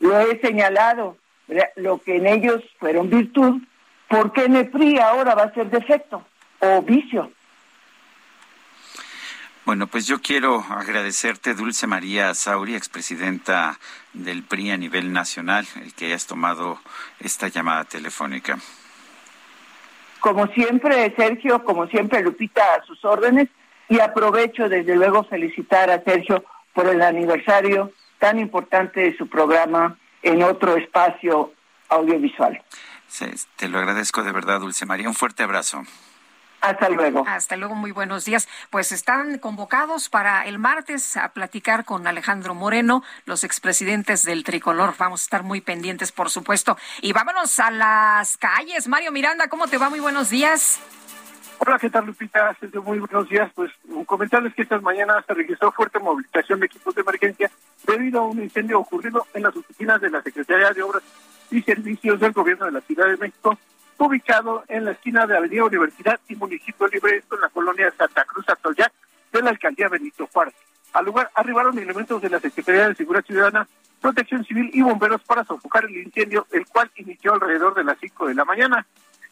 Lo 0.00 0.18
he 0.18 0.40
señalado, 0.40 1.18
lo 1.76 1.98
que 1.98 2.16
en 2.16 2.26
ellos 2.26 2.62
fueron 2.78 3.10
virtud, 3.10 3.60
¿por 4.08 4.32
qué 4.32 4.44
en 4.44 4.56
el 4.56 4.70
PRI 4.70 4.98
ahora 4.98 5.34
va 5.34 5.42
a 5.42 5.54
ser 5.54 5.68
defecto 5.68 6.24
o 6.60 6.80
vicio? 6.80 7.30
Bueno, 9.64 9.86
pues 9.86 10.06
yo 10.06 10.20
quiero 10.20 10.62
agradecerte, 10.68 11.54
Dulce 11.54 11.86
María 11.86 12.34
Sauri, 12.34 12.74
expresidenta 12.74 13.78
del 14.12 14.42
PRI 14.42 14.72
a 14.72 14.76
nivel 14.76 15.10
nacional, 15.10 15.66
el 15.80 15.94
que 15.94 16.06
hayas 16.06 16.26
tomado 16.26 16.78
esta 17.18 17.48
llamada 17.48 17.84
telefónica. 17.84 18.58
Como 20.20 20.46
siempre, 20.48 21.14
Sergio, 21.16 21.64
como 21.64 21.86
siempre, 21.86 22.22
Lupita, 22.22 22.62
a 22.74 22.84
sus 22.84 23.02
órdenes, 23.06 23.48
y 23.88 24.00
aprovecho 24.00 24.68
desde 24.68 24.96
luego 24.96 25.24
felicitar 25.24 25.90
a 25.90 26.02
Sergio 26.02 26.44
por 26.74 26.86
el 26.86 27.00
aniversario 27.00 27.90
tan 28.18 28.38
importante 28.38 29.00
de 29.00 29.16
su 29.16 29.28
programa 29.28 29.96
en 30.22 30.42
otro 30.42 30.76
espacio 30.76 31.52
audiovisual. 31.88 32.62
te 33.56 33.68
lo 33.68 33.78
agradezco 33.78 34.22
de 34.22 34.32
verdad, 34.32 34.60
Dulce 34.60 34.84
María. 34.84 35.08
Un 35.08 35.14
fuerte 35.14 35.42
abrazo. 35.42 35.84
Hasta 36.64 36.88
luego. 36.88 37.24
Hasta 37.26 37.56
luego, 37.56 37.74
muy 37.74 37.92
buenos 37.92 38.24
días. 38.24 38.48
Pues 38.70 38.90
están 38.90 39.38
convocados 39.38 40.08
para 40.08 40.46
el 40.46 40.58
martes 40.58 41.16
a 41.18 41.28
platicar 41.28 41.84
con 41.84 42.06
Alejandro 42.06 42.54
Moreno, 42.54 43.02
los 43.26 43.44
expresidentes 43.44 44.24
del 44.24 44.44
tricolor. 44.44 44.94
Vamos 44.98 45.20
a 45.20 45.24
estar 45.24 45.42
muy 45.42 45.60
pendientes, 45.60 46.10
por 46.10 46.30
supuesto. 46.30 46.78
Y 47.02 47.12
vámonos 47.12 47.60
a 47.60 47.70
las 47.70 48.38
calles. 48.38 48.88
Mario 48.88 49.12
Miranda, 49.12 49.48
¿cómo 49.48 49.68
te 49.68 49.76
va? 49.76 49.90
Muy 49.90 50.00
buenos 50.00 50.30
días. 50.30 50.80
Hola, 51.58 51.78
¿qué 51.78 51.90
tal, 51.90 52.06
Lupita? 52.06 52.56
Muy 52.82 52.98
buenos 52.98 53.28
días. 53.28 53.50
Pues 53.54 53.70
comentarles 54.06 54.54
que 54.54 54.62
estas 54.62 54.80
mañanas 54.80 55.22
se 55.26 55.34
registró 55.34 55.70
fuerte 55.70 55.98
movilización 55.98 56.60
de 56.60 56.66
equipos 56.66 56.94
de 56.94 57.02
emergencia 57.02 57.50
debido 57.86 58.20
a 58.20 58.26
un 58.26 58.42
incendio 58.42 58.80
ocurrido 58.80 59.26
en 59.34 59.42
las 59.42 59.54
oficinas 59.54 60.00
de 60.00 60.08
la 60.08 60.22
Secretaría 60.22 60.70
de 60.70 60.82
Obras 60.82 61.02
y 61.50 61.60
Servicios 61.60 62.18
del 62.20 62.32
Gobierno 62.32 62.64
de 62.64 62.72
la 62.72 62.80
Ciudad 62.80 63.06
de 63.06 63.18
México 63.18 63.58
ubicado 63.98 64.64
en 64.68 64.84
la 64.84 64.92
esquina 64.92 65.26
de 65.26 65.36
Avenida 65.36 65.64
Universidad 65.64 66.20
y 66.28 66.36
Municipio 66.36 66.86
Libre, 66.88 67.16
esto 67.16 67.34
en 67.34 67.42
la 67.42 67.48
colonia 67.48 67.92
Santa 67.96 68.24
Cruz 68.24 68.48
Atoyac 68.48 68.92
de 69.32 69.42
la 69.42 69.50
alcaldía 69.50 69.88
Benito 69.88 70.28
Juárez. 70.32 70.54
Al 70.92 71.04
lugar 71.04 71.30
arribaron 71.34 71.78
elementos 71.78 72.22
de 72.22 72.30
la 72.30 72.40
Secretaría 72.40 72.88
de 72.88 72.94
Seguridad 72.94 73.24
Ciudadana, 73.24 73.68
Protección 74.00 74.44
Civil 74.44 74.70
y 74.72 74.82
bomberos 74.82 75.22
para 75.22 75.44
sofocar 75.44 75.84
el 75.86 75.96
incendio, 75.96 76.46
el 76.52 76.66
cual 76.66 76.90
inició 76.96 77.34
alrededor 77.34 77.74
de 77.74 77.84
las 77.84 77.98
5 77.98 78.28
de 78.28 78.34
la 78.34 78.44
mañana. 78.44 78.86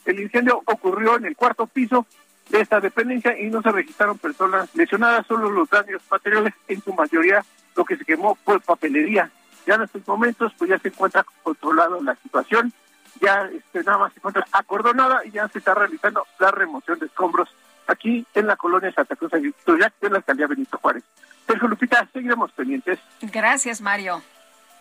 El 0.04 0.18
incendio 0.18 0.62
ocurrió 0.64 1.16
en 1.16 1.26
el 1.26 1.36
cuarto 1.36 1.66
piso 1.66 2.06
de 2.48 2.60
esta 2.60 2.80
dependencia 2.80 3.38
y 3.38 3.48
no 3.50 3.62
se 3.62 3.70
registraron 3.70 4.18
personas 4.18 4.74
lesionadas, 4.74 5.26
solo 5.26 5.50
los 5.50 5.68
daños 5.70 6.02
materiales, 6.10 6.54
en 6.68 6.82
su 6.82 6.92
mayoría 6.92 7.44
lo 7.76 7.84
que 7.84 7.96
se 7.96 8.04
quemó 8.04 8.36
fue 8.44 8.60
papelería. 8.60 9.30
Ya 9.66 9.74
en 9.74 9.82
estos 9.82 10.06
momentos, 10.06 10.52
pues 10.58 10.70
ya 10.70 10.78
se 10.78 10.88
encuentra 10.88 11.24
controlado 11.42 12.02
la 12.02 12.16
situación, 12.16 12.72
ya 13.20 13.48
este, 13.52 13.82
nada 13.84 13.98
más 13.98 14.12
se 14.12 14.18
encuentra 14.18 14.44
acordonada 14.52 15.24
y 15.24 15.30
ya 15.30 15.48
se 15.48 15.58
está 15.58 15.74
realizando 15.74 16.26
la 16.38 16.50
remoción 16.50 16.98
de 16.98 17.06
escombros 17.06 17.48
aquí 17.86 18.26
en 18.34 18.46
la 18.46 18.56
colonia 18.56 18.92
Santa 18.92 19.16
Cruz 19.16 19.30
de 19.32 19.52
en 20.00 20.12
la 20.12 20.18
alcaldía 20.18 20.46
Benito 20.46 20.78
Juárez. 20.78 21.04
Sergio 21.46 21.68
Lupita, 21.68 22.08
seguiremos 22.12 22.52
pendientes. 22.52 22.98
Gracias, 23.20 23.80
Mario. 23.80 24.22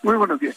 Muy 0.02 0.16
buenos 0.16 0.40
días. 0.40 0.56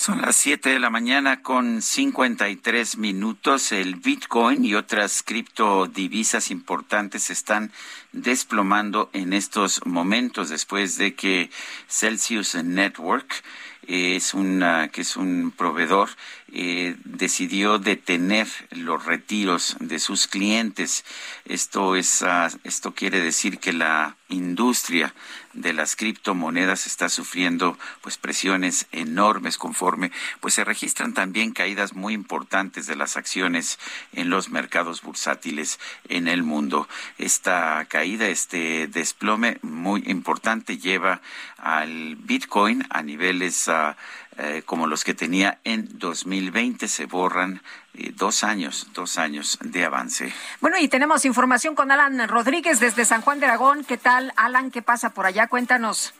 Son 0.00 0.22
las 0.22 0.36
7 0.36 0.70
de 0.70 0.78
la 0.78 0.88
mañana 0.88 1.42
con 1.42 1.82
53 1.82 2.96
minutos. 2.96 3.70
El 3.70 3.96
Bitcoin 3.96 4.64
y 4.64 4.74
otras 4.74 5.22
criptodivisas 5.22 6.50
importantes 6.50 7.28
están 7.28 7.70
desplomando 8.12 9.10
en 9.12 9.34
estos 9.34 9.84
momentos 9.84 10.48
después 10.48 10.96
de 10.96 11.14
que 11.14 11.50
Celsius 11.86 12.54
Network 12.54 13.42
es 13.90 14.34
una, 14.34 14.88
que 14.88 15.00
es 15.00 15.16
un 15.16 15.52
proveedor 15.56 16.10
eh, 16.52 16.96
decidió 17.04 17.78
detener 17.80 18.46
los 18.70 19.04
retiros 19.04 19.76
de 19.80 19.98
sus 19.98 20.28
clientes. 20.28 21.04
Esto 21.44 21.96
es, 21.96 22.22
ah, 22.22 22.50
esto 22.62 22.94
quiere 22.94 23.20
decir 23.20 23.58
que 23.58 23.72
la 23.72 24.16
industria 24.28 25.12
de 25.52 25.72
las 25.72 25.96
criptomonedas 25.96 26.86
está 26.86 27.08
sufriendo 27.08 27.78
pues 28.02 28.18
presiones 28.18 28.86
enormes 28.92 29.58
conforme 29.58 30.12
pues 30.40 30.54
se 30.54 30.64
registran 30.64 31.14
también 31.14 31.52
caídas 31.52 31.94
muy 31.94 32.14
importantes 32.14 32.86
de 32.86 32.96
las 32.96 33.16
acciones 33.16 33.78
en 34.12 34.30
los 34.30 34.50
mercados 34.50 35.02
bursátiles 35.02 35.78
en 36.08 36.28
el 36.28 36.42
mundo. 36.42 36.88
Esta 37.18 37.84
caída, 37.88 38.28
este 38.28 38.86
desplome 38.86 39.58
muy 39.62 40.02
importante 40.06 40.78
lleva 40.78 41.20
al 41.58 42.16
Bitcoin 42.16 42.86
a 42.90 43.02
niveles 43.02 43.68
ah, 43.68 43.96
eh, 44.42 44.62
como 44.64 44.86
los 44.86 45.04
que 45.04 45.12
tenía 45.12 45.58
en 45.64 45.86
2020. 45.98 46.88
Se 46.88 47.04
borran 47.04 47.60
eh, 47.94 48.12
dos 48.16 48.42
años, 48.42 48.88
dos 48.94 49.18
años 49.18 49.58
de 49.62 49.84
avance. 49.84 50.32
Bueno, 50.60 50.78
y 50.80 50.88
tenemos 50.88 51.26
información 51.26 51.74
con 51.74 51.90
Alan 51.90 52.26
Rodríguez 52.26 52.80
desde 52.80 53.04
San 53.04 53.20
Juan 53.20 53.38
de 53.38 53.46
Aragón. 53.46 53.84
¿Qué 53.84 53.98
tal, 53.98 54.32
Alan? 54.36 54.70
¿Qué 54.70 54.80
pasa 54.80 55.10
por 55.10 55.26
allá? 55.26 55.46
Cuéntanos. 55.46 56.14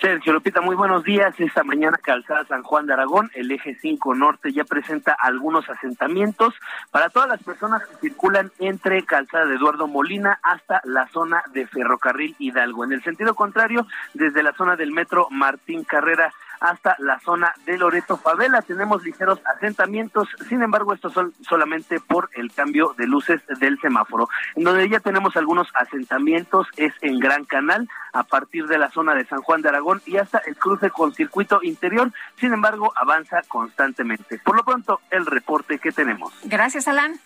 Sergio 0.00 0.34
Lupita, 0.34 0.60
muy 0.60 0.76
buenos 0.76 1.04
días. 1.04 1.34
Esta 1.38 1.64
mañana 1.64 1.98
Calzada 2.02 2.44
San 2.44 2.62
Juan 2.62 2.86
de 2.86 2.92
Aragón, 2.92 3.30
el 3.34 3.50
eje 3.50 3.78
5 3.80 4.14
norte 4.14 4.52
ya 4.52 4.64
presenta 4.64 5.16
algunos 5.18 5.68
asentamientos 5.70 6.54
para 6.90 7.08
todas 7.08 7.28
las 7.28 7.42
personas 7.42 7.82
que 7.86 8.08
circulan 8.08 8.52
entre 8.58 9.02
Calzada 9.04 9.46
de 9.46 9.54
Eduardo 9.54 9.86
Molina 9.86 10.38
hasta 10.42 10.82
la 10.84 11.08
zona 11.08 11.42
de 11.52 11.66
Ferrocarril 11.66 12.36
Hidalgo. 12.38 12.84
En 12.84 12.92
el 12.92 13.02
sentido 13.02 13.34
contrario, 13.34 13.86
desde 14.12 14.42
la 14.42 14.52
zona 14.52 14.76
del 14.76 14.92
metro 14.92 15.28
Martín 15.30 15.82
Carrera 15.82 16.32
hasta 16.60 16.96
la 16.98 17.18
zona 17.20 17.54
de 17.64 17.78
Loreto 17.78 18.16
Favela. 18.16 18.62
Tenemos 18.62 19.02
ligeros 19.02 19.40
asentamientos, 19.56 20.28
sin 20.48 20.62
embargo, 20.62 20.92
estos 20.94 21.12
son 21.12 21.32
solamente 21.48 22.00
por 22.00 22.30
el 22.34 22.52
cambio 22.52 22.94
de 22.96 23.06
luces 23.06 23.40
del 23.58 23.80
semáforo. 23.80 24.28
En 24.54 24.64
donde 24.64 24.88
ya 24.88 25.00
tenemos 25.00 25.36
algunos 25.36 25.68
asentamientos 25.74 26.66
es 26.76 26.92
en 27.00 27.18
Gran 27.18 27.44
Canal, 27.44 27.88
a 28.12 28.22
partir 28.22 28.66
de 28.66 28.78
la 28.78 28.90
zona 28.90 29.14
de 29.14 29.26
San 29.26 29.42
Juan 29.42 29.62
de 29.62 29.68
Aragón 29.68 30.00
y 30.06 30.16
hasta 30.16 30.38
el 30.38 30.56
cruce 30.56 30.90
con 30.90 31.12
circuito 31.14 31.60
interior. 31.62 32.12
Sin 32.38 32.52
embargo, 32.52 32.92
avanza 32.96 33.42
constantemente. 33.48 34.38
Por 34.38 34.56
lo 34.56 34.64
pronto, 34.64 35.00
el 35.10 35.26
reporte 35.26 35.78
que 35.78 35.92
tenemos. 35.92 36.32
Gracias, 36.44 36.88
Alan. 36.88 37.20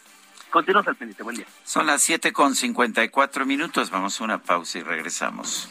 Continuamos 0.50 0.88
al 0.88 0.96
pendiente. 0.96 1.22
Buen 1.22 1.36
día. 1.36 1.46
Son 1.62 1.86
las 1.86 2.02
siete 2.02 2.32
con 2.32 2.56
cincuenta 2.56 3.04
y 3.04 3.08
cuatro 3.08 3.46
minutos. 3.46 3.90
Vamos 3.90 4.20
a 4.20 4.24
una 4.24 4.38
pausa 4.38 4.78
y 4.78 4.82
regresamos. 4.82 5.70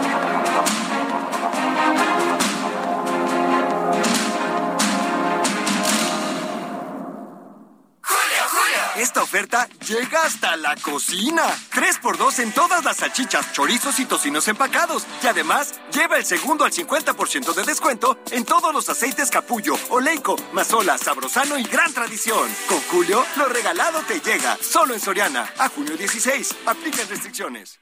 Oferta 9.31 9.65
llega 9.87 10.23
hasta 10.23 10.57
la 10.57 10.75
cocina. 10.75 11.43
3x2 11.73 12.39
en 12.39 12.51
todas 12.51 12.83
las 12.83 12.97
salchichas, 12.97 13.53
chorizos 13.53 13.97
y 14.01 14.05
tocinos 14.05 14.45
empacados. 14.49 15.07
Y 15.23 15.27
además, 15.27 15.75
lleva 15.93 16.17
el 16.17 16.25
segundo 16.25 16.65
al 16.65 16.73
50% 16.73 17.53
de 17.53 17.63
descuento 17.63 18.19
en 18.31 18.43
todos 18.43 18.73
los 18.73 18.89
aceites 18.89 19.29
capullo, 19.29 19.75
oleico, 19.89 20.35
mazola, 20.51 20.97
sabrosano 20.97 21.57
y 21.57 21.63
gran 21.63 21.93
tradición. 21.93 22.53
Con 22.67 22.81
Julio, 22.81 23.25
lo 23.37 23.45
regalado 23.45 24.01
te 24.01 24.19
llega. 24.19 24.57
Solo 24.61 24.95
en 24.95 24.99
Soriana. 24.99 25.49
A 25.59 25.69
junio 25.69 25.95
16. 25.95 26.53
Aplican 26.65 27.07
restricciones. 27.07 27.79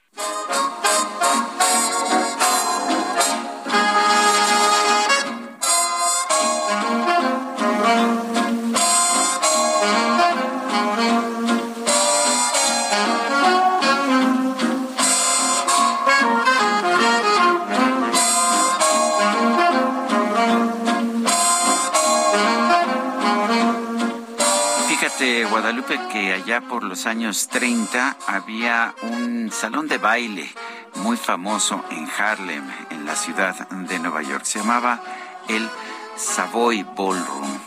Guadalupe 25.19 25.99
que 26.13 26.31
allá 26.31 26.61
por 26.61 26.81
los 26.81 27.05
años 27.05 27.49
30 27.49 28.15
había 28.25 28.95
un 29.01 29.51
salón 29.51 29.89
de 29.89 29.97
baile 29.97 30.49
muy 30.95 31.17
famoso 31.17 31.83
en 31.89 32.07
Harlem, 32.17 32.63
en 32.89 33.05
la 33.05 33.17
ciudad 33.17 33.67
de 33.67 33.99
Nueva 33.99 34.21
York. 34.21 34.45
Se 34.45 34.59
llamaba 34.59 35.01
el 35.49 35.69
Savoy 36.15 36.83
Ballroom. 36.83 37.59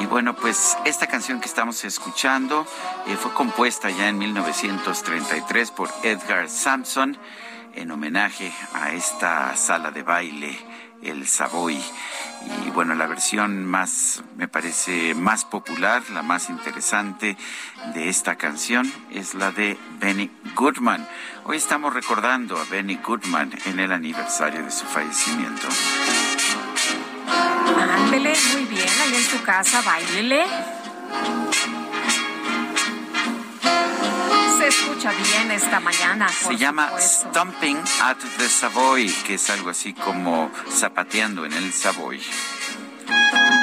Y 0.00 0.06
bueno, 0.06 0.34
pues 0.34 0.76
esta 0.84 1.06
canción 1.06 1.38
que 1.38 1.46
estamos 1.46 1.84
escuchando 1.84 2.66
eh, 3.06 3.16
fue 3.16 3.32
compuesta 3.34 3.88
ya 3.90 4.08
en 4.08 4.18
1933 4.18 5.70
por 5.70 5.90
Edgar 6.02 6.48
Sampson 6.48 7.16
en 7.76 7.90
homenaje 7.92 8.52
a 8.74 8.90
esta 8.92 9.56
sala 9.56 9.92
de 9.92 10.02
baile, 10.02 10.58
el 11.02 11.26
Savoy. 11.26 11.80
Y 12.66 12.70
bueno, 12.70 12.94
la 12.94 13.06
versión 13.06 13.64
más, 13.66 14.22
me 14.36 14.48
parece 14.48 15.14
más 15.14 15.44
popular, 15.44 16.02
la 16.12 16.22
más 16.22 16.48
interesante 16.48 17.36
de 17.94 18.08
esta 18.08 18.36
canción 18.36 18.90
es 19.10 19.34
la 19.34 19.52
de 19.52 19.78
Benny 19.98 20.30
Goodman. 20.54 21.06
Hoy 21.44 21.56
estamos 21.56 21.92
recordando 21.92 22.58
a 22.58 22.64
Benny 22.64 22.96
Goodman 22.96 23.52
en 23.66 23.80
el 23.80 23.92
aniversario 23.92 24.64
de 24.64 24.70
su 24.70 24.86
fallecimiento. 24.86 25.68
Ándele, 27.78 28.34
muy 28.52 28.64
bien, 28.64 28.88
ahí 29.02 29.14
en 29.14 29.22
su 29.22 29.42
casa, 29.42 29.82
bailele. 29.82 30.44
Escucha 34.70 35.10
bien 35.10 35.50
esta 35.50 35.80
mañana. 35.80 36.28
Se 36.28 36.56
llama 36.56 36.90
Stomping 36.98 37.76
at 38.00 38.16
the 38.38 38.48
Savoy, 38.48 39.12
que 39.26 39.34
es 39.34 39.50
algo 39.50 39.70
así 39.70 39.92
como 39.92 40.50
zapateando 40.70 41.44
en 41.44 41.52
el 41.52 41.72
Savoy. 41.72 42.20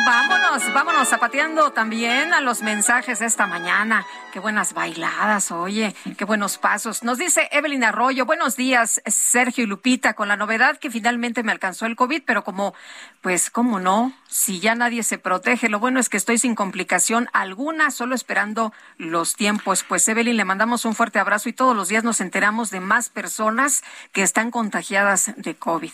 Vámonos, 0.08 0.74
vámonos 0.74 1.10
zapateando 1.10 1.74
también 1.74 2.34
a 2.34 2.40
los 2.40 2.62
mensajes 2.62 3.20
de 3.20 3.26
esta 3.26 3.46
mañana. 3.46 4.06
Qué 4.32 4.40
buenas 4.40 4.74
bailadas, 4.74 5.52
oye, 5.52 5.94
qué 6.18 6.24
buenos 6.24 6.58
pasos. 6.58 7.04
Nos 7.04 7.18
dice 7.18 7.50
Evelyn 7.52 7.84
Arroyo, 7.84 8.26
buenos 8.26 8.56
días, 8.56 9.02
Sergio 9.06 9.66
y 9.66 9.68
Lupita, 9.68 10.14
con 10.14 10.30
la 10.30 10.38
novedad 10.38 10.78
que 10.78 10.90
finalmente 10.90 11.44
me 11.44 11.52
alcanzó 11.52 11.86
el 11.86 11.98
COVID, 11.98 12.24
pero 12.26 12.46
como, 12.46 12.74
pues, 13.20 13.50
¿cómo 13.50 13.82
no? 13.82 14.14
Si 14.30 14.62
ya 14.62 14.76
nadie 14.76 15.04
se 15.04 15.18
protege, 15.18 15.68
lo 15.68 15.82
bueno 15.82 16.00
es 16.00 16.08
que 16.08 16.16
estoy 16.16 16.38
sin 16.38 16.56
complicación 16.56 17.28
alguna, 17.34 17.92
solo 17.92 18.16
esperando 18.16 18.72
los 18.98 19.36
tiempos. 19.36 19.84
Pues, 19.84 20.08
Evelyn, 20.08 20.38
le 20.38 20.46
mandamos 20.46 20.86
un 20.86 20.96
fuerte 20.96 21.20
abrazo 21.20 21.50
y 21.50 21.54
todos 21.54 21.76
los 21.76 21.90
días 21.90 22.06
nos 22.06 22.22
enteramos 22.22 22.70
de 22.72 22.80
más 22.80 23.10
personas 23.10 23.84
que 24.14 24.24
están 24.24 24.52
contagiadas 24.52 25.34
de 25.36 25.56
COVID. 25.56 25.92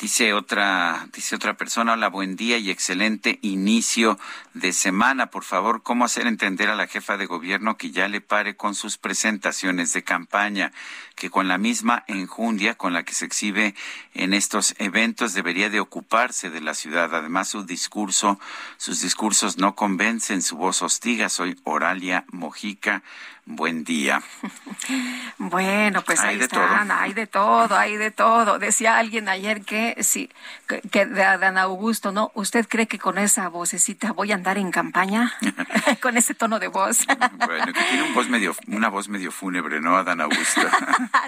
Dice 0.00 0.32
otra, 0.32 1.06
dice 1.12 1.36
otra 1.36 1.56
persona, 1.56 1.92
hola, 1.92 2.08
buen 2.08 2.34
día 2.34 2.58
y 2.58 2.68
excelente 2.68 3.38
inicio 3.42 4.18
de 4.52 4.72
semana. 4.72 5.26
Por 5.26 5.44
favor, 5.44 5.84
¿cómo 5.84 6.04
hacer 6.04 6.26
entender 6.26 6.68
a 6.68 6.74
la 6.74 6.88
jefa 6.88 7.16
de 7.16 7.26
gobierno 7.26 7.76
que 7.76 7.92
ya 7.92 8.08
le 8.08 8.20
pare 8.20 8.56
con 8.56 8.74
sus 8.74 8.98
presentaciones 8.98 9.92
de 9.92 10.02
campaña? 10.02 10.72
Que 11.14 11.30
con 11.30 11.46
la 11.46 11.58
misma 11.58 12.02
enjundia 12.08 12.74
con 12.74 12.92
la 12.92 13.04
que 13.04 13.14
se 13.14 13.24
exhibe 13.24 13.76
en 14.14 14.34
estos 14.34 14.74
eventos 14.78 15.32
debería 15.32 15.70
de 15.70 15.78
ocuparse 15.78 16.50
de 16.50 16.60
la 16.60 16.74
ciudad. 16.74 17.14
Además, 17.14 17.48
su 17.48 17.64
discurso, 17.64 18.40
sus 18.78 19.00
discursos 19.00 19.58
no 19.58 19.76
convencen, 19.76 20.42
su 20.42 20.56
voz 20.56 20.82
hostiga. 20.82 21.28
Soy 21.28 21.56
Oralia 21.62 22.24
Mojica 22.32 23.04
buen 23.46 23.84
día. 23.84 24.22
Bueno, 25.38 26.02
pues 26.02 26.20
ahí 26.20 26.40
están, 26.40 26.90
hay 26.90 27.12
de 27.12 27.26
todo, 27.26 27.76
hay 27.76 27.96
de 27.96 28.10
todo. 28.10 28.58
Decía 28.58 28.98
alguien 28.98 29.28
ayer 29.28 29.62
que 29.62 29.96
sí, 30.02 30.30
que, 30.66 31.06
de 31.06 31.22
Dan 31.22 31.58
Augusto, 31.58 32.12
¿no? 32.12 32.30
¿Usted 32.34 32.66
cree 32.68 32.86
que 32.86 32.98
con 32.98 33.18
esa 33.18 33.48
vocecita 33.48 34.12
voy 34.12 34.32
a 34.32 34.36
andar 34.36 34.58
en 34.58 34.70
campaña? 34.70 35.32
con 36.00 36.16
ese 36.16 36.34
tono 36.34 36.58
de 36.58 36.68
voz. 36.68 37.06
bueno, 37.46 37.66
que 37.66 37.72
tiene 37.72 38.02
un 38.04 38.14
voz 38.14 38.28
medio, 38.28 38.54
una 38.68 38.88
voz 38.88 39.08
medio 39.08 39.32
fúnebre, 39.32 39.80
¿no? 39.80 40.02
Dan 40.04 40.20
Augusto. 40.20 40.62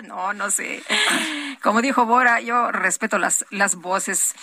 no, 0.04 0.32
no 0.32 0.50
sé. 0.50 0.82
Como 1.62 1.82
dijo 1.82 2.06
Bora, 2.06 2.40
yo 2.40 2.72
respeto 2.72 3.18
las, 3.18 3.44
las 3.50 3.76
voces. 3.76 4.34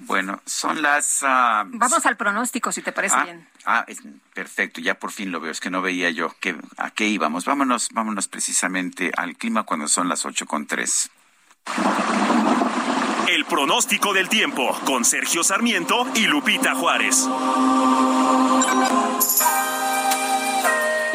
Bueno, 0.00 0.40
son 0.46 0.82
las... 0.82 1.20
Ah, 1.22 1.64
Vamos 1.66 2.06
al 2.06 2.16
pronóstico, 2.16 2.72
si 2.72 2.82
te 2.82 2.92
parece 2.92 3.16
ah, 3.16 3.24
bien. 3.24 3.48
Ah, 3.64 3.86
perfecto, 4.34 4.80
ya 4.80 4.98
por 4.98 5.12
fin 5.12 5.30
lo 5.30 5.40
veo, 5.40 5.50
es 5.50 5.60
que 5.60 5.70
no 5.70 5.82
veía 5.82 6.10
yo 6.10 6.34
que, 6.40 6.56
a 6.76 6.90
qué 6.90 7.08
íbamos. 7.08 7.44
Vámonos, 7.44 7.88
vámonos 7.92 8.28
precisamente 8.28 9.10
al 9.16 9.36
clima 9.36 9.64
cuando 9.64 9.88
son 9.88 10.08
las 10.08 10.24
ocho 10.24 10.46
con 10.46 10.66
tres. 10.66 11.10
El 13.28 13.44
pronóstico 13.44 14.14
del 14.14 14.28
tiempo 14.28 14.78
con 14.86 15.04
Sergio 15.04 15.44
Sarmiento 15.44 16.06
y 16.14 16.26
Lupita 16.26 16.74
Juárez. 16.74 17.28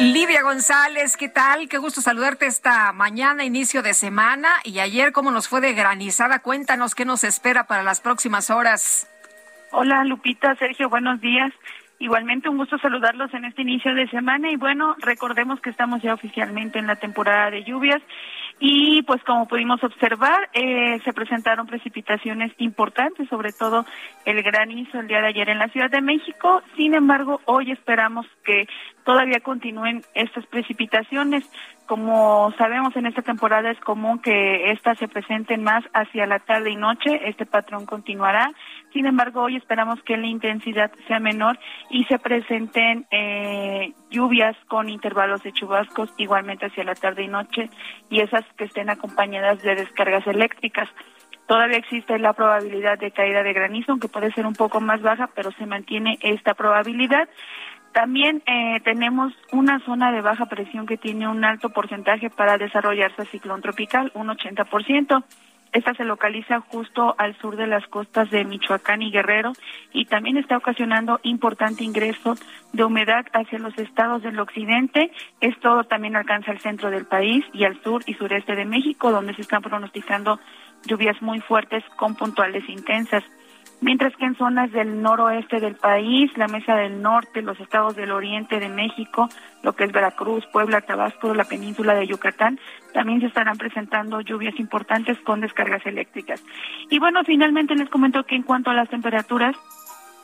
Livia 0.00 0.42
González, 0.42 1.16
¿qué 1.16 1.28
tal? 1.28 1.68
Qué 1.68 1.78
gusto 1.78 2.00
saludarte 2.00 2.46
esta 2.46 2.92
mañana, 2.92 3.44
inicio 3.44 3.80
de 3.82 3.94
semana. 3.94 4.48
Y 4.64 4.80
ayer, 4.80 5.12
¿cómo 5.12 5.30
nos 5.30 5.48
fue 5.48 5.60
de 5.60 5.72
granizada? 5.72 6.40
Cuéntanos 6.40 6.96
qué 6.96 7.04
nos 7.04 7.22
espera 7.22 7.68
para 7.68 7.84
las 7.84 8.00
próximas 8.00 8.50
horas. 8.50 9.08
Hola, 9.70 10.04
Lupita, 10.04 10.56
Sergio, 10.56 10.88
buenos 10.88 11.20
días. 11.20 11.52
Igualmente 12.00 12.48
un 12.48 12.56
gusto 12.56 12.76
saludarlos 12.78 13.32
en 13.34 13.44
este 13.44 13.62
inicio 13.62 13.94
de 13.94 14.08
semana 14.08 14.50
y 14.50 14.56
bueno, 14.56 14.96
recordemos 14.98 15.60
que 15.60 15.70
estamos 15.70 16.02
ya 16.02 16.12
oficialmente 16.12 16.80
en 16.80 16.88
la 16.88 16.96
temporada 16.96 17.50
de 17.50 17.62
lluvias 17.62 18.02
y 18.60 19.02
pues 19.02 19.22
como 19.24 19.48
pudimos 19.48 19.82
observar 19.82 20.48
eh, 20.52 21.00
se 21.04 21.12
presentaron 21.12 21.66
precipitaciones 21.66 22.52
importantes, 22.58 23.28
sobre 23.28 23.52
todo 23.52 23.84
el 24.24 24.42
granizo 24.42 25.00
el 25.00 25.08
día 25.08 25.20
de 25.20 25.28
ayer 25.28 25.48
en 25.48 25.58
la 25.58 25.68
Ciudad 25.68 25.90
de 25.90 26.00
México. 26.00 26.62
Sin 26.76 26.94
embargo, 26.94 27.40
hoy 27.46 27.72
esperamos 27.72 28.26
que 28.44 28.66
todavía 29.04 29.40
continúen 29.40 30.02
estas 30.14 30.46
precipitaciones. 30.46 31.44
Como 31.86 32.52
sabemos, 32.56 32.96
en 32.96 33.06
esta 33.06 33.22
temporada 33.22 33.70
es 33.70 33.80
común 33.80 34.20
que 34.20 34.70
estas 34.70 34.98
se 34.98 35.08
presenten 35.08 35.62
más 35.62 35.84
hacia 35.92 36.26
la 36.26 36.38
tarde 36.38 36.70
y 36.70 36.76
noche. 36.76 37.28
Este 37.28 37.44
patrón 37.44 37.84
continuará. 37.86 38.50
Sin 38.94 39.06
embargo, 39.06 39.42
hoy 39.42 39.56
esperamos 39.56 40.00
que 40.04 40.16
la 40.16 40.28
intensidad 40.28 40.92
sea 41.08 41.18
menor 41.18 41.58
y 41.90 42.04
se 42.04 42.20
presenten 42.20 43.06
eh, 43.10 43.92
lluvias 44.08 44.56
con 44.68 44.88
intervalos 44.88 45.42
de 45.42 45.52
chubascos 45.52 46.14
igualmente 46.16 46.66
hacia 46.66 46.84
la 46.84 46.94
tarde 46.94 47.24
y 47.24 47.28
noche 47.28 47.70
y 48.08 48.20
esas 48.20 48.44
que 48.56 48.64
estén 48.64 48.90
acompañadas 48.90 49.60
de 49.62 49.74
descargas 49.74 50.24
eléctricas. 50.28 50.88
Todavía 51.48 51.76
existe 51.76 52.20
la 52.20 52.34
probabilidad 52.34 52.96
de 52.96 53.10
caída 53.10 53.42
de 53.42 53.52
granizo, 53.52 53.90
aunque 53.90 54.06
puede 54.06 54.30
ser 54.30 54.46
un 54.46 54.54
poco 54.54 54.80
más 54.80 55.02
baja, 55.02 55.28
pero 55.34 55.50
se 55.50 55.66
mantiene 55.66 56.16
esta 56.22 56.54
probabilidad. 56.54 57.28
También 57.92 58.44
eh, 58.46 58.80
tenemos 58.84 59.32
una 59.50 59.80
zona 59.80 60.12
de 60.12 60.20
baja 60.20 60.46
presión 60.46 60.86
que 60.86 60.98
tiene 60.98 61.26
un 61.26 61.44
alto 61.44 61.70
porcentaje 61.70 62.30
para 62.30 62.58
desarrollarse 62.58 63.26
ciclón 63.26 63.60
tropical, 63.60 64.12
un 64.14 64.28
80%. 64.28 65.24
Esta 65.74 65.92
se 65.94 66.04
localiza 66.04 66.60
justo 66.60 67.16
al 67.18 67.36
sur 67.38 67.56
de 67.56 67.66
las 67.66 67.84
costas 67.88 68.30
de 68.30 68.44
Michoacán 68.44 69.02
y 69.02 69.10
Guerrero 69.10 69.52
y 69.92 70.04
también 70.04 70.36
está 70.36 70.56
ocasionando 70.56 71.18
importante 71.24 71.82
ingreso 71.82 72.36
de 72.72 72.84
humedad 72.84 73.26
hacia 73.32 73.58
los 73.58 73.76
estados 73.76 74.22
del 74.22 74.38
occidente. 74.38 75.10
Esto 75.40 75.82
también 75.82 76.14
alcanza 76.14 76.52
el 76.52 76.60
centro 76.60 76.90
del 76.90 77.06
país 77.06 77.44
y 77.52 77.64
al 77.64 77.82
sur 77.82 78.04
y 78.06 78.14
sureste 78.14 78.54
de 78.54 78.64
México, 78.64 79.10
donde 79.10 79.34
se 79.34 79.42
están 79.42 79.62
pronosticando 79.62 80.38
lluvias 80.86 81.20
muy 81.20 81.40
fuertes 81.40 81.82
con 81.96 82.14
puntuales 82.14 82.68
intensas 82.68 83.24
mientras 83.84 84.16
que 84.16 84.24
en 84.24 84.34
zonas 84.34 84.72
del 84.72 85.02
noroeste 85.02 85.60
del 85.60 85.74
país, 85.74 86.34
la 86.36 86.48
Mesa 86.48 86.74
del 86.74 87.02
Norte, 87.02 87.42
los 87.42 87.60
estados 87.60 87.94
del 87.94 88.12
oriente 88.12 88.58
de 88.58 88.70
México, 88.70 89.28
lo 89.62 89.74
que 89.74 89.84
es 89.84 89.92
Veracruz, 89.92 90.46
Puebla, 90.46 90.80
Tabasco, 90.80 91.34
la 91.34 91.44
península 91.44 91.94
de 91.94 92.06
Yucatán, 92.06 92.58
también 92.94 93.20
se 93.20 93.26
estarán 93.26 93.58
presentando 93.58 94.22
lluvias 94.22 94.58
importantes 94.58 95.18
con 95.20 95.42
descargas 95.42 95.84
eléctricas. 95.84 96.42
Y 96.88 96.98
bueno, 96.98 97.22
finalmente 97.24 97.74
les 97.74 97.90
comento 97.90 98.24
que 98.24 98.36
en 98.36 98.42
cuanto 98.42 98.70
a 98.70 98.74
las 98.74 98.88
temperaturas, 98.88 99.54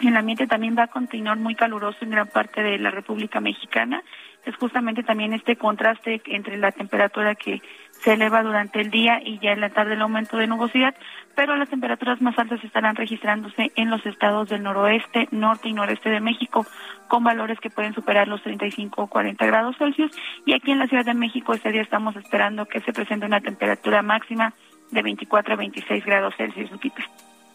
el 0.00 0.16
ambiente 0.16 0.46
también 0.46 0.74
va 0.76 0.84
a 0.84 0.88
continuar 0.88 1.36
muy 1.36 1.54
caluroso 1.54 1.98
en 2.00 2.12
gran 2.12 2.28
parte 2.28 2.62
de 2.62 2.78
la 2.78 2.90
República 2.90 3.40
Mexicana. 3.40 4.02
Es 4.46 4.56
justamente 4.56 5.02
también 5.02 5.34
este 5.34 5.56
contraste 5.56 6.22
entre 6.24 6.56
la 6.56 6.72
temperatura 6.72 7.34
que 7.34 7.60
se 8.02 8.14
eleva 8.14 8.42
durante 8.42 8.80
el 8.80 8.90
día 8.90 9.20
y 9.24 9.38
ya 9.38 9.52
en 9.52 9.60
la 9.60 9.70
tarde 9.70 9.94
el 9.94 10.02
aumento 10.02 10.36
de 10.36 10.46
nubosidad, 10.46 10.94
pero 11.34 11.56
las 11.56 11.68
temperaturas 11.68 12.20
más 12.20 12.38
altas 12.38 12.62
estarán 12.64 12.96
registrándose 12.96 13.72
en 13.76 13.90
los 13.90 14.04
estados 14.06 14.48
del 14.48 14.62
noroeste, 14.62 15.28
norte 15.30 15.68
y 15.68 15.72
noreste 15.72 16.10
de 16.10 16.20
México, 16.20 16.66
con 17.08 17.24
valores 17.24 17.58
que 17.60 17.70
pueden 17.70 17.94
superar 17.94 18.28
los 18.28 18.42
35 18.42 19.02
o 19.02 19.06
40 19.06 19.44
grados 19.46 19.76
Celsius. 19.78 20.12
Y 20.46 20.54
aquí 20.54 20.70
en 20.70 20.78
la 20.78 20.86
Ciudad 20.86 21.04
de 21.04 21.14
México 21.14 21.52
este 21.52 21.72
día 21.72 21.82
estamos 21.82 22.16
esperando 22.16 22.66
que 22.66 22.80
se 22.80 22.92
presente 22.92 23.26
una 23.26 23.40
temperatura 23.40 24.02
máxima 24.02 24.54
de 24.90 25.02
24 25.02 25.54
a 25.54 25.56
26 25.56 26.04
grados 26.04 26.34
Celsius. 26.36 26.70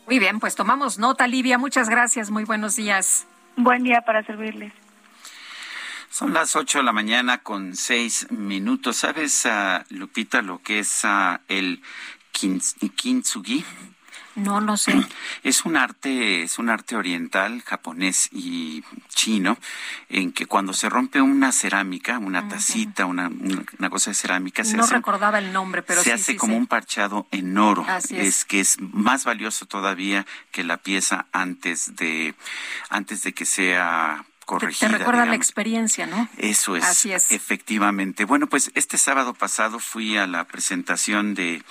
Muy 0.06 0.20
bien, 0.20 0.40
pues 0.40 0.56
tomamos 0.56 1.00
nota, 1.00 1.28
Livia. 1.28 1.58
Muchas 1.58 1.90
gracias. 1.90 2.30
Muy 2.30 2.46
buenos 2.46 2.76
días. 2.76 3.28
Buen 3.58 3.84
día 3.84 4.02
para 4.02 4.24
servirles. 4.24 4.85
Son 6.16 6.34
las 6.34 6.56
ocho 6.56 6.78
de 6.78 6.86
la 6.86 6.94
mañana 6.94 7.40
con 7.40 7.76
seis 7.76 8.28
minutos. 8.32 8.96
¿Sabes, 8.96 9.44
uh, 9.44 9.84
Lupita, 9.94 10.42
lo 10.42 10.62
que 10.62 10.80
es 10.80 11.04
uh, 11.04 11.40
el 11.50 11.82
kintsugi? 12.32 13.66
No, 14.36 14.62
no 14.62 14.78
sé. 14.78 14.94
Es 15.44 15.66
un 15.66 15.76
arte, 15.76 16.44
es 16.44 16.58
un 16.58 16.70
arte 16.70 16.96
oriental, 16.96 17.62
japonés 17.64 18.30
y 18.32 18.82
chino, 19.10 19.58
en 20.08 20.32
que 20.32 20.46
cuando 20.46 20.72
se 20.72 20.88
rompe 20.88 21.22
una 21.22 21.52
cerámica, 21.52 22.18
una 22.18 22.48
tacita, 22.48 23.06
una, 23.06 23.28
una, 23.28 23.90
cosa 23.90 24.12
de 24.12 24.16
cerámica, 24.16 24.64
se 24.64 24.78
no 24.78 24.88
recordaba 24.88 25.38
el 25.38 25.52
nombre, 25.52 25.84
pero 25.84 26.02
se 26.02 26.14
hace 26.14 26.38
como 26.38 26.56
un 26.56 26.66
parchado 26.66 27.28
en 27.32 27.58
oro. 27.58 27.86
Así 27.90 28.16
es. 28.16 28.46
que 28.46 28.62
es 28.62 28.80
más 28.80 29.26
valioso 29.26 29.66
todavía 29.66 30.26
que 30.52 30.64
la 30.64 30.78
pieza 30.78 31.26
antes 31.34 31.98
de 31.98 32.36
antes 32.90 33.22
de 33.24 33.34
que 33.34 33.46
sea 33.46 34.26
corregida. 34.46 34.90
Te, 34.90 34.98
recuerda 34.98 35.26
la 35.26 35.36
experiencia, 35.36 36.06
¿no? 36.06 36.30
Eso 36.38 36.76
es. 36.76 36.86
Así 36.86 37.12
es. 37.12 37.32
Efectivamente. 37.32 38.26
Bueno, 38.26 38.48
pues 38.48 38.72
este 38.76 38.98
sábado 38.98 39.34
pasado 39.34 39.80
fui 39.80 40.18
a 40.18 40.28
la 40.28 40.46
presentación 40.46 41.34
de, 41.34 41.64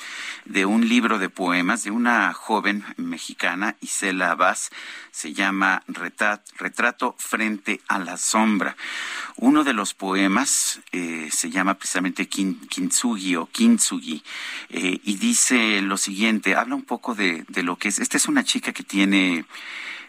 de 0.44 0.66
un 0.66 0.88
libro 0.88 1.18
de 1.18 1.28
poemas 1.28 1.84
de 1.84 1.90
una 1.90 2.32
joven 2.32 2.84
mexicana, 2.96 3.76
Isela 3.80 4.34
Vaz. 4.34 4.70
Se 5.10 5.32
llama 5.32 5.82
Retrato 5.86 7.14
frente 7.18 7.80
a 7.88 7.98
la 7.98 8.16
sombra. 8.16 8.76
Uno 9.36 9.64
de 9.64 9.72
los 9.72 9.94
poemas 9.94 10.80
eh, 10.92 11.28
se 11.32 11.50
llama 11.50 11.74
precisamente 11.74 12.26
Kintsugi 12.26 13.36
o 13.36 13.46
Kintsugi 13.46 14.22
eh, 14.70 15.00
y 15.04 15.16
dice 15.16 15.80
lo 15.82 15.96
siguiente, 15.96 16.56
habla 16.56 16.74
un 16.74 16.82
poco 16.82 17.14
de, 17.14 17.44
de 17.48 17.62
lo 17.62 17.76
que 17.76 17.88
es. 17.88 17.98
Esta 17.98 18.16
es 18.16 18.26
una 18.26 18.44
chica 18.44 18.72
que 18.72 18.82
tiene 18.82 19.44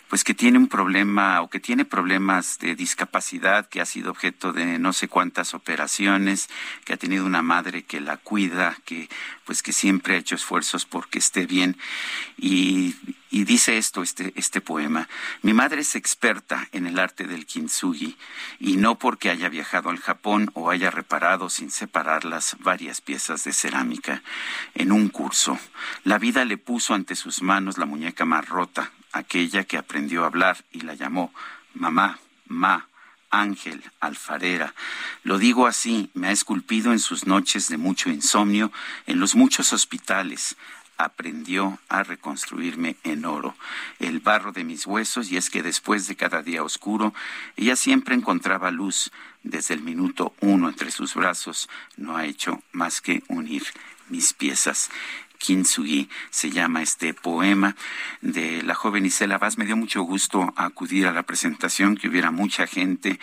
pues 0.10 0.24
que 0.24 0.34
tiene 0.34 0.58
un 0.58 0.68
problema 0.68 1.42
o 1.42 1.50
que 1.50 1.60
tiene 1.60 1.86
problemas 1.86 2.60
de 2.60 2.76
discapacidad, 2.76 3.68
que 3.68 3.82
ha 3.82 3.86
sido 3.86 4.12
objeto 4.12 4.54
de 4.54 4.80
no 4.80 4.94
sé 4.94 5.08
cuántas 5.08 5.54
operaciones, 5.54 6.50
que 6.84 6.94
ha 6.94 6.98
tenido 6.98 7.26
una 7.26 7.42
madre 7.42 7.84
que 7.84 8.00
la 8.00 8.18
cuida, 8.18 8.78
que 8.86 9.10
pues 9.46 9.64
que 9.64 9.74
siempre 9.74 10.16
ha 10.16 10.20
hecho 10.20 10.36
esfuerzos 10.36 10.86
porque 10.86 11.20
esté 11.20 11.46
bien. 11.46 11.78
Y, 12.38 12.96
Y 13.36 13.44
dice 13.44 13.78
esto, 13.78 14.02
este, 14.02 14.32
este 14.38 14.62
poema. 14.62 15.10
Mi 15.42 15.52
madre 15.52 15.82
es 15.82 15.96
experta 15.96 16.70
en 16.72 16.88
el 16.88 16.98
arte 16.98 17.28
del 17.28 17.46
kintsugi 17.46 18.16
y 18.62 18.78
no 18.78 18.98
porque 18.98 19.30
haya 19.30 19.50
viajado 19.50 19.90
al 19.90 20.00
Japón 20.00 20.50
o 20.54 20.70
haya 20.70 20.90
reparado 20.90 21.50
sin 21.50 21.70
separarlas 21.70 22.56
varias 22.60 23.02
piezas 23.02 23.44
de 23.44 23.52
cerámica 23.52 24.24
en 24.74 24.94
un 24.94 25.10
curso. 25.10 25.60
La 26.06 26.18
vida 26.18 26.46
le 26.46 26.58
puso 26.58 26.94
ante 26.94 27.18
sus 27.18 27.42
manos 27.42 27.78
la 27.78 27.86
muñeca 27.86 28.24
más 28.24 28.48
rota, 28.48 28.94
aquella 29.12 29.66
que 29.66 29.78
aprendió 29.78 30.24
a 30.24 30.28
hablar 30.28 30.64
y 30.72 30.80
la 30.80 30.94
llamó 30.94 31.34
mamá, 31.74 32.20
ma, 32.48 32.88
ángel, 33.32 33.84
alfarera. 34.00 34.74
Lo 35.24 35.40
digo 35.40 35.68
así, 35.68 36.10
me 36.14 36.28
ha 36.28 36.32
esculpido 36.32 36.94
en 36.94 37.00
sus 37.00 37.28
noches 37.28 37.68
de 37.68 37.76
mucho 37.76 38.10
insomnio, 38.10 38.72
en 39.08 39.20
los 39.20 39.36
muchos 39.36 39.74
hospitales, 39.74 40.56
aprendió 40.98 41.80
a 41.90 42.04
reconstruirme 42.04 42.96
en 43.04 43.26
oro, 43.26 43.56
el 44.00 44.20
barro 44.20 44.52
de 44.52 44.64
mis 44.64 44.86
huesos, 44.86 45.32
y 45.32 45.38
es 45.38 45.50
que 45.50 45.64
después 45.64 46.08
de 46.08 46.16
cada 46.16 46.42
día 46.42 46.64
oscuro, 46.64 47.14
ella 47.56 47.76
siempre 47.76 48.16
encontraba 48.16 48.72
luz. 48.72 49.12
Desde 49.44 49.76
el 49.76 49.82
minuto 49.82 50.34
uno 50.42 50.70
entre 50.70 50.90
sus 50.90 51.14
brazos 51.14 51.70
no 51.98 52.18
ha 52.18 52.26
hecho 52.26 52.64
más 52.72 53.00
que 53.00 53.24
unir 53.28 53.64
mis 54.10 54.34
piezas. 54.34 54.90
Kintsugi 55.38 56.10
se 56.30 56.50
llama 56.50 56.82
este 56.82 57.14
poema 57.14 57.76
de 58.22 58.64
la 58.64 58.74
joven 58.74 59.06
Isela 59.06 59.38
Vaz. 59.38 59.58
Me 59.58 59.66
dio 59.66 59.76
mucho 59.76 60.02
gusto 60.02 60.54
acudir 60.56 61.08
a 61.08 61.12
la 61.12 61.24
presentación, 61.24 61.98
que 61.98 62.08
hubiera 62.08 62.32
mucha 62.32 62.68
gente 62.68 63.20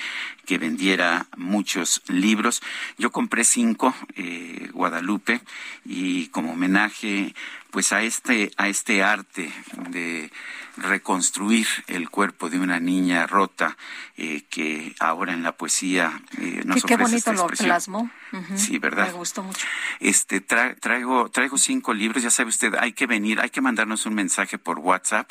que 0.47 0.59
vendiera 0.59 1.27
muchos 1.37 2.03
libros. 2.09 2.63
Yo 2.99 3.11
compré 3.11 3.45
cinco, 3.45 3.95
eh, 4.15 4.69
Guadalupe, 4.73 5.41
y 5.85 6.29
como 6.29 6.53
homenaje 6.53 7.35
pues 7.73 7.93
a 7.93 8.03
este, 8.03 8.53
a 8.59 8.69
este 8.69 9.03
arte 9.03 9.51
de 9.89 10.31
reconstruir 10.77 11.67
el 11.87 12.11
cuerpo 12.11 12.51
de 12.51 12.59
una 12.59 12.79
niña 12.81 13.27
rota 13.27 13.77
eh, 14.17 14.45
que 14.49 14.95
ahora 15.01 15.33
en 15.33 15.43
la 15.43 15.53
poesía 15.53 16.23
eh, 16.39 16.63
nos 16.65 16.83
qué, 16.83 16.89
qué 16.89 16.97
bonito 17.03 17.33
lo 17.33 17.47
plasmó. 17.47 18.11
Sí, 18.57 18.79
¿verdad? 18.79 19.09
Me 19.09 19.13
gustó 19.13 19.43
mucho. 19.43 19.67
Este, 20.01 20.41
traigo, 20.41 21.29
traigo 21.31 21.59
cinco 21.59 21.93
libros, 21.93 22.23
ya 22.23 22.31
sabe 22.31 22.49
usted, 22.49 22.75
hay 22.77 22.95
que 22.95 23.07
venir, 23.07 23.41
hay 23.41 23.51
que 23.51 23.61
mandarnos 23.61 24.07
un 24.07 24.15
mensaje 24.15 24.57
por 24.57 24.79
WhatsApp 24.79 25.31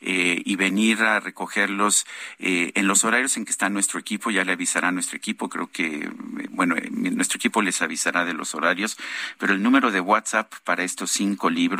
eh, 0.00 0.40
y 0.44 0.56
venir 0.56 1.02
a 1.02 1.20
recogerlos 1.20 2.06
eh, 2.38 2.72
en 2.74 2.86
los 2.86 3.04
horarios 3.04 3.36
en 3.36 3.44
que 3.44 3.50
está 3.50 3.68
nuestro 3.68 4.00
equipo, 4.00 4.30
ya 4.30 4.44
le 4.44 4.52
avisará 4.52 4.90
nuestro 4.92 5.18
equipo, 5.18 5.50
creo 5.50 5.70
que, 5.70 6.10
bueno, 6.50 6.76
eh, 6.76 6.88
nuestro 6.90 7.36
equipo 7.36 7.60
les 7.60 7.82
avisará 7.82 8.24
de 8.24 8.32
los 8.32 8.54
horarios, 8.54 8.96
pero 9.38 9.52
el 9.52 9.62
número 9.62 9.90
de 9.90 10.00
WhatsApp 10.00 10.50
para 10.64 10.84
estos 10.84 11.10
cinco 11.10 11.50
libros, 11.50 11.77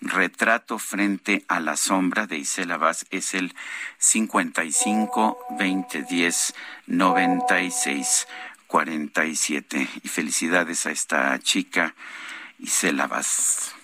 Retrato 0.00 0.78
frente 0.78 1.44
a 1.48 1.60
la 1.60 1.76
sombra 1.76 2.26
de 2.26 2.38
Isela 2.38 2.76
Vaz, 2.76 3.06
es 3.10 3.34
el 3.34 3.54
55 3.98 5.38
20 5.58 6.02
10 6.02 6.54
96 6.86 8.26
47. 8.66 9.88
Y 10.02 10.08
felicidades 10.08 10.86
a 10.86 10.90
esta 10.90 11.38
chica, 11.40 11.94
Isela 12.58 13.06
Vaz. 13.06 13.77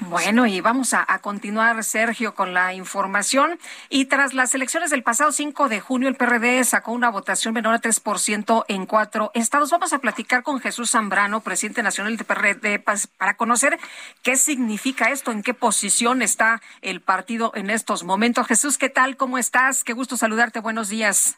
Bueno, 0.00 0.46
y 0.46 0.60
vamos 0.60 0.94
a, 0.94 1.06
continuar, 1.18 1.82
Sergio, 1.82 2.32
con 2.34 2.54
la 2.54 2.72
información. 2.72 3.58
Y 3.88 4.04
tras 4.04 4.32
las 4.32 4.54
elecciones 4.54 4.90
del 4.90 5.02
pasado 5.02 5.32
5 5.32 5.68
de 5.68 5.80
junio, 5.80 6.08
el 6.08 6.14
PRD 6.14 6.62
sacó 6.62 6.92
una 6.92 7.10
votación 7.10 7.52
menor 7.52 7.74
a 7.74 7.80
3% 7.80 8.64
en 8.68 8.86
cuatro 8.86 9.32
estados. 9.34 9.70
Vamos 9.72 9.92
a 9.92 9.98
platicar 9.98 10.44
con 10.44 10.60
Jesús 10.60 10.92
Zambrano, 10.92 11.40
presidente 11.40 11.82
nacional 11.82 12.16
del 12.16 12.24
PRD, 12.24 12.78
para 12.78 13.36
conocer 13.36 13.76
qué 14.22 14.36
significa 14.36 15.10
esto, 15.10 15.32
en 15.32 15.42
qué 15.42 15.52
posición 15.52 16.22
está 16.22 16.62
el 16.80 17.00
partido 17.00 17.50
en 17.56 17.68
estos 17.68 18.04
momentos. 18.04 18.46
Jesús, 18.46 18.78
¿qué 18.78 18.90
tal? 18.90 19.16
¿Cómo 19.16 19.36
estás? 19.36 19.82
Qué 19.82 19.94
gusto 19.94 20.16
saludarte. 20.16 20.60
Buenos 20.60 20.88
días. 20.88 21.37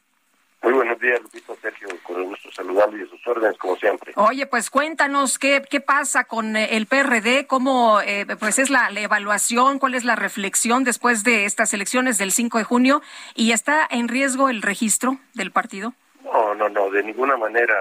Muy 0.62 0.74
buenos 0.74 1.00
días, 1.00 1.22
Lupito 1.22 1.56
Sergio, 1.56 1.88
con 2.02 2.16
el 2.16 2.24
gusto 2.24 2.52
saludarlo 2.52 2.98
y 2.98 3.02
a 3.02 3.06
sus 3.06 3.26
órdenes, 3.26 3.56
como 3.56 3.76
siempre. 3.76 4.12
Oye, 4.16 4.46
pues 4.46 4.68
cuéntanos 4.68 5.38
qué, 5.38 5.62
qué 5.70 5.80
pasa 5.80 6.24
con 6.24 6.54
eh, 6.54 6.76
el 6.76 6.86
PRD, 6.86 7.46
cómo 7.46 8.00
eh, 8.02 8.26
pues 8.38 8.58
es 8.58 8.68
la, 8.68 8.90
evaluación, 8.90 9.78
cuál 9.78 9.94
es 9.94 10.04
la 10.04 10.16
reflexión 10.16 10.84
después 10.84 11.24
de 11.24 11.46
estas 11.46 11.72
elecciones 11.72 12.18
del 12.18 12.30
5 12.30 12.58
de 12.58 12.64
junio 12.64 13.00
y 13.34 13.52
está 13.52 13.86
en 13.90 14.08
riesgo 14.08 14.50
el 14.50 14.60
registro 14.60 15.16
del 15.32 15.50
partido. 15.50 15.94
No, 16.24 16.54
no, 16.54 16.68
no, 16.68 16.90
de 16.90 17.04
ninguna 17.04 17.38
manera, 17.38 17.74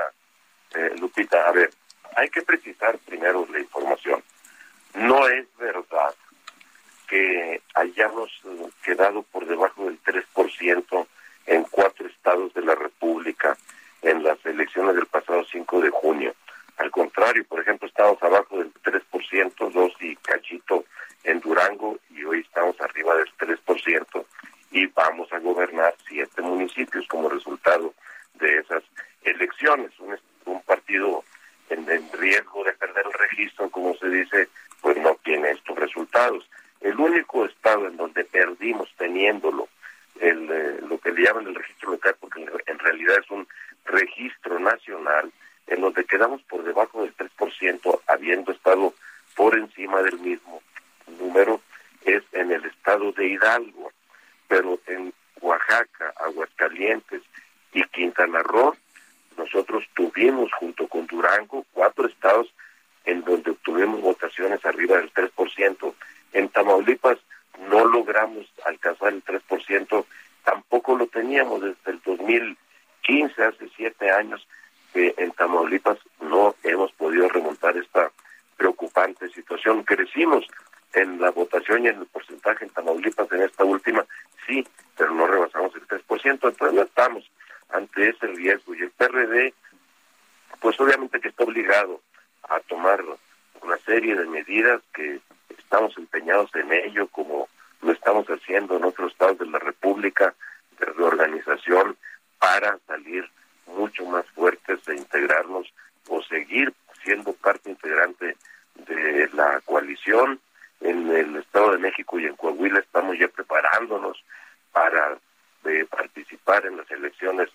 eh, 0.73 0.95
Lupita. 0.99 1.49
A 1.49 1.51
ver, 1.51 1.71
hay 2.15 2.29
que 2.29 2.43
precisar 2.43 2.97
primero 2.99 3.45
la 3.51 3.59
información. 3.59 4.23
No 4.93 5.27
es 5.27 5.45
verdad 5.57 6.15
que 7.09 7.61
hayamos 7.73 8.31
quedado 8.83 9.23
por 9.23 9.45
debajo 9.45 9.83
del 9.83 10.01
3% 10.01 11.07
en 11.49 11.63
cuatro 11.63 12.07
estados 12.07 12.53
de 12.53 12.61
la 12.61 12.75
República 12.75 13.57
en 14.03 14.23
las 14.23 14.37
elecciones 14.45 14.95
del 14.95 15.07
pasado 15.07 15.43
5 15.51 15.81
de 15.81 15.89
junio. 15.89 16.33
Al 16.77 16.91
contrario, 16.91 17.43
por 17.45 17.59
ejemplo, 17.59 17.87
estamos 17.87 18.21
abajo 18.21 18.59
del 18.59 18.71
3%, 18.83 19.71
dos 19.71 19.91
y 19.99 20.15
cachito 20.17 20.85
en 21.23 21.39
Durango 21.39 21.97
y 22.11 22.23
hoy 22.23 22.41
estamos 22.41 22.79
arriba 22.79 23.15
del 23.15 23.29
3% 23.37 24.25
y 24.71 24.85
vamos 24.87 25.33
a 25.33 25.39
gobernar 25.39 25.95
siete 26.07 26.41
municipios 26.43 27.07
como 27.07 27.27
resultado 27.27 27.93
de 28.35 28.59
esas 28.59 28.83
elecciones. 29.23 29.91
Un, 29.99 30.17
un 30.45 30.61
partido 30.61 31.23
en, 31.69 31.89
en, 31.89 32.11
riesgo 32.13 32.63
de 32.63 32.73
perder 32.73 33.05
el 33.07 33.13
registro, 33.13 33.69
como 33.71 33.95
se 33.95 34.07
dice, 34.07 34.47
pues 34.81 34.97
no 34.97 35.17
tiene 35.23 35.49
estos 35.51 35.77
resultados. 35.77 36.47
El 36.79 36.97
único 36.99 37.45
estado 37.45 37.87
en 37.87 37.97
donde 37.97 38.23
perdimos 38.23 38.87
teniéndolo 38.97 39.67
el, 40.19 40.49
eh, 40.51 40.79
lo 40.87 40.99
que 40.99 41.11
le 41.11 41.23
llaman 41.23 41.47
el 41.47 41.55
registro 41.55 41.91
local, 41.91 42.15
porque 42.19 42.45
en 42.65 42.79
realidad 42.79 43.17
es 43.19 43.29
un 43.31 43.47
registro 43.85 44.59
nacional, 44.59 45.31
en 45.67 45.81
donde 45.81 46.05
quedamos 46.05 46.41
por 46.43 46.63
debajo 46.63 47.03
del 47.03 47.15
3%, 47.15 48.01
habiendo 48.07 48.51
estado 48.51 48.93
por 49.35 49.57
encima 49.57 50.01
del 50.01 50.19
mismo 50.19 50.61
número, 51.19 51.61
es 52.05 52.23
en 52.31 52.51
el 52.51 52.65
estado 52.65 53.11
de 53.11 53.27
Hidalgo, 53.27 53.91
pero 54.47 54.79
en 54.87 55.13
Oaxaca, 55.41 56.13
Aguascalientes 56.17 57.21
y 57.73 57.83
Quintana 57.83 58.41
Roo, 58.43 58.75
nosotros 59.37 59.85
tuvimos 59.95 60.51
junto 60.53 60.87
con 60.87 61.07
Durango 61.07 61.65
cuatro 61.71 62.07
estados 62.07 62.53
en 63.05 63.23
donde 63.23 63.51
obtuvimos 63.51 64.01
votaciones 64.01 64.63
arriba 64.65 64.97
del 64.97 65.13
3%. 65.13 65.93
En 66.33 66.49
Tamaulipas 66.49 67.17
no 67.67 67.85
logramos 67.85 68.45
alcanzar 68.65 69.13
el 69.13 69.23
3%, 69.23 70.05
tampoco 70.43 70.95
lo 70.95 71.07
teníamos 71.07 71.61
desde 71.61 71.91
el 71.91 72.01
2015, 72.05 73.43
hace 73.43 73.69
siete 73.75 74.11
años, 74.11 74.47
que 74.93 75.13
en 75.17 75.31
Tamaulipas 75.31 75.97
no 76.21 76.55
hemos 76.63 76.91
podido 76.93 77.27
remontar 77.29 77.77
esta 77.77 78.11
preocupante 78.57 79.29
situación. 79.29 79.83
Crecimos 79.83 80.45
en 80.93 81.19
la 81.21 81.31
votación 81.31 81.85
y 81.85 81.89
en 81.89 81.99
el 81.99 82.05
porcentaje 82.07 82.65
en 82.65 82.71
Tamaulipas 82.71 83.31
en 83.31 83.43
esta 83.43 83.63
última, 83.63 84.05
sí, 84.47 84.65
pero 84.97 85.11
no 85.13 85.27
rebasamos 85.27 85.73
el 85.75 85.87
3%, 85.87 86.31
entonces 86.31 86.73
no 86.73 86.81
estamos 86.81 87.29
ante 87.69 88.09
ese 88.09 88.27
riesgo. 88.27 88.73
Y 88.73 88.81
el 88.81 88.91
PRD, 88.91 89.53
pues 90.59 90.79
obviamente 90.79 91.19
que 91.19 91.29
está 91.29 91.43
obligado 91.43 92.01
a 92.49 92.59
tomar 92.61 93.03
una 93.61 93.77
serie 93.79 94.15
de 94.15 94.25
medidas 94.25 94.81
que 94.93 95.19
estamos 95.69 95.95
empeñados 95.99 96.49
en 96.55 96.73
ello, 96.73 97.07
como 97.09 97.47
lo 97.83 97.91
estamos 97.91 98.25
haciendo 98.27 98.75
en 98.75 98.85
otros 98.85 99.11
estados 99.11 99.37
de 99.37 99.45
la 99.45 99.59
República, 99.59 100.33
de 100.79 100.85
reorganización, 100.87 101.95
para 102.39 102.79
salir 102.87 103.29
mucho 103.67 104.03
más 104.05 104.25
fuertes 104.31 104.79
e 104.87 104.95
integrarnos 104.95 105.71
o 106.07 106.23
seguir 106.23 106.73
siendo 107.03 107.33
parte 107.33 107.69
integrante 107.69 108.35
de 108.73 109.29
la 109.33 109.61
coalición. 109.63 110.39
En 110.81 111.07
el 111.07 111.35
Estado 111.35 111.73
de 111.73 111.77
México 111.77 112.19
y 112.19 112.25
en 112.25 112.35
Coahuila 112.35 112.79
estamos 112.79 113.19
ya 113.19 113.27
preparándonos 113.27 114.17
para 114.71 115.19
eh, 115.65 115.85
participar 115.87 116.65
en 116.65 116.77
las 116.77 116.89
elecciones 116.89 117.49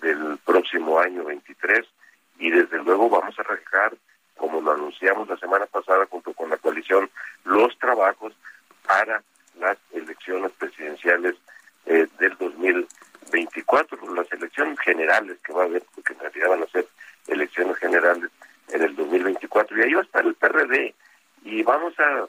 del 0.00 0.38
próximo 0.38 1.00
año 1.00 1.24
23 1.24 1.84
y 2.38 2.50
desde 2.50 2.82
luego 2.82 3.10
vamos 3.10 3.38
a 3.38 3.42
arrancar 3.42 3.92
como 4.38 4.60
lo 4.62 4.72
anunciamos 4.72 5.28
la 5.28 5.36
semana 5.36 5.66
pasada 5.66 6.06
junto 6.06 6.32
con 6.32 6.48
la 6.48 6.56
coalición, 6.56 7.10
los 7.44 7.76
trabajos 7.78 8.32
para 8.86 9.22
las 9.58 9.76
elecciones 9.92 10.52
presidenciales 10.52 11.34
eh, 11.84 12.06
del 12.18 12.36
2024, 12.38 14.14
las 14.14 14.32
elecciones 14.32 14.78
generales 14.80 15.38
que 15.44 15.52
va 15.52 15.62
a 15.62 15.66
haber, 15.66 15.82
porque 15.94 16.14
en 16.14 16.20
realidad 16.20 16.48
van 16.48 16.62
a 16.62 16.66
ser 16.68 16.86
elecciones 17.26 17.76
generales 17.76 18.30
en 18.68 18.82
el 18.82 18.96
2024, 18.96 19.76
y 19.76 19.82
ahí 19.82 19.94
va 19.94 20.00
a 20.00 20.04
estar 20.04 20.24
el 20.24 20.34
PRD, 20.34 20.94
y 21.44 21.62
vamos 21.62 21.98
a, 21.98 22.26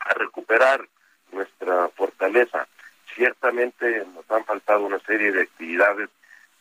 a 0.00 0.14
recuperar 0.14 0.86
nuestra 1.32 1.88
fortaleza. 1.90 2.66
Ciertamente 3.14 4.04
nos 4.14 4.30
han 4.30 4.44
faltado 4.44 4.84
una 4.84 4.98
serie 5.00 5.32
de 5.32 5.42
actividades 5.42 6.08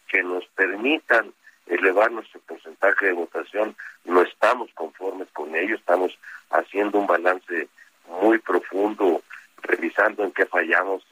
que 0.07 0.23
nos 0.23 0.45
permitan 0.47 1.33
elevar 1.71 2.11
nuestro 2.11 2.39
porcentaje 2.41 3.07
de 3.07 3.13
votación, 3.13 3.75
no 4.03 4.21
estamos 4.21 4.69
conformes 4.73 5.29
con 5.31 5.55
ello, 5.55 5.75
estamos 5.75 6.17
haciendo 6.49 6.99
un 6.99 7.07
balance 7.07 7.69
muy 8.07 8.39
profundo 8.39 9.23
revisando 9.61 10.23
en 10.23 10.31
qué 10.31 10.45
fallamos, 10.45 11.03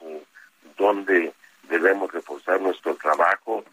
dónde 0.76 1.32
debemos 1.68 2.12
reforzar 2.12 2.60
nuestro 2.60 2.94
trabajo. 2.96 3.64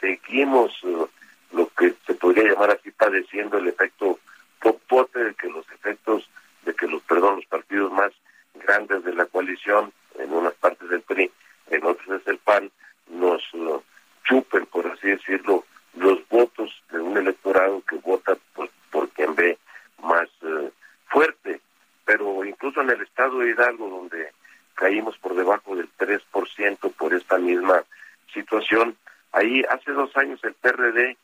Seguimos 0.00 0.72
eh, 0.82 1.06
lo 1.52 1.68
que 1.68 1.94
se 2.06 2.14
podría 2.14 2.52
llamar 2.52 2.72
así 2.72 2.90
padeciendo 2.90 3.58
el 3.58 3.68
efecto 3.68 4.18
popote 4.60 5.24
de 5.24 5.34
que 5.34 5.48
los 5.48 5.66
efectos 5.70 6.28
de 6.64 6.74
que 6.74 6.86
los 6.86 7.02
perdón 7.02 7.36
los 7.36 7.46
partidos 7.46 7.92
más 7.92 8.12
grandes 8.54 9.04
de 9.04 9.14
la 9.14 9.26
coalición 9.26 9.92
en 10.18 10.32
unas 10.32 10.54
partes 10.54 10.88
del 10.88 11.02
PRI 11.02 11.30
en 11.70 11.84
otras 11.84 12.20
es 12.20 12.26
el 12.26 12.38
PAN 12.38 12.70
nos 13.08 13.42
uh, 13.52 13.82
chupen 14.24 14.64
por 14.66 14.86
así 14.86 15.08
decirlo 15.08 15.64
los 15.96 16.26
votos 16.28 16.82
de 16.90 17.00
un 17.00 17.16
electorado 17.16 17.82
que 17.88 17.96
vota 17.96 18.36
por, 18.54 18.70
por 18.90 19.08
quien 19.10 19.34
ve 19.34 19.58
más 20.02 20.28
uh, 20.42 20.70
fuerte 21.06 21.60
pero 22.04 22.44
incluso 22.44 22.82
en 22.82 22.90
el 22.90 23.00
estado 23.02 23.38
de 23.38 23.50
Hidalgo 23.50 23.88
donde 23.88 24.32
caímos 24.74 25.16
por 25.18 25.34
debajo 25.34 25.76
del 25.76 25.88
3% 25.96 26.92
por 26.92 27.14
esta 27.14 27.38
misma 27.38 27.84
situación 28.32 28.96
ahí 29.32 29.62
hace 29.70 29.92
dos 29.92 30.16
años 30.16 30.42
el 30.44 30.54
PRD 30.54 31.16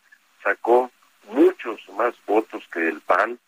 sacó 0.43 0.91
muchos 1.29 1.81
más 1.97 2.15
votos 2.27 2.63
que 2.73 2.89
el 2.89 3.01
PAN, 3.01 3.39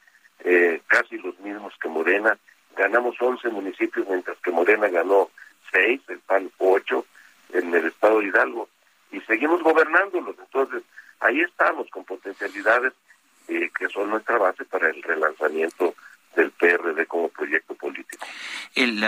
eh, 0.41 0.81
casi 0.87 1.19
los 1.19 1.39
mismos 1.41 1.75
que 1.81 1.89
Morena. 1.89 2.39
Ganamos 2.77 3.17
11 3.21 3.49
municipios, 3.51 4.09
mientras 4.09 4.39
que 4.39 4.51
Morena 4.51 4.89
ganó 4.89 5.31
6, 5.73 6.01
el 6.09 6.19
PAN 6.21 6.51
8 6.59 7.07
en 7.55 7.75
el 7.75 7.87
estado 7.87 8.21
de 8.21 8.27
Hidalgo. 8.27 8.69
Y 9.11 9.21
seguimos 9.23 9.63
gobernándolos. 9.63 10.37
Entonces, 10.39 10.83
ahí 11.23 11.41
estamos 11.41 11.89
con 11.91 12.05
potencialidades 12.05 12.93
eh, 13.49 13.71
que 13.77 13.89
son 13.89 14.11
nuestra 14.11 14.39
base 14.39 14.65
para 14.65 14.91
el 14.91 15.03
relanzamiento 15.03 15.95
del 16.37 16.51
PRD 16.53 17.07
como 17.07 17.29
proyecto 17.29 17.75
político. 17.75 18.27
El, 18.75 19.05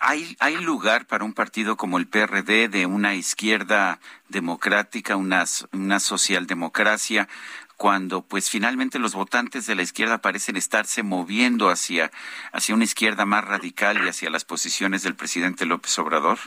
¿Hay, 0.00 0.36
¿Hay 0.40 0.56
lugar 0.56 1.06
para 1.06 1.24
un 1.24 1.32
partido 1.32 1.76
como 1.76 1.98
el 1.98 2.06
PRD 2.06 2.68
de 2.68 2.86
una 2.86 3.14
izquierda 3.14 4.00
democrática, 4.28 5.16
una, 5.16 5.44
una 5.72 6.00
socialdemocracia, 6.00 7.28
cuando 7.76 8.22
pues 8.22 8.50
finalmente 8.50 8.98
los 8.98 9.14
votantes 9.14 9.66
de 9.66 9.74
la 9.74 9.82
izquierda 9.82 10.18
parecen 10.18 10.56
estarse 10.56 11.02
moviendo 11.02 11.70
hacia, 11.70 12.10
hacia 12.52 12.74
una 12.74 12.84
izquierda 12.84 13.24
más 13.24 13.44
radical 13.44 14.04
y 14.04 14.08
hacia 14.08 14.30
las 14.30 14.44
posiciones 14.44 15.02
del 15.02 15.14
presidente 15.14 15.64
López 15.64 15.98
Obrador? 15.98 16.38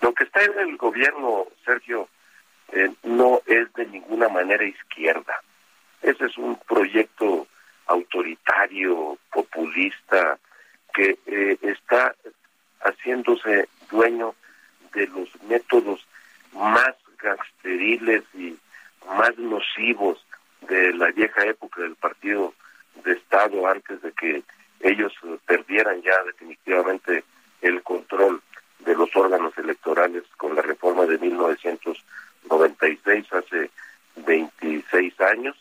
Lo 0.00 0.14
que 0.14 0.24
está 0.24 0.42
en 0.44 0.58
el 0.60 0.76
gobierno, 0.76 1.46
Sergio, 1.64 2.08
eh, 2.72 2.90
no 3.02 3.40
es 3.46 3.72
de 3.74 3.86
ninguna 3.86 4.28
manera 4.28 4.64
izquierda. 4.64 5.42
Ese 6.02 6.26
es 6.26 6.38
un 6.38 6.56
proyecto 6.66 7.46
autoritario, 7.86 9.18
populista, 9.32 10.38
que 10.94 11.18
eh, 11.26 11.58
está 11.62 12.14
haciéndose 12.80 13.68
dueño 13.90 14.34
de 14.94 15.06
los 15.08 15.28
métodos 15.42 16.06
más 16.52 16.94
gangsteriles 17.22 18.22
y 18.34 18.56
más 19.06 19.36
nocivos 19.38 20.24
de 20.62 20.92
la 20.94 21.10
vieja 21.10 21.44
época 21.44 21.82
del 21.82 21.96
partido 21.96 22.54
de 23.04 23.12
Estado 23.12 23.66
antes 23.66 24.00
de 24.02 24.12
que 24.12 24.42
ellos 24.80 25.12
perdieran 25.46 26.00
ya 26.02 26.22
definitivamente 26.24 27.24
el 27.60 27.82
control 27.82 28.40
de 28.80 28.94
los 28.94 29.14
órganos 29.14 29.56
electorales 29.58 30.24
con 30.36 30.54
la 30.54 30.62
reforma 30.62 31.04
de 31.06 31.18
1996 32.44 33.32
hace 33.32 33.70
26 34.16 35.20
años. 35.20 35.56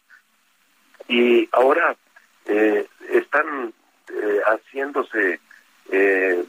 Y 1.07 1.49
ahora 1.51 1.95
eh, 2.45 2.87
están 3.09 3.73
eh, 4.09 4.41
haciéndose 4.45 5.39
eh, 5.91 6.43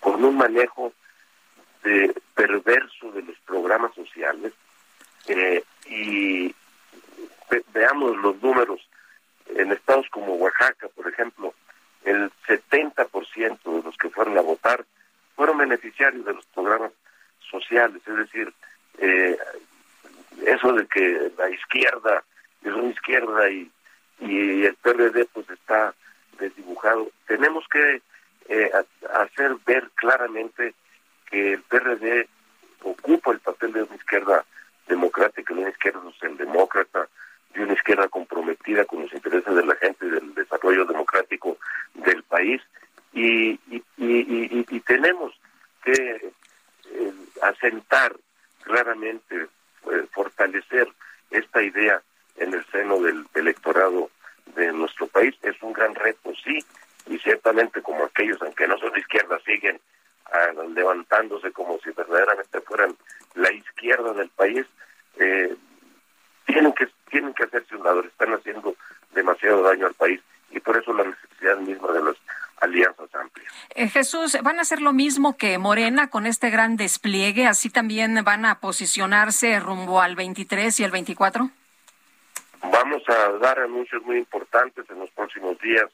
con 0.00 0.24
un 0.24 0.36
manejo 0.36 0.92
de 1.82 2.14
perverso 2.34 3.12
de 3.12 3.22
los 3.22 3.38
programas 3.40 3.94
sociales. 3.94 4.52
Eh, 5.28 5.62
y 5.86 6.54
veamos 7.72 8.16
los 8.18 8.40
números. 8.42 8.80
En 9.56 9.72
estados 9.72 10.06
como 10.10 10.34
Oaxaca, 10.34 10.88
por 10.88 11.08
ejemplo, 11.08 11.54
el 12.04 12.30
70% 12.46 13.76
de 13.76 13.82
los 13.82 13.96
que 13.96 14.10
fueron 14.10 14.38
a 14.38 14.42
votar 14.42 14.84
fueron 15.34 15.58
beneficiarios 15.58 16.24
de 16.24 16.34
los 16.34 16.46
programas 16.46 16.92
sociales, 17.50 18.00
es 18.06 18.16
decir, 18.16 18.52
eh, 18.98 19.36
eso 20.46 20.72
de 20.72 20.86
que 20.86 21.32
la 21.36 21.50
izquierda 21.50 22.24
es 22.62 22.72
una 22.72 22.90
izquierda 22.90 23.50
y, 23.50 23.70
y 24.20 24.64
el 24.64 24.74
PRD 24.76 25.26
pues 25.32 25.48
está 25.50 25.94
desdibujado, 26.38 27.10
tenemos 27.26 27.64
que 27.68 28.02
eh, 28.48 28.70
hacer 29.14 29.56
ver 29.64 29.88
claramente 29.94 30.74
que 31.30 31.52
el 31.52 31.62
PRD 31.62 32.28
ocupa 32.82 33.32
el 33.32 33.40
papel 33.40 33.72
de 33.72 33.82
una 33.84 33.94
izquierda 33.94 34.44
democrática, 34.88 35.54
de 35.54 35.60
una 35.60 35.70
izquierda 35.70 36.02
socialdemócrata, 36.02 37.08
de 37.54 37.62
una 37.62 37.74
izquierda 37.74 38.08
comprometida 38.08 38.84
con 38.86 39.02
los 39.02 39.12
intereses 39.12 39.54
de 39.54 39.64
la 39.64 39.76
gente 39.76 40.06
y 40.06 40.10
del 40.10 40.34
desarrollo 40.34 40.84
democrático 40.84 41.58
del 41.94 42.22
país. 42.24 42.60
Y, 43.12 43.58
tenemos 44.86 45.32
que 45.84 46.32
eh, 46.90 47.12
asentar 47.42 48.16
claramente, 48.62 49.48
eh, 49.90 50.06
fortalecer 50.12 50.88
esta 51.30 51.62
idea 51.62 52.02
en 52.36 52.54
el 52.54 52.64
seno 52.66 53.00
del 53.00 53.26
electorado 53.34 54.10
de 54.54 54.72
nuestro 54.72 55.06
país. 55.06 55.34
Es 55.42 55.60
un 55.62 55.72
gran 55.72 55.94
reto, 55.94 56.32
sí, 56.44 56.64
y 57.06 57.18
ciertamente 57.18 57.82
como 57.82 58.04
aquellos, 58.04 58.40
aunque 58.42 58.68
no 58.68 58.78
son 58.78 58.92
de 58.92 59.00
izquierda, 59.00 59.38
siguen 59.44 59.80
ah, 60.32 60.52
levantándose 60.74 61.52
como 61.52 61.78
si 61.80 61.90
verdaderamente 61.90 62.60
fueran 62.60 62.96
la 63.34 63.52
izquierda 63.52 64.12
del 64.12 64.28
país, 64.30 64.66
eh, 65.18 65.54
tienen 66.46 66.72
que 66.72 66.88
tienen 67.10 67.34
que 67.34 67.44
hacerse 67.44 67.76
un 67.76 67.84
lado, 67.84 68.00
están 68.02 68.32
haciendo 68.32 68.76
demasiado 69.12 69.62
daño 69.62 69.86
al 69.86 69.94
país 69.94 70.20
y 70.50 70.60
por 70.60 70.76
eso 70.76 70.92
la 70.92 71.04
necesidad 71.04 71.58
misma 71.58 71.92
de 71.92 72.02
las 72.02 72.16
alianzas 72.60 73.14
amplias. 73.14 73.52
Eh, 73.74 73.88
Jesús, 73.88 74.36
¿van 74.42 74.58
a 74.58 74.62
hacer 74.62 74.82
lo 74.82 74.92
mismo 74.92 75.36
que 75.36 75.58
Morena 75.58 76.10
con 76.10 76.26
este 76.26 76.50
gran 76.50 76.76
despliegue? 76.76 77.46
¿Así 77.46 77.70
también 77.70 78.22
van 78.24 78.44
a 78.44 78.60
posicionarse 78.60 79.58
rumbo 79.60 80.00
al 80.00 80.16
23 80.16 80.80
y 80.80 80.84
el 80.84 80.90
24? 80.90 81.50
Vamos 82.62 83.02
a 83.08 83.38
dar 83.38 83.58
anuncios 83.60 84.02
muy 84.02 84.18
importantes 84.18 84.84
en 84.90 84.98
los 84.98 85.10
próximos 85.10 85.58
días 85.60 85.86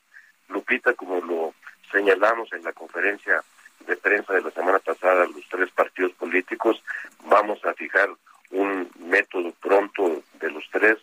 Lupita, 0.48 0.94
como 0.94 1.20
lo 1.20 1.54
señalamos 1.90 2.52
en 2.52 2.62
la 2.64 2.72
conferencia 2.72 3.42
de 3.86 3.96
prensa 3.96 4.32
de 4.32 4.42
la 4.42 4.50
semana 4.50 4.78
pasada, 4.78 5.26
los 5.26 5.48
tres 5.48 5.70
partidos 5.70 6.12
políticos, 6.12 6.82
vamos 7.24 7.64
a 7.64 7.74
fijar 7.74 8.11
un 8.50 8.90
método 8.98 9.52
pronto 9.61 10.22
de 10.40 10.50
los 10.50 10.64
tres 10.70 10.96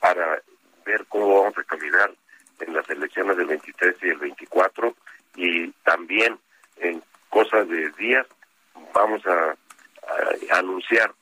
para 0.00 0.40
ver 0.84 1.04
cómo 1.08 1.40
vamos 1.40 1.58
a 1.58 1.64
caminar 1.64 2.12
en 2.60 2.74
las 2.74 2.88
elecciones 2.88 3.36
del 3.36 3.46
23 3.46 3.96
y 4.02 4.08
el 4.08 4.18
24 4.18 4.94
y 5.36 5.70
también 5.84 6.38
en 6.76 7.02
cosas 7.28 7.68
de 7.68 7.90
días 7.90 8.26
vamos 8.92 9.24
a, 9.26 9.56
anunciar 10.52 11.12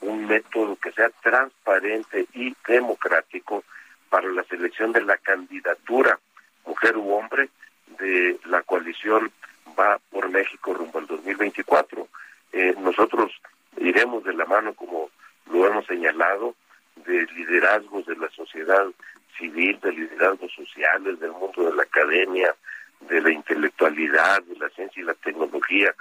un 0.00 0.26
método 0.26 0.76
que 0.76 0.90
sea 0.92 1.10
transparente 1.22 2.26
y 2.32 2.56
democrático 2.66 3.62
para 4.08 4.28
la 4.28 4.42
selección 4.44 4.92
de 4.92 5.02
la 5.02 5.18
candidatura 5.18 6.18
mujer 6.64 6.96
u 6.96 7.12
hombre, 7.12 7.50
de 7.98 8.38
la 8.46 8.62
coalición 8.62 9.30
va 9.78 10.00
por 10.10 10.28
México 10.30 10.72
rumbo 10.72 10.98
al 10.98 11.06
2024. 11.06 12.08
Eh, 12.52 12.74
nosotros 12.78 13.32
iremos 13.76 14.24
de 14.24 14.32
la 14.32 14.46
mano, 14.46 14.74
como 14.74 15.10
lo 15.52 15.66
hemos 15.66 15.86
señalado, 15.86 16.54
de 16.96 17.26
liderazgos 17.34 18.06
de 18.06 18.16
la 18.16 18.28
sociedad 18.30 18.86
civil, 19.38 19.78
de 19.80 19.92
liderazgos 19.92 20.52
sociales, 20.52 21.18
del 21.20 21.32
mundo 21.32 21.70
de 21.70 21.74
la 21.74 21.82
academia, 21.82 22.54
de 23.00 23.20
la 23.20 23.32
intelectualidad, 23.32 24.42
de 24.42 24.56
la 24.56 24.68
ciencia 24.70 25.02
y 25.02 25.06
la 25.06 25.14
tecnología, 25.14 25.94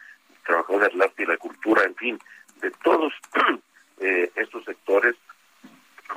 trabajadores 0.45 0.91
del 0.91 1.01
arte 1.01 1.23
y 1.23 1.25
la 1.25 1.37
cultura, 1.37 1.83
en 1.83 1.95
fin, 1.95 2.19
de 2.61 2.71
todos 2.83 3.13
eh, 3.99 4.31
estos 4.35 4.65
sectores, 4.65 5.15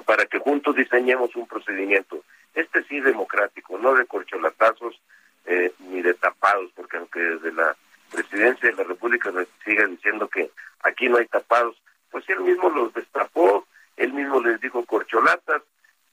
para 0.07 0.25
que 0.27 0.39
juntos 0.39 0.75
diseñemos 0.75 1.35
un 1.37 1.47
procedimiento 1.47 2.25
este 2.55 2.83
sí 2.85 3.01
democrático, 3.01 3.79
no 3.79 3.95
de 3.95 4.07
corcholatazos 4.07 5.01
eh, 5.47 5.73
ni 5.81 6.03
de 6.03 6.15
tapados, 6.15 6.71
porque 6.75 6.99
aunque 6.99 7.21
desde 7.21 7.53
la 7.53 7.77
presidencia 8.11 8.71
de 8.71 8.77
la 8.77 8.85
República 8.85 9.33
se 9.33 9.47
siga 9.65 9.87
diciendo 9.87 10.29
que 10.29 10.51
aquí 10.83 11.09
no 11.09 11.17
hay 11.17 11.27
tapados, 11.27 11.77
pues 12.11 12.29
él 12.29 12.41
mismo 12.41 12.69
los 12.71 12.93
destapó, 12.93 13.67
él 13.97 14.13
mismo 14.13 14.41
les 14.41 14.61
dijo 14.61 14.85
corcholatas, 14.85 15.63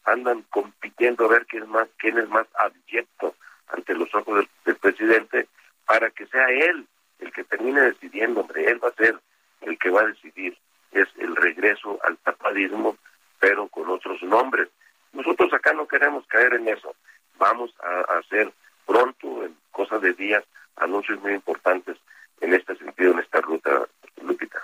andan 0.06 0.44
compitiendo 0.50 1.26
a 1.26 1.30
ver 1.30 1.46
quién 1.46 1.64
es 1.64 1.70
más, 1.70 1.88
quién 1.98 2.18
es 2.18 2.30
más 2.30 2.48
abyecto 2.56 3.36
ante 3.68 3.94
los 3.94 4.14
ojos 4.16 4.48
del, 4.66 4.76
presidente, 4.78 5.48
para 5.86 6.10
que 6.10 6.26
sea 6.28 6.50
él 6.50 6.88
el 7.20 7.32
que 7.32 7.44
termine 7.44 7.82
decidiendo, 7.82 8.42
hombre, 8.42 8.66
él 8.66 8.84
va 8.84 8.90
a 8.90 8.94
ser 8.94 9.20
el 9.62 9.78
que 9.78 9.90
va 9.90 10.02
a 10.02 10.08
decidir, 10.08 10.58
es 10.92 11.08
el 11.18 11.36
regreso 11.36 12.00
al 12.04 12.18
tapadismo, 12.18 12.98
pero 13.40 13.68
con 13.68 13.90
otros 13.90 14.22
nombres. 14.24 14.70
Nosotros 15.12 15.52
acá 15.54 15.74
no 15.74 15.88
queremos 15.88 16.26
caer 16.28 16.54
en 16.54 16.68
eso. 16.68 16.96
Vamos 17.38 17.74
a, 17.84 18.20
hacer 18.20 18.52
pronto, 18.86 19.44
en 19.44 19.56
cosas 19.72 20.02
de 20.02 20.14
días, 20.14 20.44
anuncios 20.78 21.20
muy 21.22 21.34
importantes 21.34 21.98
en 22.42 22.54
este 22.54 22.76
sentido, 22.78 23.12
en 23.12 23.20
esta 23.20 23.42
ruta, 23.42 23.86
Lupita. 24.22 24.62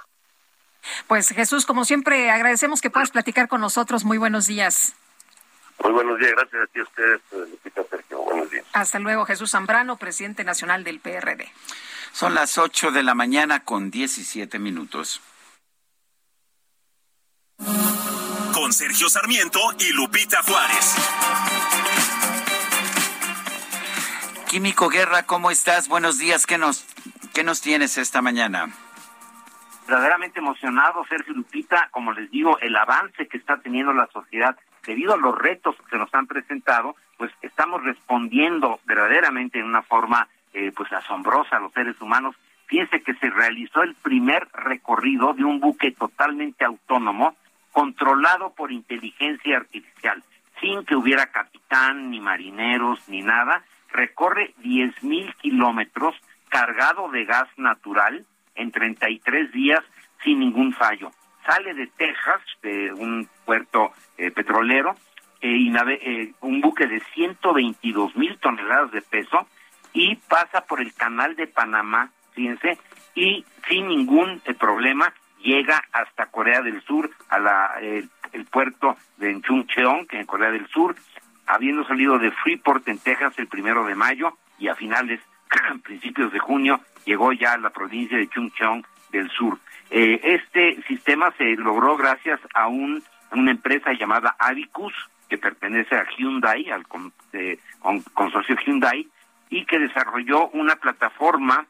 Pues 1.08 1.30
Jesús, 1.30 1.66
como 1.66 1.84
siempre, 1.84 2.30
agradecemos 2.30 2.82
que 2.82 2.90
puedas 2.90 3.12
platicar 3.12 3.48
con 3.48 3.62
nosotros. 3.62 4.06
Muy 4.06 4.18
buenos 4.18 4.48
días. 4.48 4.96
Muy 5.84 5.92
buenos 5.92 6.20
días, 6.20 6.32
gracias 6.32 6.62
a 6.64 6.68
ti 6.68 6.80
a 6.80 6.84
ustedes, 6.84 7.22
Lupita 7.32 7.84
Sergio. 7.90 8.20
Buenos 8.22 8.50
días. 8.50 8.66
Hasta 8.74 9.00
luego, 9.00 9.26
Jesús 9.26 9.52
Zambrano, 9.52 9.98
presidente 9.98 10.44
nacional 10.44 10.84
del 10.84 11.00
PRD. 11.00 11.52
Son 12.12 12.34
las 12.34 12.58
8 12.58 12.92
de 12.92 13.04
la 13.04 13.14
mañana 13.14 13.64
con 13.64 13.92
17 13.92 14.58
minutos. 14.58 15.22
Con 18.54 18.72
Sergio 18.72 19.10
Sarmiento 19.10 19.60
y 19.80 19.92
Lupita 19.92 20.42
Juárez. 20.44 20.96
Químico 24.48 24.88
Guerra, 24.88 25.24
¿cómo 25.24 25.52
estás? 25.52 25.90
Buenos 25.90 26.18
días. 26.18 26.46
¿Qué 26.46 26.58
nos, 26.58 26.86
qué 27.34 27.44
nos 27.44 27.60
tienes 27.60 27.98
esta 27.98 28.22
mañana? 28.22 28.70
Verdaderamente 29.88 30.40
emocionado, 30.40 31.04
Sergio 31.10 31.34
Lupita, 31.34 31.90
como 31.92 32.14
les 32.14 32.32
digo, 32.32 32.58
el 32.60 32.76
avance 32.76 33.28
que 33.28 33.38
está 33.38 33.58
teniendo 33.58 33.92
la 33.94 34.08
sociedad 34.14 34.58
debido 34.86 35.14
a 35.14 35.18
los 35.18 35.38
retos 35.38 35.76
que 35.90 35.98
nos 35.98 36.14
han 36.14 36.28
presentado, 36.28 36.96
pues 37.18 37.32
estamos 37.42 37.84
respondiendo 37.84 38.80
verdaderamente 38.86 39.60
en 39.60 39.66
una 39.66 39.82
forma 39.82 40.28
eh, 40.54 40.72
pues 40.76 40.92
asombrosa 40.94 41.58
a 41.58 41.60
los 41.60 41.74
seres 41.74 42.00
humanos. 42.02 42.36
Fíjense 42.68 43.02
que 43.02 43.14
se 43.16 43.30
realizó 43.30 43.84
el 43.84 43.96
primer 43.96 44.48
recorrido 44.54 45.34
de 45.34 45.44
un 45.44 45.60
buque 45.60 45.92
totalmente 45.92 46.66
autónomo, 46.66 47.36
controlado 47.72 48.52
por 48.52 48.72
inteligencia 48.72 49.58
artificial, 49.58 50.24
sin 50.60 50.86
que 50.86 50.96
hubiera 50.96 51.28
capitán, 51.28 52.10
ni 52.10 52.20
marineros, 52.20 53.00
ni 53.08 53.22
nada. 53.22 53.64
Recorre 53.92 54.54
10.000 54.64 55.36
kilómetros 55.36 56.16
cargado 56.50 57.10
de 57.10 57.26
gas 57.26 57.48
natural 57.58 58.26
en 58.56 58.72
33 58.72 59.52
días 59.52 59.84
sin 60.24 60.40
ningún 60.40 60.74
fallo. 60.74 61.12
Sale 61.46 61.74
de 61.74 61.88
Texas, 61.88 62.42
de 62.62 62.92
un 62.94 63.30
puerto 63.46 63.92
eh, 64.18 64.32
petrolero, 64.32 64.96
eh, 65.42 65.58
y 65.58 65.70
nave, 65.70 66.00
eh, 66.02 66.34
un 66.42 66.60
buque 66.60 66.88
de 66.88 67.00
122 67.14 68.16
mil 68.16 68.36
toneladas 68.40 68.92
de 68.92 69.02
peso 69.04 69.48
y 69.94 70.16
pasa 70.16 70.62
por 70.62 70.82
el 70.82 70.92
canal 70.96 71.36
de 71.36 71.46
Panamá, 71.46 72.10
fíjense, 72.34 72.80
y 73.14 73.46
sin 73.70 73.88
ningún 73.88 74.42
eh, 74.46 74.56
problema 74.56 75.14
llega 75.44 75.84
hasta 75.92 76.28
Corea 76.28 76.62
del 76.62 76.82
Sur, 76.82 77.12
a 77.30 77.38
la, 77.38 77.76
el, 77.80 78.46
puerto 78.46 78.98
de 79.18 79.40
Chungcheong, 79.40 80.08
que 80.08 80.20
en 80.20 80.26
Corea 80.26 80.50
del 80.50 80.68
Sur, 80.70 80.96
habiendo 81.46 81.86
salido 81.86 82.18
de 82.18 82.32
Freeport 82.32 82.88
en 82.88 82.98
Texas 82.98 83.38
el 83.38 83.48
primero 83.48 83.86
de 83.86 83.94
mayo 83.94 84.38
y 84.58 84.70
a 84.70 84.76
finales, 84.76 85.22
principios 85.84 86.34
de 86.34 86.40
junio, 86.40 86.80
llegó 87.06 87.32
ya 87.34 87.54
a 87.54 87.58
la 87.58 87.70
provincia 87.70 88.18
de 88.18 88.28
Chungcheong 88.30 88.84
del 89.18 89.30
Sur. 89.32 89.58
Eh, 89.90 90.20
este 90.24 90.82
sistema 90.88 91.32
se 91.38 91.56
logró 91.56 91.96
gracias 91.96 92.40
a 92.54 92.68
un, 92.68 93.04
una 93.32 93.52
empresa 93.52 93.94
llamada 93.94 94.36
Avicus, 94.40 94.94
que 95.30 95.38
pertenece 95.38 95.96
a 95.96 96.06
Hyundai, 96.18 96.70
al 96.70 96.88
con, 96.88 97.12
eh, 97.34 97.60
con, 97.80 98.02
consorcio 98.14 98.56
Hyundai, 98.66 99.08
y 99.50 99.66
que 99.66 99.80
desarrolló 99.80 100.50
una 100.50 100.76
plataforma 100.76 101.66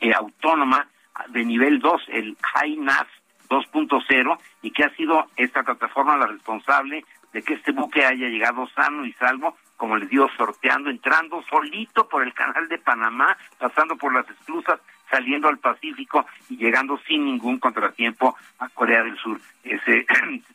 eh, 0.00 0.12
autónoma 0.12 0.88
de 1.28 1.44
nivel 1.44 1.80
2, 1.80 2.02
el 2.08 2.36
HiNAV 2.64 3.06
2.0, 3.48 4.38
y 4.62 4.70
que 4.70 4.84
ha 4.84 4.94
sido 4.94 5.26
esta 5.36 5.62
plataforma 5.62 6.16
la 6.16 6.26
responsable 6.26 7.04
de 7.32 7.42
que 7.42 7.54
este 7.54 7.72
buque 7.72 8.04
haya 8.04 8.28
llegado 8.28 8.66
sano 8.68 9.04
y 9.04 9.12
salvo, 9.14 9.56
como 9.76 9.96
les 9.96 10.08
digo, 10.08 10.28
sorteando, 10.36 10.90
entrando 10.90 11.42
solito 11.48 12.08
por 12.08 12.22
el 12.22 12.34
canal 12.34 12.68
de 12.68 12.78
Panamá, 12.78 13.36
pasando 13.58 13.96
por 13.96 14.12
las 14.12 14.28
esclusas, 14.28 14.80
saliendo 15.10 15.48
al 15.48 15.58
Pacífico 15.58 16.26
y 16.48 16.56
llegando 16.56 16.98
sin 17.06 17.24
ningún 17.24 17.58
contratiempo 17.58 18.36
a 18.58 18.68
Corea 18.68 19.02
del 19.02 19.16
Sur. 19.16 19.40
Se, 19.62 20.06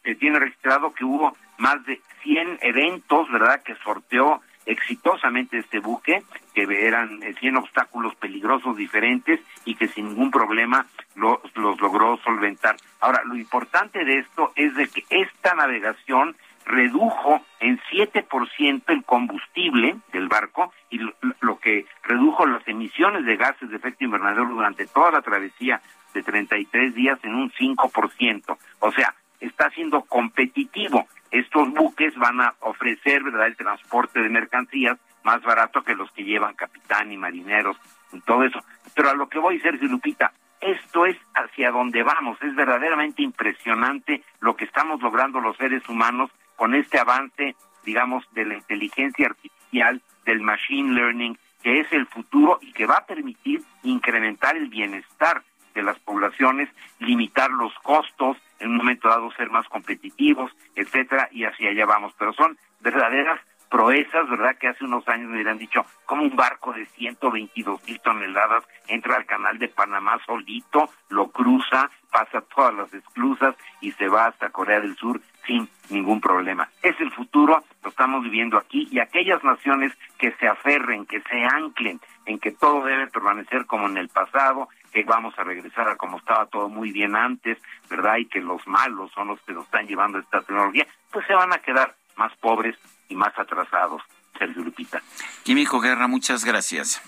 se 0.03 0.15
tiene 0.19 0.39
registrado 0.39 0.93
que 0.93 1.05
hubo 1.05 1.35
más 1.57 1.85
de 1.85 2.01
100 2.23 2.59
eventos, 2.61 3.31
¿verdad?, 3.31 3.61
que 3.63 3.75
sorteó 3.75 4.41
exitosamente 4.65 5.57
este 5.57 5.79
buque, 5.79 6.23
que 6.53 6.63
eran 6.87 7.19
100 7.39 7.57
obstáculos 7.57 8.15
peligrosos 8.15 8.77
diferentes 8.77 9.39
y 9.65 9.75
que 9.75 9.87
sin 9.87 10.09
ningún 10.09 10.31
problema 10.31 10.85
los, 11.15 11.39
los 11.55 11.79
logró 11.81 12.17
solventar. 12.23 12.75
Ahora, 13.01 13.23
lo 13.25 13.35
importante 13.35 14.05
de 14.05 14.19
esto 14.19 14.53
es 14.55 14.73
de 14.75 14.87
que 14.87 15.03
esta 15.09 15.53
navegación 15.55 16.35
redujo 16.65 17.41
en 17.59 17.79
7% 17.91 18.83
el 18.87 19.03
combustible 19.03 19.97
del 20.11 20.27
barco 20.27 20.73
y 20.89 20.99
lo, 20.99 21.59
que 21.59 21.85
redujo 22.03 22.45
las 22.45 22.67
emisiones 22.67 23.25
de 23.25 23.37
gases 23.37 23.69
de 23.69 23.77
efecto 23.77 24.03
invernadero 24.03 24.47
durante 24.49 24.85
toda 24.87 25.11
la 25.11 25.21
travesía 25.21 25.81
de 26.13 26.23
33 26.23 26.93
días 26.93 27.19
en 27.23 27.35
un 27.35 27.51
5%. 27.51 28.57
O 28.79 28.91
sea, 28.91 29.13
está 29.39 29.69
siendo 29.71 30.01
competitivo. 30.03 31.07
Estos 31.31 31.71
buques 31.71 32.15
van 32.15 32.41
a 32.41 32.53
ofrecer 32.59 33.23
¿verdad? 33.23 33.47
el 33.47 33.55
transporte 33.55 34.21
de 34.21 34.29
mercancías 34.29 34.97
más 35.23 35.41
barato 35.41 35.83
que 35.83 35.95
los 35.95 36.11
que 36.11 36.23
llevan 36.23 36.53
capitán 36.53 37.11
y 37.11 37.17
marineros 37.17 37.77
y 38.11 38.19
todo 38.21 38.43
eso. 38.43 38.59
Pero 38.93 39.09
a 39.09 39.15
lo 39.15 39.27
que 39.27 39.39
voy, 39.39 39.59
Sergio 39.59 39.87
Lupita, 39.87 40.31
esto 40.61 41.05
es 41.05 41.17
hacia 41.33 41.71
donde 41.71 42.03
vamos. 42.03 42.37
Es 42.41 42.55
verdaderamente 42.55 43.21
impresionante 43.21 44.23
lo 44.39 44.55
que 44.55 44.65
estamos 44.65 45.01
logrando 45.01 45.39
los 45.39 45.57
seres 45.57 45.87
humanos 45.89 46.29
con 46.55 46.75
este 46.75 46.99
avance, 46.99 47.55
digamos, 47.83 48.25
de 48.33 48.45
la 48.45 48.55
inteligencia 48.55 49.27
artificial, 49.27 50.01
del 50.25 50.41
machine 50.41 50.93
learning, 50.93 51.37
que 51.61 51.79
es 51.79 51.91
el 51.91 52.07
futuro 52.07 52.59
y 52.61 52.71
que 52.73 52.85
va 52.85 52.97
a 52.97 53.05
permitir 53.05 53.61
incrementar 53.83 54.55
el 54.55 54.67
bienestar 54.67 55.43
de 55.73 55.83
las 55.83 55.97
poblaciones, 55.99 56.69
limitar 56.99 57.49
los 57.49 57.73
costos, 57.79 58.37
en 58.59 58.71
un 58.71 58.77
momento 58.77 59.09
dado 59.09 59.31
ser 59.31 59.49
más 59.49 59.67
competitivos, 59.67 60.51
etcétera, 60.75 61.29
y 61.31 61.45
hacia 61.45 61.71
allá 61.71 61.85
vamos. 61.85 62.13
Pero 62.17 62.33
son 62.33 62.57
verdaderas 62.81 63.39
proezas, 63.69 64.29
¿verdad? 64.29 64.55
Que 64.59 64.67
hace 64.67 64.85
unos 64.85 65.07
años 65.07 65.29
me 65.29 65.35
hubieran 65.35 65.57
dicho, 65.57 65.83
como 66.05 66.21
un 66.21 66.35
barco 66.35 66.73
de 66.73 66.85
122 66.85 67.83
mil 67.87 67.99
toneladas 68.01 68.63
entra 68.87 69.15
al 69.15 69.25
canal 69.25 69.57
de 69.57 69.67
Panamá 69.67 70.19
solito, 70.27 70.91
lo 71.09 71.31
cruza, 71.31 71.89
pasa 72.11 72.41
todas 72.41 72.73
las 72.75 72.93
esclusas 72.93 73.55
y 73.81 73.91
se 73.93 74.07
va 74.07 74.27
hasta 74.27 74.51
Corea 74.51 74.79
del 74.79 74.95
Sur 74.95 75.19
sin 75.45 75.69
ningún 75.89 76.21
problema. 76.21 76.69
Es 76.81 76.99
el 76.99 77.11
futuro, 77.11 77.63
lo 77.83 77.89
estamos 77.89 78.23
viviendo 78.23 78.57
aquí, 78.57 78.87
y 78.91 78.99
aquellas 78.99 79.43
naciones 79.43 79.91
que 80.17 80.31
se 80.39 80.47
aferren, 80.47 81.05
que 81.05 81.21
se 81.21 81.43
anclen 81.43 81.99
en 82.25 82.39
que 82.39 82.51
todo 82.51 82.85
debe 82.85 83.07
permanecer 83.07 83.65
como 83.65 83.87
en 83.87 83.97
el 83.97 84.09
pasado, 84.09 84.69
que 84.91 85.03
vamos 85.03 85.33
a 85.37 85.43
regresar 85.43 85.89
a 85.89 85.95
como 85.95 86.17
estaba 86.17 86.45
todo 86.45 86.69
muy 86.69 86.91
bien 86.91 87.15
antes, 87.15 87.57
¿verdad? 87.89 88.17
Y 88.17 88.25
que 88.25 88.39
los 88.39 88.65
malos 88.67 89.11
son 89.13 89.27
los 89.29 89.41
que 89.41 89.53
nos 89.53 89.65
están 89.65 89.87
llevando 89.87 90.19
esta 90.19 90.41
tecnología, 90.41 90.87
pues 91.11 91.25
se 91.27 91.33
van 91.33 91.51
a 91.51 91.57
quedar 91.57 91.95
más 92.15 92.31
pobres 92.37 92.77
y 93.09 93.15
más 93.15 93.37
atrasados, 93.37 94.01
Sergio 94.37 94.63
Lupita. 94.63 95.01
Químico 95.43 95.79
Guerra, 95.79 96.07
muchas 96.07 96.45
gracias. 96.45 97.01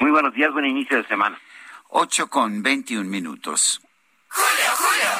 Muy 0.00 0.10
buenos 0.10 0.34
días, 0.34 0.52
buen 0.52 0.66
inicio 0.66 0.96
de 0.96 1.06
semana. 1.06 1.38
8 1.88 2.28
con 2.28 2.62
21 2.62 3.08
minutos. 3.08 3.83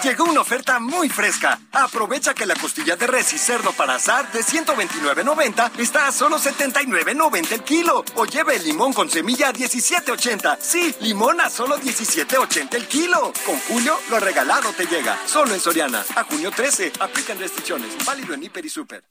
Llegó 0.05 0.25
una 0.25 0.43
oferta 0.43 0.79
muy 0.81 1.09
fresca. 1.09 1.59
Aprovecha 1.73 2.35
que 2.35 2.45
la 2.45 2.55
costilla 2.55 2.95
de 2.95 3.07
res 3.07 3.33
y 3.33 3.39
cerdo 3.39 3.73
para 3.73 3.95
asar 3.95 4.31
de 4.33 4.41
129.90 4.41 5.71
está 5.79 6.09
a 6.09 6.13
solo 6.13 6.39
79.90 6.39 7.53
el 7.53 7.63
kilo. 7.63 8.05
O 8.17 8.27
lleve 8.27 8.57
el 8.57 8.65
limón 8.65 8.93
con 8.93 9.09
semilla 9.09 9.49
a 9.49 9.53
17.80. 9.55 10.59
Sí, 10.61 10.95
limón 11.01 11.41
a 11.41 11.49
solo 11.49 11.79
17.80 11.79 12.75
el 12.75 12.87
kilo. 12.87 13.33
Con 13.47 13.59
Julio, 13.61 13.99
lo 14.11 14.21
regalado 14.21 14.75
te 14.75 14.85
llega. 14.85 15.19
Solo 15.27 15.55
en 15.55 15.61
Soriana. 15.61 16.05
A 16.17 16.25
junio 16.25 16.51
13. 16.51 16.93
Aplican 17.01 17.39
restricciones. 17.39 18.05
Válido 18.05 18.35
en 18.35 18.43
Hiper 18.43 18.67
y 18.67 18.69
Super. 18.69 19.05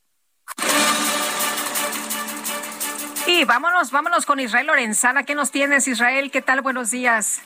Y 3.26 3.46
vámonos, 3.46 3.90
vámonos 3.90 4.28
con 4.28 4.40
Israel 4.40 4.68
Lorenzana. 4.68 5.24
¿Qué 5.24 5.34
nos 5.34 5.50
tienes, 5.50 5.88
Israel? 5.88 6.30
¿Qué 6.30 6.44
tal? 6.44 6.62
Buenos 6.62 6.92
días. 6.92 7.42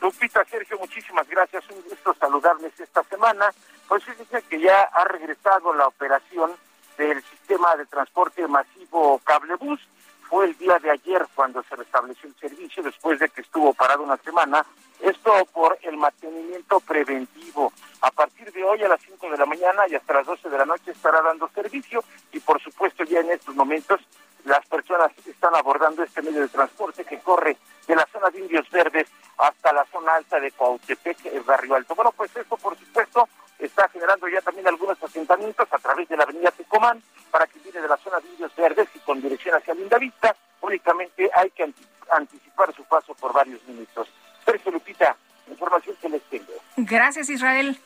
Lupita, 0.00 0.44
Sergio, 0.46 0.78
muchísimas 0.78 1.28
gracias. 1.28 1.64
Un 1.70 1.82
gusto 1.82 2.14
saludarles 2.18 2.78
esta 2.80 3.02
semana. 3.04 3.52
Pues 3.86 4.02
dice 4.18 4.42
que 4.48 4.60
ya 4.60 4.82
ha 4.82 5.04
regresado 5.04 5.74
la 5.74 5.86
operación 5.88 6.52
del 6.96 7.22
sistema 7.24 7.76
de 7.76 7.86
transporte 7.86 8.46
masivo 8.48 9.20
Cablebus. 9.24 9.80
Fue 10.28 10.46
el 10.46 10.56
día 10.56 10.78
de 10.78 10.90
ayer 10.90 11.26
cuando 11.34 11.62
se 11.64 11.74
restableció 11.76 12.28
el 12.28 12.36
servicio, 12.36 12.82
después 12.82 13.18
de 13.18 13.28
que 13.28 13.40
estuvo 13.40 13.74
parado 13.74 14.02
una 14.02 14.16
semana. 14.18 14.64
Esto 15.00 15.32
por 15.52 15.78
el 15.82 15.96
mantenimiento 15.96 16.80
preventivo. 16.80 17.72
A 18.00 18.10
partir 18.10 18.52
de 18.52 18.64
hoy 18.64 18.82
a 18.82 18.88
las 18.88 19.00
5 19.02 19.30
de 19.30 19.36
la 19.36 19.46
mañana 19.46 19.82
y 19.88 19.96
hasta 19.96 20.14
las 20.14 20.26
12 20.26 20.48
de 20.48 20.58
la 20.58 20.66
noche 20.66 20.92
estará 20.92 21.20
dando 21.20 21.48
servicio 21.48 22.02
y 22.32 22.40
por 22.40 22.60
supuesto 22.62 23.04
ya 23.04 23.20
en 23.20 23.30
estos 23.30 23.54
momentos 23.54 24.00
las 24.44 24.66
personas 24.66 25.10
están 25.26 25.54
abordando 25.54 26.02
este 26.02 26.22
medio 26.22 26.42
de 26.42 26.48
transporte 26.48 27.04
que 27.04 27.18
corre 27.20 27.56
de 27.86 27.96
la 27.96 28.06
zona 28.12 28.30
de 28.30 28.40
Indios 28.40 28.68
Verdes 28.70 29.08
hasta 29.38 29.72
la 29.72 29.84
zona 29.86 30.14
alta 30.14 30.38
de 30.38 30.50
Coautepec, 30.52 31.26
el 31.26 31.42
Barrio 31.42 31.74
Alto. 31.74 31.94
Bueno, 31.94 32.12
pues 32.12 32.34
esto, 32.36 32.56
por 32.56 32.78
supuesto, 32.78 33.28
está 33.58 33.88
generando 33.88 34.28
ya 34.28 34.40
también 34.40 34.68
algunos 34.68 35.02
asentamientos 35.02 35.68
a 35.70 35.78
través 35.78 36.08
de 36.08 36.16
la 36.16 36.24
avenida 36.24 36.50
Tecomán 36.50 37.02
para 37.30 37.46
que 37.46 37.58
viene 37.60 37.80
de 37.80 37.88
la 37.88 37.96
zona 37.96 38.20
de 38.20 38.28
Indios 38.28 38.54
Verdes 38.56 38.88
y 38.94 38.98
con 39.00 39.20
dirección 39.20 39.54
hacia 39.54 39.74
Lindavista. 39.74 40.34
Únicamente 40.60 41.30
hay 41.34 41.50
que 41.50 41.72
anticipar 42.10 42.74
su 42.74 42.84
paso 42.84 43.14
por 43.14 43.32
varios 43.32 43.62
minutos. 43.64 44.08
Sergio 44.44 44.72
Lupita, 44.72 45.16
información 45.48 45.96
que 46.00 46.08
les 46.08 46.22
tengo. 46.24 46.52
Gracias, 46.76 47.30
Israel. 47.30 47.78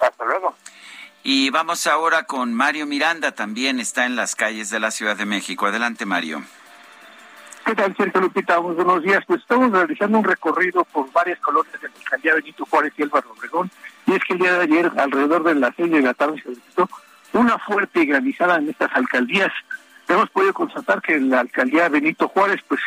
Hasta 0.00 0.24
luego. 0.24 0.54
Y 1.22 1.50
vamos 1.50 1.86
ahora 1.86 2.24
con 2.24 2.54
Mario 2.54 2.86
Miranda, 2.86 3.32
también 3.32 3.80
está 3.80 4.06
en 4.06 4.16
las 4.16 4.34
calles 4.36 4.70
de 4.70 4.80
la 4.80 4.90
Ciudad 4.90 5.16
de 5.16 5.26
México. 5.26 5.66
Adelante, 5.66 6.06
Mario. 6.06 6.42
¿Qué 7.66 7.74
tal, 7.74 7.94
Sergio 7.96 8.22
Lupita? 8.22 8.56
Buenos 8.58 9.02
días. 9.02 9.22
Pues 9.26 9.42
estamos 9.42 9.70
realizando 9.70 10.18
un 10.18 10.24
recorrido 10.24 10.84
por 10.84 11.12
varias 11.12 11.38
colonias 11.40 11.78
de 11.82 11.88
la 11.88 11.94
alcaldía 11.96 12.34
Benito 12.34 12.64
Juárez 12.64 12.94
y 12.96 13.02
Álvaro 13.02 13.30
Obregón. 13.32 13.70
Y 14.06 14.14
es 14.14 14.24
que 14.24 14.32
el 14.32 14.38
día 14.38 14.54
de 14.54 14.62
ayer, 14.62 14.90
alrededor 14.96 15.42
de 15.42 15.54
las 15.56 15.74
seis 15.76 15.90
de 15.90 16.00
la 16.00 16.14
tarde, 16.14 16.40
se 16.40 16.48
registró 16.48 16.88
una 17.34 17.58
fuerte 17.58 18.06
granizada 18.06 18.56
en 18.56 18.70
estas 18.70 18.90
alcaldías. 18.94 19.52
Hemos 20.08 20.30
podido 20.30 20.54
constatar 20.54 21.02
que 21.02 21.14
en 21.14 21.28
la 21.28 21.40
alcaldía 21.40 21.90
Benito 21.90 22.28
Juárez, 22.28 22.62
pues 22.66 22.80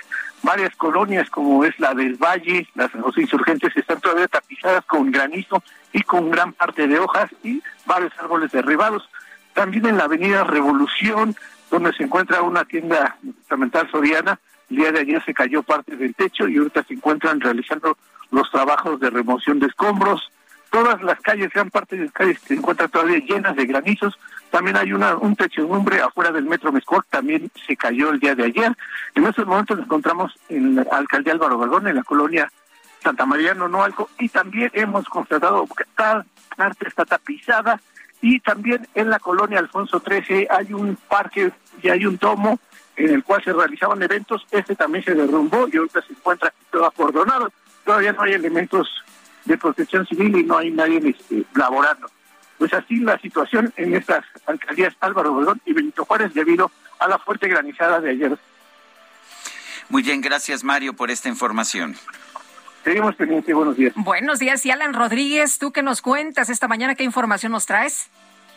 varias 0.44 0.76
colonias 0.76 1.30
como 1.30 1.64
es 1.64 1.80
la 1.80 1.94
del 1.94 2.16
Valle, 2.16 2.68
las 2.76 2.94
los 2.96 3.18
insurgentes 3.18 3.76
están 3.76 4.00
todavía 4.02 4.28
tapizadas 4.28 4.86
con 4.86 5.12
granizo 5.12 5.64
y 5.94 6.02
con 6.02 6.32
gran 6.32 6.54
parte 6.54 6.88
de 6.88 7.00
hojas 7.00 7.30
y 7.44 7.62
varios 7.86 8.12
árboles 8.20 8.52
derribados. 8.52 9.08
También 9.54 9.86
en 9.86 9.98
la 9.98 10.06
avenida 10.06 10.44
Revolución, 10.44 11.36
donde 11.70 11.94
se 11.94 12.04
encuentra 12.04 12.42
una 12.42 12.66
tienda 12.66 13.18
departamental 13.22 13.90
soriana, 13.92 14.40
el 14.70 14.78
día 14.78 14.92
de 14.92 15.02
ayer 15.02 15.24
se 15.26 15.34
cayó 15.34 15.64
parte 15.64 15.96
del 15.98 16.16
techo 16.16 16.48
y 16.48 16.58
ahorita 16.58 16.84
se 16.84 16.94
encuentran 16.94 17.42
realizando 17.42 17.98
los 18.32 18.50
trabajos 18.50 19.00
de 19.00 19.10
remoción 19.10 19.60
de 19.60 19.68
escombros. 19.68 20.32
Todas 20.70 21.02
las 21.04 21.20
calles, 21.20 21.52
gran 21.52 21.70
parte 21.70 21.98
de 21.98 22.06
las 22.06 22.14
calles 22.14 22.40
se 22.46 22.54
encuentran 22.54 22.90
todavía 22.90 23.20
llenas 23.20 23.56
de 23.58 23.66
granizos. 23.66 24.18
También 24.52 24.76
hay 24.76 24.92
una, 24.92 25.16
un 25.16 25.36
techo 25.36 25.66
de 25.66 26.02
afuera 26.02 26.32
del 26.32 26.44
metro 26.44 26.72
Mescor, 26.74 27.06
también 27.10 27.50
se 27.66 27.78
cayó 27.78 28.12
el 28.12 28.20
día 28.20 28.36
de 28.36 28.44
ayer. 28.44 28.76
En 29.16 29.26
estos 29.26 29.48
momentos 29.48 29.78
nos 29.78 29.86
encontramos 29.86 30.34
en 30.50 30.76
la 30.76 30.84
alcaldía 30.92 31.34
Álvaro 31.34 31.58
Obregón, 31.58 31.88
en 31.88 31.96
la 31.96 32.04
colonia 32.04 32.52
Santa 33.02 33.26
María 33.26 33.54
Nonoalco, 33.54 34.10
y 34.20 34.28
también 34.28 34.70
hemos 34.74 35.06
constatado 35.06 35.66
que 35.66 35.84
esta 35.84 36.26
parte 36.58 36.88
está 36.88 37.06
tapizada, 37.06 37.80
y 38.22 38.42
también 38.42 38.88
en 38.94 39.10
la 39.10 39.20
colonia 39.20 39.58
Alfonso 39.58 40.02
XIII 40.06 40.48
hay 40.50 40.74
un 40.74 40.98
parque 41.08 41.52
y 41.82 41.90
hay 41.90 42.06
un 42.06 42.18
tomo 42.18 42.60
en 42.98 43.10
el 43.10 43.24
cual 43.24 43.44
se 43.44 43.54
realizaban 43.54 44.04
eventos, 44.04 44.46
este 44.52 44.76
también 44.76 45.04
se 45.04 45.16
derrumbó 45.16 45.68
y 45.72 45.78
ahorita 45.78 46.02
se 46.02 46.14
encuentra 46.14 46.54
todo 46.70 46.86
acordonado. 46.86 47.52
Todavía 47.86 48.12
no 48.12 48.22
hay 48.24 48.34
elementos 48.34 48.88
de 49.46 49.58
protección 49.58 50.06
civil 50.06 50.38
y 50.38 50.44
no 50.44 50.58
hay 50.58 50.70
nadie 50.72 51.02
este, 51.04 51.44
laborando. 51.56 52.08
Pues 52.62 52.76
así 52.76 52.98
la 52.98 53.18
situación 53.18 53.74
en 53.76 53.96
estas 53.96 54.24
alcaldías 54.46 54.94
Álvaro 55.00 55.34
Obregón 55.34 55.60
y 55.66 55.74
Benito 55.74 56.06
Juárez 56.06 56.32
debido 56.36 56.70
a 57.00 57.08
la 57.08 57.18
fuerte 57.18 57.48
granizada 57.48 58.00
de 58.00 58.12
ayer. 58.12 58.38
Muy 59.90 60.04
bien, 60.04 60.22
gracias 60.22 60.64
Mario 60.64 60.94
por 60.94 61.10
esta 61.10 61.28
información. 61.28 61.96
Seguimos 62.84 63.16
pendientes, 63.16 63.56
buenos 63.56 63.76
días. 63.76 63.94
Buenos 63.96 64.38
días, 64.38 64.64
y 64.64 64.70
Alan 64.70 64.94
Rodríguez, 64.94 65.58
¿tú 65.58 65.72
qué 65.72 65.82
nos 65.82 66.04
cuentas 66.04 66.52
esta 66.52 66.68
mañana? 66.68 66.94
¿Qué 66.94 67.04
información 67.04 67.52
nos 67.52 67.66
traes? 67.66 68.12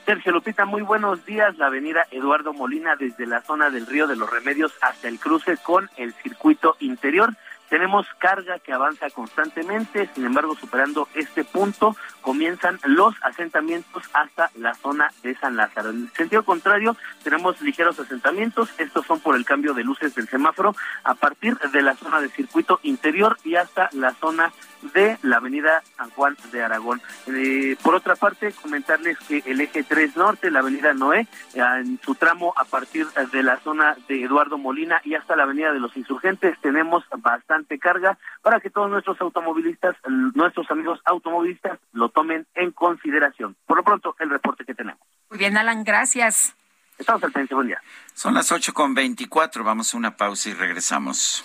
Sergio 0.04 0.32
Lupita, 0.32 0.66
muy 0.66 0.82
buenos 0.82 1.24
días. 1.24 1.56
La 1.56 1.68
avenida 1.68 2.06
Eduardo 2.10 2.52
Molina 2.52 2.96
desde 2.96 3.24
la 3.24 3.40
zona 3.40 3.70
del 3.70 3.86
Río 3.86 4.06
de 4.06 4.16
los 4.16 4.30
Remedios 4.30 4.74
hasta 4.82 5.08
el 5.08 5.18
cruce 5.18 5.56
con 5.56 5.88
el 5.96 6.12
circuito 6.12 6.76
interior. 6.80 7.34
Tenemos 7.68 8.06
carga 8.18 8.58
que 8.58 8.72
avanza 8.72 9.10
constantemente, 9.10 10.08
sin 10.14 10.26
embargo, 10.26 10.54
superando 10.54 11.08
este 11.14 11.44
punto, 11.44 11.96
comienzan 12.20 12.78
los 12.84 13.14
asentamientos 13.22 14.04
hasta 14.12 14.50
la 14.56 14.74
zona 14.74 15.10
de 15.22 15.34
San 15.36 15.56
Lázaro. 15.56 15.90
En 15.90 16.04
el 16.04 16.10
sentido 16.12 16.44
contrario, 16.44 16.96
tenemos 17.22 17.60
ligeros 17.60 17.98
asentamientos, 17.98 18.70
estos 18.78 19.06
son 19.06 19.20
por 19.20 19.36
el 19.36 19.44
cambio 19.44 19.74
de 19.74 19.84
luces 19.84 20.14
del 20.14 20.28
semáforo, 20.28 20.74
a 21.02 21.14
partir 21.14 21.58
de 21.58 21.82
la 21.82 21.94
zona 21.94 22.20
de 22.20 22.28
circuito 22.28 22.80
interior 22.82 23.36
y 23.44 23.56
hasta 23.56 23.88
la 23.92 24.12
zona 24.12 24.52
de 24.92 25.18
la 25.22 25.36
avenida 25.36 25.82
San 25.96 26.10
Juan 26.10 26.36
de 26.52 26.62
Aragón. 26.62 27.00
Eh, 27.26 27.76
por 27.82 27.94
otra 27.94 28.16
parte, 28.16 28.52
comentarles 28.52 29.18
que 29.18 29.42
el 29.46 29.60
eje 29.60 29.82
3 29.82 30.16
norte, 30.16 30.50
la 30.50 30.60
avenida 30.60 30.92
Noé, 30.94 31.26
en 31.54 32.00
su 32.04 32.14
tramo 32.14 32.52
a 32.56 32.64
partir 32.64 33.06
de 33.08 33.42
la 33.42 33.58
zona 33.60 33.96
de 34.08 34.22
Eduardo 34.24 34.58
Molina 34.58 35.00
y 35.04 35.14
hasta 35.14 35.36
la 35.36 35.44
avenida 35.44 35.72
de 35.72 35.80
los 35.80 35.96
insurgentes, 35.96 36.58
tenemos 36.60 37.04
bastante 37.18 37.78
carga 37.78 38.18
para 38.42 38.60
que 38.60 38.70
todos 38.70 38.90
nuestros 38.90 39.20
automovilistas, 39.20 39.96
nuestros 40.34 40.70
amigos 40.70 41.00
automovilistas, 41.04 41.78
lo 41.92 42.08
tomen 42.08 42.46
en 42.54 42.72
consideración. 42.72 43.56
Por 43.66 43.76
lo 43.76 43.84
pronto, 43.84 44.16
el 44.18 44.30
reporte 44.30 44.64
que 44.64 44.74
tenemos. 44.74 45.00
Muy 45.30 45.38
bien, 45.38 45.56
Alan, 45.56 45.84
gracias. 45.84 46.54
Estamos 46.98 47.22
al 47.24 47.32
pendiente, 47.32 47.54
buen 47.54 47.68
día. 47.68 47.82
Son 48.12 48.34
las 48.34 48.52
ocho 48.52 48.72
con 48.72 48.94
veinticuatro, 48.94 49.64
vamos 49.64 49.94
a 49.94 49.96
una 49.96 50.16
pausa 50.16 50.50
y 50.50 50.54
regresamos. 50.54 51.44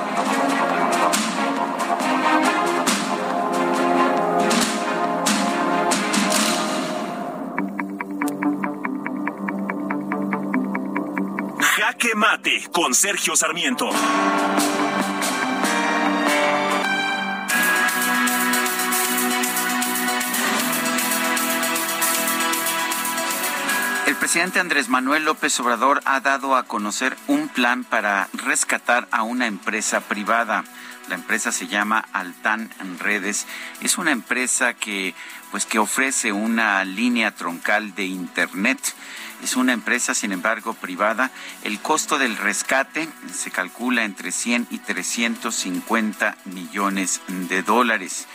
Mate 12.21 12.69
con 12.71 12.93
Sergio 12.93 13.35
Sarmiento. 13.35 13.89
El 24.05 24.15
presidente 24.17 24.59
Andrés 24.59 24.87
Manuel 24.87 25.25
López 25.25 25.59
Obrador 25.61 26.01
ha 26.05 26.19
dado 26.19 26.55
a 26.55 26.65
conocer 26.65 27.17
un 27.25 27.47
plan 27.47 27.83
para 27.83 28.29
rescatar 28.33 29.07
a 29.09 29.23
una 29.23 29.47
empresa 29.47 30.01
privada. 30.01 30.63
La 31.09 31.15
empresa 31.15 31.51
se 31.51 31.65
llama 31.65 32.05
Altan 32.13 32.69
Redes. 32.99 33.47
Es 33.81 33.97
una 33.97 34.11
empresa 34.11 34.75
que 34.75 35.15
pues 35.49 35.65
que 35.65 35.79
ofrece 35.79 36.31
una 36.31 36.85
línea 36.85 37.31
troncal 37.31 37.95
de 37.95 38.05
internet. 38.05 38.79
Es 39.43 39.55
una 39.55 39.73
empresa, 39.73 40.13
sin 40.13 40.31
embargo, 40.31 40.73
privada. 40.75 41.31
El 41.63 41.79
costo 41.79 42.19
del 42.19 42.37
rescate 42.37 43.09
se 43.33 43.49
calcula 43.49 44.03
entre 44.03 44.31
100 44.31 44.67
y 44.69 44.77
350 44.79 46.37
millones 46.45 47.21
de 47.27 47.63
dólares. 47.63 48.27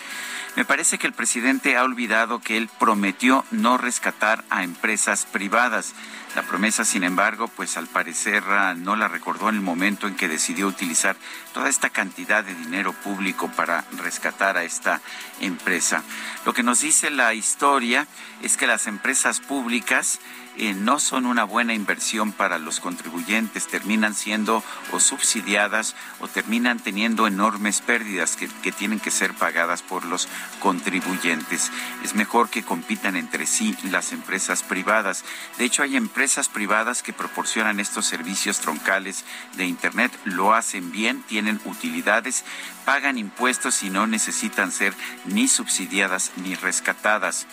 Me 0.56 0.64
parece 0.64 0.96
que 0.96 1.06
el 1.06 1.12
presidente 1.12 1.76
ha 1.76 1.84
olvidado 1.84 2.40
que 2.40 2.56
él 2.56 2.70
prometió 2.78 3.44
no 3.50 3.76
rescatar 3.76 4.42
a 4.48 4.64
empresas 4.64 5.26
privadas. 5.26 5.92
La 6.34 6.42
promesa, 6.42 6.84
sin 6.86 7.04
embargo, 7.04 7.46
pues 7.48 7.76
al 7.76 7.86
parecer 7.86 8.42
ah, 8.48 8.74
no 8.74 8.96
la 8.96 9.06
recordó 9.06 9.50
en 9.50 9.56
el 9.56 9.60
momento 9.60 10.08
en 10.08 10.16
que 10.16 10.28
decidió 10.28 10.66
utilizar 10.66 11.14
toda 11.52 11.68
esta 11.68 11.90
cantidad 11.90 12.42
de 12.42 12.54
dinero 12.54 12.94
público 12.94 13.50
para 13.54 13.84
rescatar 13.98 14.56
a 14.56 14.64
esta 14.64 15.02
empresa. 15.40 16.02
Lo 16.46 16.54
que 16.54 16.62
nos 16.62 16.80
dice 16.80 17.10
la 17.10 17.34
historia 17.34 18.06
es 18.40 18.56
que 18.56 18.66
las 18.66 18.86
empresas 18.86 19.40
públicas 19.40 20.20
eh, 20.58 20.74
no 20.74 20.98
son 20.98 21.26
una 21.26 21.44
buena 21.44 21.74
inversión 21.74 22.32
para 22.32 22.58
los 22.58 22.80
contribuyentes, 22.80 23.66
terminan 23.66 24.14
siendo 24.14 24.62
o 24.92 25.00
subsidiadas 25.00 25.94
o 26.20 26.28
terminan 26.28 26.78
teniendo 26.78 27.26
enormes 27.26 27.80
pérdidas 27.80 28.36
que, 28.36 28.48
que 28.62 28.72
tienen 28.72 29.00
que 29.00 29.10
ser 29.10 29.34
pagadas 29.34 29.82
por 29.82 30.04
los 30.04 30.28
contribuyentes. 30.60 31.70
Es 32.02 32.14
mejor 32.14 32.48
que 32.48 32.62
compitan 32.62 33.16
entre 33.16 33.46
sí 33.46 33.76
las 33.90 34.12
empresas 34.12 34.62
privadas. 34.62 35.24
De 35.58 35.64
hecho, 35.64 35.82
hay 35.82 35.96
empresas 35.96 36.48
privadas 36.48 37.02
que 37.02 37.12
proporcionan 37.12 37.80
estos 37.80 38.06
servicios 38.06 38.60
troncales 38.60 39.24
de 39.56 39.66
Internet, 39.66 40.12
lo 40.24 40.54
hacen 40.54 40.90
bien, 40.92 41.22
tienen 41.22 41.60
utilidades, 41.64 42.44
pagan 42.84 43.18
impuestos 43.18 43.82
y 43.82 43.90
no 43.90 44.06
necesitan 44.06 44.72
ser 44.72 44.94
ni 45.26 45.48
subsidiadas 45.48 46.32
ni 46.36 46.54
rescatadas. 46.54 47.46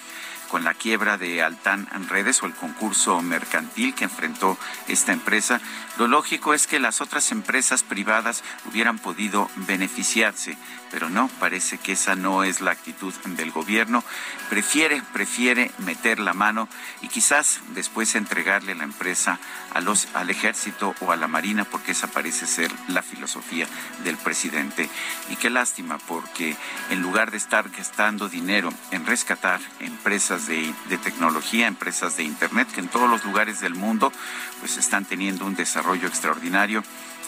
Con 0.53 0.63
la 0.63 0.75
quiebra 0.75 1.17
de 1.17 1.41
Altán 1.41 1.87
Redes 2.09 2.43
o 2.43 2.45
el 2.45 2.53
concurso 2.53 3.19
mercantil 3.23 3.95
que 3.95 4.03
enfrentó 4.03 4.55
esta 4.87 5.11
empresa, 5.11 5.59
lo 5.97 6.07
lógico 6.07 6.53
es 6.53 6.67
que 6.67 6.79
las 6.79 7.01
otras 7.01 7.31
empresas 7.31 7.81
privadas 7.81 8.43
hubieran 8.69 8.99
podido 8.99 9.49
beneficiarse, 9.55 10.55
pero 10.93 11.09
no, 11.09 11.27
parece 11.39 11.79
que 11.79 11.93
esa 11.93 12.13
no 12.13 12.43
es 12.43 12.61
la 12.61 12.69
actitud 12.69 13.11
del 13.35 13.49
gobierno. 13.49 14.03
Prefiere, 14.51 15.01
prefiere 15.11 15.71
meter 15.79 16.19
la 16.19 16.33
mano 16.33 16.69
y 17.01 17.07
quizás 17.07 17.61
después 17.73 18.13
entregarle 18.13 18.75
la 18.75 18.83
empresa 18.83 19.39
al 19.73 20.29
ejército 20.29 20.93
o 21.01 21.11
a 21.11 21.15
la 21.15 21.27
marina, 21.27 21.65
porque 21.65 21.93
esa 21.93 22.05
parece 22.05 22.45
ser 22.45 22.71
la 22.89 23.01
filosofía 23.01 23.67
del 24.03 24.17
presidente. 24.17 24.87
Y 25.31 25.35
qué 25.35 25.49
lástima, 25.49 25.97
porque 25.97 26.55
en 26.91 27.01
lugar 27.01 27.31
de 27.31 27.37
estar 27.37 27.67
gastando 27.71 28.29
dinero 28.29 28.71
en 28.91 29.07
rescatar 29.07 29.61
empresas 29.79 30.45
de, 30.45 30.71
de 30.89 30.99
tecnología, 30.99 31.65
empresas 31.65 32.17
de 32.17 32.23
Internet, 32.23 32.67
que 32.71 32.81
en 32.81 32.87
todos 32.87 33.09
los 33.09 33.25
lugares 33.25 33.61
del 33.61 33.73
mundo 33.73 34.13
pues 34.59 34.77
están 34.77 35.05
teniendo 35.05 35.43
un 35.43 35.55
desarrollo 35.55 36.07
extraordinario, 36.07 36.83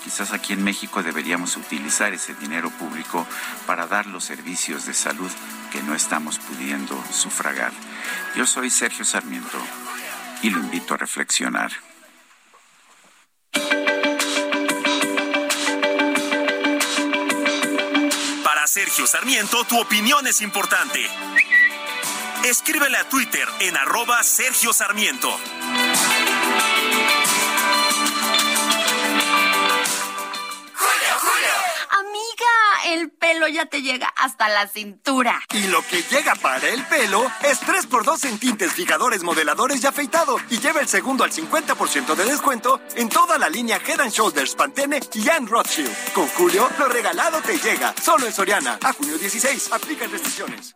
quizás 0.06 0.34
aquí 0.34 0.54
en 0.54 0.64
México 0.64 1.02
deberíamos 1.02 1.58
utilizar 1.58 2.14
ese 2.14 2.36
dinero 2.36 2.70
público 2.70 3.26
para 3.66 3.88
dar 3.88 4.06
los 4.06 4.24
servicios 4.24 4.86
de 4.86 4.94
salud 4.94 5.32
que 5.72 5.82
no 5.82 5.96
estamos 5.96 6.38
pudiendo 6.38 7.04
sufragar. 7.12 7.72
Yo 8.36 8.46
soy 8.46 8.70
Sergio 8.70 9.04
Sarmiento 9.04 9.58
y 10.44 10.52
lo 10.52 10.60
invito 10.60 10.94
a 10.94 10.98
reflexionar. 10.98 11.72
Para 18.44 18.68
Sergio 18.68 19.08
Sarmiento, 19.08 19.64
tu 19.64 19.80
opinión 19.80 20.28
es 20.28 20.42
importante. 20.42 21.04
Escríbele 22.44 22.98
a 22.98 23.10
Twitter 23.10 23.48
en 23.60 23.76
arroba 23.76 24.22
Sergio 24.22 24.72
Sarmiento. 24.72 25.36
El 32.86 33.10
pelo 33.10 33.48
ya 33.48 33.66
te 33.66 33.82
llega 33.82 34.08
hasta 34.16 34.48
la 34.48 34.68
cintura. 34.68 35.42
Y 35.54 35.68
lo 35.68 35.82
que 35.88 36.04
llega 36.04 36.36
para 36.36 36.68
el 36.70 36.84
pelo 36.86 37.26
es 37.44 37.62
3x2 37.62 38.30
en 38.30 38.40
tintes, 38.40 38.74
fijadores, 38.74 39.24
modeladores 39.24 39.84
y 39.84 39.88
afeitado. 39.88 40.38
Y 40.50 40.60
lleva 40.60 40.82
el 40.82 40.88
segundo 40.88 41.24
al 41.24 41.32
50% 41.32 42.16
de 42.16 42.26
descuento 42.26 42.80
en 42.96 43.10
toda 43.10 43.38
la 43.38 43.50
línea 43.50 43.82
Head 43.86 44.10
Shoulders, 44.10 44.56
Pantene 44.56 45.00
y 45.14 45.30
Anne 45.30 45.48
Rothschild. 45.48 45.92
Con 46.14 46.28
Julio, 46.30 46.70
lo 46.78 46.88
regalado 46.88 47.42
te 47.42 47.58
llega. 47.58 47.94
Solo 48.02 48.28
en 48.28 48.34
Soriana. 48.34 48.78
A 48.84 48.94
junio 48.94 49.18
16. 49.18 49.72
Aplican 49.72 50.12
restricciones. 50.12 50.76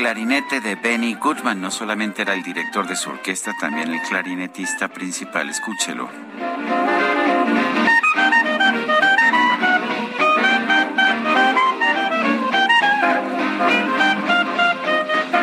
Clarinete 0.00 0.62
de 0.62 0.76
Benny 0.76 1.12
Goodman. 1.12 1.60
No 1.60 1.70
solamente 1.70 2.22
era 2.22 2.32
el 2.32 2.42
director 2.42 2.86
de 2.86 2.96
su 2.96 3.10
orquesta, 3.10 3.52
también 3.60 3.92
el 3.92 4.00
clarinetista 4.00 4.88
principal. 4.88 5.50
Escúchelo. 5.50 6.08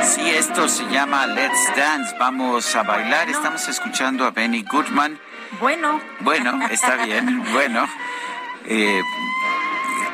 Sí, 0.02 0.28
esto 0.28 0.68
se 0.68 0.86
llama 0.90 1.28
Let's 1.28 1.74
Dance. 1.76 2.16
Vamos 2.20 2.76
a 2.76 2.82
bailar. 2.82 3.30
Estamos 3.30 3.68
escuchando 3.68 4.26
a 4.26 4.32
Benny 4.32 4.64
Goodman. 4.64 5.20
Bueno. 5.60 6.02
Bueno, 6.22 6.68
está 6.72 7.06
bien. 7.06 7.44
Bueno. 7.54 7.88
Eh, 8.66 9.02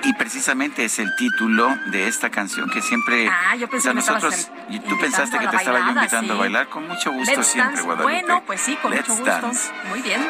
y 0.03 0.13
precisamente 0.13 0.85
es 0.85 0.99
el 0.99 1.15
título 1.15 1.75
de 1.88 2.07
esta 2.07 2.30
canción 2.30 2.69
que 2.69 2.81
siempre 2.81 3.30
ah, 3.30 3.55
yo 3.55 3.69
pensé 3.69 3.93
nosotros 3.93 4.49
y 4.69 4.80
tú 4.80 4.97
pensaste 4.99 5.38
que 5.39 5.47
te 5.47 5.55
estaba 5.55 5.80
yo 5.80 5.89
invitando 5.91 6.34
a 6.34 6.38
bailar 6.38 6.69
con 6.69 6.88
mucho 6.88 7.11
gusto 7.11 7.43
siempre 7.43 7.81
Guadalupe. 7.81 8.03
Bueno, 8.03 8.43
pues 8.45 8.61
sí, 8.61 8.75
con 8.81 8.91
mucho 8.91 9.15
gusto. 9.15 9.51
Muy 9.89 10.01
bien. 10.01 10.21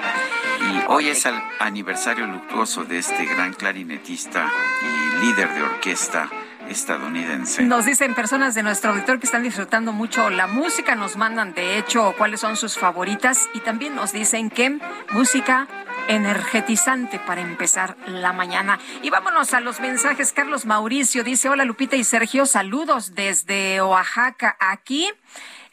Y 0.62 0.84
hoy 0.88 1.10
es 1.10 1.26
el 1.26 1.36
aniversario 1.60 2.26
luctuoso 2.28 2.84
de 2.84 3.00
este 3.00 3.26
gran 3.26 3.54
clarinetista 3.54 4.50
y 4.82 5.26
líder 5.26 5.54
de 5.54 5.64
orquesta 5.64 6.30
estadounidense. 6.70 7.64
Nos 7.64 7.86
dicen 7.86 8.16
personas 8.16 8.56
de 8.56 8.64
nuestro 8.64 8.92
auditor 8.92 9.20
que 9.20 9.26
están 9.26 9.44
disfrutando 9.44 9.92
mucho 9.92 10.30
la 10.30 10.48
música, 10.48 10.96
nos 10.96 11.18
mandan 11.18 11.54
de 11.54 11.78
hecho 11.78 12.14
cuáles 12.18 12.40
son 12.40 12.56
sus 12.56 12.78
favoritas 12.78 13.50
y 13.54 13.60
también 13.60 13.96
nos 13.96 14.12
dicen 14.14 14.50
que 14.50 14.80
música 15.12 15.68
energetizante 16.08 17.20
para 17.20 17.42
empezar 17.42 17.98
la 18.08 18.34
mañana. 18.34 18.80
Y 19.02 19.10
vámonos 19.10 19.54
a 19.54 19.60
los 19.60 19.80
mensajes. 19.80 20.34
Carlos 20.34 20.66
Mauricio 20.66 21.24
dice, 21.24 21.50
hola 21.50 21.66
Lupita 21.66 21.96
y 21.96 22.04
Sergio, 22.04 22.46
saludos 22.46 23.16
desde 23.16 23.82
Oaxaca. 23.82 24.58
Aquí 24.60 25.10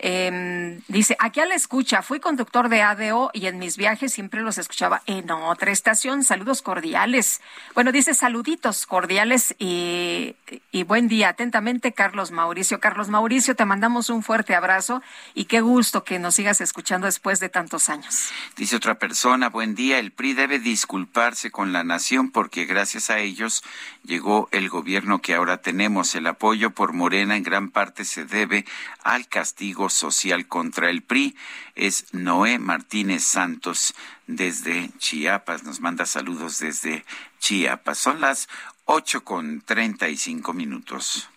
eh, 0.02 0.80
dice, 0.88 1.14
aquí 1.18 1.40
a 1.40 1.44
la 1.44 1.54
escucha, 1.54 2.00
fui 2.00 2.20
conductor 2.20 2.70
de 2.70 2.80
ADO 2.80 3.30
y 3.34 3.46
en 3.46 3.58
mis 3.58 3.76
viajes 3.76 4.14
siempre 4.14 4.40
los 4.40 4.56
escuchaba 4.56 5.02
en 5.04 5.30
otra 5.30 5.72
estación. 5.72 6.24
Saludos 6.24 6.62
cordiales. 6.62 7.42
Bueno, 7.74 7.92
dice 7.92 8.14
saluditos 8.14 8.86
cordiales 8.86 9.54
y, 9.58 10.36
y 10.72 10.84
buen 10.84 11.06
día. 11.06 11.28
Atentamente, 11.28 11.92
Carlos 11.92 12.30
Mauricio. 12.30 12.80
Carlos 12.80 13.10
Mauricio, 13.10 13.54
te 13.54 13.66
mandamos 13.66 14.08
un 14.08 14.22
fuerte 14.22 14.54
abrazo 14.54 15.02
y 15.34 15.44
qué 15.44 15.60
gusto 15.60 16.02
que 16.02 16.18
nos 16.18 16.36
sigas 16.36 16.62
escuchando 16.62 17.04
después 17.04 17.38
de 17.38 17.50
tantos 17.50 17.90
años. 17.90 18.30
Dice 18.56 18.76
otra 18.76 18.98
persona, 18.98 19.50
buen 19.50 19.74
día. 19.74 19.98
El 19.98 20.12
PRI 20.12 20.32
debe 20.32 20.58
disculparse 20.60 21.50
con 21.50 21.74
la 21.74 21.84
nación 21.84 22.30
porque 22.30 22.64
gracias 22.64 23.10
a 23.10 23.18
ellos 23.18 23.62
llegó 24.02 24.48
el 24.50 24.70
gobierno 24.70 25.20
que 25.20 25.34
ahora 25.34 25.58
tenemos. 25.58 26.14
El 26.14 26.26
apoyo 26.26 26.70
por 26.70 26.94
Morena 26.94 27.36
en 27.36 27.42
gran 27.42 27.68
parte 27.68 28.06
se 28.06 28.24
debe 28.24 28.64
al 29.02 29.28
castigo 29.28 29.89
social 29.90 30.46
contra 30.48 30.90
el 30.90 31.02
PRI. 31.02 31.36
Es 31.74 32.12
Noé 32.12 32.58
Martínez 32.58 33.24
Santos 33.24 33.94
desde 34.26 34.90
Chiapas. 34.98 35.64
Nos 35.64 35.80
manda 35.80 36.06
saludos 36.06 36.58
desde 36.58 37.04
Chiapas. 37.38 37.98
Son 37.98 38.20
las 38.20 38.48
ocho 38.84 39.24
con 39.24 39.60
treinta 39.60 40.08
y 40.08 40.16
cinco 40.16 40.52
minutos. 40.52 41.28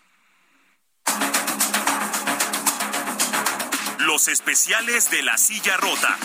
Los 3.99 4.27
especiales 4.27 5.09
de 5.09 5.23
la 5.23 5.37
silla 5.37 5.77
rota. 5.77 6.17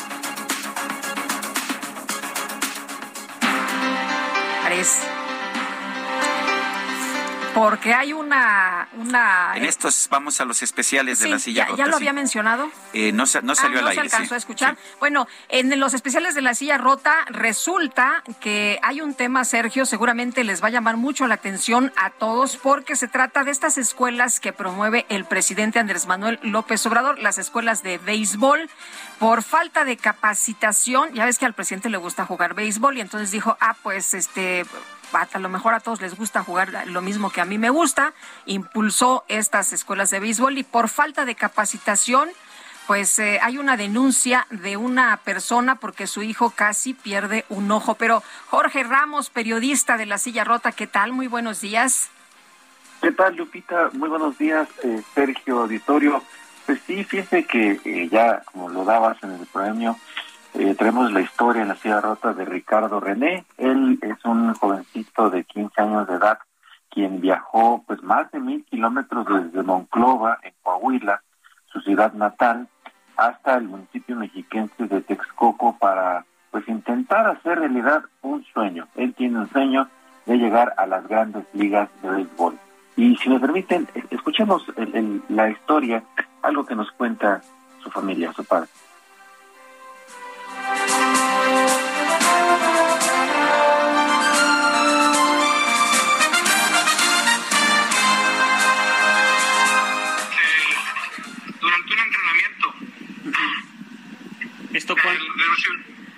Porque 7.58 7.92
hay 7.92 8.12
una 8.12 8.88
una... 8.96 9.52
en 9.56 9.64
estos 9.64 10.08
vamos 10.10 10.40
a 10.40 10.44
los 10.44 10.62
especiales 10.62 11.18
de 11.18 11.28
la 11.28 11.38
silla 11.38 11.64
ya, 11.64 11.70
rota. 11.70 11.82
¿Ya 11.82 11.88
lo 11.88 11.96
había 11.96 12.12
mencionado? 12.12 12.70
Eh, 12.92 13.12
no, 13.12 13.24
no 13.42 13.54
salió 13.54 13.78
ah, 13.78 13.80
al 13.80 13.84
no 13.84 13.90
aire. 13.90 13.94
se 13.94 14.00
alcanzó 14.00 14.34
a 14.34 14.38
escuchar. 14.38 14.76
Bueno, 15.00 15.26
en 15.48 15.78
los 15.78 15.94
especiales 15.94 16.34
de 16.34 16.42
la 16.42 16.54
silla 16.54 16.78
rota 16.78 17.24
resulta 17.28 18.22
que 18.40 18.78
hay 18.82 19.00
un 19.00 19.14
tema, 19.14 19.44
Sergio, 19.44 19.86
seguramente 19.86 20.44
les 20.44 20.62
va 20.62 20.68
a 20.68 20.70
llamar 20.70 20.96
mucho 20.96 21.26
la 21.26 21.34
atención 21.34 21.92
a 21.96 22.10
todos 22.10 22.56
porque 22.56 22.96
se 22.96 23.08
trata 23.08 23.44
de 23.44 23.50
estas 23.50 23.78
escuelas 23.78 24.40
que 24.40 24.52
promueve 24.52 25.06
el 25.08 25.24
presidente 25.24 25.78
Andrés 25.78 26.06
Manuel 26.06 26.38
López 26.42 26.84
Obrador, 26.86 27.18
las 27.18 27.38
escuelas 27.38 27.82
de 27.82 27.98
béisbol. 27.98 28.70
Por 29.18 29.42
falta 29.42 29.84
de 29.84 29.96
capacitación, 29.96 31.12
ya 31.12 31.24
ves 31.24 31.38
que 31.38 31.46
al 31.46 31.54
presidente 31.54 31.90
le 31.90 31.98
gusta 31.98 32.24
jugar 32.24 32.54
béisbol 32.54 32.98
y 32.98 33.00
entonces 33.00 33.32
dijo, 33.32 33.56
ah, 33.60 33.74
pues 33.82 34.14
este 34.14 34.64
a 35.12 35.38
lo 35.38 35.48
mejor 35.48 35.74
a 35.74 35.80
todos 35.80 36.00
les 36.00 36.16
gusta 36.16 36.42
jugar 36.42 36.86
lo 36.86 37.00
mismo 37.00 37.30
que 37.30 37.40
a 37.40 37.44
mí 37.44 37.58
me 37.58 37.70
gusta, 37.70 38.12
impulsó 38.46 39.24
estas 39.28 39.72
escuelas 39.72 40.10
de 40.10 40.20
béisbol 40.20 40.58
y 40.58 40.64
por 40.64 40.88
falta 40.88 41.24
de 41.24 41.34
capacitación, 41.34 42.28
pues 42.86 43.18
eh, 43.18 43.38
hay 43.42 43.58
una 43.58 43.76
denuncia 43.76 44.46
de 44.50 44.76
una 44.76 45.18
persona 45.18 45.74
porque 45.74 46.06
su 46.06 46.22
hijo 46.22 46.50
casi 46.50 46.94
pierde 46.94 47.44
un 47.48 47.70
ojo. 47.70 47.96
Pero 47.96 48.22
Jorge 48.46 48.82
Ramos, 48.82 49.28
periodista 49.28 49.96
de 49.96 50.06
La 50.06 50.18
Silla 50.18 50.44
Rota, 50.44 50.72
¿qué 50.72 50.86
tal? 50.86 51.12
Muy 51.12 51.26
buenos 51.26 51.60
días. 51.60 52.10
¿Qué 53.02 53.12
tal, 53.12 53.36
Lupita? 53.36 53.90
Muy 53.92 54.08
buenos 54.08 54.38
días, 54.38 54.68
eh, 54.82 55.02
Sergio 55.14 55.60
Auditorio. 55.60 56.22
Pues 56.66 56.80
sí, 56.86 57.04
fíjese 57.04 57.44
que 57.44 57.80
eh, 57.84 58.08
ya, 58.10 58.42
como 58.52 58.68
lo 58.68 58.84
dabas 58.84 59.22
en 59.22 59.32
el 59.32 59.46
premio, 59.46 59.98
eh, 60.58 60.74
tenemos 60.74 61.12
la 61.12 61.20
historia 61.20 61.62
en 61.62 61.68
la 61.68 61.76
silla 61.76 62.00
rota 62.00 62.32
de 62.32 62.44
Ricardo 62.44 63.00
René. 63.00 63.44
Él 63.56 63.98
es 64.02 64.24
un 64.24 64.52
jovencito 64.54 65.30
de 65.30 65.44
15 65.44 65.80
años 65.80 66.08
de 66.08 66.14
edad 66.14 66.38
quien 66.90 67.20
viajó 67.20 67.84
pues 67.86 68.02
más 68.02 68.30
de 68.32 68.40
mil 68.40 68.64
kilómetros 68.64 69.26
desde 69.26 69.62
Monclova, 69.62 70.38
en 70.42 70.52
Coahuila, 70.62 71.22
su 71.66 71.80
ciudad 71.80 72.12
natal, 72.14 72.66
hasta 73.16 73.56
el 73.56 73.64
municipio 73.68 74.16
mexiquense 74.16 74.86
de 74.86 75.00
Texcoco 75.02 75.76
para 75.78 76.24
pues 76.50 76.66
intentar 76.68 77.26
hacer 77.28 77.60
realidad 77.60 78.02
un 78.22 78.44
sueño. 78.52 78.88
Él 78.96 79.14
tiene 79.14 79.38
un 79.38 79.50
sueño 79.50 79.88
de 80.26 80.38
llegar 80.38 80.74
a 80.76 80.86
las 80.86 81.06
grandes 81.06 81.44
ligas 81.52 81.88
de 82.02 82.10
béisbol. 82.10 82.58
Y 82.96 83.16
si 83.16 83.28
me 83.28 83.38
permiten, 83.38 83.86
escuchemos 84.10 84.64
la 85.28 85.50
historia, 85.50 86.02
algo 86.42 86.66
que 86.66 86.74
nos 86.74 86.90
cuenta 86.92 87.42
su 87.82 87.90
familia, 87.90 88.32
su 88.32 88.44
padre. 88.44 88.68
¿Esto 104.88 105.02
cuál? 105.02 105.18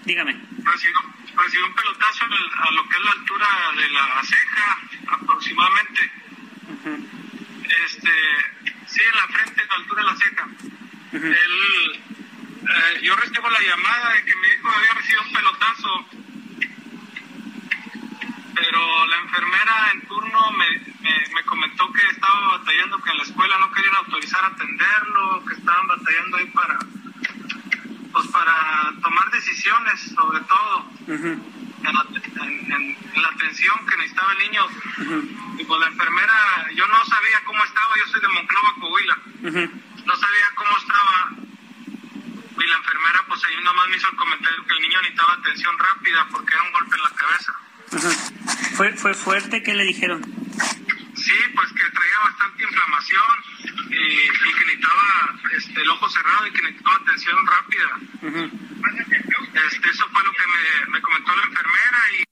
Dígame. 0.04 0.32
Recibió, 0.62 1.66
un 1.66 1.74
pelotazo 1.74 2.24
a 2.24 2.70
lo 2.70 2.88
que 2.88 2.98
es 2.98 3.04
la 3.04 3.10
altura 3.10 3.48
de 3.76 3.90
la 3.90 4.22
ceja, 4.22 4.78
aproximadamente. 5.08 6.12
Este, 7.84 8.10
sí, 8.86 9.00
en 9.12 9.16
la 9.16 9.26
frente, 9.26 9.62
a 9.62 9.66
la 9.66 9.74
altura 9.74 10.02
de 10.02 10.06
la 10.06 10.16
ceja. 10.16 10.48
Él, 11.14 12.02
eh, 12.62 13.00
yo 13.02 13.16
recibo 13.16 13.50
la 13.50 13.60
llamada 13.60 14.12
de 14.12 14.24
que 14.24 14.36
mi 14.36 14.46
hijo 14.46 14.70
había 14.70 14.94
recibido 14.94 15.22
un 15.22 15.32
pelotazo, 15.32 16.06
pero 18.54 19.06
la 19.08 19.16
enfermera 19.16 19.90
en 19.94 20.00
turno 20.06 20.52
me, 20.52 20.66
me, 21.00 21.34
me, 21.34 21.42
comentó 21.42 21.92
que 21.92 22.06
estaba 22.08 22.58
batallando, 22.58 23.02
que 23.02 23.10
en 23.10 23.16
la 23.16 23.24
escuela 23.24 23.58
no 23.58 23.72
querían 23.72 23.96
autorizar 23.96 24.44
a 24.44 24.48
atenderlo, 24.48 25.44
que 25.44 25.54
estaban 25.54 25.88
batallando 25.88 26.36
ahí 26.36 26.46
para, 26.46 26.78
pues 28.20 28.32
para 28.32 28.92
tomar 29.02 29.30
decisiones, 29.30 30.00
sobre 30.14 30.40
todo 30.40 30.84
en, 31.08 31.42
la, 31.82 32.06
en, 32.44 32.72
en, 32.72 33.22
la 33.22 33.28
atención 33.28 33.74
que 33.86 33.96
necesitaba 33.96 34.32
el 34.32 34.38
niño. 34.38 34.66
Y 35.58 35.64
pues 35.64 35.80
la 35.80 35.86
enfermera, 35.86 36.66
yo 36.74 36.86
no 36.86 37.04
sabía 37.06 37.40
cómo 37.46 37.64
estaba, 37.64 37.88
yo 37.96 38.12
soy 38.12 38.20
de 38.20 38.28
Monclova, 38.28 38.74
Coahuila, 38.78 39.18
no 39.40 40.16
sabía 40.16 40.46
cómo 40.54 40.70
estaba. 40.76 41.30
Y 42.62 42.68
la 42.68 42.76
enfermera, 42.76 43.24
pues 43.26 43.42
ahí 43.44 43.64
nomás 43.64 43.88
me 43.88 43.96
hizo 43.96 44.10
el 44.10 44.16
comentario 44.16 44.66
que 44.66 44.74
el 44.74 44.82
niño 44.82 45.00
necesitaba 45.00 45.32
atención 45.32 45.78
rápida 45.78 46.28
porque 46.30 46.54
era 46.54 46.62
un 46.62 46.72
golpe 46.72 46.96
en 46.96 47.02
la 47.02 47.10
cabeza. 47.16 47.54
¿Fue, 48.74 48.92
¿Fue 48.92 49.14
fuerte? 49.14 49.62
¿Qué 49.62 49.74
le 49.74 49.84
dijeron? 49.84 50.22
Sí, 51.20 51.36
pues 51.54 51.72
que 51.72 51.90
traía 51.90 52.18
bastante 52.24 52.64
inflamación 52.64 53.22
y, 53.90 53.94
y 53.94 54.54
que 54.54 54.64
necesitaba 54.64 55.38
este, 55.56 55.82
el 55.82 55.88
ojo 55.90 56.08
cerrado 56.08 56.46
y 56.46 56.52
que 56.52 56.62
necesitaba 56.62 56.96
atención 56.96 57.36
rápida. 57.46 57.88
este, 59.66 59.90
eso 59.90 60.04
fue 60.12 60.24
lo 60.24 60.32
que 60.32 60.46
me, 60.46 60.92
me 60.92 61.02
comentó 61.02 61.36
la 61.36 61.42
enfermera 61.42 61.98
y 62.18 62.24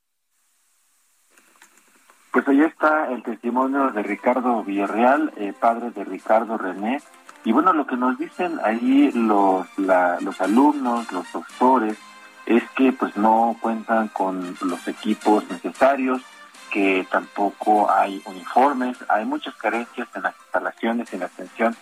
pues 2.31 2.49
ahí 2.49 2.61
está 2.61 3.11
el 3.11 3.23
testimonio 3.23 3.91
de 3.91 4.03
Ricardo 4.03 4.63
Villarreal, 4.63 5.33
eh, 5.37 5.53
padre 5.59 5.91
de 5.91 6.05
Ricardo 6.05 6.57
René. 6.57 7.03
Y 7.45 7.53
bueno, 7.53 7.73
lo 7.73 7.87
que 7.87 7.97
nos 7.97 8.19
dicen 8.19 8.59
ahí 8.65 9.11
los, 9.13 9.67
la, 9.79 10.19
los 10.21 10.41
alumnos, 10.41 11.11
los 11.13 11.31
doctores, 11.33 11.99
es 12.47 12.63
que 12.77 12.93
pues 12.93 13.17
no 13.17 13.57
cuentan 13.61 14.09
con 14.09 14.57
los 14.63 14.89
equipos 14.89 15.49
necesarios, 15.51 16.23
que 16.71 17.07
tampoco 17.11 17.91
hay 17.91 18.23
uniformes, 18.27 18.97
hay 19.09 19.25
muchas 19.25 19.55
carencias 19.57 20.09
en 20.15 20.23
las 20.23 20.35
instalaciones 20.45 21.13
en 21.13 21.21
la 21.21 21.27
atención 21.27 21.77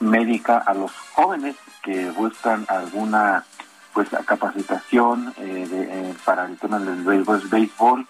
médica 0.00 0.58
a 0.58 0.74
los 0.74 0.92
jóvenes 1.14 1.56
que 1.82 2.10
buscan 2.10 2.66
alguna 2.68 3.44
pues 3.94 4.08
capacitación 4.26 5.32
eh, 5.38 5.66
de, 5.70 6.10
eh, 6.10 6.14
para 6.24 6.44
el 6.44 6.58
tema 6.58 6.78
del 6.78 7.02
béisbol 7.02 8.06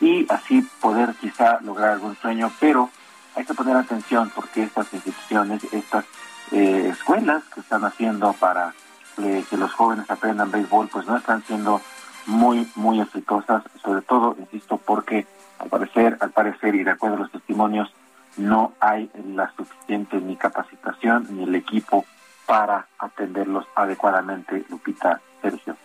y 0.00 0.26
así 0.30 0.62
poder 0.80 1.14
quizá 1.20 1.60
lograr 1.60 1.90
algún 1.90 2.16
sueño, 2.16 2.52
pero 2.60 2.90
hay 3.36 3.44
que 3.44 3.54
poner 3.54 3.76
atención 3.76 4.30
porque 4.34 4.62
estas 4.62 4.92
instituciones, 4.92 5.62
estas 5.72 6.04
eh, 6.52 6.88
escuelas 6.92 7.44
que 7.54 7.60
están 7.60 7.84
haciendo 7.84 8.32
para 8.34 8.74
eh, 9.18 9.44
que 9.48 9.56
los 9.56 9.72
jóvenes 9.72 10.10
aprendan 10.10 10.50
béisbol, 10.50 10.88
pues 10.88 11.06
no 11.06 11.16
están 11.16 11.44
siendo 11.44 11.80
muy, 12.26 12.68
muy 12.74 13.00
exitosas, 13.00 13.62
sobre 13.82 14.02
todo, 14.02 14.36
insisto, 14.38 14.78
porque 14.78 15.26
al 15.60 15.68
parecer, 15.68 16.16
al 16.20 16.30
parecer 16.30 16.74
y 16.74 16.84
de 16.84 16.90
acuerdo 16.90 17.16
a 17.16 17.20
los 17.20 17.32
testimonios, 17.32 17.92
no 18.36 18.72
hay 18.80 19.10
la 19.34 19.52
suficiente 19.56 20.16
ni 20.16 20.36
capacitación 20.36 21.26
ni 21.30 21.44
el 21.44 21.54
equipo 21.54 22.06
para 22.46 22.86
atenderlos 22.98 23.66
adecuadamente, 23.74 24.64
Lupita, 24.70 25.20
Sergio. 25.42 25.76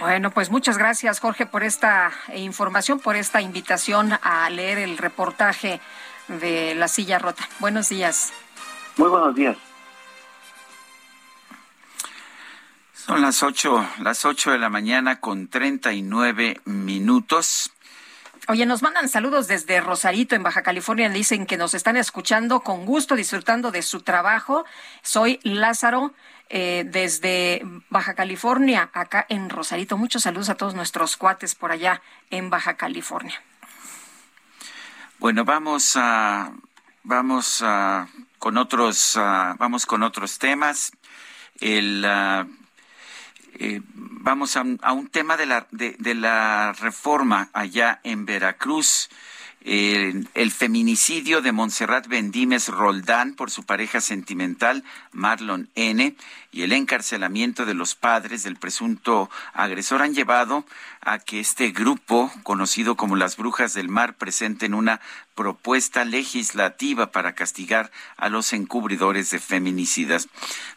Bueno, 0.00 0.30
pues 0.30 0.50
muchas 0.50 0.76
gracias, 0.76 1.20
Jorge, 1.20 1.46
por 1.46 1.62
esta 1.62 2.10
información, 2.34 3.00
por 3.00 3.16
esta 3.16 3.40
invitación 3.40 4.12
a 4.22 4.50
leer 4.50 4.78
el 4.78 4.98
reportaje 4.98 5.80
de 6.26 6.74
La 6.74 6.88
Silla 6.88 7.18
Rota. 7.18 7.48
Buenos 7.60 7.88
días. 7.88 8.32
Muy 8.98 9.08
buenos 9.08 9.34
días. 9.34 9.56
Son 12.92 13.22
las 13.22 13.42
ocho, 13.42 13.88
las 14.00 14.26
ocho 14.26 14.50
de 14.50 14.58
la 14.58 14.68
mañana 14.68 15.20
con 15.20 15.48
treinta 15.48 15.94
y 15.94 16.02
nueve 16.02 16.60
minutos. 16.66 17.72
Oye, 18.50 18.64
nos 18.64 18.80
mandan 18.80 19.10
saludos 19.10 19.46
desde 19.46 19.78
Rosarito, 19.82 20.34
en 20.34 20.42
Baja 20.42 20.62
California. 20.62 21.10
Dicen 21.10 21.44
que 21.44 21.58
nos 21.58 21.74
están 21.74 21.98
escuchando 21.98 22.60
con 22.60 22.86
gusto, 22.86 23.14
disfrutando 23.14 23.70
de 23.70 23.82
su 23.82 24.00
trabajo. 24.00 24.64
Soy 25.02 25.38
Lázaro, 25.42 26.14
eh, 26.48 26.84
desde 26.86 27.60
Baja 27.90 28.14
California, 28.14 28.88
acá 28.94 29.26
en 29.28 29.50
Rosarito. 29.50 29.98
Muchos 29.98 30.22
saludos 30.22 30.48
a 30.48 30.54
todos 30.54 30.74
nuestros 30.74 31.18
cuates 31.18 31.54
por 31.54 31.72
allá 31.72 32.00
en 32.30 32.48
Baja 32.48 32.78
California. 32.78 33.38
Bueno, 35.18 35.44
vamos 35.44 35.94
a, 35.96 36.50
vamos 37.02 37.60
a, 37.62 38.08
con 38.38 38.56
otros, 38.56 39.18
a, 39.18 39.56
vamos 39.58 39.84
con 39.84 40.02
otros 40.02 40.38
temas. 40.38 40.92
El 41.60 42.02
uh, 42.02 42.50
eh, 43.58 43.80
vamos 43.94 44.56
a 44.56 44.62
un, 44.62 45.08
tema 45.08 45.36
de 45.36 45.46
la, 45.46 45.66
de, 45.70 46.14
la 46.14 46.72
reforma 46.72 47.50
allá 47.52 48.00
en 48.04 48.24
Veracruz. 48.24 49.08
El 49.60 50.52
feminicidio 50.52 51.42
de 51.42 51.52
Montserrat 51.52 52.06
Bendímez 52.06 52.68
Roldán 52.68 53.34
por 53.34 53.50
su 53.50 53.64
pareja 53.64 54.00
sentimental 54.00 54.84
Marlon 55.12 55.68
N. 55.74 56.14
y 56.52 56.62
el 56.62 56.72
encarcelamiento 56.72 57.66
de 57.66 57.74
los 57.74 57.94
padres 57.94 58.44
del 58.44 58.56
presunto 58.56 59.28
agresor 59.52 60.00
han 60.02 60.14
llevado 60.14 60.64
a 61.00 61.18
que 61.18 61.40
este 61.40 61.70
grupo, 61.72 62.30
conocido 62.44 62.96
como 62.96 63.16
las 63.16 63.36
Brujas 63.36 63.74
del 63.74 63.88
Mar, 63.88 64.14
presenten 64.14 64.72
una 64.72 65.00
propuesta 65.38 66.04
legislativa 66.04 67.12
para 67.12 67.34
castigar 67.34 67.90
a 68.18 68.28
los 68.28 68.52
encubridores 68.52 69.30
de 69.30 69.38
feminicidas. 69.38 70.28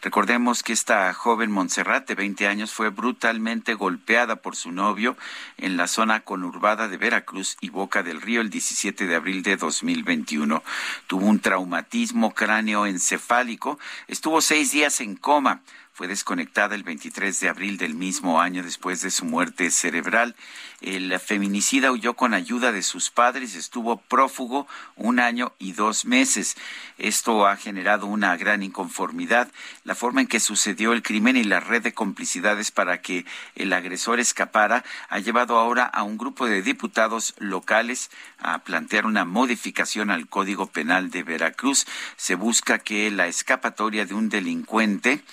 Recordemos 0.01 0.63
que 0.63 0.73
esta 0.73 1.11
joven 1.13 1.51
Montserrat 1.51 2.07
de 2.07 2.15
20 2.15 2.47
años 2.47 2.71
fue 2.71 2.89
brutalmente 2.89 3.73
golpeada 3.73 4.37
por 4.37 4.55
su 4.55 4.71
novio 4.71 5.17
en 5.57 5.75
la 5.75 5.87
zona 5.87 6.21
conurbada 6.21 6.87
de 6.87 6.97
Veracruz 6.97 7.57
y 7.59 7.69
Boca 7.69 8.03
del 8.03 8.21
Río 8.21 8.41
el 8.41 8.49
17 8.49 8.71
17 8.71 9.07
de 9.07 9.15
abril 9.15 9.43
de 9.43 9.57
2021. 9.57 10.63
Tuvo 11.07 11.25
un 11.25 11.39
traumatismo 11.39 12.33
cráneoencefálico, 12.33 13.79
estuvo 14.07 14.39
seis 14.39 14.71
días 14.71 15.01
en 15.01 15.15
coma 15.15 15.61
fue 15.93 16.07
desconectada 16.07 16.73
el 16.73 16.83
23 16.83 17.37
de 17.41 17.49
abril 17.49 17.77
del 17.77 17.95
mismo 17.95 18.39
año 18.39 18.63
después 18.63 19.01
de 19.01 19.11
su 19.11 19.25
muerte 19.25 19.69
cerebral. 19.69 20.35
El 20.81 21.19
feminicida 21.19 21.91
huyó 21.91 22.15
con 22.15 22.33
ayuda 22.33 22.71
de 22.71 22.81
sus 22.81 23.11
padres, 23.11 23.53
estuvo 23.53 23.97
prófugo 23.97 24.67
un 24.95 25.19
año 25.19 25.53
y 25.59 25.73
dos 25.73 26.05
meses. 26.05 26.57
Esto 26.97 27.45
ha 27.45 27.55
generado 27.55 28.07
una 28.07 28.35
gran 28.35 28.63
inconformidad. 28.63 29.51
La 29.83 29.93
forma 29.93 30.21
en 30.21 30.27
que 30.27 30.39
sucedió 30.39 30.93
el 30.93 31.03
crimen 31.03 31.37
y 31.37 31.43
la 31.43 31.59
red 31.59 31.83
de 31.83 31.93
complicidades 31.93 32.71
para 32.71 32.99
que 32.99 33.25
el 33.55 33.73
agresor 33.73 34.19
escapara 34.19 34.83
ha 35.07 35.19
llevado 35.19 35.59
ahora 35.59 35.83
a 35.85 36.01
un 36.01 36.17
grupo 36.17 36.47
de 36.47 36.63
diputados 36.63 37.35
locales 37.37 38.09
a 38.39 38.59
plantear 38.59 39.05
una 39.05 39.23
modificación 39.23 40.09
al 40.09 40.27
Código 40.27 40.65
Penal 40.65 41.11
de 41.11 41.21
Veracruz. 41.21 41.85
Se 42.15 42.33
busca 42.33 42.79
que 42.79 43.11
la 43.11 43.27
escapatoria 43.27 44.07
de 44.07 44.15
un 44.15 44.29
delincuente 44.29 45.23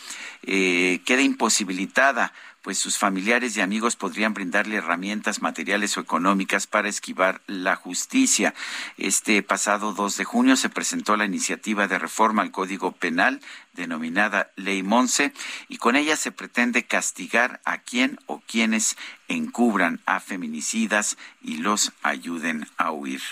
eh, 0.42 1.00
queda 1.04 1.22
imposibilitada 1.22 2.32
pues 2.68 2.76
sus 2.76 2.98
familiares 2.98 3.56
y 3.56 3.62
amigos 3.62 3.96
podrían 3.96 4.34
brindarle 4.34 4.76
herramientas 4.76 5.40
materiales 5.40 5.96
o 5.96 6.02
económicas 6.02 6.66
para 6.66 6.90
esquivar 6.90 7.40
la 7.46 7.76
justicia. 7.76 8.52
Este 8.98 9.42
pasado 9.42 9.94
2 9.94 10.18
de 10.18 10.24
junio 10.24 10.54
se 10.54 10.68
presentó 10.68 11.16
la 11.16 11.24
iniciativa 11.24 11.88
de 11.88 11.98
reforma 11.98 12.42
al 12.42 12.50
Código 12.50 12.92
Penal 12.92 13.40
denominada 13.72 14.50
Ley 14.56 14.82
Monse 14.82 15.32
y 15.68 15.78
con 15.78 15.96
ella 15.96 16.14
se 16.16 16.30
pretende 16.30 16.84
castigar 16.84 17.62
a 17.64 17.78
quien 17.78 18.18
o 18.26 18.40
quienes 18.40 18.98
encubran 19.28 20.02
a 20.04 20.20
feminicidas 20.20 21.16
y 21.40 21.56
los 21.56 21.92
ayuden 22.02 22.68
a 22.76 22.92
huir. 22.92 23.22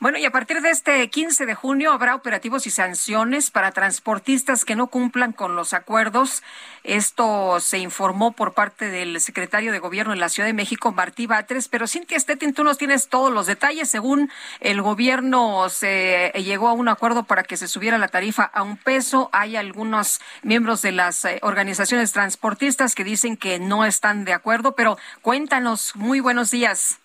Bueno, 0.00 0.18
y 0.18 0.24
a 0.24 0.30
partir 0.30 0.60
de 0.60 0.70
este 0.70 1.08
15 1.08 1.46
de 1.46 1.54
junio 1.54 1.92
habrá 1.92 2.14
operativos 2.14 2.66
y 2.66 2.70
sanciones 2.70 3.50
para 3.50 3.72
transportistas 3.72 4.64
que 4.64 4.76
no 4.76 4.88
cumplan 4.88 5.32
con 5.32 5.56
los 5.56 5.72
acuerdos. 5.72 6.42
Esto 6.82 7.60
se 7.60 7.78
informó 7.78 8.32
por 8.32 8.52
parte 8.52 8.90
del 8.90 9.20
secretario 9.20 9.72
de 9.72 9.78
Gobierno 9.78 10.12
en 10.12 10.20
la 10.20 10.28
Ciudad 10.28 10.46
de 10.46 10.52
México, 10.52 10.92
Martí 10.92 11.26
Batres. 11.26 11.68
Pero 11.68 11.86
Cintia 11.86 12.18
Stettin, 12.18 12.52
tú 12.52 12.64
nos 12.64 12.76
tienes 12.76 13.08
todos 13.08 13.32
los 13.32 13.46
detalles. 13.46 13.88
Según 13.88 14.30
el 14.60 14.82
gobierno 14.82 15.68
se 15.70 16.32
llegó 16.36 16.68
a 16.68 16.72
un 16.72 16.88
acuerdo 16.88 17.24
para 17.24 17.42
que 17.42 17.56
se 17.56 17.68
subiera 17.68 17.96
la 17.96 18.08
tarifa 18.08 18.44
a 18.44 18.62
un 18.62 18.76
peso. 18.76 19.30
Hay 19.32 19.56
algunos 19.56 20.20
miembros 20.42 20.82
de 20.82 20.92
las 20.92 21.24
eh, 21.24 21.38
organizaciones 21.42 22.12
transportistas 22.12 22.94
que 22.94 23.04
dicen 23.04 23.36
que 23.36 23.58
no 23.58 23.84
están 23.84 24.24
de 24.24 24.34
acuerdo. 24.34 24.74
Pero 24.74 24.98
cuéntanos, 25.22 25.96
muy 25.96 26.20
buenos 26.20 26.50
días. 26.50 27.00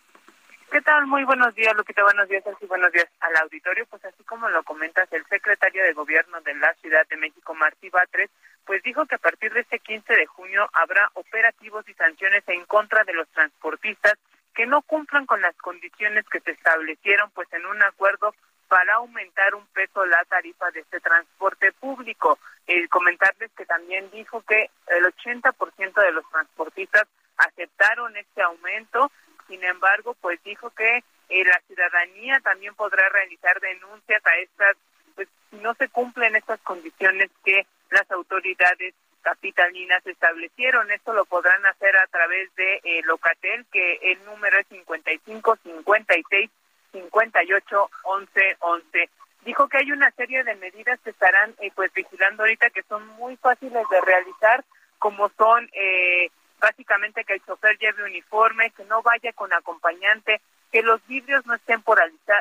¿Qué 0.71 0.81
tal? 0.81 1.07
Muy 1.07 1.23
buenos 1.23 1.55
días, 1.55 1.75
Lupita. 1.75 2.03
Buenos 2.03 2.29
días, 2.29 2.43
y 2.61 2.65
buenos 2.67 2.91
días 2.91 3.07
al 3.21 3.35
auditorio. 3.37 3.87
Pues 3.87 4.05
así 4.05 4.23
como 4.23 4.47
lo 4.49 4.61
comentas, 4.61 5.11
el 5.11 5.25
secretario 5.25 5.81
de 5.81 5.93
Gobierno 5.93 6.41
de 6.41 6.53
la 6.53 6.71
Ciudad 6.75 7.07
de 7.09 7.17
México, 7.17 7.55
Martí 7.55 7.89
Batres, 7.89 8.29
pues 8.65 8.83
dijo 8.83 9.07
que 9.07 9.15
a 9.15 9.19
partir 9.19 9.51
de 9.51 9.61
este 9.61 9.79
15 9.79 10.13
de 10.13 10.27
junio 10.27 10.69
habrá 10.73 11.09
operativos 11.15 11.89
y 11.89 11.93
sanciones 11.95 12.43
en 12.47 12.65
contra 12.65 13.03
de 13.03 13.13
los 13.13 13.27
transportistas 13.29 14.13
que 14.53 14.67
no 14.67 14.83
cumplan 14.83 15.25
con 15.25 15.41
las 15.41 15.55
condiciones 15.57 16.23
que 16.29 16.39
se 16.41 16.51
establecieron 16.51 17.31
pues 17.31 17.51
en 17.51 17.65
un 17.65 17.81
acuerdo 17.81 18.35
para 18.67 18.93
aumentar 18.95 19.55
un 19.55 19.65
peso 19.67 20.05
la 20.05 20.23
tarifa 20.25 20.69
de 20.69 20.81
este 20.81 20.99
transporte 20.99 21.71
público. 21.71 22.37
El 22.67 22.87
comentarles 22.89 23.49
que 23.57 23.65
también 23.65 24.11
dijo 24.11 24.43
que 24.43 24.69
el 24.85 25.03
80% 25.03 25.99
de 25.99 26.11
los 26.11 26.29
transportistas 26.29 27.07
aceptaron 27.37 28.15
este 28.17 28.43
aumento 28.43 29.11
sin 29.49 29.61
embargo, 29.65 30.15
pues 30.21 30.41
dijo 30.43 30.69
que 30.69 31.03
eh, 31.29 31.43
la 31.43 31.59
ciudadanía 31.67 32.39
también 32.39 32.73
podrá 32.75 33.09
realizar 33.09 33.59
denuncias 33.59 34.25
a 34.25 34.37
estas, 34.37 34.77
pues 35.15 35.27
si 35.49 35.57
no 35.57 35.73
se 35.73 35.89
cumplen 35.89 36.35
estas 36.35 36.61
condiciones 36.61 37.29
que 37.43 37.65
las 37.89 38.09
autoridades 38.11 38.93
capitalinas 39.21 40.05
establecieron. 40.05 40.91
Esto 40.91 41.13
lo 41.13 41.25
podrán 41.25 41.65
hacer 41.65 41.95
a 41.97 42.07
través 42.07 42.53
de 42.55 42.79
eh, 42.83 43.01
Locatel, 43.03 43.65
que 43.71 43.95
el 44.11 44.23
número 44.25 44.59
es 44.59 44.67
55 44.67 45.57
56 45.63 46.49
58 46.91 47.89
11 48.03 48.57
11. 48.59 49.09
Dijo 49.45 49.67
que 49.67 49.77
hay 49.77 49.91
una 49.91 50.11
serie 50.11 50.43
de 50.43 50.55
medidas 50.55 50.99
que 51.01 51.11
estarán 51.11 51.53
eh, 51.59 51.71
pues 51.75 51.91
vigilando 51.93 52.43
ahorita 52.43 52.69
que 52.69 52.83
son 52.83 53.07
muy 53.07 53.35
fáciles 53.37 53.83
de 53.89 54.01
realizar, 54.01 54.63
como 54.97 55.29
son 55.37 55.69
eh, 55.73 56.29
básicamente 56.59 57.23
que 57.23 57.33
el 57.33 57.45
chofer 57.45 57.77
lleve 57.77 58.03
uniforme, 58.03 58.71
que 58.71 58.83
no 58.85 59.01
vaya 59.01 59.31
con 59.33 59.51
acompañante, 59.53 60.41
que 60.71 60.81
los 60.81 61.05
vidrios 61.07 61.45
no 61.45 61.55
estén 61.55 61.83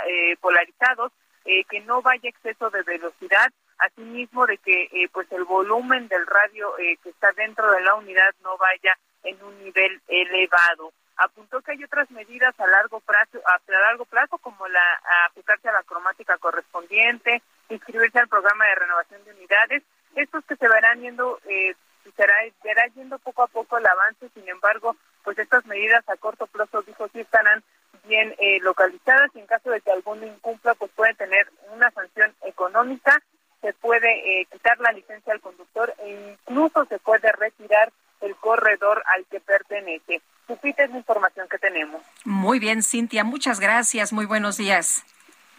eh, 0.06 0.36
polarizados, 0.40 1.12
eh, 1.44 1.64
que 1.64 1.80
no 1.80 2.02
vaya 2.02 2.28
exceso 2.28 2.68
de 2.70 2.82
velocidad, 2.82 3.50
asimismo 3.78 4.46
de 4.46 4.58
que 4.58 4.88
eh, 4.92 5.08
pues 5.12 5.30
el 5.32 5.44
volumen 5.44 6.08
del 6.08 6.26
radio 6.26 6.74
que 6.76 7.08
está 7.08 7.32
dentro 7.32 7.70
de 7.70 7.80
la 7.80 7.94
unidad 7.94 8.34
no 8.42 8.56
vaya 8.58 8.98
en 9.22 9.42
un 9.42 9.58
nivel 9.62 10.00
elevado. 10.08 10.92
Apuntó 11.16 11.60
que 11.62 11.72
hay 11.72 11.82
otras 11.82 12.10
medidas 12.10 12.58
a 12.60 12.66
largo 12.66 13.00
plazo, 13.00 13.40
a 13.44 13.58
largo 13.70 14.04
plazo 14.04 14.38
como 14.38 14.68
la 14.68 15.00
ajustarse 15.26 15.68
a 15.68 15.72
la 15.72 15.82
cromática 15.82 16.36
correspondiente, 16.38 17.42
inscribirse 17.70 18.18
al 18.18 18.28
programa 18.28 18.66
de 18.66 18.74
renovación 18.74 19.24
de 19.24 19.32
unidades, 19.32 19.82
estos 20.14 20.44
que 20.44 20.56
se 20.56 20.68
verán 20.68 21.00
yendo 21.00 21.40
eh, 22.09 22.12
será 22.16 22.35
verá 22.64 22.86
yendo 22.94 23.18
poco 23.18 23.43
a 23.43 23.47
poco 23.47 23.78
el 23.78 23.86
avance, 23.86 24.28
sin 24.35 24.48
embargo, 24.48 24.97
pues 25.24 25.39
estas 25.39 25.64
medidas 25.66 26.09
a 26.09 26.16
corto 26.16 26.47
plazo, 26.47 26.82
dijo, 26.82 27.09
sí 27.12 27.20
estarán 27.20 27.62
bien 28.05 28.35
eh, 28.39 28.59
localizadas 28.60 29.30
y 29.35 29.40
en 29.40 29.47
caso 29.47 29.70
de 29.70 29.80
que 29.80 29.90
alguno 29.90 30.26
incumpla, 30.26 30.74
pues 30.74 30.90
puede 30.93 31.14
tener 31.14 31.48
una 31.72 31.90
sanción 31.90 32.35
económica, 32.43 33.22
se 33.60 33.72
puede 33.74 34.40
eh, 34.40 34.47
quitar 34.51 34.78
la 34.80 34.93
licencia 34.93 35.32
al 35.32 35.40
conductor 35.40 35.93
e 35.98 36.32
incluso 36.32 36.85
se 36.86 36.98
puede 36.98 37.30
retirar 37.32 37.93
el 38.20 38.35
corredor 38.36 39.02
al 39.14 39.26
que 39.26 39.40
pertenece. 39.40 40.22
Supite 40.47 40.85
es 40.85 40.90
la 40.90 40.97
información 40.97 41.47
que 41.48 41.59
tenemos. 41.59 42.02
Muy 42.24 42.59
bien, 42.59 42.82
Cintia, 42.82 43.24
muchas 43.24 43.60
gracias, 43.60 44.12
muy 44.12 44.26
buenos 44.26 44.56
días. 44.56 45.05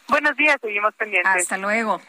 Buenos 0.07 0.35
días, 0.35 0.57
seguimos 0.59 0.93
pendientes. 0.95 1.31
Hasta 1.31 1.57
luego. 1.57 2.01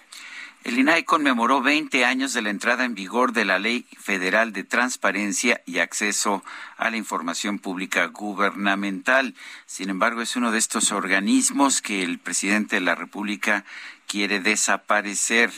El 0.62 0.78
INAI 0.78 1.04
conmemoró 1.04 1.62
20 1.62 2.04
años 2.04 2.34
de 2.34 2.42
la 2.42 2.50
entrada 2.50 2.84
en 2.84 2.94
vigor 2.94 3.32
de 3.32 3.46
la 3.46 3.58
Ley 3.58 3.86
Federal 3.98 4.52
de 4.52 4.62
Transparencia 4.62 5.62
y 5.64 5.78
Acceso 5.78 6.44
a 6.76 6.90
la 6.90 6.98
Información 6.98 7.58
Pública 7.58 8.04
Gubernamental. 8.06 9.34
Sin 9.64 9.88
embargo, 9.88 10.20
es 10.20 10.36
uno 10.36 10.52
de 10.52 10.58
estos 10.58 10.92
organismos 10.92 11.80
que 11.80 12.02
el 12.02 12.18
presidente 12.18 12.76
de 12.76 12.82
la 12.82 12.94
República 12.94 13.64
quiere 14.06 14.40
desaparecer. 14.40 15.50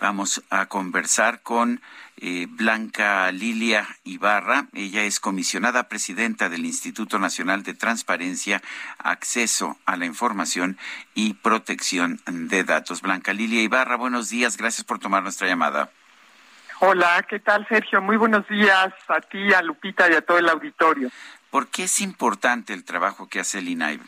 Vamos 0.00 0.44
a 0.50 0.66
conversar 0.66 1.42
con 1.42 1.80
eh, 2.18 2.46
Blanca 2.48 3.30
Lilia 3.32 3.86
Ibarra. 4.04 4.66
Ella 4.72 5.02
es 5.02 5.18
comisionada 5.18 5.88
presidenta 5.88 6.48
del 6.48 6.64
Instituto 6.64 7.18
Nacional 7.18 7.64
de 7.64 7.74
Transparencia, 7.74 8.62
Acceso 8.98 9.76
a 9.86 9.96
la 9.96 10.06
Información 10.06 10.78
y 11.14 11.34
Protección 11.34 12.20
de 12.26 12.62
Datos. 12.62 13.02
Blanca 13.02 13.32
Lilia 13.32 13.62
Ibarra, 13.62 13.96
buenos 13.96 14.30
días. 14.30 14.56
Gracias 14.56 14.84
por 14.84 15.00
tomar 15.00 15.24
nuestra 15.24 15.48
llamada. 15.48 15.90
Hola, 16.78 17.26
¿qué 17.28 17.40
tal, 17.40 17.66
Sergio? 17.68 18.00
Muy 18.00 18.16
buenos 18.16 18.46
días 18.46 18.94
a 19.08 19.20
ti, 19.20 19.52
a 19.52 19.62
Lupita 19.62 20.08
y 20.08 20.14
a 20.14 20.22
todo 20.22 20.38
el 20.38 20.48
auditorio. 20.48 21.10
¿Por 21.50 21.66
qué 21.68 21.84
es 21.84 22.00
importante 22.00 22.72
el 22.72 22.84
trabajo 22.84 23.28
que 23.28 23.40
hace 23.40 23.58
el 23.58 23.68
INAI? 23.68 23.98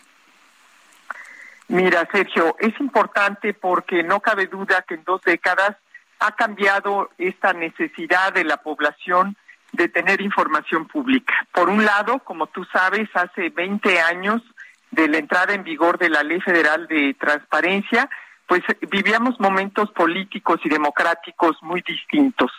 Mira, 1.70 2.08
Sergio, 2.10 2.56
es 2.58 2.78
importante 2.80 3.54
porque 3.54 4.02
no 4.02 4.18
cabe 4.18 4.48
duda 4.48 4.84
que 4.88 4.94
en 4.94 5.04
dos 5.04 5.22
décadas 5.22 5.76
ha 6.18 6.32
cambiado 6.32 7.10
esta 7.16 7.52
necesidad 7.52 8.32
de 8.32 8.42
la 8.42 8.56
población 8.56 9.36
de 9.70 9.88
tener 9.88 10.20
información 10.20 10.88
pública. 10.88 11.32
Por 11.52 11.68
un 11.68 11.84
lado, 11.84 12.18
como 12.18 12.48
tú 12.48 12.64
sabes, 12.72 13.08
hace 13.14 13.50
20 13.50 14.00
años 14.00 14.42
de 14.90 15.06
la 15.06 15.18
entrada 15.18 15.54
en 15.54 15.62
vigor 15.62 15.96
de 15.96 16.10
la 16.10 16.24
Ley 16.24 16.40
Federal 16.40 16.88
de 16.88 17.14
Transparencia, 17.14 18.10
pues 18.48 18.64
vivíamos 18.90 19.38
momentos 19.38 19.92
políticos 19.92 20.58
y 20.64 20.68
democráticos 20.68 21.56
muy 21.62 21.82
distintos. 21.82 22.50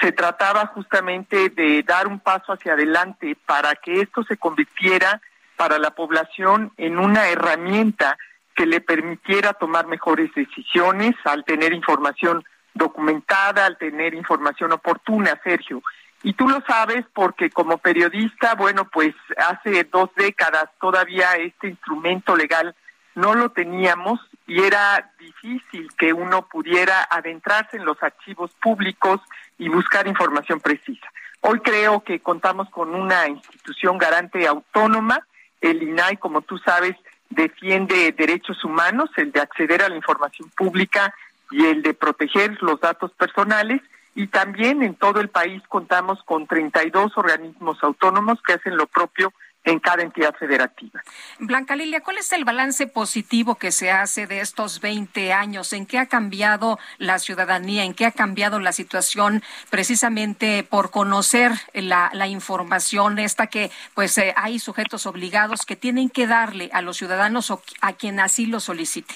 Se 0.00 0.12
trataba 0.12 0.66
justamente 0.66 1.48
de 1.48 1.82
dar 1.82 2.06
un 2.06 2.20
paso 2.20 2.52
hacia 2.52 2.74
adelante 2.74 3.36
para 3.46 3.74
que 3.74 4.00
esto 4.00 4.22
se 4.22 4.36
convirtiera 4.36 5.20
para 5.56 5.80
la 5.80 5.90
población 5.90 6.70
en 6.76 7.00
una 7.00 7.26
herramienta 7.30 8.16
que 8.54 8.66
le 8.66 8.80
permitiera 8.80 9.52
tomar 9.52 9.86
mejores 9.86 10.32
decisiones 10.34 11.14
al 11.24 11.44
tener 11.44 11.72
información 11.72 12.44
documentada, 12.74 13.66
al 13.66 13.78
tener 13.78 14.14
información 14.14 14.72
oportuna, 14.72 15.40
Sergio. 15.42 15.82
Y 16.22 16.34
tú 16.34 16.48
lo 16.48 16.60
sabes 16.66 17.04
porque 17.14 17.50
como 17.50 17.78
periodista, 17.78 18.54
bueno, 18.54 18.84
pues 18.84 19.14
hace 19.38 19.84
dos 19.84 20.10
décadas 20.16 20.68
todavía 20.80 21.32
este 21.36 21.68
instrumento 21.68 22.36
legal 22.36 22.74
no 23.14 23.34
lo 23.34 23.50
teníamos 23.50 24.20
y 24.46 24.62
era 24.62 25.12
difícil 25.18 25.88
que 25.96 26.12
uno 26.12 26.46
pudiera 26.48 27.06
adentrarse 27.10 27.76
en 27.76 27.84
los 27.84 28.02
archivos 28.02 28.50
públicos 28.62 29.20
y 29.58 29.68
buscar 29.68 30.06
información 30.06 30.60
precisa. 30.60 31.06
Hoy 31.40 31.60
creo 31.60 32.00
que 32.04 32.20
contamos 32.20 32.68
con 32.70 32.94
una 32.94 33.26
institución 33.28 33.96
garante 33.96 34.46
autónoma, 34.46 35.26
el 35.60 35.82
INAI, 35.82 36.18
como 36.18 36.42
tú 36.42 36.58
sabes, 36.58 36.96
defiende 37.30 38.12
derechos 38.12 38.62
humanos, 38.64 39.10
el 39.16 39.32
de 39.32 39.40
acceder 39.40 39.82
a 39.82 39.88
la 39.88 39.96
información 39.96 40.50
pública 40.56 41.14
y 41.50 41.64
el 41.64 41.82
de 41.82 41.94
proteger 41.94 42.58
los 42.62 42.80
datos 42.80 43.12
personales. 43.12 43.80
Y 44.14 44.26
también 44.26 44.82
en 44.82 44.94
todo 44.94 45.20
el 45.20 45.28
país 45.28 45.62
contamos 45.68 46.22
con 46.24 46.46
32 46.46 47.16
organismos 47.16 47.82
autónomos 47.82 48.42
que 48.42 48.54
hacen 48.54 48.76
lo 48.76 48.86
propio 48.86 49.32
en 49.64 49.78
cada 49.78 50.02
entidad 50.02 50.34
federativa. 50.36 51.02
Blanca 51.38 51.76
Lilia, 51.76 52.00
¿cuál 52.00 52.18
es 52.18 52.32
el 52.32 52.44
balance 52.44 52.86
positivo 52.86 53.56
que 53.56 53.72
se 53.72 53.90
hace 53.90 54.26
de 54.26 54.40
estos 54.40 54.80
20 54.80 55.32
años? 55.32 55.72
¿En 55.72 55.86
qué 55.86 55.98
ha 55.98 56.06
cambiado 56.06 56.78
la 56.98 57.18
ciudadanía? 57.18 57.84
¿En 57.84 57.94
qué 57.94 58.06
ha 58.06 58.12
cambiado 58.12 58.58
la 58.58 58.72
situación 58.72 59.42
precisamente 59.68 60.62
por 60.62 60.90
conocer 60.90 61.52
la, 61.74 62.10
información 62.26 63.18
esta 63.18 63.48
que 63.48 63.70
pues 63.94 64.16
eh, 64.16 64.32
hay 64.36 64.58
sujetos 64.58 65.04
obligados 65.06 65.66
que 65.66 65.74
tienen 65.76 66.08
que 66.08 66.26
darle 66.26 66.70
a 66.72 66.80
los 66.80 66.96
ciudadanos 66.96 67.50
o 67.50 67.62
a 67.80 67.92
quien 67.92 68.20
así 68.20 68.46
lo 68.46 68.60
solicite? 68.60 69.14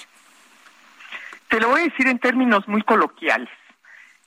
Te 1.47 1.59
lo 1.59 1.69
voy 1.69 1.81
a 1.81 1.83
decir 1.85 2.07
en 2.07 2.19
términos 2.19 2.67
muy 2.67 2.81
coloquiales 2.81 3.49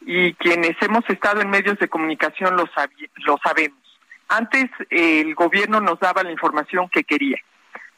y 0.01 0.33
quienes 0.35 0.77
hemos 0.81 1.09
estado 1.09 1.43
en 1.43 1.51
medios 1.51 1.79
de 1.79 1.89
comunicación 1.89 2.57
lo, 2.57 2.69
lo 3.17 3.39
sabemos 3.45 3.88
antes 4.29 4.71
el 4.91 5.35
gobierno 5.35 5.81
nos 5.81 5.99
daba 6.01 6.23
la 6.23 6.33
información 6.33 6.89
que 6.89 7.05
quería, 7.05 7.39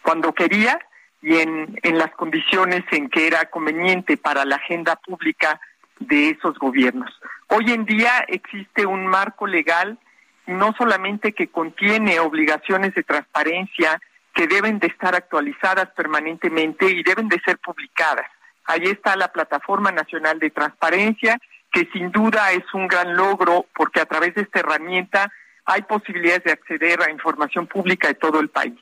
cuando 0.02 0.32
quería 0.32 0.78
y 1.22 1.36
en, 1.36 1.78
en 1.82 1.98
las 1.98 2.10
condiciones 2.12 2.84
en 2.92 3.10
que 3.10 3.26
era 3.26 3.46
conveniente 3.46 4.16
para 4.16 4.44
la 4.44 4.56
agenda 4.56 4.96
pública 4.96 5.60
de 5.98 6.30
esos 6.30 6.58
gobiernos. 6.58 7.10
Hoy 7.48 7.72
en 7.72 7.84
día 7.84 8.24
existe 8.28 8.86
un 8.86 9.06
marco 9.06 9.46
legal 9.46 9.98
no 10.46 10.74
solamente 10.76 11.32
que 11.32 11.48
contiene 11.48 12.18
obligaciones 12.18 12.94
de 12.94 13.02
transparencia 13.02 14.00
que 14.34 14.46
deben 14.46 14.78
de 14.78 14.88
estar 14.88 15.14
actualizadas 15.14 15.90
permanentemente 15.90 16.90
y 16.90 17.02
deben 17.02 17.28
de 17.28 17.40
ser 17.40 17.58
publicadas. 17.58 18.26
Ahí 18.64 18.84
está 18.84 19.16
la 19.16 19.32
Plataforma 19.32 19.90
Nacional 19.90 20.38
de 20.38 20.50
Transparencia, 20.50 21.38
que 21.72 21.88
sin 21.92 22.10
duda 22.10 22.52
es 22.52 22.64
un 22.72 22.88
gran 22.88 23.16
logro 23.16 23.66
porque 23.74 24.00
a 24.00 24.06
través 24.06 24.34
de 24.34 24.42
esta 24.42 24.60
herramienta 24.60 25.30
hay 25.64 25.82
posibilidades 25.82 26.44
de 26.44 26.52
acceder 26.52 27.02
a 27.02 27.10
información 27.10 27.66
pública 27.66 28.08
de 28.08 28.14
todo 28.14 28.40
el 28.40 28.48
país. 28.48 28.74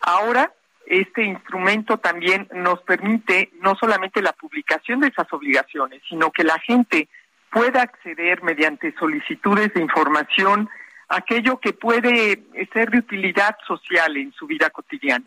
Ahora, 0.00 0.52
este 0.86 1.22
instrumento 1.22 1.98
también 1.98 2.48
nos 2.52 2.80
permite 2.82 3.50
no 3.60 3.76
solamente 3.76 4.22
la 4.22 4.32
publicación 4.32 5.00
de 5.00 5.08
esas 5.08 5.32
obligaciones, 5.32 6.02
sino 6.08 6.30
que 6.30 6.42
la 6.42 6.58
gente 6.58 7.08
pueda 7.50 7.82
acceder 7.82 8.42
mediante 8.42 8.94
solicitudes 8.98 9.72
de 9.74 9.82
información 9.82 10.68
aquello 11.10 11.58
que 11.58 11.72
puede 11.72 12.42
ser 12.72 12.90
de 12.90 12.98
utilidad 12.98 13.56
social 13.66 14.16
en 14.16 14.32
su 14.32 14.46
vida 14.46 14.70
cotidiana. 14.70 15.24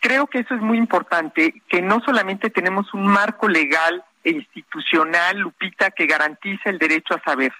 Creo 0.00 0.26
que 0.26 0.40
eso 0.40 0.54
es 0.54 0.60
muy 0.60 0.78
importante, 0.78 1.62
que 1.68 1.82
no 1.82 2.00
solamente 2.00 2.50
tenemos 2.50 2.92
un 2.94 3.06
marco 3.06 3.48
legal 3.48 4.02
e 4.24 4.30
institucional, 4.30 5.38
Lupita, 5.38 5.90
que 5.90 6.06
garantiza 6.06 6.70
el 6.70 6.78
derecho 6.78 7.14
a 7.14 7.22
saber, 7.22 7.52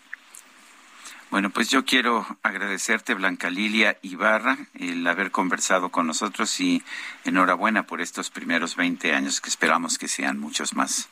Bueno, 1.34 1.50
pues 1.50 1.68
yo 1.72 1.84
quiero 1.84 2.28
agradecerte, 2.44 3.16
Blanca 3.16 3.50
Lilia 3.50 3.98
Ibarra, 4.04 4.56
el 4.80 5.08
haber 5.08 5.32
conversado 5.32 5.90
con 5.90 6.06
nosotros 6.06 6.60
y 6.60 6.84
enhorabuena 7.26 7.88
por 7.88 8.02
estos 8.02 8.30
primeros 8.30 8.76
20 8.76 9.16
años, 9.16 9.42
que 9.42 9.50
esperamos 9.50 9.98
que 9.98 10.08
sean 10.08 10.40
muchos 10.40 10.76
más. 10.76 11.10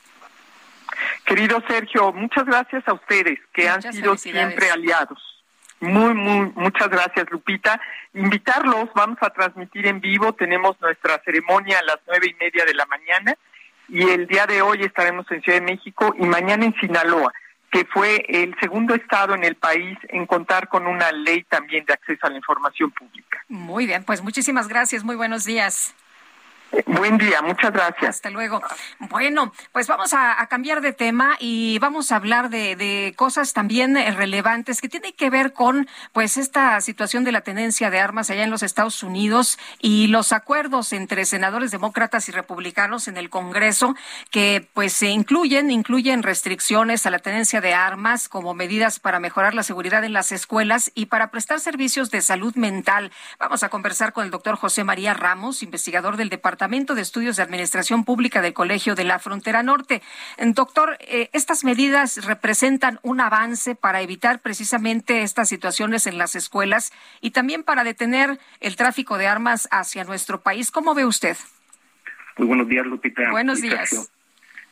Querido 1.24 1.60
Sergio, 1.66 2.12
muchas 2.12 2.44
gracias 2.44 2.86
a 2.86 2.92
ustedes, 2.92 3.40
que 3.52 3.68
han 3.68 3.82
sido 3.82 4.16
siempre 4.16 4.70
aliados. 4.70 5.42
Muy, 5.80 6.14
muy, 6.14 6.52
muchas 6.54 6.88
gracias, 6.88 7.28
Lupita. 7.28 7.80
Invitarlos, 8.14 8.90
vamos 8.94 9.18
a 9.22 9.30
transmitir 9.30 9.88
en 9.88 10.00
vivo, 10.00 10.34
tenemos 10.34 10.80
nuestra 10.80 11.20
ceremonia 11.24 11.80
a 11.80 11.84
las 11.84 11.98
nueve 12.06 12.28
y 12.28 12.34
media 12.34 12.64
de 12.64 12.74
la 12.74 12.86
mañana 12.86 13.34
y 13.88 14.08
el 14.08 14.28
día 14.28 14.46
de 14.46 14.62
hoy 14.62 14.82
estaremos 14.82 15.28
en 15.32 15.42
Ciudad 15.42 15.58
de 15.58 15.66
México 15.66 16.14
y 16.16 16.26
mañana 16.26 16.64
en 16.64 16.74
Sinaloa 16.78 17.32
que 17.72 17.86
fue 17.86 18.24
el 18.28 18.54
segundo 18.60 18.94
estado 18.94 19.34
en 19.34 19.44
el 19.44 19.56
país 19.56 19.98
en 20.10 20.26
contar 20.26 20.68
con 20.68 20.86
una 20.86 21.10
ley 21.10 21.42
también 21.44 21.86
de 21.86 21.94
acceso 21.94 22.26
a 22.26 22.30
la 22.30 22.36
información 22.36 22.90
pública. 22.90 23.42
Muy 23.48 23.86
bien, 23.86 24.04
pues 24.04 24.22
muchísimas 24.22 24.68
gracias, 24.68 25.02
muy 25.02 25.16
buenos 25.16 25.44
días. 25.44 25.94
Buen 26.86 27.18
día, 27.18 27.42
muchas 27.42 27.72
gracias. 27.72 28.16
Hasta 28.16 28.30
luego. 28.30 28.62
Bueno, 28.98 29.52
pues 29.72 29.86
vamos 29.88 30.14
a, 30.14 30.46
cambiar 30.48 30.80
de 30.80 30.92
tema 30.92 31.36
y 31.38 31.78
vamos 31.78 32.12
a 32.12 32.16
hablar 32.16 32.50
de, 32.50 33.14
cosas 33.16 33.52
también 33.52 33.96
eh, 33.96 34.10
relevantes 34.10 34.80
que 34.80 34.88
tienen 34.88 35.12
que 35.12 35.30
ver 35.30 35.52
con 35.52 35.88
pues 36.12 36.36
esta 36.36 36.80
situación 36.80 37.24
de 37.24 37.32
la 37.32 37.42
tenencia 37.42 37.90
de 37.90 38.00
armas 38.00 38.30
allá 38.30 38.44
en 38.44 38.50
los 38.50 38.62
Estados 38.62 39.02
Unidos 39.02 39.58
y 39.80 40.08
los 40.08 40.32
acuerdos 40.32 40.92
entre 40.92 41.24
senadores 41.24 41.70
demócratas 41.70 42.28
y 42.28 42.32
republicanos 42.32 43.08
en 43.08 43.16
el 43.16 43.30
Congreso 43.30 43.94
que 44.30 44.68
pues 44.74 44.92
se 44.92 45.08
incluyen 45.08 45.70
incluyen 45.70 46.22
restricciones 46.22 47.06
a 47.06 47.10
la 47.10 47.18
tenencia 47.18 47.60
de 47.60 47.74
armas 47.74 48.28
como 48.28 48.54
medidas 48.54 48.98
para 48.98 49.20
mejorar 49.20 49.54
la 49.54 49.62
seguridad 49.62 50.04
en 50.04 50.12
las 50.12 50.32
escuelas 50.32 50.90
y 50.94 51.06
para 51.06 51.30
prestar 51.30 51.60
servicios 51.60 52.10
de 52.10 52.20
salud 52.20 52.54
mental. 52.56 53.12
Vamos 53.38 53.62
a 53.62 53.68
conversar 53.68 54.12
con 54.12 54.24
el 54.24 54.30
doctor 54.30 54.56
José 54.56 54.84
María 54.84 55.14
Ramos, 55.14 55.62
investigador 55.62 56.16
del 56.16 56.28
Departamento 56.28 56.61
Departamento 56.62 56.94
de 56.94 57.02
Estudios 57.02 57.36
de 57.36 57.42
Administración 57.42 58.04
Pública 58.04 58.40
del 58.40 58.52
Colegio 58.52 58.94
de 58.94 59.02
la 59.02 59.18
Frontera 59.18 59.64
Norte. 59.64 60.00
Doctor, 60.54 60.96
eh, 61.00 61.28
¿estas 61.32 61.64
medidas 61.64 62.24
representan 62.24 63.00
un 63.02 63.20
avance 63.20 63.74
para 63.74 64.00
evitar 64.00 64.38
precisamente 64.38 65.22
estas 65.22 65.48
situaciones 65.48 66.06
en 66.06 66.18
las 66.18 66.36
escuelas 66.36 66.92
y 67.20 67.32
también 67.32 67.64
para 67.64 67.82
detener 67.82 68.38
el 68.60 68.76
tráfico 68.76 69.18
de 69.18 69.26
armas 69.26 69.66
hacia 69.72 70.04
nuestro 70.04 70.40
país? 70.40 70.70
¿Cómo 70.70 70.94
ve 70.94 71.04
usted? 71.04 71.36
Muy 72.38 72.46
buenos 72.46 72.68
días, 72.68 72.86
Lupita. 72.86 73.28
Buenos 73.32 73.60
días. 73.60 74.12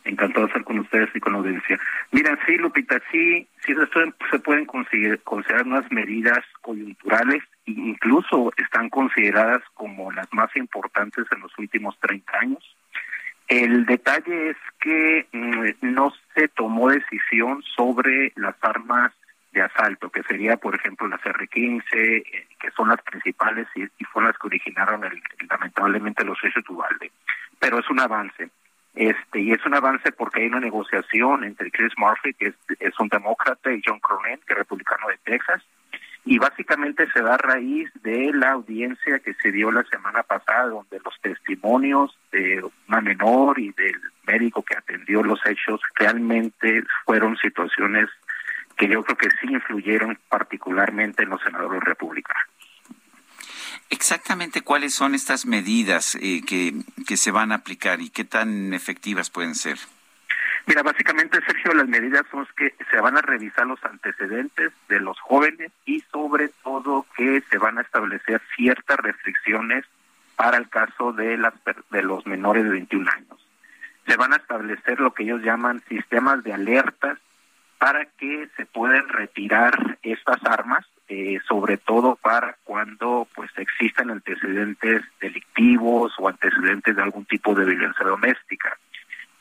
Encantado 0.03 0.41
de 0.41 0.47
estar 0.47 0.63
con 0.63 0.79
ustedes 0.79 1.09
y 1.13 1.19
con 1.19 1.33
la 1.33 1.39
audiencia. 1.39 1.79
Mira, 2.11 2.37
sí, 2.45 2.57
Lupita, 2.57 2.99
sí, 3.11 3.47
sí 3.65 3.73
se 4.31 4.39
pueden 4.39 4.65
considerar 4.65 5.65
unas 5.65 5.91
medidas 5.91 6.43
coyunturales 6.61 7.43
incluso 7.65 8.51
están 8.57 8.89
consideradas 8.89 9.61
como 9.73 10.11
las 10.11 10.31
más 10.33 10.55
importantes 10.55 11.25
en 11.31 11.41
los 11.41 11.57
últimos 11.57 11.97
30 11.99 12.39
años. 12.39 12.77
El 13.47 13.85
detalle 13.85 14.51
es 14.51 14.57
que 14.79 15.27
mm, 15.31 15.93
no 15.93 16.13
se 16.35 16.47
tomó 16.49 16.89
decisión 16.89 17.61
sobre 17.75 18.31
las 18.35 18.55
armas 18.61 19.11
de 19.51 19.61
asalto, 19.61 20.09
que 20.09 20.23
sería, 20.23 20.55
por 20.55 20.75
ejemplo, 20.75 21.07
las 21.07 21.23
R-15, 21.25 21.83
eh, 21.93 22.47
que 22.57 22.71
son 22.71 22.87
las 22.87 23.01
principales 23.01 23.67
y, 23.75 23.87
fueron 24.05 24.29
las 24.29 24.37
que 24.37 24.47
originaron 24.47 25.03
el, 25.03 25.21
lamentablemente 25.49 26.23
los 26.23 26.37
hechos 26.43 26.63
de 26.63 26.73
Uvalde. 26.73 27.11
Pero 27.59 27.79
es 27.79 27.89
un 27.89 27.99
avance. 27.99 28.49
Este, 28.93 29.39
y 29.39 29.51
es 29.53 29.65
un 29.65 29.73
avance 29.73 30.11
porque 30.11 30.41
hay 30.41 30.47
una 30.47 30.59
negociación 30.59 31.43
entre 31.43 31.71
Chris 31.71 31.93
Murphy, 31.97 32.33
que 32.33 32.47
es, 32.47 32.55
es 32.79 32.99
un 32.99 33.07
demócrata, 33.07 33.71
y 33.71 33.81
John 33.85 33.99
Cronin, 33.99 34.39
que 34.45 34.53
es 34.53 34.59
republicano 34.59 35.07
de 35.07 35.17
Texas, 35.23 35.63
y 36.23 36.37
básicamente 36.37 37.09
se 37.11 37.21
da 37.21 37.35
a 37.35 37.37
raíz 37.37 37.89
de 38.03 38.31
la 38.33 38.51
audiencia 38.51 39.19
que 39.19 39.33
se 39.35 39.51
dio 39.51 39.71
la 39.71 39.83
semana 39.85 40.23
pasada, 40.23 40.67
donde 40.67 40.99
los 41.03 41.19
testimonios 41.21 42.15
de 42.31 42.63
una 42.87 43.01
menor 43.01 43.57
y 43.59 43.71
del 43.71 43.99
médico 44.27 44.61
que 44.61 44.77
atendió 44.77 45.23
los 45.23 45.39
hechos 45.45 45.81
realmente 45.95 46.83
fueron 47.05 47.37
situaciones 47.37 48.07
que 48.77 48.87
yo 48.87 49.03
creo 49.03 49.17
que 49.17 49.29
sí 49.39 49.47
influyeron 49.51 50.17
particularmente 50.29 51.23
en 51.23 51.29
los 51.29 51.41
senadores 51.41 51.83
republicanos. 51.83 52.43
Exactamente 53.91 54.61
cuáles 54.61 54.95
son 54.95 55.13
estas 55.13 55.45
medidas 55.45 56.15
eh, 56.15 56.41
que, 56.47 56.73
que 57.05 57.17
se 57.17 57.29
van 57.29 57.51
a 57.51 57.55
aplicar 57.55 58.01
y 58.01 58.09
qué 58.09 58.23
tan 58.23 58.73
efectivas 58.73 59.29
pueden 59.29 59.53
ser. 59.53 59.77
Mira, 60.65 60.81
básicamente, 60.81 61.39
Sergio, 61.45 61.73
las 61.73 61.87
medidas 61.87 62.23
son 62.31 62.47
que 62.55 62.73
se 62.89 63.01
van 63.01 63.17
a 63.17 63.21
revisar 63.21 63.67
los 63.67 63.83
antecedentes 63.83 64.71
de 64.87 64.99
los 64.99 65.19
jóvenes 65.19 65.71
y 65.85 66.01
sobre 66.11 66.49
todo 66.63 67.05
que 67.17 67.43
se 67.49 67.57
van 67.57 67.77
a 67.77 67.81
establecer 67.81 68.41
ciertas 68.55 68.97
restricciones 68.97 69.85
para 70.35 70.57
el 70.57 70.69
caso 70.69 71.11
de, 71.11 71.37
las, 71.37 71.53
de 71.89 72.01
los 72.01 72.25
menores 72.25 72.63
de 72.63 72.69
21 72.69 73.11
años. 73.11 73.47
Se 74.07 74.15
van 74.15 74.33
a 74.33 74.37
establecer 74.37 74.99
lo 74.99 75.13
que 75.13 75.23
ellos 75.23 75.41
llaman 75.41 75.83
sistemas 75.89 76.43
de 76.43 76.53
alertas 76.53 77.19
para 77.77 78.05
que 78.05 78.47
se 78.55 78.65
puedan 78.65 79.09
retirar 79.09 79.97
estas 80.03 80.43
armas, 80.45 80.85
eh, 81.13 81.41
sobre 81.45 81.75
todo 81.75 82.15
para 82.15 82.55
cuando 82.63 83.27
pues 83.35 83.51
existan 83.57 84.11
antecedentes 84.11 85.01
delictivos 85.19 86.13
o 86.17 86.29
antecedentes 86.29 86.95
de 86.95 87.01
algún 87.01 87.25
tipo 87.25 87.53
de 87.53 87.65
violencia 87.65 88.05
doméstica. 88.05 88.77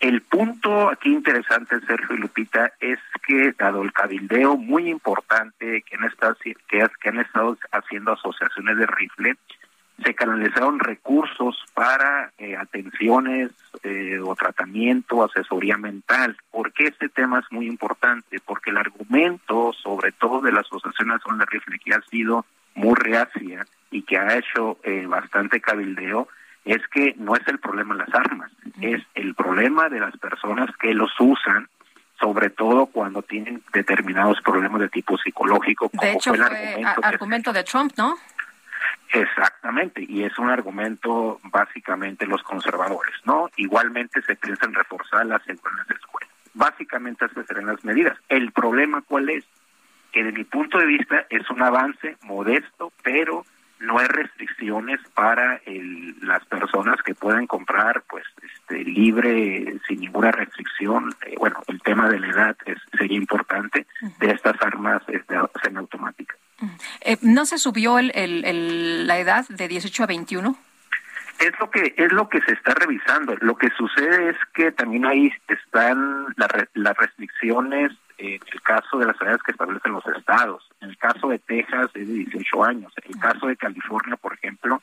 El 0.01 0.21
punto 0.23 0.91
aquí 0.91 1.11
interesante, 1.11 1.79
Sergio 1.87 2.17
y 2.17 2.19
Lupita, 2.19 2.73
es 2.81 2.99
que 3.25 3.53
dado 3.53 3.83
el 3.83 3.93
cabildeo 3.93 4.57
muy 4.57 4.91
importante 4.91 5.83
que 5.83 5.95
han 5.95 6.07
estado, 6.07 6.37
que, 6.43 7.09
han 7.09 7.21
estado 7.21 7.57
haciendo 7.71 8.15
asociaciones 8.15 8.77
de 8.77 8.87
rifle, 8.87 9.37
se 10.05 10.15
canalizaron 10.15 10.79
recursos 10.79 11.57
para 11.75 12.33
eh, 12.39 12.57
atenciones 12.57 13.51
eh, 13.83 14.19
o 14.23 14.35
tratamiento, 14.35 15.25
asesoría 15.25 15.77
mental. 15.77 16.37
¿Por 16.51 16.73
qué 16.73 16.85
este 16.89 17.09
tema 17.09 17.41
es 17.41 17.47
muy 17.51 17.67
importante? 17.67 18.39
Porque 18.45 18.71
el 18.71 18.79
argumento, 18.79 19.73
sobre 19.73 20.13
todo 20.13 20.41
de 20.41 20.53
la 20.53 20.61
Asociación 20.61 21.09
Nacional 21.09 21.41
de 21.41 21.47
Rifle, 21.47 21.79
que 21.79 21.95
ha 21.95 22.03
sido 22.03 22.47
muy 22.75 22.95
reacia 22.95 23.67
y 23.91 24.03
que 24.03 24.19
ha 24.19 24.37
hecho 24.37 24.79
eh, 24.83 25.07
bastante 25.07 25.61
cabildeo, 25.61 26.29
es 26.65 26.87
que 26.89 27.15
no 27.17 27.35
es 27.35 27.47
el 27.49 27.59
problema 27.59 27.95
de 27.95 28.01
las 28.01 28.15
armas, 28.15 28.53
es 28.81 29.03
el 29.15 29.35
problema 29.35 29.89
de 29.89 30.01
las 30.01 30.17
personas 30.19 30.71
que 30.77 30.95
los 30.95 31.11
usan 31.19 31.69
sobre 32.21 32.51
todo 32.51 32.87
cuando 32.87 33.23
tienen 33.23 33.63
determinados 33.73 34.41
problemas 34.43 34.81
de 34.83 34.89
tipo 34.91 35.17
psicológico. 35.17 35.89
Como 35.89 36.03
de 36.03 36.13
hecho, 36.13 36.35
fue 36.35 36.75
el 36.79 36.85
argumento, 37.03 37.53
de 37.53 37.65
Trump, 37.65 37.93
¿no? 37.97 38.17
Exactamente, 39.12 40.05
y 40.09 40.24
es 40.24 40.39
un 40.39 40.51
argumento 40.51 41.40
básicamente 41.44 42.27
los 42.27 42.43
conservadores, 42.43 43.15
¿no? 43.24 43.51
Igualmente 43.57 44.23
se 44.23 44.36
piensa 44.36 44.66
en 44.66 44.74
reforzar 44.74 45.27
las 45.27 45.43
escuelas. 45.48 46.31
Básicamente 46.55 47.24
esas 47.24 47.47
serán 47.47 47.66
las 47.66 47.85
medidas. 47.85 48.16
El 48.28 48.52
problema 48.52 49.02
cuál 49.02 49.31
es? 49.31 49.44
Que 50.12 50.24
de 50.24 50.32
mi 50.32 50.44
punto 50.44 50.78
de 50.78 50.86
vista 50.86 51.27
es 51.31 51.48
un 51.51 51.62
avance 51.62 52.16
modesto, 52.23 52.93
pero 53.02 53.44
no 53.81 53.98
hay 53.98 54.07
restricciones 54.07 55.01
para 55.15 55.61
el, 55.65 56.15
las 56.20 56.44
personas 56.44 57.02
que 57.02 57.15
puedan 57.15 57.47
comprar 57.47 58.02
pues 58.09 58.24
este 58.55 58.85
libre 58.85 59.78
sin 59.89 60.01
ninguna 60.01 60.31
restricción 60.31 61.15
eh, 61.27 61.35
bueno 61.39 61.62
el 61.66 61.81
tema 61.81 62.09
de 62.11 62.20
la 62.20 62.28
edad 62.28 62.57
es, 62.66 62.77
sería 62.97 63.16
importante 63.16 63.86
de 64.19 64.31
estas 64.31 64.61
armas 64.61 65.02
este, 65.09 65.35
semiautomáticas 65.62 66.36
eh, 67.01 67.16
no 67.23 67.47
se 67.47 67.59
subió 67.59 67.99
el, 67.99 68.12
el, 68.15 69.07
la 69.07 69.19
edad 69.19 69.47
de 69.49 69.69
18 69.69 70.05
a 70.05 70.07
21 70.07 70.59
es 71.39 71.53
lo 71.59 71.70
que 71.70 71.95
es 71.97 72.12
lo 72.12 72.28
que 72.28 72.41
se 72.43 72.53
está 72.53 72.74
revisando 72.74 73.35
lo 73.41 73.57
que 73.57 73.70
sucede 73.70 74.31
es 74.31 74.37
que 74.53 74.73
también 74.73 75.07
ahí 75.07 75.32
están 75.49 76.27
las 76.37 76.97
restricciones 76.97 77.93
en 78.20 78.41
el 78.53 78.61
caso 78.62 78.99
de 78.99 79.07
las 79.07 79.20
edades 79.20 79.43
que 79.43 79.53
establecen 79.53 79.93
los 79.93 80.07
estados. 80.07 80.69
En 80.81 80.91
el 80.91 80.99
caso 80.99 81.28
de 81.28 81.39
Texas 81.39 81.91
es 81.95 82.07
de 82.07 82.15
18 82.15 82.65
años. 82.65 82.93
En 83.03 83.15
el 83.15 83.20
caso 83.20 83.47
de 83.47 83.57
California, 83.57 84.16
por 84.16 84.35
ejemplo, 84.35 84.82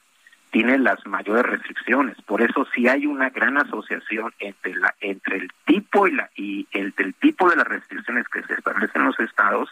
tiene 0.51 0.77
las 0.79 1.05
mayores 1.05 1.45
restricciones. 1.45 2.19
Por 2.23 2.41
eso 2.41 2.65
sí 2.73 2.87
hay 2.87 3.05
una 3.05 3.29
gran 3.29 3.57
asociación 3.57 4.33
entre 4.39 4.75
la 4.75 4.93
entre 5.01 5.37
el 5.37 5.51
tipo 5.65 6.07
y 6.07 6.13
la 6.13 6.29
y 6.35 6.67
el, 6.71 6.93
el 6.97 7.13
tipo 7.15 7.49
de 7.49 7.57
las 7.57 7.67
restricciones 7.67 8.27
que 8.29 8.41
se 8.43 8.53
establecen 8.53 9.01
en 9.01 9.07
los 9.07 9.19
estados 9.19 9.69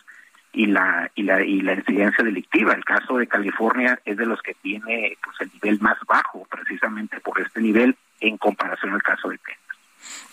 y 0.56 0.68
la 0.68 1.12
y 1.16 1.24
la 1.24 1.44
y 1.44 1.62
la 1.62 1.74
incidencia 1.74 2.24
delictiva. 2.24 2.74
El 2.74 2.86
caso 2.86 3.18
de 3.18 3.28
California 3.28 4.00
es 4.06 4.18
de 4.18 4.26
los 4.26 4.42
que 4.42 4.54
tiene 4.56 5.18
pues 5.24 5.36
el 5.42 5.52
nivel 5.54 5.80
más 5.82 5.98
bajo, 6.08 6.48
precisamente 6.50 7.20
por 7.20 7.40
este 7.40 7.62
nivel 7.62 7.96
en 8.22 8.38
comparación 8.38 8.94
al 8.94 9.04
caso 9.04 9.30
de 9.30 9.38
Texas. 9.38 9.62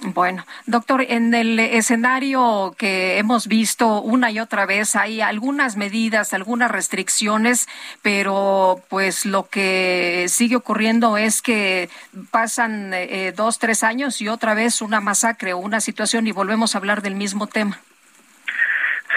Bueno, 0.04 0.44
doctor, 0.66 1.02
en 1.02 1.32
el 1.32 1.58
escenario 1.58 2.74
que 2.76 3.18
hemos 3.18 3.46
visto 3.46 4.02
una 4.02 4.30
y 4.30 4.40
otra 4.40 4.66
vez 4.66 4.96
hay 4.96 5.20
algunas 5.20 5.76
medidas, 5.76 6.34
algunas 6.34 6.70
restricciones, 6.70 7.68
pero 8.02 8.82
pues 8.88 9.24
lo 9.24 9.48
que 9.48 10.26
sigue 10.28 10.56
ocurriendo 10.56 11.16
es 11.16 11.40
que 11.40 11.88
pasan 12.30 12.92
eh, 12.92 13.32
dos, 13.34 13.58
tres 13.58 13.82
años 13.84 14.20
y 14.20 14.28
otra 14.28 14.54
vez 14.54 14.82
una 14.82 15.00
masacre 15.00 15.52
o 15.52 15.58
una 15.58 15.80
situación 15.80 16.26
y 16.26 16.32
volvemos 16.32 16.74
a 16.74 16.78
hablar 16.78 17.00
del 17.00 17.14
mismo 17.14 17.46
tema. 17.46 17.80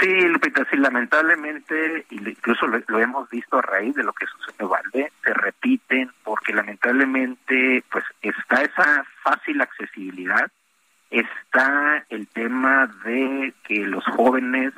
Sí, 0.06 0.27
Lupita, 0.27 0.64
sí, 0.69 0.77
lamentablemente, 0.77 2.06
incluso 2.11 2.68
lo, 2.68 2.99
hemos 2.99 3.27
visto 3.27 3.57
a 3.57 3.64
raíz 3.64 3.95
de 3.95 4.03
lo 4.03 4.14
que 4.14 4.27
sucedió 4.27 4.56
en 4.60 4.69
Valde, 4.69 5.11
se 5.23 5.34
repiten 5.34 6.11
porque 6.23 6.53
lamentablemente 6.53 7.84
pues 7.91 8.06
está 8.22 8.61
esa 8.61 9.03
fácil 9.23 9.60
accesibilidad, 9.61 10.52
está 11.10 12.06
el 12.10 12.27
tema 12.27 12.86
de 13.03 13.56
que 13.64 13.80
los 13.88 14.06
jóvenes, 14.15 14.73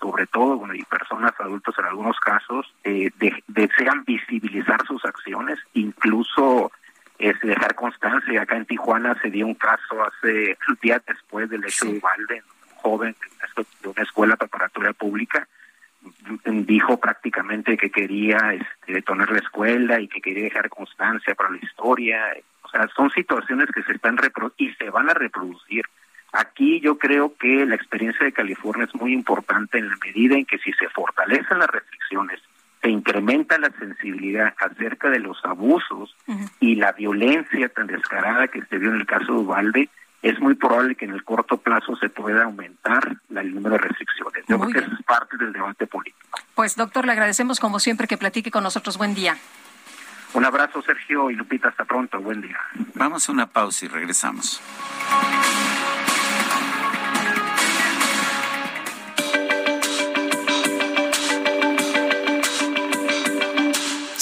sobre 0.00 0.26
todo, 0.26 0.56
bueno, 0.56 0.72
y 0.72 0.82
personas 0.84 1.32
adultos 1.38 1.74
en 1.78 1.84
algunos 1.84 2.18
casos, 2.18 2.74
eh, 2.82 3.10
desean 3.48 4.04
visibilizar 4.06 4.86
sus 4.86 5.04
acciones, 5.04 5.58
incluso 5.74 6.72
es 7.18 7.38
dejar 7.42 7.74
constancia. 7.74 8.40
Acá 8.40 8.56
en 8.56 8.64
Tijuana 8.64 9.14
se 9.20 9.28
dio 9.28 9.46
un 9.46 9.56
caso 9.56 10.02
hace 10.02 10.56
días 10.80 11.02
después 11.06 11.50
del 11.50 11.66
hecho 11.66 11.84
de 11.84 11.98
Ubalde, 11.98 12.42
joven 12.82 13.16
de 13.82 13.88
una 13.88 14.02
escuela 14.02 14.36
preparatoria 14.36 14.92
pública 14.92 15.46
dijo 16.44 16.98
prácticamente 16.98 17.76
que 17.76 17.90
quería 17.90 18.54
este, 18.54 18.92
detonar 18.92 19.30
la 19.30 19.38
escuela 19.38 20.00
y 20.00 20.08
que 20.08 20.20
quería 20.20 20.44
dejar 20.44 20.68
constancia 20.70 21.34
para 21.34 21.50
la 21.50 21.58
historia. 21.58 22.36
O 22.62 22.68
sea, 22.68 22.88
son 22.96 23.10
situaciones 23.10 23.68
que 23.74 23.82
se 23.82 23.92
están 23.92 24.18
y 24.56 24.70
se 24.74 24.90
van 24.90 25.10
a 25.10 25.14
reproducir. 25.14 25.84
Aquí 26.32 26.80
yo 26.80 26.96
creo 26.96 27.34
que 27.36 27.66
la 27.66 27.74
experiencia 27.74 28.24
de 28.24 28.32
California 28.32 28.84
es 28.84 28.94
muy 28.94 29.12
importante 29.12 29.78
en 29.78 29.88
la 29.88 29.96
medida 30.04 30.36
en 30.36 30.46
que 30.46 30.58
si 30.58 30.72
se 30.72 30.88
fortalecen 30.88 31.58
las 31.58 31.68
restricciones, 31.68 32.40
se 32.80 32.88
incrementa 32.88 33.58
la 33.58 33.70
sensibilidad 33.78 34.54
acerca 34.58 35.10
de 35.10 35.18
los 35.18 35.44
abusos 35.44 36.16
y 36.60 36.76
la 36.76 36.92
violencia 36.92 37.68
tan 37.68 37.88
descarada 37.88 38.48
que 38.48 38.62
se 38.62 38.78
vio 38.78 38.90
en 38.90 39.00
el 39.00 39.06
caso 39.06 39.32
de 39.32 39.38
Ubalde, 39.40 39.88
es 40.22 40.38
muy 40.40 40.54
probable 40.54 40.94
que 40.94 41.06
en 41.06 41.12
el 41.12 41.24
corto 41.24 41.56
plazo 41.58 41.96
se 41.96 42.08
pueda 42.08 42.44
aumentar 42.44 43.16
el 43.34 43.54
número 43.54 43.76
de 43.76 43.78
restricciones. 43.78 44.44
Yo 44.48 44.58
creo 44.58 44.72
que 44.72 44.78
eso 44.80 44.94
es 44.98 45.04
parte 45.04 45.36
del 45.36 45.52
debate 45.52 45.86
político. 45.86 46.38
Pues 46.54 46.76
doctor, 46.76 47.06
le 47.06 47.12
agradecemos 47.12 47.58
como 47.58 47.78
siempre 47.78 48.06
que 48.06 48.18
platique 48.18 48.50
con 48.50 48.62
nosotros. 48.62 48.98
Buen 48.98 49.14
día. 49.14 49.36
Un 50.34 50.44
abrazo, 50.44 50.82
Sergio 50.82 51.30
y 51.30 51.34
Lupita. 51.34 51.68
Hasta 51.68 51.84
pronto. 51.84 52.20
Buen 52.20 52.40
día. 52.40 52.58
Vamos 52.94 53.28
a 53.28 53.32
una 53.32 53.46
pausa 53.46 53.86
y 53.86 53.88
regresamos. 53.88 54.60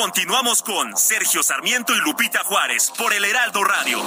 Continuamos 0.00 0.62
con 0.62 0.96
Sergio 0.96 1.42
Sarmiento 1.42 1.92
y 1.92 1.98
Lupita 1.98 2.44
Juárez 2.44 2.92
por 2.96 3.12
el 3.12 3.24
Heraldo 3.24 3.64
Radio. 3.64 4.00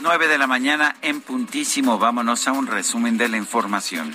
nueve 0.00 0.28
de 0.28 0.38
la 0.38 0.46
mañana 0.46 0.96
en 1.02 1.20
puntísimo. 1.20 1.98
Vámonos 1.98 2.46
a 2.48 2.52
un 2.52 2.66
resumen 2.66 3.18
de 3.18 3.28
la 3.28 3.36
información. 3.36 4.14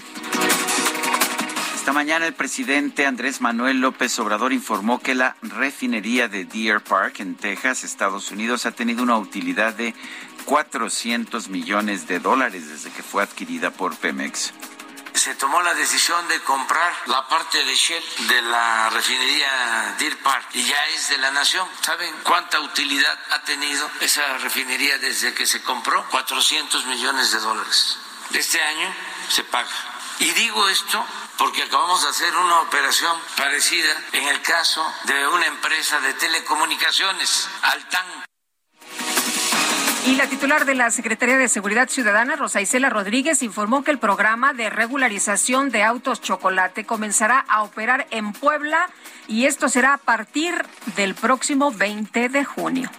Esta 1.84 1.92
mañana 1.92 2.26
el 2.26 2.34
presidente 2.34 3.06
Andrés 3.06 3.42
Manuel 3.42 3.82
López 3.82 4.18
Obrador 4.18 4.54
informó 4.54 5.02
que 5.02 5.16
la 5.16 5.36
refinería 5.42 6.30
de 6.30 6.46
Deer 6.46 6.80
Park 6.80 7.20
en 7.20 7.36
Texas, 7.36 7.84
Estados 7.84 8.32
Unidos, 8.32 8.66
ha 8.66 8.72
tenido 8.72 9.04
una 9.04 9.18
utilidad 9.18 9.74
de 9.74 9.94
400 10.46 11.50
millones 11.50 12.08
de 12.08 12.20
dólares 12.20 12.70
desde 12.70 12.90
que 12.90 13.04
fue 13.04 13.22
adquirida 13.22 13.70
por 13.70 13.98
Pemex 13.98 14.54
se 15.14 15.36
tomó 15.36 15.62
la 15.62 15.74
decisión 15.74 16.26
de 16.30 16.40
comprar 16.42 16.94
la 17.06 17.28
parte 17.28 17.64
de 17.64 17.76
Shell 17.76 18.04
de 18.28 18.42
la 18.44 18.90
refinería 18.90 19.96
Deer 20.00 20.18
Park 20.20 20.48
y 20.54 20.64
ya 20.64 20.86
es 20.96 21.10
de 21.10 21.18
la 21.18 21.32
nación. 21.32 21.68
¿Saben 21.82 22.14
cuánta 22.24 22.62
utilidad 22.62 23.20
ha 23.32 23.44
tenido 23.44 23.90
esa 24.00 24.38
refinería 24.38 24.98
desde 25.00 25.34
que 25.34 25.46
se 25.46 25.62
compró? 25.62 26.06
400 26.10 26.86
millones 26.86 27.32
de 27.32 27.40
dólares. 27.40 27.98
Este 28.34 28.62
año 28.62 28.94
se 29.30 29.44
paga. 29.44 29.70
Y 30.20 30.32
digo 30.32 30.68
esto 30.70 31.06
porque 31.38 31.64
acabamos 31.64 32.04
de 32.04 32.10
hacer 32.10 32.36
una 32.36 32.62
operación 32.62 33.18
parecida 33.38 33.94
en 34.14 34.28
el 34.28 34.42
caso 34.42 34.86
de 35.06 35.28
una 35.28 35.48
empresa 35.48 36.00
de 36.00 36.14
telecomunicaciones, 36.14 37.50
Altan. 37.62 38.06
Y 40.06 40.16
la 40.16 40.28
titular 40.28 40.66
de 40.66 40.76
la 40.76 40.92
Secretaría 40.92 41.38
de 41.38 41.48
Seguridad 41.48 41.88
Ciudadana, 41.88 42.36
Rosa 42.36 42.60
Isela 42.60 42.90
Rodríguez, 42.90 43.42
informó 43.42 43.86
que 43.86 43.92
el 43.92 44.00
programa 44.00 44.52
de 44.54 44.70
regularización 44.70 45.70
de 45.70 45.84
autos 45.84 46.22
chocolate 46.22 46.86
comenzará 46.86 47.40
a 47.48 47.64
operar 47.64 48.08
en 48.12 48.34
Puebla 48.34 48.90
y 49.30 49.46
esto 49.46 49.70
será 49.70 49.94
a 49.94 49.98
partir 49.98 50.54
del 50.98 51.16
próximo 51.16 51.72
20 51.72 52.28
de 52.28 52.44
junio. 52.44 52.92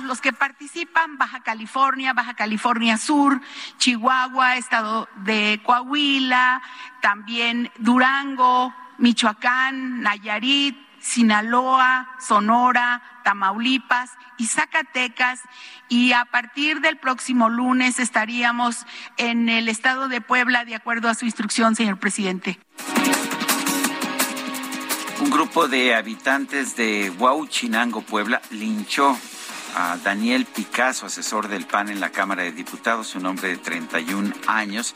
Los 0.00 0.20
que 0.20 0.32
participan, 0.32 1.18
Baja 1.18 1.40
California, 1.42 2.12
Baja 2.12 2.34
California 2.34 2.96
Sur, 2.96 3.40
Chihuahua, 3.78 4.56
Estado 4.56 5.08
de 5.16 5.60
Coahuila, 5.64 6.62
también 7.00 7.70
Durango, 7.78 8.74
Michoacán, 8.98 10.00
Nayarit, 10.00 10.76
Sinaloa, 10.98 12.08
Sonora, 12.20 13.02
Tamaulipas 13.24 14.10
y 14.38 14.46
Zacatecas 14.46 15.40
y 15.88 16.12
a 16.12 16.24
partir 16.24 16.80
del 16.80 16.96
próximo 16.96 17.48
lunes 17.48 17.98
estaríamos 17.98 18.86
en 19.16 19.48
el 19.48 19.68
estado 19.68 20.08
de 20.08 20.20
Puebla 20.20 20.64
de 20.64 20.74
acuerdo 20.74 21.08
a 21.08 21.14
su 21.14 21.24
instrucción, 21.24 21.74
señor 21.74 21.98
presidente. 21.98 22.58
Un 25.20 25.30
grupo 25.30 25.68
de 25.68 25.94
habitantes 25.94 26.76
de 26.76 27.10
Huauchinango, 27.10 28.02
Puebla, 28.02 28.42
linchó 28.50 29.16
a 29.74 29.96
Daniel 29.96 30.46
Picasso, 30.46 31.06
asesor 31.06 31.48
del 31.48 31.66
PAN 31.66 31.88
en 31.88 32.00
la 32.00 32.10
Cámara 32.10 32.42
de 32.42 32.52
Diputados, 32.52 33.14
un 33.14 33.26
hombre 33.26 33.48
de 33.48 33.56
31 33.56 34.32
años, 34.46 34.94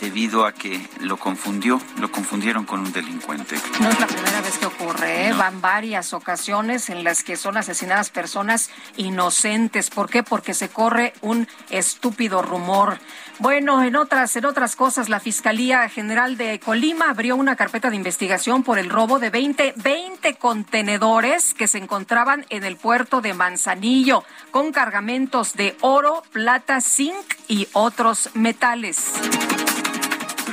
debido 0.00 0.46
a 0.46 0.52
que 0.52 0.88
lo 1.00 1.16
confundió, 1.16 1.80
lo 1.98 2.10
confundieron 2.10 2.64
con 2.64 2.80
un 2.80 2.92
delincuente. 2.92 3.56
No 3.80 3.88
es 3.88 4.00
la 4.00 4.06
primera 4.06 4.40
vez 4.40 4.58
que 4.58 4.66
ocurre, 4.66 5.28
¿eh? 5.28 5.32
van 5.32 5.60
varias 5.60 6.12
ocasiones 6.12 6.90
en 6.90 7.04
las 7.04 7.22
que 7.22 7.36
son 7.36 7.56
asesinadas 7.56 8.10
personas 8.10 8.70
inocentes. 8.96 9.90
¿Por 9.90 10.10
qué? 10.10 10.22
Porque 10.22 10.54
se 10.54 10.68
corre 10.68 11.12
un 11.20 11.48
estúpido 11.70 12.42
rumor. 12.42 12.98
Bueno, 13.38 13.82
en 13.82 13.96
otras, 13.96 14.34
en 14.36 14.46
otras 14.46 14.76
cosas, 14.76 15.08
la 15.08 15.20
Fiscalía 15.20 15.88
General 15.88 16.36
de 16.36 16.58
Colima 16.58 17.10
abrió 17.10 17.36
una 17.36 17.56
carpeta 17.56 17.90
de 17.90 17.96
investigación 17.96 18.62
por 18.62 18.78
el 18.78 18.88
robo 18.88 19.18
de 19.18 19.30
20, 19.30 19.74
20 19.76 20.34
contenedores 20.36 21.52
que 21.52 21.68
se 21.68 21.78
encontraban 21.78 22.46
en 22.48 22.64
el 22.64 22.76
puerto 22.76 23.20
de 23.20 23.34
Manzanillo 23.34 24.24
con 24.50 24.72
cargamentos 24.72 25.54
de 25.54 25.76
oro, 25.80 26.22
plata, 26.32 26.80
zinc 26.80 27.14
y 27.48 27.68
otros 27.72 28.30
metales 28.34 29.12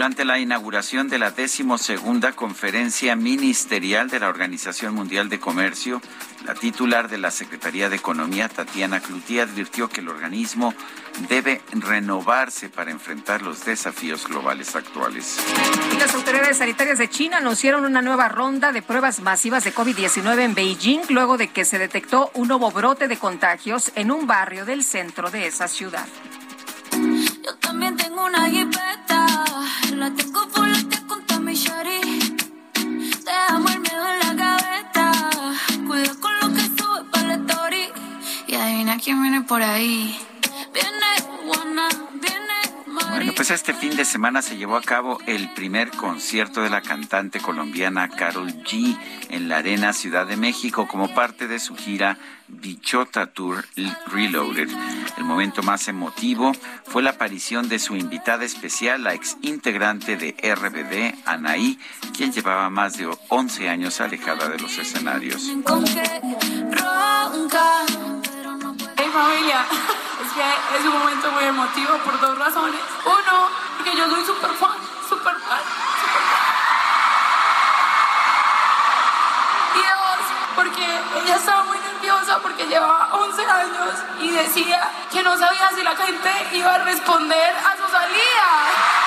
durante 0.03 0.25
la 0.25 0.38
inauguración 0.38 1.07
de 1.07 1.17
la 1.17 1.31
decimosegunda 1.31 2.34
conferencia 2.34 3.15
ministerial 3.15 4.09
de 4.09 4.19
la 4.19 4.27
Organización 4.27 4.93
Mundial 4.93 5.30
de 5.30 5.39
Comercio, 5.39 6.01
la 6.45 6.55
titular 6.55 7.07
de 7.07 7.17
la 7.17 7.31
Secretaría 7.31 7.88
de 7.88 7.95
Economía, 7.95 8.49
Tatiana 8.49 8.99
Cloutier, 8.99 9.47
advirtió 9.47 9.88
que 9.88 10.01
el 10.01 10.09
organismo 10.09 10.73
debe 11.30 11.61
renovarse 11.71 12.67
para 12.67 12.91
enfrentar 12.91 13.43
los 13.43 13.63
desafíos 13.63 14.27
globales 14.27 14.75
actuales. 14.75 15.38
las 15.97 16.13
autoridades 16.13 16.57
sanitarias 16.57 16.97
de 16.97 17.09
China 17.09 17.38
anunciaron 17.38 17.85
una 17.85 18.01
nueva 18.01 18.27
ronda 18.27 18.73
de 18.73 18.81
pruebas 18.81 19.21
masivas 19.21 19.63
de 19.63 19.73
COVID-19 19.73 20.38
en 20.39 20.53
Beijing 20.53 20.99
luego 21.07 21.38
de 21.38 21.47
que 21.47 21.63
se 21.63 21.80
detectó 21.80 22.30
un 22.34 22.49
nuevo 22.49 22.69
brote 22.71 23.07
de 23.07 23.15
contagios 23.15 23.93
en 23.95 24.11
un 24.11 24.27
barrio 24.27 24.65
del 24.65 24.84
centro 24.84 25.31
de 25.31 25.47
esa 25.47 25.69
ciudad. 25.69 26.05
Yo 27.43 27.55
también 27.55 27.97
tengo 27.97 28.25
una 28.25 28.49
jipeta, 28.49 29.02
la 30.03 30.13
tengo 30.13 30.41
fuerte 30.49 30.97
con 31.07 31.45
mi 31.45 31.53
shari. 31.53 32.01
Te 33.25 33.31
amo 33.47 33.69
el 33.69 33.80
miedo 33.80 34.05
en 34.13 34.19
la 34.19 34.34
gaveta, 34.43 35.05
cuida 35.88 36.13
con 36.19 36.34
lo 36.41 36.47
que 36.55 36.63
sube 36.77 37.03
para 37.09 37.27
la 37.27 37.35
story. 37.35 37.85
Y 38.47 38.55
adivina 38.55 38.97
quién 38.97 39.21
viene 39.21 39.41
por 39.43 39.61
ahí. 39.61 40.19
Viene 40.73 41.09
Juana, 41.45 41.88
bueno, 43.15 43.34
pues 43.35 43.52
este 43.52 43.73
fin 43.73 43.95
de 43.95 44.06
semana 44.06 44.41
se 44.41 44.57
llevó 44.57 44.76
a 44.76 44.81
cabo 44.81 45.19
el 45.27 45.53
primer 45.53 45.91
concierto 45.91 46.61
de 46.61 46.69
la 46.69 46.81
cantante 46.81 47.40
colombiana 47.40 48.10
Carol 48.10 48.52
G 48.64 48.98
en 49.30 49.49
la 49.49 49.57
Arena 49.57 49.94
Ciudad 49.94 50.26
de 50.26 50.38
México 50.38 50.88
como 50.88 51.14
parte 51.14 51.48
de 51.48 51.60
su 51.60 51.76
gira 51.76 52.18
Bichota 52.48 53.27
Tour 53.27 53.65
Reloaded. 54.07 54.69
El 55.18 55.23
momento 55.23 55.64
más 55.64 55.88
emotivo 55.88 56.52
fue 56.85 57.03
la 57.03 57.11
aparición 57.11 57.69
de 57.69 57.80
su 57.80 57.95
invitada 57.95 58.45
especial, 58.45 59.03
la 59.03 59.14
ex 59.14 59.38
integrante 59.41 60.18
de 60.18 60.35
RBD, 60.41 61.27
Anaí, 61.27 61.80
quien 62.15 62.31
llevaba 62.31 62.69
más 62.69 62.98
de 62.98 63.10
11 63.30 63.69
años 63.69 64.02
alejada 64.02 64.49
de 64.49 64.60
los 64.60 64.77
escenarios. 64.77 65.52
Familia, 69.14 69.64
es 70.26 70.34
que 70.34 70.77
es 70.80 70.85
un 70.85 70.98
momento 70.98 71.31
muy 71.31 71.44
emotivo 71.44 71.99
por 71.99 72.19
dos 72.19 72.35
razones. 72.35 72.80
Uno, 73.06 73.48
porque 73.77 73.95
yo 73.95 74.10
soy 74.10 74.26
súper 74.26 74.49
fan, 74.56 74.77
súper 75.07 75.35
fan, 75.35 75.60
Y 79.76 79.81
dos, 79.84 80.26
porque 80.56 80.99
ella 81.23 81.35
estaba 81.35 81.64
muy 81.65 81.77
nerviosa 81.77 82.40
porque 82.40 82.65
llevaba 82.65 83.10
11 83.11 83.45
años 83.45 83.90
y 84.19 84.31
decía 84.31 84.90
que 85.11 85.22
no 85.22 85.38
sabía 85.38 85.69
si 85.76 85.84
la 85.84 85.95
gente 85.95 86.48
iba 86.53 86.73
a 86.73 86.80
responder 86.80 87.56
a 87.56 87.77
su 87.77 87.91
salida. 87.91 89.02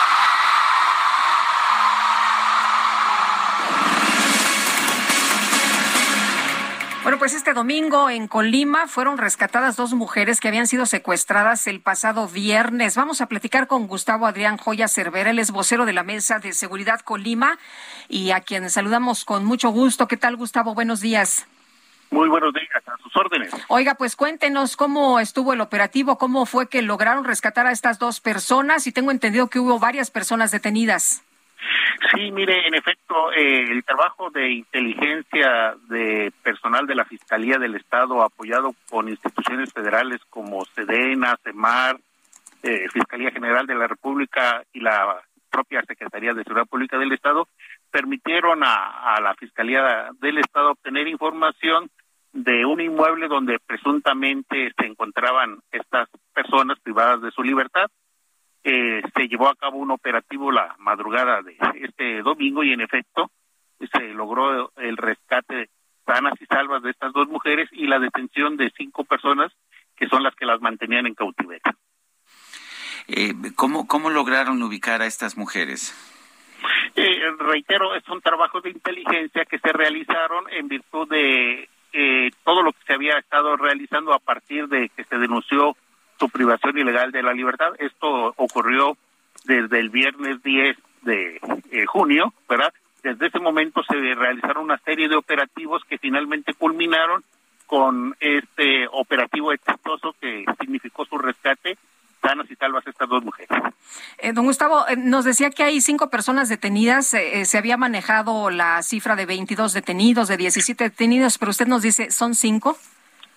Bueno, 7.07 7.21
pues 7.21 7.35
este 7.35 7.55
domingo 7.55 8.11
en 8.11 8.27
Colima 8.27 8.89
fueron 8.89 9.17
rescatadas 9.17 9.77
dos 9.77 9.95
mujeres 9.95 10.41
que 10.41 10.49
habían 10.49 10.67
sido 10.67 10.87
secuestradas 10.87 11.69
el 11.69 11.81
pasado 11.81 12.27
viernes. 12.27 12.97
Vamos 12.97 13.21
a 13.21 13.27
platicar 13.27 13.69
con 13.69 13.87
Gustavo 13.87 14.27
Adrián 14.27 14.57
Joya 14.57 14.89
Cervera, 14.89 15.31
él 15.31 15.39
es 15.39 15.53
vocero 15.53 15.87
de 15.87 15.93
la 15.93 16.03
Mesa 16.03 16.41
de 16.41 16.53
Seguridad 16.53 16.99
Colima 16.99 17.61
y 18.09 18.33
a 18.33 18.41
quien 18.41 18.69
saludamos 18.71 19.25
con 19.25 19.45
mucho 19.45 19.71
gusto. 19.71 20.09
¿Qué 20.09 20.17
tal, 20.17 20.35
Gustavo? 20.35 20.75
Buenos 20.75 21.01
días. 21.01 21.47
Muy 22.11 22.29
buenos 22.29 22.53
días, 22.53 22.83
a 22.89 23.01
sus 23.01 23.15
órdenes. 23.15 23.53
Oiga, 23.69 23.95
pues 23.95 24.17
cuéntenos 24.17 24.77
cómo 24.77 25.21
estuvo 25.21 25.53
el 25.53 25.61
operativo, 25.61 26.19
cómo 26.19 26.45
fue 26.45 26.69
que 26.69 26.83
lograron 26.83 27.23
rescatar 27.23 27.69
a 27.69 27.71
estas 27.71 28.01
dos 28.01 28.19
personas 28.19 28.89
y 28.89 28.91
tengo 28.91 29.13
entendido 29.13 29.47
que 29.47 29.61
hubo 29.61 29.79
varias 29.79 30.11
personas 30.11 30.51
detenidas. 30.51 31.23
Sí, 32.13 32.31
mire, 32.31 32.67
en 32.67 32.75
efecto, 32.75 33.33
eh, 33.33 33.63
el 33.71 33.85
trabajo 33.85 34.31
de 34.31 34.51
inteligencia 34.51 35.75
de 35.89 36.33
personal 36.43 36.87
de 36.87 36.95
la 36.95 37.05
Fiscalía 37.05 37.59
del 37.59 37.75
Estado, 37.75 38.23
apoyado 38.23 38.75
con 38.91 39.09
instituciones 39.09 39.73
federales 39.73 40.21
como 40.31 40.65
SEDENA, 40.65 41.37
CEMAR, 41.43 41.99
eh, 42.63 42.89
Fiscalía 42.93 43.31
General 43.31 43.67
de 43.67 43.75
la 43.75 43.87
República 43.87 44.63
y 44.73 44.81
la 44.81 45.21
propia 45.51 45.83
Secretaría 45.83 46.35
de 46.35 46.45
Seguridad 46.45 46.67
Pública 46.67 46.99
del 46.99 47.13
Estado, 47.13 47.49
permitieron 47.91 48.63
a, 48.63 49.15
a 49.15 49.21
la 49.21 49.35
Fiscalía 49.35 50.11
del 50.21 50.39
Estado 50.39 50.73
obtener 50.73 51.09
información 51.09 51.91
de 52.33 52.67
un 52.67 52.81
inmueble 52.81 53.29
donde 53.29 53.59
presuntamente 53.59 54.71
se 54.79 54.87
encontraban 54.87 55.61
estas 55.73 56.09
personas 56.35 56.79
privadas 56.81 57.23
de 57.23 57.31
su 57.31 57.43
libertad 57.43 57.87
eh, 58.69 59.01
se 59.15 59.29
llevó 59.29 59.49
a 59.49 59.55
cabo 59.55 59.79
un 59.79 59.93
operativo 59.93 60.51
la 60.51 60.75
madrugada 60.79 61.41
de 61.41 61.57
este 61.83 62.21
domingo 62.23 62.65
y 62.65 62.73
en 62.73 62.81
efecto 62.81 63.31
se 63.79 64.09
logró 64.09 64.73
el 64.77 64.97
rescate 64.97 65.71
sanas 66.05 66.35
y 66.41 66.47
salvas 66.47 66.83
de 66.83 66.91
estas 66.91 67.13
dos 67.13 67.29
mujeres 67.29 67.69
y 67.71 67.87
la 67.87 68.01
detención 68.01 68.57
de 68.57 68.73
cinco 68.77 69.05
personas 69.05 69.53
que 69.95 70.09
son 70.09 70.25
las 70.25 70.35
que 70.35 70.47
las 70.47 70.61
mantenían 70.61 71.07
en 71.07 71.15
cautiverio. 71.15 71.63
Eh, 73.07 73.35
¿cómo, 73.55 73.87
¿Cómo 73.87 74.11
lograron 74.11 74.61
ubicar 74.61 75.01
a 75.01 75.07
estas 75.07 75.37
mujeres? 75.37 75.95
Eh, 76.97 77.21
reitero, 77.39 77.91
son 78.05 78.21
trabajos 78.21 78.65
de 78.65 78.71
inteligencia 78.71 79.45
que 79.45 79.61
se 79.61 79.73
realizaron 79.73 80.45
en 80.51 80.67
virtud 80.67 81.09
de 81.09 81.69
eh, 81.93 82.31
todo 82.43 82.63
lo 82.63 82.73
que 82.73 82.85
se 82.85 82.95
había 82.95 83.17
estado 83.19 83.57
realizando 83.57 84.13
a 84.13 84.19
partir 84.19 84.67
de 84.67 84.89
que 84.89 85.05
se 85.05 85.19
denunció 85.19 85.77
su 86.19 86.29
privación 86.29 86.79
ilegal 86.79 87.13
de 87.13 87.23
la 87.23 87.33
libertad. 87.33 87.73
Esto 87.79 88.35
ocurrió 88.37 88.97
desde 89.45 89.79
el 89.81 89.91
viernes 89.91 90.43
10 90.43 90.77
de 91.03 91.41
eh, 91.71 91.87
junio, 91.87 92.33
¿verdad? 92.49 92.73
Desde 93.03 93.29
ese 93.29 93.39
momento 93.39 93.83
se 93.85 93.95
realizaron 94.15 94.65
una 94.65 94.79
serie 94.79 95.09
de 95.09 95.17
operativos 95.17 95.83
que 95.89 95.99
finalmente 95.99 96.55
culminaron 96.55 97.23
con 97.67 98.17
este 98.21 98.87
operativo 98.91 99.53
exitoso 99.53 100.15
que 100.21 100.45
significó 100.61 101.05
su 101.05 101.19
rescate 101.19 101.77
sanas 102.23 102.51
y 102.51 102.57
salvas 102.57 102.87
estas 102.87 103.09
dos 103.09 103.23
mujeres. 103.23 103.51
Eh, 104.19 104.33
don 104.33 104.47
Gustavo, 104.47 104.87
eh, 104.89 104.97
nos 104.97 105.25
decía 105.25 105.51
que 105.51 105.63
hay 105.63 105.81
cinco 105.81 106.11
personas 106.11 106.49
detenidas. 106.49 107.15
Eh, 107.15 107.45
se 107.45 107.59
había 107.59 107.77
manejado 107.77 108.51
la 108.51 108.83
cifra 108.83 109.15
de 109.17 109.27
22 109.27 109.73
detenidos, 109.73 110.29
de 110.29 110.37
17 110.37 110.85
detenidos, 110.85 111.39
pero 111.39 111.51
usted 111.51 111.67
nos 111.67 111.83
dice, 111.83 112.11
¿son 112.11 112.35
cinco? 112.35 112.77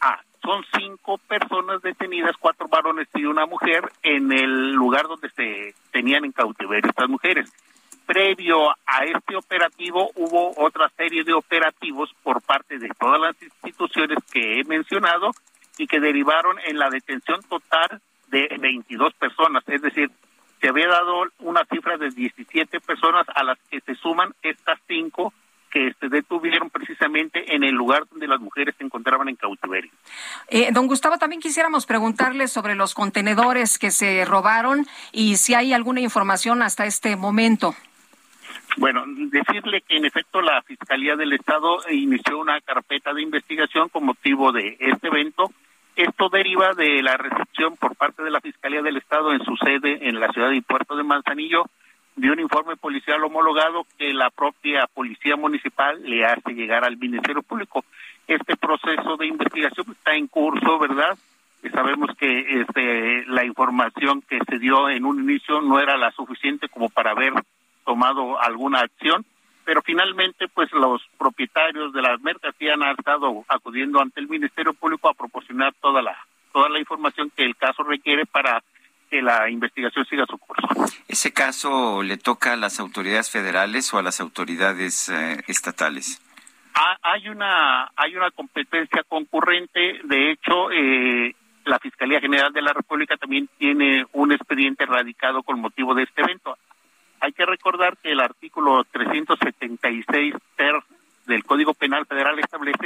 Ah, 0.01 0.19
son 0.49 0.65
cinco 0.79 1.19
personas 1.19 1.79
detenidas, 1.83 2.35
cuatro 2.39 2.67
varones 2.67 3.07
y 3.13 3.23
una 3.25 3.45
mujer, 3.45 3.83
en 4.01 4.31
el 4.31 4.71
lugar 4.71 5.07
donde 5.07 5.29
se 5.29 5.75
tenían 5.91 6.25
en 6.25 6.31
cautiverio 6.31 6.89
estas 6.89 7.07
mujeres. 7.07 7.53
Previo 8.07 8.69
a 8.71 9.03
este 9.05 9.35
operativo 9.35 10.09
hubo 10.15 10.53
otra 10.57 10.89
serie 10.97 11.23
de 11.23 11.33
operativos 11.33 12.09
por 12.23 12.41
parte 12.41 12.79
de 12.79 12.89
todas 12.99 13.21
las 13.21 13.39
instituciones 13.43 14.17
que 14.31 14.59
he 14.59 14.63
mencionado 14.63 15.29
y 15.77 15.85
que 15.85 15.99
derivaron 15.99 16.57
en 16.65 16.79
la 16.79 16.89
detención 16.89 17.41
total 17.47 18.01
de 18.29 18.47
22 18.59 19.13
personas, 19.13 19.63
es 19.67 19.83
decir, 19.83 20.09
se 20.59 20.67
había 20.67 20.87
dado 20.87 21.25
una 21.39 21.63
cifra 21.65 21.97
de 21.97 22.09
17 22.09 22.79
personas 22.79 23.27
a 23.35 23.43
las 23.43 23.59
que 23.69 23.81
se 23.81 23.93
suman 23.95 24.33
estas 24.41 24.79
cinco 24.87 25.31
que 25.69 25.93
se 25.99 26.09
detuvieron 26.09 26.69
precisamente 26.69 27.55
en 27.55 27.63
el 27.63 27.73
lugar 27.75 28.03
donde 28.09 28.27
las 28.27 28.39
mujeres 28.39 28.75
se 28.77 28.83
encontraban 28.83 29.29
en 29.29 29.35
cautiverio. 29.35 29.91
Eh, 30.47 30.69
don 30.71 30.87
Gustavo, 30.87 31.17
también 31.17 31.41
quisiéramos 31.41 31.85
preguntarle 31.85 32.47
sobre 32.47 32.75
los 32.75 32.93
contenedores 32.93 33.77
que 33.77 33.91
se 33.91 34.25
robaron 34.25 34.85
y 35.11 35.37
si 35.37 35.53
hay 35.53 35.73
alguna 35.73 36.01
información 36.01 36.61
hasta 36.61 36.85
este 36.85 37.15
momento. 37.15 37.75
Bueno, 38.77 39.03
decirle 39.07 39.81
que 39.81 39.97
en 39.97 40.05
efecto 40.05 40.41
la 40.41 40.61
Fiscalía 40.61 41.15
del 41.15 41.33
Estado 41.33 41.79
inició 41.89 42.39
una 42.39 42.61
carpeta 42.61 43.13
de 43.13 43.21
investigación 43.21 43.89
con 43.89 44.05
motivo 44.05 44.51
de 44.51 44.77
este 44.79 45.07
evento 45.07 45.51
esto 45.99 46.29
deriva 46.29 46.73
de 46.75 47.03
la 47.03 47.17
recepción 47.17 47.75
por 47.75 47.93
parte 47.95 48.23
de 48.23 48.31
la 48.31 48.39
Fiscalía 48.39 48.81
del 48.81 48.95
Estado 48.95 49.33
en 49.33 49.43
su 49.43 49.57
sede 49.57 50.07
en 50.07 50.17
la 50.19 50.31
ciudad 50.31 50.51
y 50.51 50.61
puerto 50.61 50.95
de 50.95 51.03
Manzanillo 51.03 51.65
de 52.19 52.29
un 52.29 52.39
informe 52.39 52.75
policial 52.75 53.23
homologado 53.23 53.85
que 53.97 54.13
la 54.13 54.29
propia 54.29 54.87
Policía 54.93 55.37
Municipal 55.37 56.01
le 56.03 56.25
hace 56.25 56.53
llegar 56.53 56.83
al 56.83 56.97
Ministerio 56.97 57.41
Público. 57.41 57.85
Este 58.27 58.57
proceso 58.57 59.15
de 59.17 59.27
investigación 59.27 59.85
está 59.91 60.15
en 60.15 60.27
curso, 60.27 60.77
¿verdad? 60.79 61.17
Sabemos 61.73 62.09
que 62.17 62.61
este, 62.61 63.25
la 63.27 63.45
información 63.45 64.21
que 64.21 64.39
se 64.49 64.59
dio 64.59 64.89
en 64.89 65.05
un 65.05 65.21
inicio 65.21 65.61
no 65.61 65.79
era 65.79 65.97
la 65.97 66.11
suficiente 66.11 66.67
como 66.67 66.89
para 66.89 67.11
haber 67.11 67.33
tomado 67.85 68.41
alguna 68.41 68.81
acción 68.81 69.25
pero 69.65 69.83
finalmente 69.83 70.47
pues 70.47 70.71
los 70.71 70.99
propietarios 71.19 71.93
de 71.93 72.01
las 72.01 72.19
mercancías 72.21 72.73
han 72.73 72.95
estado 72.97 73.45
acudiendo 73.47 74.01
ante 74.01 74.19
el 74.19 74.27
Ministerio 74.27 74.73
Público 74.73 75.07
a 75.07 75.13
proporcionar 75.13 75.75
toda 75.79 76.01
la 76.01 76.17
toda 76.51 76.69
la 76.69 76.79
información 76.79 77.31
que 77.35 77.43
el 77.43 77.55
caso 77.55 77.83
requiere 77.83 78.25
para 78.25 78.63
que 79.09 79.21
la 79.21 79.49
investigación 79.49 80.05
siga 80.05 80.25
su 80.25 80.37
curso. 80.37 80.67
¿Ese 81.07 81.33
caso 81.33 82.03
le 82.03 82.17
toca 82.17 82.53
a 82.53 82.55
las 82.55 82.79
autoridades 82.79 83.29
federales 83.29 83.93
o 83.93 83.97
a 83.97 84.03
las 84.03 84.19
autoridades 84.21 85.09
eh, 85.09 85.43
estatales? 85.47 86.21
Ah, 86.75 86.97
hay 87.01 87.27
una 87.29 87.91
hay 87.95 88.15
una 88.15 88.31
competencia 88.31 89.03
concurrente, 89.07 89.99
de 90.03 90.31
hecho 90.31 90.71
eh, 90.71 91.35
la 91.65 91.79
Fiscalía 91.79 92.21
General 92.21 92.53
de 92.53 92.61
la 92.61 92.73
República 92.73 93.17
también 93.17 93.49
tiene 93.57 94.05
un 94.13 94.31
expediente 94.31 94.85
radicado 94.85 95.43
con 95.43 95.59
motivo 95.59 95.93
de 95.93 96.03
este 96.03 96.21
evento. 96.21 96.57
Hay 97.21 97.33
que 97.33 97.45
recordar 97.45 97.97
que 97.97 98.11
el 98.11 98.19
artículo 98.19 98.83
376 98.85 100.35
ter 100.55 100.75
del 101.25 101.43
Código 101.43 101.73
Penal 101.73 102.05
Federal 102.05 102.39
establece 102.39 102.78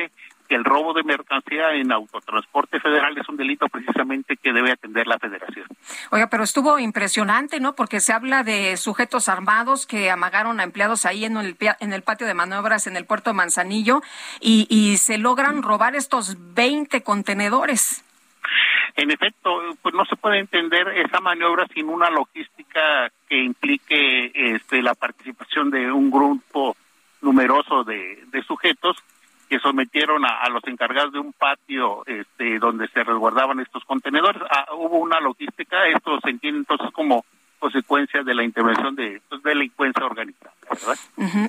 en 1.60 1.92
autotransporte 1.92 2.80
federal 2.80 3.18
es 3.18 3.28
un 3.30 3.38
delito 3.38 3.68
precisamente 3.68 4.38
que 4.38 4.54
debe 4.54 4.72
atender 4.72 5.08
la 5.08 5.20
federación. 5.20 5.66
Oiga, 6.12 6.28
pero 6.30 6.44
estuvo 6.44 6.80
impresionante, 6.80 7.60
¿no? 7.60 7.76
Porque 7.76 8.00
se 8.00 8.14
habla 8.14 8.44
de 8.44 8.78
sujetos 8.78 9.30
armados 9.30 9.86
que 9.86 10.10
amagaron 10.10 10.60
a 10.60 10.64
empleados 10.64 11.06
ahí 11.06 11.26
en 11.26 11.38
el, 11.38 11.58
en 11.80 11.94
el 11.94 12.02
patio 12.02 12.28
de 12.28 12.34
maniobras 12.34 12.88
en 12.88 12.96
el 12.96 13.06
puerto 13.06 13.30
de 13.30 13.36
Manzanillo 13.36 14.02
y, 14.40 14.68
y 14.70 14.98
se 14.98 15.18
logran 15.18 15.64
robar 15.64 15.96
estos 15.96 16.36
20 16.54 17.04
contenedores. 17.04 18.04
En 18.96 19.10
efecto, 19.10 19.60
pues 19.82 19.96
no 19.96 20.06
se 20.06 20.16
puede 20.16 20.40
entender 20.40 20.88
esa 20.90 21.20
maniobra 21.20 21.66
sin 21.74 21.90
una 21.90 22.10
logística 22.12 23.12
que 23.28 23.42
implique 23.42 24.32
este, 24.34 24.82
la 24.84 24.94
participación 24.94 25.72
de 25.72 25.92
un 25.92 26.12
grupo 26.12 26.76
numeroso 27.22 27.84
de, 27.84 28.20
sujetos 28.46 28.98
que 29.54 29.60
sometieron 29.60 30.26
a, 30.26 30.50
los 30.50 30.64
encargados 30.66 31.14
de 31.14 31.20
un 31.20 31.32
patio 31.32 32.02
este, 32.08 32.58
donde 32.58 32.88
se 32.88 33.04
resguardaban 33.04 33.60
estos 33.60 33.86
contenedores. 33.86 34.42
Ah, 34.50 34.66
hubo 34.74 34.98
una 34.98 35.20
logística, 35.20 35.86
esto 35.86 36.20
se 36.24 36.32
entiende 36.32 36.62
entonces 36.62 36.90
como 36.92 37.24
consecuencia 37.60 38.24
de 38.24 38.34
la 38.34 38.44
intervención 38.44 38.96
de 38.96 39.22
pues, 39.30 39.44
delincuencia 39.44 40.04
organizada. 40.04 40.56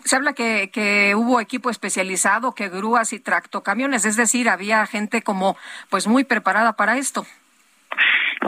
Se 0.05 0.16
habla 0.16 0.35
que, 0.35 0.68
que 0.70 1.14
hubo 1.14 1.40
equipo 1.40 1.70
especializado, 1.70 2.55
que 2.55 2.68
grúas 2.68 3.14
y 3.14 3.20
tractocamiones, 3.20 4.05
es 4.05 4.16
decir, 4.16 4.51
había 4.51 4.85
gente 4.85 5.22
como 5.22 5.56
pues 5.89 6.06
muy 6.06 6.24
preparada 6.24 6.74
para 6.74 6.98
esto. 6.98 7.24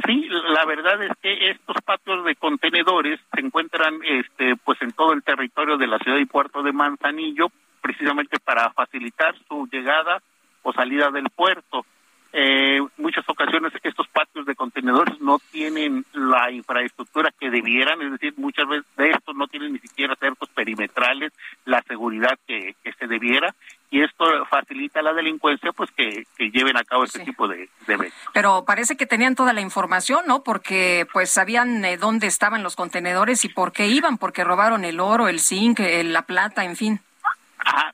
Sí, 0.04 0.28
la 0.48 0.66
verdad 0.66 1.02
es 1.02 1.12
que 1.22 1.50
estos 1.50 1.76
patios 1.82 2.26
de 2.26 2.36
contenedores 2.36 3.18
se 3.34 3.40
encuentran 3.40 4.00
este 4.04 4.54
pues 4.56 4.82
en 4.82 4.92
todo 4.92 5.14
el 5.14 5.22
territorio 5.22 5.78
de 5.78 5.86
la 5.86 5.98
ciudad 5.98 6.18
y 6.18 6.26
puerto 6.26 6.62
de 6.62 6.72
Manzanillo, 6.72 7.50
precisamente 7.86 8.40
para 8.40 8.72
facilitar 8.72 9.34
su 9.46 9.68
llegada 9.70 10.20
o 10.62 10.72
salida 10.72 11.10
del 11.12 11.30
puerto. 11.30 11.86
Eh, 12.32 12.80
muchas 12.98 13.24
ocasiones 13.28 13.72
estos 13.82 14.08
patios 14.08 14.44
de 14.44 14.54
contenedores 14.56 15.18
no 15.20 15.38
tienen 15.52 16.04
la 16.12 16.50
infraestructura 16.50 17.32
que 17.38 17.48
debieran, 17.48 18.02
es 18.02 18.10
decir, 18.10 18.34
muchas 18.36 18.68
veces 18.68 18.84
de 18.96 19.10
estos 19.12 19.36
no 19.36 19.46
tienen 19.46 19.72
ni 19.72 19.78
siquiera 19.78 20.16
cercos 20.16 20.48
perimetrales, 20.50 21.32
la 21.64 21.82
seguridad 21.82 22.36
que, 22.46 22.74
se 22.98 23.06
debiera, 23.06 23.54
y 23.90 24.02
esto 24.02 24.24
facilita 24.50 25.00
a 25.00 25.04
la 25.04 25.12
delincuencia 25.12 25.72
pues 25.72 25.90
que, 25.92 26.26
lleven 26.38 26.76
a 26.76 26.84
cabo 26.84 27.04
este 27.04 27.20
tipo 27.20 27.46
de, 27.46 27.68
de 27.86 28.12
Pero 28.34 28.64
parece 28.66 28.96
que 28.96 29.06
tenían 29.06 29.36
toda 29.36 29.52
la 29.52 29.60
información, 29.60 30.24
¿no? 30.26 30.42
Porque 30.42 31.06
pues 31.12 31.30
sabían 31.30 31.84
eh, 31.84 31.96
dónde 31.96 32.26
estaban 32.26 32.62
los 32.62 32.74
contenedores 32.74 33.44
y 33.44 33.48
por 33.48 33.72
qué 33.72 33.86
iban, 33.86 34.18
porque 34.18 34.44
robaron 34.44 34.84
el 34.84 35.00
oro, 35.00 35.28
el 35.28 35.40
zinc, 35.40 35.80
eh, 35.80 36.02
la 36.04 36.22
plata, 36.22 36.64
en 36.64 36.76
fin. 36.76 37.00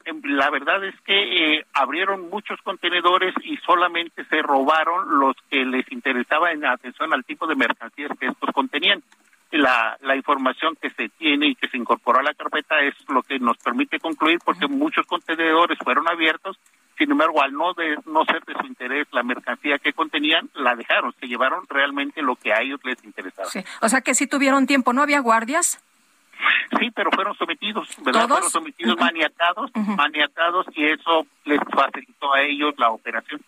Em, 0.05 0.21
la 0.25 0.51
verdad 0.51 0.85
es 0.85 0.95
que 1.03 1.57
eh, 1.57 1.67
abrieron 1.73 2.29
muchos 2.29 2.61
contenedores 2.63 3.35
y 3.45 3.57
solamente 3.59 4.25
se 4.25 4.43
robaron 4.43 5.19
los 5.21 5.37
que 5.51 5.65
les 5.65 5.91
interesaba 5.93 6.53
en 6.53 6.65
atención 6.65 7.13
al 7.13 7.25
tipo 7.25 7.47
de 7.47 7.55
mercancías 7.55 8.11
que 8.19 8.27
estos 8.27 8.51
contenían. 8.53 9.03
La, 9.51 9.99
la 10.01 10.17
información 10.17 10.77
que 10.81 10.89
se 10.91 11.11
tiene 11.11 11.49
y 11.49 11.55
que 11.55 11.69
se 11.69 11.77
incorporó 11.77 12.21
a 12.21 12.23
la 12.23 12.33
carpeta 12.33 12.81
es 12.81 12.95
lo 13.09 13.23
que 13.23 13.39
nos 13.39 13.59
permite 13.59 14.01
concluir 14.01 14.39
porque 14.43 14.67
muchos 14.67 15.07
contenedores 15.07 15.79
fueron 15.85 16.09
abiertos, 16.09 16.59
sin 16.97 17.11
embargo, 17.11 17.43
al 17.43 17.53
no, 17.53 17.75
de, 17.75 17.97
no 18.07 18.25
ser 18.25 18.43
de 18.45 18.55
su 18.55 18.67
interés 18.67 19.07
la 19.13 19.23
mercancía 19.23 19.79
que 19.79 19.93
contenían, 19.93 20.49
la 20.55 20.75
dejaron, 20.75 21.15
se 21.21 21.27
llevaron 21.27 21.67
realmente 21.69 22.23
lo 22.23 22.37
que 22.37 22.53
a 22.53 22.63
ellos 22.63 22.81
les 22.85 23.03
interesaba. 23.05 23.49
O 23.83 23.89
sea 23.89 24.01
que 24.01 24.15
si 24.15 24.27
tuvieron 24.27 24.67
tiempo, 24.67 24.95
¿no 24.95 25.03
había 25.03 25.21
guardias? 25.21 25.83
Sí, 26.79 26.91
pero 26.91 27.11
fueron 27.13 27.37
sometidos, 27.37 27.89
¿verdad? 28.05 28.29
Fueron 28.29 28.51
sometidos 28.51 28.99
maniatados, 28.99 29.71
maniatados 29.75 30.67
y 30.75 30.87
eso 30.87 31.27
les 31.45 31.61
facilitó 31.71 32.35
a 32.35 32.43
ellos 32.43 32.75
la 32.79 32.91
operación. 32.91 33.41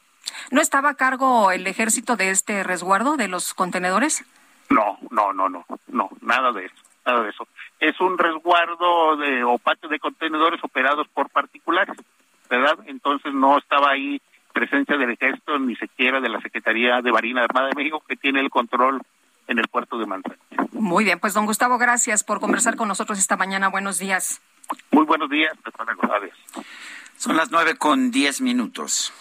¿No 0.50 0.60
estaba 0.60 0.90
a 0.90 0.94
cargo 0.94 1.50
el 1.50 1.66
ejército 1.66 2.16
de 2.16 2.30
este 2.30 2.62
resguardo 2.62 3.16
de 3.16 3.28
los 3.28 3.54
contenedores? 3.54 4.24
No, 4.70 4.98
no, 5.10 5.32
no, 5.32 5.48
no, 5.48 5.64
no, 5.88 6.08
nada 6.22 6.52
de 6.52 6.66
eso, 6.66 6.74
nada 7.06 7.22
de 7.22 7.30
eso. 7.30 7.46
Es 7.80 8.00
un 8.00 8.16
resguardo 8.18 9.16
de 9.16 9.44
o 9.44 9.58
patio 9.58 9.88
de 9.88 9.98
contenedores 9.98 10.62
operados 10.62 11.06
por 11.08 11.28
particulares, 11.30 11.96
¿verdad? 12.48 12.78
Entonces 12.86 13.34
no 13.34 13.58
estaba 13.58 13.90
ahí 13.90 14.20
presencia 14.52 14.96
del 14.96 15.10
ejército 15.10 15.58
ni 15.58 15.76
siquiera 15.76 16.20
de 16.20 16.28
la 16.28 16.40
Secretaría 16.40 17.02
de 17.02 17.12
Marina 17.12 17.42
Armada 17.42 17.68
de 17.68 17.74
México 17.74 18.02
que 18.06 18.16
tiene 18.16 18.40
el 18.40 18.50
control 18.50 19.02
en 19.48 19.58
el 19.58 19.68
puerto 19.68 19.98
de 19.98 20.06
Manzanillo. 20.06 20.40
Muy 20.72 21.04
bien, 21.04 21.18
pues 21.20 21.34
don 21.34 21.46
Gustavo, 21.46 21.78
gracias 21.78 22.24
por 22.24 22.40
conversar 22.40 22.76
con 22.76 22.88
nosotros 22.88 23.18
esta 23.18 23.36
mañana. 23.36 23.68
Buenos 23.68 23.98
días. 23.98 24.40
Muy 24.90 25.04
buenos 25.04 25.30
días, 25.30 25.52
Son 27.16 27.36
las 27.36 27.50
nueve 27.50 27.76
con 27.76 28.10
diez 28.10 28.40
minutos. 28.40 29.12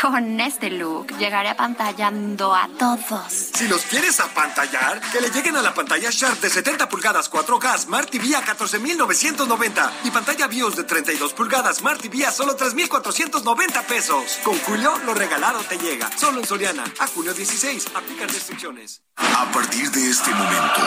Con 0.00 0.40
este 0.40 0.70
look 0.70 1.08
llegaré 1.18 1.48
apantallando 1.48 2.54
a 2.54 2.68
todos. 2.78 3.32
Si 3.32 3.66
los 3.66 3.82
quieres 3.82 4.20
apantallar, 4.20 5.00
que 5.12 5.20
le 5.20 5.30
lleguen 5.30 5.56
a 5.56 5.62
la 5.62 5.74
pantalla 5.74 6.08
Sharp 6.10 6.40
de 6.40 6.48
70 6.48 6.88
pulgadas 6.88 7.30
4K 7.30 7.78
Smart 7.78 8.08
TV 8.08 8.36
a 8.36 8.42
14,990 8.42 9.92
y 10.04 10.10
pantalla 10.10 10.46
BIOS 10.46 10.76
de 10.76 10.84
32 10.84 11.32
pulgadas 11.34 11.78
Smart 11.78 12.00
TV 12.00 12.24
a 12.24 12.30
solo 12.30 12.54
3,490 12.54 13.82
pesos. 13.82 14.38
Con 14.44 14.56
Julio, 14.60 14.96
lo 15.04 15.14
regalado 15.14 15.60
te 15.60 15.76
llega. 15.78 16.08
Solo 16.16 16.40
en 16.40 16.46
Soriana. 16.46 16.84
A 17.00 17.06
julio 17.08 17.34
16. 17.34 17.88
Aplican 17.94 18.28
restricciones. 18.28 19.02
A 19.16 19.50
partir 19.52 19.90
de 19.90 20.10
este 20.10 20.30
momento, 20.30 20.80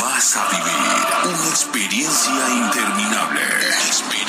vas 0.00 0.36
a 0.36 0.48
vivir 0.48 1.34
una 1.36 1.48
experiencia 1.50 2.48
interminable. 2.48 3.42
Experiencia 3.86 4.27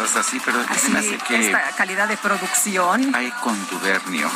así, 0.00 0.40
pero 0.44 0.58
se 0.74 0.88
me 0.88 0.98
hace 1.00 1.18
que 1.18 1.46
Esta 1.46 1.60
calidad 1.76 2.08
de 2.08 2.16
producción. 2.16 3.14
hay 3.14 3.30
contubernio. 3.42 4.30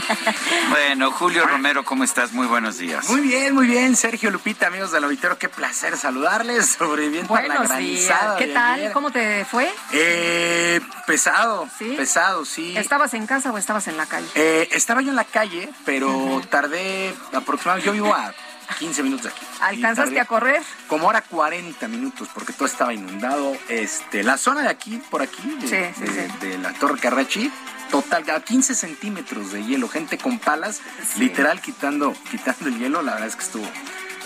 bueno, 0.70 1.10
Julio 1.12 1.46
Romero, 1.46 1.84
¿cómo 1.84 2.02
estás? 2.04 2.32
Muy 2.32 2.46
buenos 2.46 2.78
días. 2.78 3.08
Muy 3.08 3.20
bien, 3.20 3.54
muy 3.54 3.66
bien, 3.66 3.94
Sergio 3.94 4.30
Lupita, 4.30 4.68
amigos 4.68 4.92
del 4.92 5.04
auditorio, 5.04 5.38
qué 5.38 5.48
placer 5.48 5.96
saludarles, 5.98 6.76
sobreviviendo 6.78 7.34
a 7.34 7.42
la 7.42 7.46
Buenos 7.48 7.68
granizada 7.68 8.36
días. 8.36 8.48
¿Qué 8.48 8.54
tal? 8.54 8.74
ayer. 8.80 8.92
¿Cómo 8.92 9.10
te 9.10 9.44
fue? 9.44 9.70
Eh, 9.92 10.80
pesado, 11.06 11.68
¿Sí? 11.78 11.94
pesado, 11.96 12.44
sí. 12.44 12.76
¿Estabas 12.76 13.12
en 13.14 13.26
casa 13.26 13.52
o 13.52 13.58
estabas 13.58 13.88
en 13.88 13.96
la 13.96 14.06
calle? 14.06 14.28
Eh, 14.34 14.68
estaba 14.72 15.02
yo 15.02 15.10
en 15.10 15.16
la 15.16 15.24
calle, 15.24 15.68
pero 15.84 16.40
tardé 16.48 17.14
aproximadamente, 17.34 17.86
yo 17.86 17.92
vivo 17.92 18.14
a 18.14 18.32
15 18.78 19.02
minutos 19.02 19.24
de 19.24 19.30
aquí. 19.30 19.46
¿Alcanzaste 19.60 20.20
a 20.20 20.24
correr? 20.24 20.62
Como 20.88 21.06
ahora 21.06 21.22
40 21.22 21.88
minutos, 21.88 22.28
porque 22.34 22.52
todo 22.52 22.66
estaba 22.66 22.92
inundado. 22.94 23.56
Este, 23.68 24.22
la 24.22 24.36
zona 24.38 24.62
de 24.62 24.68
aquí, 24.68 25.00
por 25.10 25.22
aquí, 25.22 25.56
de, 25.60 25.68
Sí, 25.94 26.04
sí, 26.04 26.12
de- 26.12 26.48
de 26.48 26.58
la 26.58 26.72
Torre 26.74 26.98
Carrachi, 26.98 27.50
total, 27.90 28.28
a 28.30 28.40
15 28.40 28.74
centímetros 28.74 29.52
de 29.52 29.64
hielo, 29.64 29.88
gente 29.88 30.18
con 30.18 30.38
palas, 30.38 30.80
literal 31.18 31.60
quitando, 31.60 32.14
quitando 32.30 32.68
el 32.68 32.78
hielo, 32.78 33.02
la 33.02 33.12
verdad 33.12 33.28
es 33.28 33.36
que 33.36 33.42
estuvo, 33.44 33.66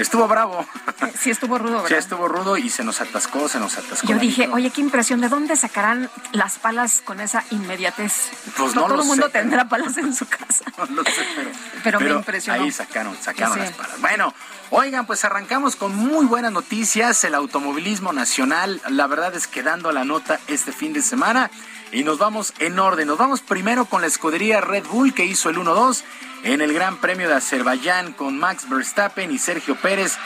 estuvo 0.02 0.27
bravo. 0.28 0.64
Sí, 1.18 1.31
estuvo 1.31 1.59
rudo, 1.59 1.78
Sí, 1.78 1.82
¿verdad? 1.85 1.98
estuvo 1.98 2.28
rudo 2.28 2.56
y 2.56 2.68
se 2.70 2.82
nos 2.85 3.01
atascó, 3.01 3.48
se 3.48 3.59
nos 3.59 3.77
atascó. 3.77 4.06
Yo 4.06 4.16
dije, 4.18 4.43
micro. 4.43 4.56
oye, 4.56 4.70
qué 4.70 4.81
impresión, 4.81 5.20
¿de 5.20 5.28
dónde 5.28 5.55
sacarán 5.56 6.10
las 6.32 6.59
palas 6.59 7.02
con 7.05 7.20
esa 7.20 7.44
inmediatez? 7.51 8.31
Pues 8.56 8.74
no 8.74 8.82
no 8.82 8.86
todo 8.86 8.97
lo 8.97 9.02
el 9.02 9.09
mundo 9.09 9.27
sé. 9.27 9.32
tendrá 9.32 9.68
palas 9.68 9.97
en 9.98 10.14
su 10.14 10.27
casa. 10.27 10.64
No 10.90 10.97
lo 11.02 11.05
sé, 11.05 11.27
pero, 11.36 11.51
Pero 11.82 12.01
me 12.01 12.10
impresionó. 12.10 12.62
Ahí 12.62 12.70
sacaron, 12.72 13.16
sacaron 13.20 13.55
Sí. 13.55 13.60
las 13.60 13.72
palas. 13.72 14.01
Bueno, 14.01 14.35
oigan, 14.70 15.06
pues 15.06 15.24
arrancamos 15.24 15.77
con 15.77 15.94
muy 15.94 16.27
buenas 16.27 16.52
noticias. 16.52 17.22
El 17.24 17.35
automovilismo 17.35 18.12
nacional, 18.12 18.81
la 18.89 19.06
verdad 19.06 19.35
es 19.35 19.47
que 19.47 19.62
dando 19.62 19.93
la 19.93 20.05
nota 20.05 20.39
este 20.48 20.72
fin 20.72 20.93
de 20.93 21.02
semana. 21.02 21.51
Y 21.93 22.05
nos 22.05 22.18
vamos 22.18 22.55
en 22.60 22.78
orden. 22.78 23.09
Nos 23.09 23.18
vamos 23.18 23.40
primero 23.40 23.85
con 23.86 24.01
la 24.01 24.06
escudería 24.06 24.60
Red 24.60 24.85
Bull 24.86 25.12
que 25.12 25.24
hizo 25.24 25.48
el 25.51 25.56
1-2 25.59 26.02
en 26.43 26.61
el 26.61 26.73
Gran 26.73 26.97
Premio 26.99 27.29
de 27.29 27.35
Azerbaiyán 27.35 28.12
con 28.12 28.39
Max 28.39 28.69
Verstappen 28.69 29.31
y 29.31 29.39
Sergio 29.39 29.77
Pérez. 29.77 30.17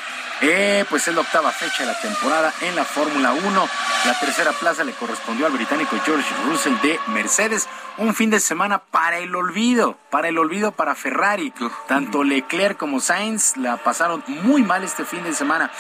Eh, 0.41 0.85
pues 0.91 1.07
es 1.07 1.15
la 1.15 1.21
octava 1.21 1.53
fecha 1.53 1.85
de 1.85 1.93
la 1.93 2.01
temporada 2.01 2.53
en 2.63 2.75
la 2.75 2.85
Fórmula 2.85 3.33
1. 3.33 3.69
La 4.05 4.21
tercera 4.21 4.53
plaza 4.53 4.85
le 4.85 4.93
correspondió 4.93 5.47
al 5.47 5.53
británico 5.53 5.97
George 6.05 6.29
Russell 6.47 6.75
de 6.83 6.99
Mercedes. 7.09 7.69
Un 7.97 8.13
fin 8.15 8.29
de 8.29 8.41
semana 8.41 8.79
para 8.79 9.19
el 9.19 9.37
olvido, 9.37 9.97
para 10.11 10.27
el 10.29 10.37
olvido 10.39 10.73
para 10.73 10.97
Ferrari. 10.97 11.53
Tanto 11.87 12.25
Leclerc 12.25 12.77
como 12.77 12.99
Sainz 12.99 13.57
la 13.57 13.77
pasaron 13.77 14.25
muy 14.43 14.63
mal 14.65 14.83
este 14.83 15.05
fin 15.05 15.23
de 15.23 15.33
semana. 15.33 15.71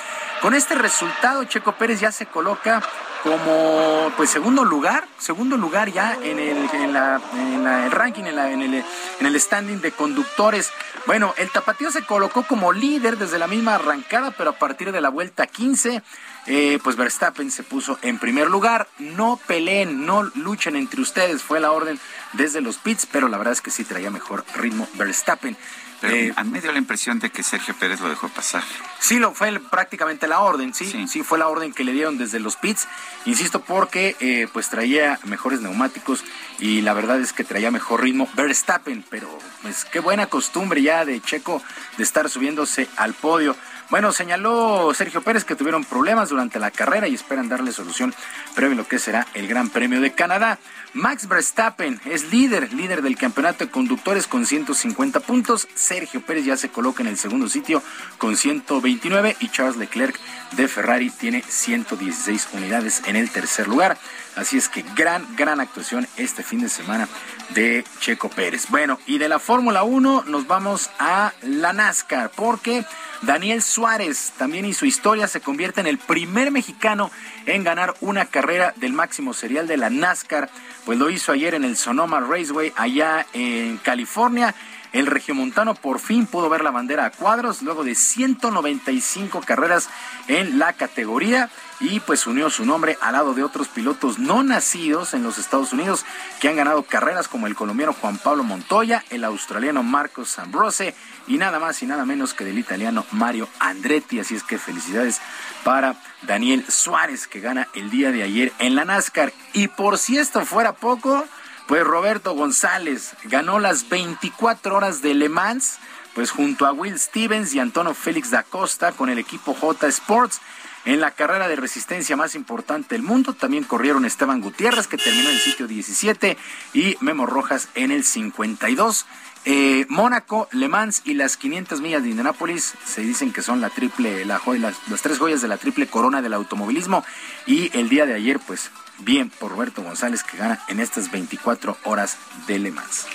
Con 0.41 0.55
este 0.55 0.77
resultado, 0.77 1.43
Checo 1.45 1.73
Pérez 1.73 1.99
ya 1.99 2.13
se 2.13 2.27
coloca 2.27 2.81
como 3.25 4.13
pues 4.17 4.31
segundo 4.31 4.65
lugar, 4.65 5.07
segundo 5.19 5.57
lugar 5.57 5.91
ya 5.91 6.15
en 6.23 6.39
el, 6.39 6.69
en 6.75 6.93
la- 6.93 7.21
en 7.33 7.65
la- 7.65 7.87
el 7.87 7.91
ranking, 7.91 8.25
en, 8.25 8.37
la- 8.37 8.51
en 8.53 8.63
el, 8.63 8.75
en 9.21 9.27
el 9.27 9.41
standing 9.41 9.81
de 9.81 9.91
conductores. 9.93 10.71
Bueno, 11.07 11.35
el 11.39 11.51
tapatío 11.51 11.91
se 11.91 12.03
colocó 12.05 12.45
como 12.45 12.73
líder 12.73 13.17
desde 13.19 13.39
la 13.39 13.47
misma 13.49 13.75
arrancada, 13.77 14.31
pero 14.31 14.51
a 14.51 14.59
partir 14.59 14.93
de 14.93 15.01
la 15.01 15.09
vuelta 15.09 15.47
15, 15.47 16.03
eh, 16.47 16.79
pues 16.83 16.97
Verstappen 16.97 17.51
se 17.51 17.63
puso 17.63 17.99
en 18.03 18.19
primer 18.19 18.49
lugar. 18.51 18.89
No 18.99 19.39
peleen, 19.47 20.07
no 20.07 20.23
luchen 20.23 20.77
entre 20.77 21.01
ustedes, 21.01 21.43
fue 21.43 21.61
la 21.61 21.73
orden 21.73 21.99
desde 22.33 22.61
los 22.61 22.77
pits, 22.79 23.07
pero 23.11 23.29
la 23.29 23.39
verdad 23.39 23.53
es 23.53 23.61
que 23.61 23.71
sí 23.71 23.85
traía 23.85 24.11
mejor 24.11 24.45
ritmo 24.57 24.89
Verstappen. 24.95 25.57
Pero 26.01 26.15
Eh, 26.17 26.33
a 26.37 26.45
mí 26.45 26.51
me 26.51 26.61
dio 26.61 26.73
la 26.73 26.79
impresión 26.79 27.19
de 27.19 27.31
que 27.31 27.43
Sergio 27.43 27.75
Pérez 27.79 28.01
lo 28.01 28.11
dejó 28.11 28.29
pasar. 28.29 28.63
Sí, 28.99 29.19
lo 29.19 29.33
fue 29.33 29.59
prácticamente 29.59 30.27
la 30.27 30.41
orden, 30.41 30.75
sí, 30.75 31.07
sí, 31.09 31.23
fue 31.23 31.39
la 31.39 31.49
orden 31.49 31.73
que 31.73 31.85
le 31.85 31.93
dieron 31.93 32.19
desde 32.19 32.41
los 32.41 32.57
pits, 32.57 32.89
insisto, 33.25 33.61
porque 33.61 34.17
eh, 34.21 34.49
pues 34.53 34.69
traía 34.69 35.19
mejores 35.25 35.61
neumáticos 35.61 36.25
y 36.59 36.83
la 36.83 36.95
verdad 36.95 37.21
es 37.21 37.33
que 37.33 37.45
traía 37.45 37.71
mejor 37.71 38.03
ritmo 38.03 38.29
Verstappen, 38.35 39.05
pero 39.11 39.29
pues 39.63 39.85
qué 39.85 40.01
buena 40.01 40.27
costumbre 40.27 40.83
ya 40.83 41.05
de 41.05 41.21
Checo 41.21 41.63
de 41.97 42.03
estar 42.03 42.29
subiéndose 42.29 42.89
al 42.97 43.15
podio. 43.15 43.57
Bueno, 43.91 44.13
señaló 44.13 44.93
Sergio 44.95 45.23
Pérez 45.23 45.45
que 45.45 45.57
tuvieron 45.57 45.85
problemas 45.85 46.31
durante 46.31 46.59
la 46.59 46.71
carrera 46.71 47.07
y 47.07 47.15
esperan 47.15 47.51
darle 47.51 47.71
solución 47.71 48.15
previo 48.55 48.75
a 48.75 48.79
lo 48.79 48.89
que 48.89 48.99
será 48.99 49.27
el 49.35 49.47
Gran 49.47 49.69
Premio 49.69 50.01
de 50.01 50.15
Canadá. 50.15 50.59
Max 50.95 51.29
Verstappen 51.29 52.01
es 52.05 52.33
líder, 52.33 52.73
líder 52.73 53.03
del 53.03 53.17
campeonato 53.17 53.65
de 53.65 53.71
conductores 53.71 54.27
con 54.27 54.47
150 54.47 55.21
puntos. 55.21 55.69
Sergio 55.75 56.23
Pérez 56.23 56.47
ya 56.47 56.57
se 56.57 56.71
coloca 56.71 57.03
en 57.03 57.09
el 57.09 57.19
segundo 57.19 57.49
sitio 57.49 57.83
con 58.17 58.37
129 58.37 59.37
y 59.41 59.49
Charles 59.51 59.77
Leclerc 59.77 60.19
de 60.53 60.67
Ferrari 60.67 61.11
tiene 61.11 61.43
116 61.47 62.49
unidades 62.53 63.03
en 63.07 63.17
el 63.17 63.31
tercer 63.31 63.69
lugar. 63.69 63.99
Así 64.37 64.59
es 64.59 64.69
que 64.69 64.85
gran, 64.97 65.37
gran 65.37 65.61
actuación 65.61 66.09
este 66.17 66.43
fin 66.43 66.61
de 66.61 66.69
semana 66.69 67.09
de 67.51 67.85
Checo 68.01 68.29
Pérez. 68.29 68.67
Bueno, 68.69 68.99
y 69.07 69.19
de 69.19 69.29
la 69.29 69.39
Fórmula 69.39 69.85
1 69.85 70.25
nos 70.27 70.47
vamos 70.49 70.91
a 70.99 71.33
la 71.43 71.73
NASCAR 71.73 72.31
porque 72.35 72.85
Daniel 73.23 73.63
Suárez 73.63 74.33
también 74.37 74.65
hizo 74.65 74.87
historia, 74.87 75.29
se 75.29 75.41
convierte 75.41 75.81
en 75.81 75.87
el 75.87 75.99
primer 75.99 76.51
mexicano 76.51 77.13
en 77.47 77.63
ganar 77.63 77.95
una 78.01 78.27
carrera 78.27 78.75
del 78.77 78.93
máximo 78.93 79.35
serial 79.35 79.69
de 79.69 79.77
la 79.77 79.89
NASCAR, 79.89 80.51
pues 80.85 80.99
lo 80.99 81.11
hizo 81.11 81.31
ayer 81.31 81.55
en 81.55 81.65
el 81.65 81.77
Sonoma 81.77 82.19
Raceway 82.19 82.73
allá 82.77 83.27
en 83.35 83.79
California. 83.79 84.55
El 84.93 85.07
regiomontano 85.07 85.75
por 85.75 85.99
fin 85.99 86.27
pudo 86.27 86.49
ver 86.49 86.63
la 86.63 86.71
bandera 86.71 87.07
a 87.07 87.11
cuadros 87.11 87.63
luego 87.63 87.83
de 87.83 87.97
195 87.97 89.41
carreras 89.41 89.89
en 90.29 90.59
la 90.59 90.73
categoría 90.73 91.51
y 91.81 92.01
pues 92.01 92.27
unió 92.27 92.51
su 92.51 92.65
nombre 92.65 92.97
al 93.01 93.15
lado 93.15 93.35
de 93.35 93.43
otros 93.43 93.69
pilotos 93.69 94.19
no 94.19 94.43
nacidos 94.43 95.15
en 95.15 95.23
los 95.23 95.39
Estados 95.39 95.73
Unidos 95.73 96.05
que 96.41 96.49
han 96.49 96.57
ganado 96.57 96.83
carreras 96.85 97.29
como 97.29 97.47
el 97.47 97.55
colombiano 97.55 97.93
Juan 97.93 98.19
Pablo 98.19 98.45
Montoya, 98.45 99.05
el 99.11 99.25
australiano 99.25 99.83
Marcos 99.83 100.39
Ambrose 100.39 100.95
y 101.27 101.39
nada 101.39 101.59
más 101.59 101.83
y 101.83 101.87
nada 101.87 102.05
menos 102.05 102.35
que 102.35 102.45
del 102.45 102.59
italiano 102.59 103.05
Mario 103.11 103.49
Andretti. 103.59 104.21
Así 104.21 104.35
es 104.35 104.43
que 104.43 104.59
felicidades 104.59 105.21
para 105.65 105.97
Daniel 106.23 106.65
Suárez 106.69 107.27
que 107.27 107.41
gana 107.41 107.69
el 107.75 107.91
día 107.91 108.13
de 108.13 108.23
ayer 108.23 108.53
en 108.59 108.75
la 108.75 108.85
NASCAR. 108.85 109.33
Y 109.53 109.69
por 109.69 109.99
si 109.99 110.19
esto 110.19 110.45
fuera 110.45 110.73
poco, 110.73 111.25
pues 111.67 111.85
Roberto 111.85 112.35
González 112.35 113.15
ganó 113.25 113.59
las 113.59 113.89
24 113.89 114.77
horas 114.77 115.03
de 115.03 115.15
Le 115.15 115.29
Mans, 115.29 115.79
pues 116.15 116.31
junto 116.31 116.67
a 116.67 116.73
Will 116.73 116.99
Stevens 116.99 117.55
y 117.55 117.59
Antonio 117.59 117.95
Félix 117.95 118.31
da 118.31 118.43
Costa 118.43 118.93
con 118.93 119.09
el 119.09 119.19
equipo 119.19 119.55
J 119.55 119.87
Sports. 119.89 120.41
En 120.85 121.01
la 121.01 121.13
carrera 121.13 121.49
de 121.49 121.57
resistencia 121.57 122.17
más 122.17 122.35
importante 122.35 122.95
del 122.95 123.03
mundo 123.03 123.33
también 123.33 123.65
corrieron 123.65 124.05
Esteban 124.05 124.41
Gutiérrez, 124.41 124.87
que 124.87 124.99
terminó 124.99 125.31
en 125.31 125.37
el 125.37 125.41
sitio 125.41 125.67
17, 125.67 126.37
y 126.75 126.97
Memo 127.01 127.25
Rojas 127.25 127.69
en 127.75 127.91
el 127.91 128.05
52. 128.05 129.07
Eh, 129.47 129.85
Mónaco, 129.89 130.49
Le 130.53 130.69
Mans 130.69 131.03
y 131.05 131.15
las 131.15 131.37
500 131.37 131.81
millas 131.81 132.03
de 132.03 132.11
Indianápolis 132.11 132.75
se 132.87 133.03
dicen 133.03 133.33
que 133.33 133.43
son 133.43 133.61
la 133.61 133.71
triple, 133.71 134.25
las, 134.25 134.43
las 134.89 135.03
tres 135.03 135.19
joyas 135.19 135.43
de 135.43 135.49
la 135.49 135.59
triple 135.59 135.87
corona 135.87 136.23
del 136.23 136.35
automovilismo. 136.35 137.05
Y 137.47 137.71
el 137.77 137.89
día 137.89 138.07
de 138.07 138.15
ayer, 138.15 138.39
pues 138.39 138.71
bien 138.99 139.31
por 139.31 139.53
Roberto 139.53 139.83
González 139.83 140.23
que 140.23 140.37
gana 140.37 140.61
en 140.69 140.81
estas 140.81 141.11
24 141.11 141.79
horas 141.85 142.17
de 142.47 142.59
Le 142.59 142.71
Mans. 142.71 143.07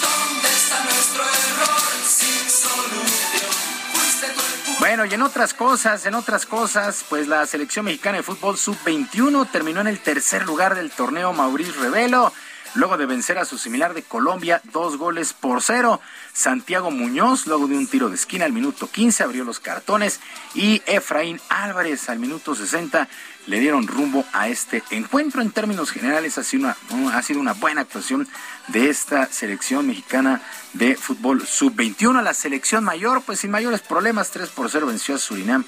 ¿Dónde 0.00 0.48
está 0.48 0.84
nuestro 0.84 1.21
Bueno, 4.82 5.04
y 5.04 5.14
en 5.14 5.22
otras 5.22 5.54
cosas, 5.54 6.04
en 6.06 6.16
otras 6.16 6.44
cosas, 6.44 7.04
pues 7.08 7.28
la 7.28 7.46
selección 7.46 7.84
mexicana 7.84 8.16
de 8.16 8.24
fútbol 8.24 8.58
sub-21 8.58 9.48
terminó 9.52 9.80
en 9.80 9.86
el 9.86 10.00
tercer 10.00 10.44
lugar 10.44 10.74
del 10.74 10.90
torneo 10.90 11.32
Maurice 11.32 11.70
Revelo. 11.78 12.32
Luego 12.74 12.96
de 12.96 13.06
vencer 13.06 13.38
a 13.38 13.44
su 13.44 13.58
similar 13.58 13.94
de 13.94 14.02
Colombia 14.02 14.60
dos 14.72 14.96
goles 14.96 15.32
por 15.32 15.62
cero. 15.62 16.00
Santiago 16.32 16.90
Muñoz, 16.90 17.46
luego 17.46 17.66
de 17.66 17.76
un 17.76 17.86
tiro 17.86 18.08
de 18.08 18.14
esquina 18.14 18.44
al 18.44 18.52
minuto 18.52 18.88
15, 18.90 19.22
abrió 19.22 19.44
los 19.44 19.60
cartones 19.60 20.20
y 20.54 20.82
Efraín 20.86 21.40
Álvarez 21.48 22.08
al 22.08 22.18
minuto 22.18 22.54
60 22.54 23.08
le 23.46 23.58
dieron 23.58 23.86
rumbo 23.86 24.24
a 24.32 24.48
este 24.48 24.82
encuentro. 24.90 25.42
En 25.42 25.50
términos 25.50 25.90
generales, 25.90 26.38
ha 26.38 26.44
sido 26.44 26.74
una, 26.90 27.16
ha 27.16 27.22
sido 27.22 27.40
una 27.40 27.54
buena 27.54 27.82
actuación 27.82 28.28
de 28.68 28.88
esta 28.88 29.26
selección 29.26 29.86
mexicana 29.86 30.40
de 30.74 30.94
fútbol 30.96 31.46
sub-21. 31.46 32.22
La 32.22 32.34
selección 32.34 32.84
mayor, 32.84 33.22
pues 33.22 33.40
sin 33.40 33.50
mayores 33.50 33.80
problemas, 33.80 34.30
3 34.30 34.48
por 34.50 34.70
0 34.70 34.86
venció 34.86 35.16
a 35.16 35.18
Surinam 35.18 35.64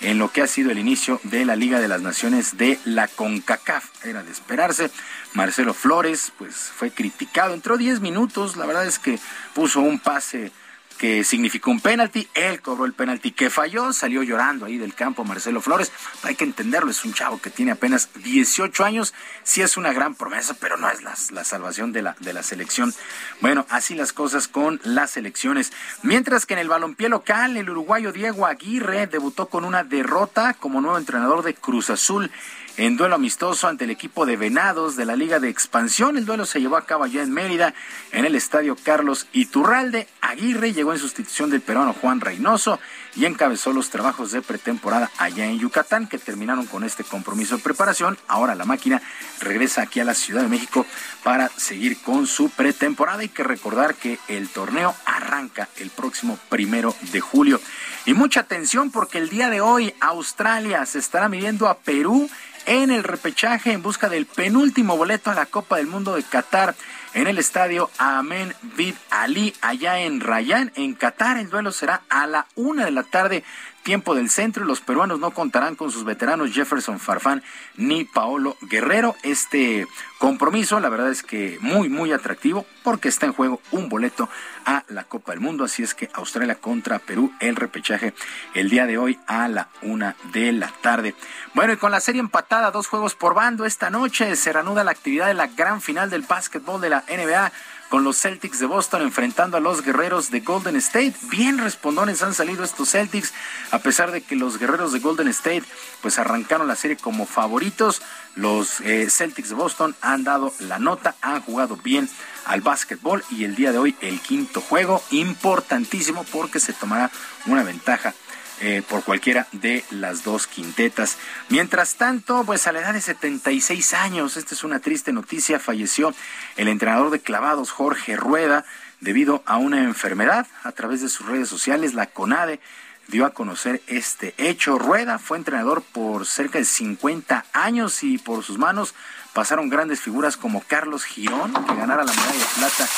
en 0.00 0.18
lo 0.18 0.30
que 0.30 0.42
ha 0.42 0.46
sido 0.46 0.70
el 0.70 0.78
inicio 0.78 1.20
de 1.24 1.44
la 1.44 1.56
Liga 1.56 1.80
de 1.80 1.88
las 1.88 2.00
Naciones 2.00 2.56
de 2.56 2.78
la 2.84 3.08
CONCACAF. 3.08 4.04
Era 4.04 4.22
de 4.22 4.30
esperarse. 4.30 4.90
Marcelo 5.34 5.74
Flores, 5.74 6.32
pues 6.38 6.54
fue 6.54 6.90
criticado. 6.90 7.54
Entró 7.54 7.76
10 7.76 8.00
minutos, 8.00 8.56
la 8.56 8.66
verdad 8.66 8.86
es 8.86 8.98
que 8.98 9.18
puso 9.54 9.80
un 9.80 9.98
pase 9.98 10.52
que 10.96 11.24
significó 11.24 11.70
un 11.70 11.80
penalti. 11.80 12.28
Él 12.34 12.60
cobró 12.60 12.84
el 12.84 12.92
penalti 12.92 13.32
que 13.32 13.50
falló, 13.50 13.92
salió 13.92 14.22
llorando 14.22 14.66
ahí 14.66 14.78
del 14.78 14.94
campo 14.94 15.24
Marcelo 15.24 15.60
Flores. 15.60 15.92
Hay 16.22 16.34
que 16.34 16.44
entenderlo, 16.44 16.90
es 16.90 17.04
un 17.04 17.14
chavo 17.14 17.40
que 17.40 17.50
tiene 17.50 17.72
apenas 17.72 18.10
18 18.14 18.84
años. 18.84 19.14
Sí 19.42 19.62
es 19.62 19.76
una 19.76 19.92
gran 19.92 20.14
promesa, 20.14 20.56
pero 20.58 20.76
no 20.76 20.90
es 20.90 21.02
la, 21.02 21.44
salvación 21.44 21.92
de 21.92 22.02
la, 22.02 22.16
de 22.20 22.32
la 22.32 22.42
selección. 22.42 22.92
Bueno, 23.40 23.66
así 23.68 23.94
las 23.94 24.12
cosas 24.12 24.48
con 24.48 24.80
las 24.84 25.16
elecciones. 25.16 25.72
Mientras 26.02 26.46
que 26.46 26.54
en 26.54 26.60
el 26.60 26.68
balompié 26.68 27.08
local, 27.08 27.56
el 27.56 27.70
uruguayo 27.70 28.12
Diego 28.12 28.46
Aguirre 28.46 29.06
debutó 29.06 29.48
con 29.48 29.64
una 29.64 29.84
derrota 29.84 30.54
como 30.54 30.80
nuevo 30.80 30.98
entrenador 30.98 31.42
de 31.42 31.54
Cruz 31.54 31.90
Azul 31.90 32.30
en 32.76 32.96
duelo 32.96 33.14
amistoso 33.14 33.68
ante 33.68 33.84
el 33.84 33.90
equipo 33.90 34.26
de 34.26 34.36
Venados 34.36 34.96
de 34.96 35.06
la 35.06 35.16
Liga 35.16 35.40
de 35.40 35.48
Expansión. 35.48 36.18
El 36.18 36.26
duelo 36.26 36.44
se 36.44 36.60
llevó 36.60 36.76
a 36.76 36.84
cabo 36.84 37.04
allá 37.04 37.22
en 37.22 37.32
Mérida, 37.32 37.72
en 38.12 38.24
el 38.26 38.34
estadio 38.34 38.76
Carlos 38.76 39.26
Iturralde. 39.32 40.08
Aguirre 40.20 40.72
llegó 40.72 40.92
en 40.92 40.98
sustitución 40.98 41.48
del 41.48 41.62
peruano 41.62 41.94
Juan 41.94 42.20
Reynoso 42.20 42.78
y 43.14 43.24
encabezó 43.24 43.72
los 43.72 43.88
trabajos 43.88 44.30
de 44.30 44.42
pretemporada 44.42 45.10
allá 45.16 45.46
en 45.46 45.58
Yucatán, 45.58 46.06
que 46.06 46.18
terminaron 46.18 46.66
con 46.66 46.84
este 46.84 47.02
compromiso 47.02 47.56
de 47.56 47.62
preparación. 47.62 48.18
Ahora 48.28 48.54
la 48.54 48.66
máquina 48.66 49.00
regresa 49.40 49.82
aquí 49.82 50.00
a 50.00 50.04
la 50.04 50.14
Ciudad 50.14 50.42
de 50.42 50.48
México 50.48 50.84
para 51.24 51.48
seguir 51.48 51.98
con 52.02 52.26
su 52.26 52.50
pretemporada. 52.50 53.20
Hay 53.20 53.30
que 53.30 53.42
recordar 53.42 53.94
que 53.94 54.18
el 54.28 54.50
torneo 54.50 54.94
arranca 55.06 55.68
el 55.76 55.88
próximo 55.88 56.38
primero 56.50 56.94
de 57.12 57.20
julio. 57.20 57.58
Y 58.04 58.12
mucha 58.12 58.40
atención 58.40 58.90
porque 58.90 59.18
el 59.18 59.30
día 59.30 59.48
de 59.48 59.62
hoy 59.62 59.94
Australia 60.00 60.84
se 60.84 60.98
estará 60.98 61.28
midiendo 61.30 61.68
a 61.68 61.78
Perú 61.78 62.28
en 62.66 62.90
el 62.90 63.04
repechaje 63.04 63.72
en 63.72 63.82
busca 63.82 64.08
del 64.08 64.26
penúltimo 64.26 64.96
boleto 64.96 65.30
a 65.30 65.34
la 65.34 65.46
Copa 65.46 65.76
del 65.76 65.86
Mundo 65.86 66.14
de 66.14 66.22
Qatar 66.22 66.74
en 67.14 67.26
el 67.28 67.38
estadio 67.38 67.90
Amen 67.96 68.54
Bid 68.76 68.94
Ali, 69.10 69.54
allá 69.62 70.00
en 70.00 70.20
Rayán, 70.20 70.70
en 70.74 70.94
Qatar. 70.94 71.38
El 71.38 71.48
duelo 71.48 71.72
será 71.72 72.02
a 72.10 72.26
la 72.26 72.46
una 72.56 72.84
de 72.84 72.90
la 72.90 73.04
tarde 73.04 73.42
tiempo 73.86 74.16
del 74.16 74.30
centro 74.30 74.64
y 74.64 74.66
los 74.66 74.80
peruanos 74.80 75.20
no 75.20 75.30
contarán 75.30 75.76
con 75.76 75.92
sus 75.92 76.02
veteranos 76.02 76.52
Jefferson 76.52 76.98
Farfán 76.98 77.44
ni 77.76 78.04
Paolo 78.04 78.56
Guerrero. 78.62 79.14
Este 79.22 79.86
compromiso, 80.18 80.80
la 80.80 80.88
verdad 80.88 81.12
es 81.12 81.22
que 81.22 81.58
muy, 81.60 81.88
muy 81.88 82.10
atractivo 82.10 82.66
porque 82.82 83.08
está 83.08 83.26
en 83.26 83.32
juego 83.32 83.60
un 83.70 83.88
boleto 83.88 84.28
a 84.64 84.82
la 84.88 85.04
Copa 85.04 85.30
del 85.30 85.40
Mundo. 85.40 85.62
Así 85.62 85.84
es 85.84 85.94
que 85.94 86.10
Australia 86.14 86.56
contra 86.56 86.98
Perú, 86.98 87.32
el 87.38 87.54
repechaje 87.54 88.12
el 88.54 88.70
día 88.70 88.86
de 88.86 88.98
hoy 88.98 89.20
a 89.28 89.46
la 89.46 89.68
una 89.82 90.16
de 90.32 90.50
la 90.50 90.72
tarde. 90.80 91.14
Bueno, 91.54 91.72
y 91.72 91.76
con 91.76 91.92
la 91.92 92.00
serie 92.00 92.20
empatada, 92.20 92.72
dos 92.72 92.88
juegos 92.88 93.14
por 93.14 93.34
bando 93.34 93.66
esta 93.66 93.88
noche, 93.88 94.34
se 94.34 94.52
reanuda 94.52 94.82
la 94.82 94.90
actividad 94.90 95.28
de 95.28 95.34
la 95.34 95.46
gran 95.46 95.80
final 95.80 96.10
del 96.10 96.22
básquetbol 96.22 96.80
de 96.80 96.90
la 96.90 97.04
NBA 97.08 97.52
con 97.88 98.04
los 98.04 98.20
Celtics 98.20 98.58
de 98.58 98.66
Boston 98.66 99.02
enfrentando 99.02 99.56
a 99.56 99.60
los 99.60 99.82
guerreros 99.82 100.30
de 100.30 100.40
Golden 100.40 100.76
State. 100.76 101.14
Bien 101.30 101.58
respondones 101.58 102.22
han 102.22 102.34
salido 102.34 102.64
estos 102.64 102.90
Celtics, 102.90 103.32
a 103.70 103.78
pesar 103.78 104.10
de 104.10 104.22
que 104.22 104.36
los 104.36 104.58
guerreros 104.58 104.92
de 104.92 104.98
Golden 104.98 105.28
State 105.28 105.64
pues 106.02 106.18
arrancaron 106.18 106.68
la 106.68 106.76
serie 106.76 106.96
como 106.96 107.26
favoritos. 107.26 108.02
Los 108.34 108.80
eh, 108.80 109.08
Celtics 109.10 109.50
de 109.50 109.54
Boston 109.54 109.96
han 110.00 110.24
dado 110.24 110.52
la 110.60 110.78
nota, 110.78 111.14
han 111.22 111.40
jugado 111.42 111.76
bien 111.76 112.08
al 112.44 112.60
básquetbol 112.60 113.24
y 113.30 113.44
el 113.44 113.56
día 113.56 113.72
de 113.72 113.78
hoy 113.78 113.96
el 114.00 114.20
quinto 114.20 114.60
juego 114.60 115.02
importantísimo 115.10 116.24
porque 116.24 116.60
se 116.60 116.72
tomará 116.72 117.10
una 117.46 117.62
ventaja 117.62 118.14
eh, 118.60 118.82
por 118.88 119.04
cualquiera 119.04 119.46
de 119.52 119.84
las 119.90 120.24
dos 120.24 120.46
quintetas. 120.46 121.18
Mientras 121.48 121.96
tanto, 121.96 122.42
pues 122.44 122.66
a 122.66 122.72
la 122.72 122.80
edad 122.80 122.94
de 122.94 123.00
76 123.00 123.92
años, 123.94 124.36
esta 124.36 124.54
es 124.54 124.64
una 124.64 124.80
triste 124.80 125.12
noticia, 125.12 125.58
falleció 125.58 126.14
el 126.56 126.68
entrenador 126.68 127.10
de 127.10 127.20
clavados 127.20 127.70
Jorge 127.70 128.16
Rueda 128.16 128.64
debido 129.00 129.42
a 129.46 129.58
una 129.58 129.82
enfermedad. 129.82 130.46
A 130.62 130.72
través 130.72 131.02
de 131.02 131.08
sus 131.08 131.26
redes 131.26 131.48
sociales, 131.48 131.94
la 131.94 132.06
CONADE 132.06 132.60
dio 133.08 133.26
a 133.26 133.30
conocer 133.30 133.82
este 133.86 134.34
hecho. 134.38 134.78
Rueda 134.78 135.18
fue 135.18 135.38
entrenador 135.38 135.82
por 135.82 136.26
cerca 136.26 136.58
de 136.58 136.64
50 136.64 137.44
años 137.52 138.02
y 138.02 138.18
por 138.18 138.42
sus 138.42 138.58
manos 138.58 138.94
pasaron 139.32 139.68
grandes 139.68 140.00
figuras 140.00 140.36
como 140.36 140.62
Carlos 140.62 141.04
Girón, 141.04 141.52
que 141.52 141.74
ganara 141.74 142.04
la 142.04 142.12
medalla 142.12 142.38
de 142.38 142.54
plata 142.56 142.88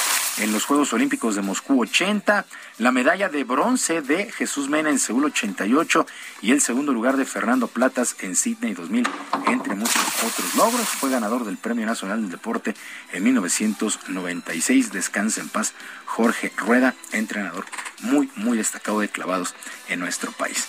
en 0.40 0.52
los 0.52 0.64
Juegos 0.64 0.92
Olímpicos 0.92 1.34
de 1.34 1.42
Moscú 1.42 1.80
80, 1.82 2.46
la 2.78 2.92
medalla 2.92 3.28
de 3.28 3.44
bronce 3.44 4.02
de 4.02 4.30
Jesús 4.30 4.68
Mena 4.68 4.90
en 4.90 4.98
Seúl 4.98 5.24
88 5.24 6.06
y 6.42 6.52
el 6.52 6.60
segundo 6.60 6.92
lugar 6.92 7.16
de 7.16 7.24
Fernando 7.24 7.66
Platas 7.66 8.16
en 8.20 8.36
Sydney 8.36 8.74
2000, 8.74 9.08
entre 9.46 9.74
muchos 9.74 10.02
otros 10.24 10.54
logros. 10.54 10.88
Fue 10.88 11.10
ganador 11.10 11.44
del 11.44 11.56
Premio 11.56 11.86
Nacional 11.86 12.20
del 12.20 12.30
Deporte 12.30 12.74
en 13.12 13.24
1996. 13.24 14.92
Descansa 14.92 15.40
en 15.40 15.48
paz 15.48 15.74
Jorge 16.06 16.52
Rueda, 16.56 16.94
entrenador 17.12 17.64
muy, 18.00 18.30
muy 18.36 18.58
destacado 18.58 19.00
de 19.00 19.08
clavados 19.08 19.54
en 19.88 20.00
nuestro 20.00 20.32
país. 20.32 20.68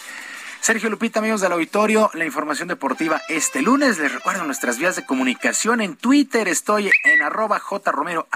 Sergio 0.62 0.90
Lupita, 0.90 1.20
amigos 1.20 1.42
del 1.42 1.54
auditorio, 1.54 2.12
la 2.14 2.26
información 2.26 2.68
deportiva 2.68 3.22
este 3.30 3.62
lunes. 3.62 3.98
Les 3.98 4.14
recuerdo 4.14 4.44
nuestras 4.44 4.78
vías 4.78 4.96
de 4.96 5.06
comunicación. 5.06 5.82
En 5.82 5.96
Twitter 5.96 6.48
estoy 6.48 6.92
en 7.06 7.22
arroba 7.22 7.60
jromerohb, 7.60 8.28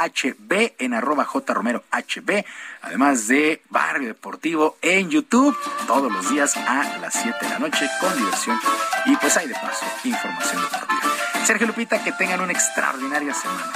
en 0.79 0.93
arroba 0.93 1.25
jromerohb, 1.25 2.45
además 2.81 3.27
de 3.27 3.61
Barrio 3.69 4.07
Deportivo 4.07 4.77
en 4.81 5.09
YouTube, 5.09 5.55
todos 5.85 6.11
los 6.11 6.29
días 6.29 6.55
a 6.57 6.97
las 6.99 7.13
7 7.13 7.37
de 7.41 7.49
la 7.49 7.59
noche 7.59 7.89
con 7.99 8.17
diversión 8.17 8.59
y 9.05 9.15
pues 9.17 9.35
hay 9.37 9.47
de 9.47 9.55
paso 9.55 9.85
información 10.03 10.61
deportiva. 10.61 11.01
Sergio 11.45 11.67
Lupita, 11.67 12.03
que 12.03 12.13
tengan 12.13 12.41
una 12.41 12.53
extraordinaria 12.53 13.33
semana. 13.33 13.73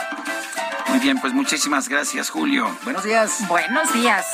Muy 0.88 1.00
bien, 1.00 1.20
pues 1.20 1.34
muchísimas 1.34 1.90
gracias, 1.90 2.30
Julio. 2.30 2.76
Buenos 2.84 3.04
días. 3.04 3.46
Buenos 3.48 3.94
días. 3.94 4.26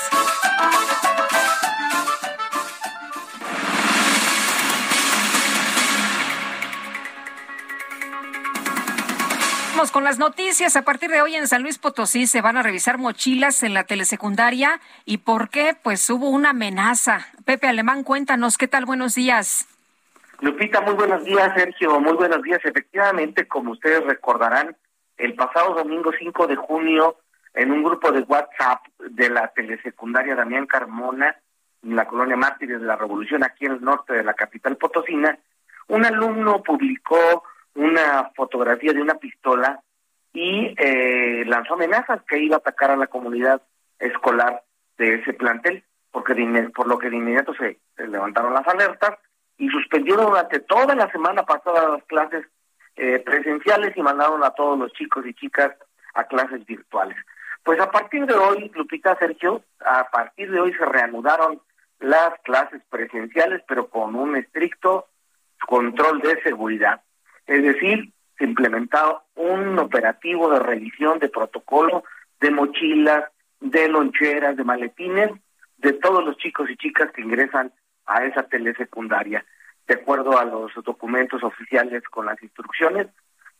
Con 9.92 10.06
las 10.06 10.18
noticias. 10.18 10.78
A 10.78 10.84
partir 10.84 11.10
de 11.10 11.22
hoy 11.22 11.36
en 11.36 11.48
San 11.48 11.62
Luis 11.62 11.78
Potosí 11.78 12.26
se 12.26 12.42
van 12.42 12.56
a 12.56 12.64
revisar 12.64 12.98
mochilas 12.98 13.64
en 13.64 13.74
la 13.74 13.84
telesecundaria. 13.84 14.80
¿Y 15.04 15.18
por 15.18 15.50
qué? 15.50 15.76
Pues 15.84 16.10
hubo 16.10 16.30
una 16.30 16.52
amenaza. 16.52 17.28
Pepe 17.44 17.68
Alemán, 17.68 18.04
cuéntanos, 18.04 18.58
¿qué 18.58 18.68
tal? 18.68 18.86
Buenos 18.86 19.14
días. 19.14 19.68
Lupita, 20.40 20.80
muy 20.82 20.94
buenos 20.94 21.26
días, 21.26 21.52
Sergio, 21.56 22.00
muy 22.00 22.14
buenos 22.14 22.42
días. 22.44 22.62
Efectivamente, 22.64 23.46
como 23.46 23.74
ustedes 23.74 24.04
recordarán, 24.06 24.76
el 25.18 25.36
pasado 25.36 25.76
domingo 25.76 26.12
5 26.18 26.48
de 26.48 26.56
junio, 26.56 27.18
en 27.54 27.72
un 27.72 27.84
grupo 27.84 28.12
de 28.12 28.22
WhatsApp 28.22 28.86
de 29.00 29.30
la 29.30 29.50
telesecundaria 29.50 30.34
Damián 30.34 30.66
Carmona, 30.66 31.36
en 31.84 31.96
la 31.96 32.08
colonia 32.08 32.38
Mártires 32.38 32.80
de 32.80 32.88
la 32.88 32.96
Revolución, 32.96 33.44
aquí 33.44 33.66
en 33.66 33.74
el 33.74 33.82
norte 33.82 34.14
de 34.14 34.24
la 34.24 34.34
capital 34.34 34.78
potosina, 34.78 35.38
un 35.90 36.06
alumno 36.06 36.64
publicó 36.64 37.44
una 37.76 38.32
fotografía 38.36 38.94
de 38.94 39.02
una 39.02 39.16
pistola 39.16 39.82
y 40.34 40.74
eh, 40.78 41.44
lanzó 41.45 41.76
amenazas 41.76 42.22
que 42.24 42.40
iba 42.40 42.56
a 42.56 42.60
atacar 42.60 42.91
a 42.91 42.98
la 42.98 43.08
comunidad 43.08 43.62
escolar 44.00 44.64
de 44.98 45.16
ese 45.16 45.34
plantel, 45.34 45.84
porque 46.12 46.36
por 46.76 46.88
lo 46.88 46.98
que 46.98 47.10
de 47.10 47.18
inmediato 47.18 47.54
se, 47.56 47.80
levantaron 47.98 48.54
las 48.54 48.68
alertas 48.68 49.18
y 49.58 49.70
suspendieron 49.70 50.26
durante 50.26 50.60
toda 50.60 50.95
la 50.95 51.12
semana 51.12 51.44
pasada 51.44 51.90
las 51.90 52.04
clases 52.06 52.45
eh, 52.95 53.20
presenciales 53.20 53.95
y 53.95 54.02
mandaron 54.02 54.44
a 54.44 54.52
todos 54.52 54.78
los 54.78 54.91
chicos 54.94 55.26
y 55.26 55.34
chicas 55.34 55.72
a 56.14 56.26
clases 56.26 56.66
virtuales. 56.66 57.18
Pues 57.64 57.80
a 57.80 57.90
partir 57.90 58.26
de 58.26 58.34
hoy, 58.34 58.72
Lupita 58.76 59.16
Sergio, 59.18 59.64
a 59.80 60.10
partir 60.10 60.52
de 60.52 60.60
hoy 60.60 60.74
se 60.74 60.86
reanudaron 60.86 61.62
las 62.00 62.38
clases 62.44 62.82
presenciales, 62.90 63.64
pero 63.68 63.88
con 63.88 64.16
un 64.16 64.36
estricto 64.36 65.08
control 65.66 66.20
de 66.22 66.41
seguridad. 66.44 67.02
Es 67.48 67.64
decir, 67.64 68.11
se 68.38 68.45
implementado 68.45 69.24
un 69.36 69.78
operativo 69.80 70.49
de 70.49 70.60
revisión 70.60 71.20
de 71.20 71.30
protocolo 71.30 72.03
de 72.40 72.52
mochilas, 72.52 73.26
de 73.60 73.88
loncheras, 73.88 74.57
de 74.57 74.64
maletines, 74.64 75.32
de 75.78 75.94
todos 75.94 76.24
los 76.26 76.38
chicos 76.38 76.70
y 76.70 76.78
chicas 76.78 77.11
que 77.11 77.22
ingresan 77.22 77.72
a 78.06 78.26
esa 78.26 78.44
telesecundaria. 78.44 79.45
De 79.88 79.95
acuerdo 79.95 80.38
a 80.38 80.45
los 80.45 80.72
documentos 80.84 81.44
oficiales 81.44 82.03
con 82.10 82.26
las 82.26 82.41
instrucciones, 82.41 83.07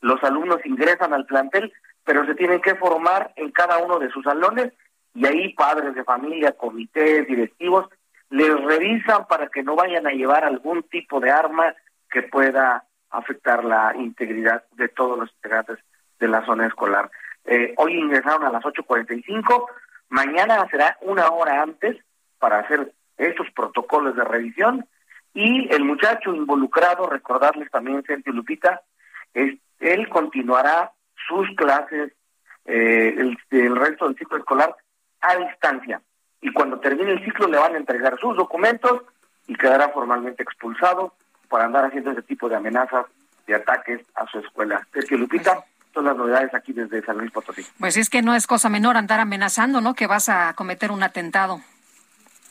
los 0.00 0.22
alumnos 0.22 0.64
ingresan 0.66 1.14
al 1.14 1.24
plantel 1.24 1.72
pero 2.04 2.26
se 2.26 2.34
tienen 2.34 2.60
que 2.60 2.74
formar 2.74 3.32
en 3.36 3.50
cada 3.50 3.78
uno 3.78 3.98
de 3.98 4.10
sus 4.10 4.24
salones 4.24 4.72
y 5.14 5.26
ahí 5.26 5.54
padres 5.54 5.94
de 5.94 6.04
familia, 6.04 6.52
comités, 6.52 7.26
directivos, 7.26 7.88
les 8.30 8.52
revisan 8.62 9.26
para 9.26 9.48
que 9.48 9.62
no 9.62 9.74
vayan 9.74 10.06
a 10.06 10.10
llevar 10.10 10.44
algún 10.44 10.82
tipo 10.84 11.20
de 11.20 11.30
arma 11.30 11.74
que 12.10 12.22
pueda 12.22 12.84
afectar 13.18 13.64
la 13.64 13.94
integridad 13.96 14.64
de 14.72 14.88
todos 14.88 15.18
los 15.18 15.30
integrantes 15.34 15.78
de 16.18 16.28
la 16.28 16.44
zona 16.44 16.66
escolar. 16.66 17.10
Eh, 17.44 17.74
hoy 17.76 17.94
ingresaron 17.94 18.44
a 18.44 18.50
las 18.50 18.62
8.45, 18.62 19.66
mañana 20.08 20.66
será 20.70 20.96
una 21.02 21.28
hora 21.28 21.62
antes 21.62 21.96
para 22.38 22.60
hacer 22.60 22.92
estos 23.16 23.50
protocolos 23.52 24.16
de 24.16 24.24
revisión 24.24 24.86
y 25.34 25.72
el 25.74 25.84
muchacho 25.84 26.34
involucrado, 26.34 27.08
recordarles 27.08 27.70
también, 27.70 28.04
Sergio 28.04 28.32
Lupita, 28.32 28.82
es, 29.34 29.58
él 29.80 30.08
continuará 30.08 30.92
sus 31.28 31.48
clases, 31.56 32.12
eh, 32.64 33.14
el, 33.18 33.36
el 33.50 33.76
resto 33.76 34.06
del 34.06 34.16
ciclo 34.16 34.38
escolar 34.38 34.74
a 35.20 35.36
distancia. 35.36 36.00
Y 36.40 36.52
cuando 36.52 36.78
termine 36.78 37.12
el 37.12 37.24
ciclo 37.24 37.48
le 37.48 37.58
van 37.58 37.74
a 37.74 37.78
entregar 37.78 38.18
sus 38.20 38.36
documentos 38.36 39.02
y 39.46 39.54
quedará 39.54 39.88
formalmente 39.88 40.42
expulsado 40.42 41.14
por 41.48 41.60
andar 41.60 41.84
haciendo 41.84 42.10
ese 42.10 42.22
tipo 42.22 42.48
de 42.48 42.56
amenazas, 42.56 43.06
de 43.46 43.54
ataques 43.54 44.00
a 44.14 44.26
su 44.26 44.38
escuela. 44.38 44.86
Sergio 44.92 45.18
Lupita, 45.18 45.64
son 45.92 46.06
las 46.06 46.16
novedades 46.16 46.52
aquí 46.54 46.72
desde 46.72 47.04
San 47.04 47.18
Luis 47.18 47.30
Potosí. 47.30 47.64
Pues 47.78 47.96
es 47.96 48.10
que 48.10 48.22
no 48.22 48.34
es 48.34 48.46
cosa 48.46 48.68
menor 48.68 48.96
andar 48.96 49.20
amenazando, 49.20 49.80
¿no? 49.80 49.94
Que 49.94 50.06
vas 50.06 50.28
a 50.28 50.54
cometer 50.54 50.90
un 50.90 51.02
atentado. 51.02 51.60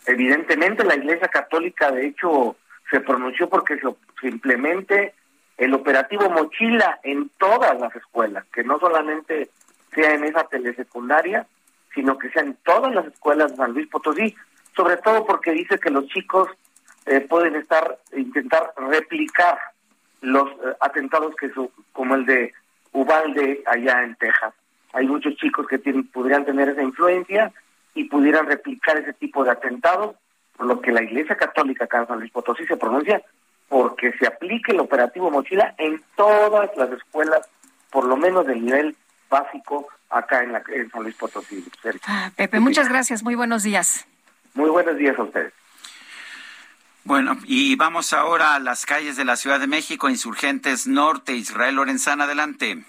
Evidentemente 0.06 0.84
la 0.84 0.95
Iglesia 0.95 1.28
Católica, 1.28 1.91
de 1.91 2.07
hecho, 2.07 2.56
se 2.90 3.02
pronunció 3.02 3.49
porque 3.49 3.76
se, 3.76 3.88
se 4.22 4.28
implemente 4.28 5.14
el 5.57 5.74
operativo 5.74 6.30
mochila 6.30 6.99
en 7.03 7.30
todas 7.38 7.80
las 7.80 7.95
escuelas, 7.95 8.45
que 8.53 8.64
no 8.64 8.80
solamente 8.80 9.49
sea 9.94 10.14
en 10.14 10.24
esa 10.24 10.44
telesecundaria, 10.45 11.45
sino 11.94 12.18
que 12.18 12.30
sea 12.30 12.41
en 12.41 12.57
todas 12.64 12.94
las 12.94 13.06
escuelas 13.06 13.52
de 13.52 13.57
San 13.57 13.74
Luis 13.74 13.88
Potosí, 13.88 14.36
sobre 14.76 14.98
todo 14.98 15.26
porque 15.26 15.52
dice 15.52 15.78
que 15.80 15.90
los 15.90 16.07
chicos 16.07 16.49
eh, 17.05 17.21
pueden 17.21 17.55
estar 17.55 17.97
intentar 18.15 18.73
replicar 18.77 19.57
los 20.21 20.49
eh, 20.49 20.75
atentados 20.80 21.35
que 21.35 21.49
son 21.51 21.69
como 21.91 22.15
el 22.15 22.25
de 22.25 22.53
Ubalde 22.93 23.63
allá 23.65 24.03
en 24.03 24.15
Texas. 24.15 24.53
Hay 24.93 25.07
muchos 25.07 25.35
chicos 25.35 25.67
que 25.67 25.80
tienen, 25.80 26.07
podrían 26.07 26.45
tener 26.45 26.69
esa 26.69 26.84
influencia 26.84 27.51
y 27.95 28.05
pudieran 28.05 28.45
replicar 28.45 28.97
ese 28.97 29.13
tipo 29.13 29.43
de 29.43 29.51
atentados, 29.51 30.15
por 30.55 30.67
lo 30.67 30.81
que 30.81 30.91
la 30.91 31.03
Iglesia 31.03 31.35
Católica 31.35 31.85
acá 31.85 31.99
en 31.99 32.07
San 32.07 32.19
Luis 32.19 32.31
Potosí 32.31 32.65
se 32.65 32.77
pronuncia 32.77 33.21
porque 33.67 34.13
se 34.19 34.27
aplique 34.27 34.71
el 34.71 34.80
operativo 34.80 35.31
mochila 35.31 35.73
en 35.80 36.01
todas 36.15 36.69
las 36.77 36.91
escuelas, 36.91 37.49
por 37.91 38.05
lo 38.05 38.15
menos 38.15 38.45
del 38.45 38.63
nivel 38.63 38.95
básico 39.30 39.88
acá 40.09 40.43
en, 40.43 40.51
la, 40.51 40.63
en 40.67 40.91
San 40.91 41.01
Luis 41.01 41.15
Potosí. 41.15 41.65
Ah, 42.07 42.31
Pepe, 42.35 42.59
muchas 42.59 42.88
gracias, 42.88 43.23
muy 43.23 43.34
buenos 43.34 43.63
días. 43.63 44.05
Muy 44.53 44.69
buenos 44.69 44.95
días 44.97 45.17
a 45.17 45.23
ustedes. 45.23 45.53
Bueno, 47.05 47.38
y 47.43 47.75
vamos 47.75 48.13
ahora 48.13 48.55
a 48.55 48.59
las 48.59 48.85
calles 48.85 49.17
de 49.17 49.25
la 49.25 49.35
Ciudad 49.35 49.59
de 49.59 49.67
México, 49.67 50.09
Insurgentes 50.09 50.88
Norte, 50.88 51.34
Israel 51.34 51.75
Lorenzana, 51.75 52.23
adelante. 52.23 52.85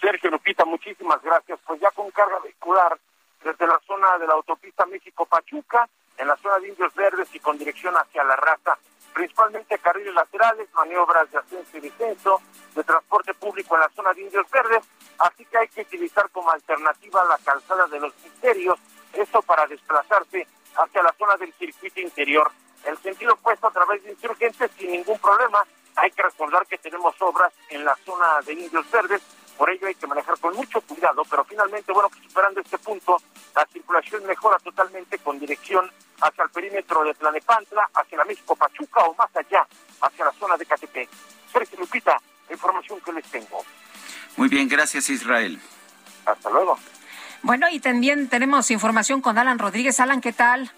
Sergio 0.00 0.30
Lupita, 0.30 0.64
muchísimas 0.64 1.20
gracias. 1.22 1.58
Pues 1.66 1.78
ya 1.82 1.90
con 1.90 2.10
carga 2.12 2.38
vehicular 2.42 2.98
desde 3.44 3.66
la 3.66 3.78
zona 3.86 4.16
de 4.18 4.26
la 4.26 4.32
autopista 4.32 4.86
México-Pachuca, 4.86 5.86
en 6.16 6.28
la 6.28 6.36
zona 6.38 6.58
de 6.60 6.68
Indios 6.68 6.94
Verdes 6.94 7.28
y 7.34 7.40
con 7.40 7.58
dirección 7.58 7.94
hacia 7.94 8.24
la 8.24 8.36
raza, 8.36 8.78
principalmente 9.12 9.78
carriles 9.78 10.14
laterales, 10.14 10.68
maniobras 10.74 11.30
de 11.30 11.38
ascenso 11.38 11.76
y 11.76 11.80
descenso, 11.80 12.40
de 12.74 12.84
transporte 12.84 13.34
público 13.34 13.74
en 13.74 13.82
la 13.82 13.90
zona 13.90 14.14
de 14.14 14.22
Indios 14.22 14.50
Verdes, 14.50 14.84
así 15.18 15.44
que 15.44 15.58
hay 15.58 15.68
que 15.68 15.82
utilizar 15.82 16.30
como 16.30 16.50
alternativa 16.50 17.22
la 17.26 17.36
calzada 17.38 17.86
de 17.86 18.00
los 18.00 18.14
misterios, 18.24 18.78
esto 19.12 19.42
para 19.42 19.66
desplazarse 19.66 20.46
hacia 20.74 21.02
la 21.02 21.14
zona 21.18 21.36
del 21.36 21.52
circuito 21.52 22.00
interior. 22.00 22.50
El 22.84 22.96
sentido 22.98 23.34
opuesto 23.34 23.68
a 23.68 23.70
través 23.70 24.02
de 24.04 24.12
insurgentes 24.12 24.70
sin 24.78 24.92
ningún 24.92 25.18
problema. 25.18 25.64
Hay 25.96 26.10
que 26.12 26.22
recordar 26.22 26.66
que 26.66 26.78
tenemos 26.78 27.14
obras 27.20 27.52
en 27.68 27.84
la 27.84 27.96
zona 28.04 28.40
de 28.46 28.52
Indios 28.52 28.90
Verdes, 28.90 29.22
por 29.60 29.68
ello 29.68 29.88
hay 29.88 29.94
que 29.94 30.06
manejar 30.06 30.38
con 30.38 30.56
mucho 30.56 30.80
cuidado, 30.80 31.22
pero 31.28 31.44
finalmente, 31.44 31.92
bueno, 31.92 32.08
pues 32.08 32.22
superando 32.24 32.62
este 32.62 32.78
punto, 32.78 33.18
la 33.54 33.66
circulación 33.66 34.24
mejora 34.24 34.56
totalmente 34.60 35.18
con 35.18 35.38
dirección 35.38 35.86
hacia 36.22 36.44
el 36.44 36.48
perímetro 36.48 37.04
de 37.04 37.12
Tlanepantla, 37.12 37.90
hacia 37.92 38.16
la 38.16 38.24
México 38.24 38.56
Pachuca 38.56 39.00
o 39.02 39.14
más 39.16 39.28
allá, 39.36 39.66
hacia 40.00 40.24
la 40.24 40.32
zona 40.32 40.56
de 40.56 40.64
Catepec. 40.64 41.10
Sergio 41.52 41.78
Lupita, 41.78 42.18
la 42.48 42.54
información 42.54 43.02
que 43.02 43.12
les 43.12 43.26
tengo. 43.26 43.62
Muy 44.38 44.48
bien, 44.48 44.66
gracias 44.66 45.10
Israel. 45.10 45.60
Hasta 46.24 46.48
luego. 46.48 46.78
Bueno, 47.42 47.68
y 47.68 47.80
también 47.80 48.30
tenemos 48.30 48.70
información 48.70 49.20
con 49.20 49.36
Alan 49.36 49.58
Rodríguez. 49.58 50.00
Alan, 50.00 50.22
¿qué 50.22 50.32
tal? 50.32 50.72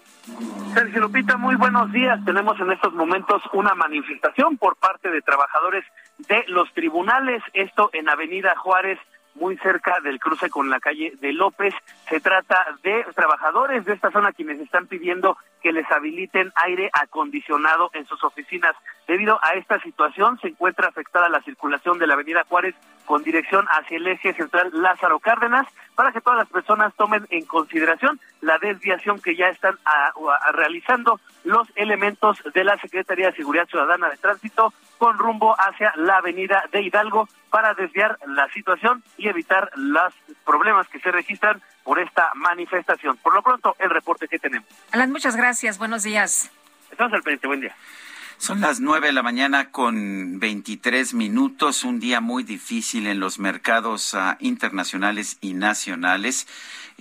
Sergio 0.73 1.01
Lupita, 1.01 1.37
muy 1.37 1.55
buenos 1.55 1.91
días. 1.91 2.23
Tenemos 2.23 2.59
en 2.59 2.71
estos 2.71 2.93
momentos 2.93 3.41
una 3.51 3.75
manifestación 3.75 4.57
por 4.57 4.77
parte 4.77 5.09
de 5.09 5.21
trabajadores 5.21 5.83
de 6.17 6.45
los 6.47 6.71
tribunales, 6.73 7.43
esto 7.53 7.89
en 7.93 8.07
Avenida 8.07 8.55
Juárez, 8.55 8.99
muy 9.35 9.57
cerca 9.57 9.99
del 10.01 10.19
cruce 10.19 10.49
con 10.49 10.69
la 10.69 10.79
calle 10.79 11.13
de 11.19 11.33
López. 11.33 11.73
Se 12.09 12.19
trata 12.19 12.65
de 12.83 13.05
trabajadores 13.15 13.85
de 13.85 13.93
esta 13.93 14.11
zona 14.11 14.31
quienes 14.31 14.59
están 14.59 14.87
pidiendo 14.87 15.37
que 15.61 15.71
les 15.71 15.89
habiliten 15.91 16.51
aire 16.55 16.89
acondicionado 16.93 17.89
en 17.93 18.05
sus 18.05 18.23
oficinas. 18.23 18.75
Debido 19.07 19.39
a 19.41 19.53
esta 19.53 19.79
situación, 19.79 20.37
se 20.41 20.49
encuentra 20.49 20.89
afectada 20.89 21.29
la 21.29 21.41
circulación 21.41 21.99
de 21.99 22.07
la 22.07 22.13
Avenida 22.15 22.43
Juárez 22.47 22.75
con 23.05 23.23
dirección 23.23 23.65
hacia 23.69 23.97
el 23.97 24.07
eje 24.07 24.33
central 24.33 24.69
Lázaro 24.73 25.19
Cárdenas 25.19 25.67
para 25.95 26.11
que 26.11 26.21
todas 26.21 26.39
las 26.39 26.49
personas 26.49 26.93
tomen 26.95 27.25
en 27.29 27.45
consideración 27.45 28.19
la 28.41 28.57
desviación 28.59 29.21
que 29.21 29.35
ya 29.35 29.47
están 29.47 29.77
a, 29.85 30.07
a, 30.07 30.51
realizando 30.51 31.19
los 31.43 31.67
elementos 31.75 32.41
de 32.53 32.63
la 32.63 32.77
Secretaría 32.77 33.27
de 33.27 33.37
Seguridad 33.37 33.67
Ciudadana 33.67 34.09
de 34.09 34.17
Tránsito 34.17 34.73
con 35.03 35.17
rumbo 35.17 35.53
hacia 35.59 35.91
la 35.97 36.19
Avenida 36.19 36.63
de 36.71 36.81
Hidalgo 36.81 37.27
para 37.49 37.73
desviar 37.73 38.17
la 38.25 38.47
situación 38.53 39.03
y 39.17 39.27
evitar 39.27 39.69
los 39.75 40.13
problemas 40.45 40.87
que 40.87 40.97
se 41.01 41.11
registran 41.11 41.61
por 41.83 41.99
esta 41.99 42.31
manifestación. 42.35 43.17
Por 43.17 43.33
lo 43.33 43.41
pronto, 43.41 43.75
el 43.79 43.89
reporte 43.89 44.29
que 44.29 44.39
tenemos. 44.39 44.65
Alan, 44.93 45.11
muchas 45.11 45.35
gracias. 45.35 45.77
Buenos 45.77 46.03
días. 46.03 46.49
Estamos 46.89 47.11
al 47.11 47.21
pendiente. 47.21 47.47
Buen 47.47 47.59
día. 47.59 47.75
Son 48.37 48.61
las 48.61 48.79
nueve 48.79 49.07
de 49.07 49.13
la 49.13 49.23
mañana 49.23 49.71
con 49.71 50.39
23 50.39 51.13
minutos, 51.15 51.83
un 51.83 51.99
día 51.99 52.21
muy 52.21 52.43
difícil 52.43 53.05
en 53.07 53.19
los 53.19 53.39
mercados 53.39 54.13
uh, 54.13 54.37
internacionales 54.39 55.37
y 55.41 55.53
nacionales. 55.53 56.47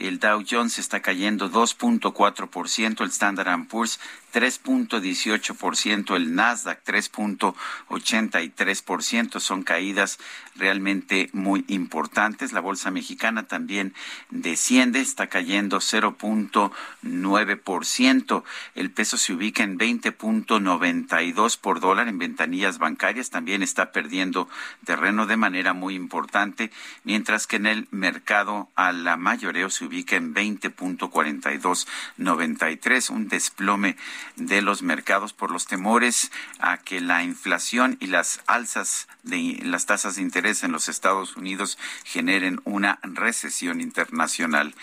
El 0.03 0.19
Dow 0.19 0.45
Jones 0.49 0.81
está 0.81 1.01
cayendo 1.01 1.49
2.4%, 1.49 3.03
el 3.03 3.11
Standard 3.11 3.69
Poor's 3.69 4.01
3.18%, 4.33 6.17
el 6.17 6.35
Nasdaq 6.35 6.83
3.83%. 6.85 9.39
Son 9.39 9.63
caídas 9.63 10.19
realmente 10.57 11.31
muy 11.33 11.65
importantes. 11.69 12.53
La 12.53 12.59
bolsa 12.61 12.91
mexicana 12.91 13.47
también 13.47 13.95
desciende, 14.31 14.99
está 15.01 15.29
cayendo 15.29 15.79
0.9%. 15.79 18.43
El 18.75 18.91
peso 18.91 19.17
se 19.19 19.35
ubica 19.35 19.63
en 19.63 19.79
20.92 19.79 21.59
por 21.59 21.79
dólar 21.81 22.09
en 22.09 22.19
ventanillas 22.19 22.79
bancarias. 22.79 23.31
También 23.31 23.63
está 23.63 23.93
perdiendo 23.93 24.49
terreno 24.85 25.27
de 25.27 25.37
manera 25.37 25.75
muy 25.75 25.95
importante, 25.95 26.73
mientras 27.05 27.47
que 27.47 27.57
en 27.57 27.67
el 27.67 27.87
mercado 27.91 28.71
a 28.75 28.93
la 28.93 29.19
mayoreo 29.19 29.69
se 29.71 29.85
ubica 29.85 29.92
en 29.93 30.35
20.4293, 30.35 33.11
un 33.11 33.29
desplome 33.29 33.97
de 34.37 34.63
los 34.63 34.83
mercados 34.83 35.33
por 35.33 35.51
los 35.51 35.67
temores 35.67 36.31
a 36.59 36.79
que 36.79 37.01
la 37.01 37.23
inflación 37.23 37.97
y 38.01 38.07
las 38.07 38.41
alzas 38.47 39.09
de 39.23 39.61
las 39.63 39.87
tasas 39.87 40.17
de 40.17 40.23
interés 40.23 40.65
en 40.65 40.73
los 40.73 40.89
Estados 40.89 41.37
Unidos 41.37 41.79
generen 42.05 42.61
una 42.65 42.99
recesión 43.03 43.81
internacional. 43.81 44.75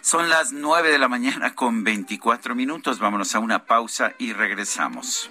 Son 0.00 0.28
las 0.28 0.52
nueve 0.52 0.90
de 0.90 0.98
la 0.98 1.08
mañana 1.08 1.54
con 1.54 1.84
24 1.84 2.54
minutos. 2.54 2.98
Vámonos 2.98 3.34
a 3.34 3.40
una 3.40 3.66
pausa 3.66 4.14
y 4.18 4.32
regresamos. 4.32 5.30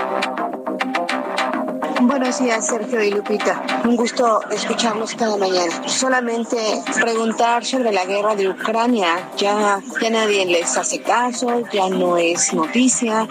Buenos 2.03 2.39
días, 2.39 2.65
Sergio 2.67 3.03
y 3.03 3.11
Lupita. 3.11 3.63
Un 3.85 3.95
gusto 3.95 4.41
escucharlos 4.49 5.13
cada 5.15 5.37
mañana. 5.37 5.87
Solamente 5.87 6.57
preguntar 6.99 7.63
sobre 7.63 7.91
la 7.91 8.05
guerra 8.05 8.35
de 8.35 8.49
Ucrania. 8.49 9.29
Ya, 9.37 9.79
ya 10.01 10.09
nadie 10.09 10.45
les 10.45 10.75
hace 10.77 11.01
caso, 11.01 11.61
ya 11.71 11.89
no 11.89 12.17
es 12.17 12.53
noticia, 12.53 13.27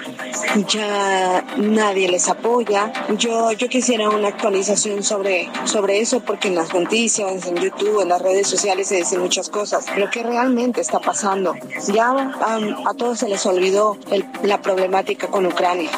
ya 0.69 1.45
nadie 1.57 2.09
les 2.09 2.29
apoya. 2.29 2.93
Yo, 3.19 3.51
yo 3.53 3.69
quisiera 3.69 4.09
una 4.09 4.29
actualización 4.29 5.03
sobre, 5.03 5.51
sobre 5.65 6.01
eso 6.01 6.21
porque 6.21 6.49
en 6.49 6.55
las 6.55 6.73
noticias, 6.73 7.47
en 7.47 7.57
YouTube, 7.57 8.03
en 8.03 8.09
las 8.11 8.23
redes 8.23 8.47
sociales 8.49 8.89
se 8.89 8.97
dicen 8.97 9.21
muchas 9.21 9.49
cosas. 9.49 9.87
Lo 9.97 10.09
que 10.11 10.23
realmente 10.23 10.81
está 10.81 11.01
pasando. 11.01 11.55
Ya 11.93 12.13
um, 12.13 12.87
a 12.87 12.95
todos 12.95 13.19
se 13.19 13.29
les 13.29 13.45
olvidó 13.47 13.97
el- 14.11 14.27
la 14.45 14.63
problemática 14.63 15.27
con 15.27 15.45
Ucrania. 15.47 15.91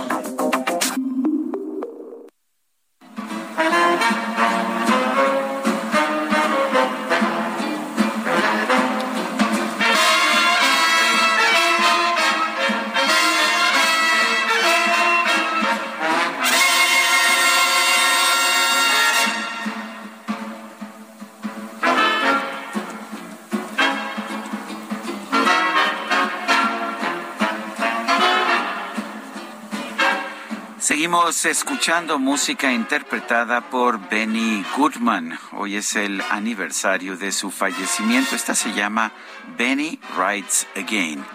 Seguimos 31.03 31.45
escuchando 31.47 32.17
música 32.21 32.71
interpretada 32.73 33.61
por 33.61 33.99
Benny 34.09 34.65
Goodman. 34.77 35.37
Hoy 35.51 35.75
es 35.75 35.97
el 35.97 36.23
aniversario 36.31 37.17
de 37.17 37.33
su 37.33 37.51
fallecimiento. 37.51 38.37
Esta 38.37 38.55
se 38.55 38.73
llama 38.73 39.11
Benny 39.59 39.99
Rides 40.17 40.69
Again. 40.77 41.27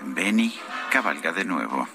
Benny 0.00 0.58
cabalga 0.90 1.30
de 1.30 1.44
nuevo. 1.44 1.86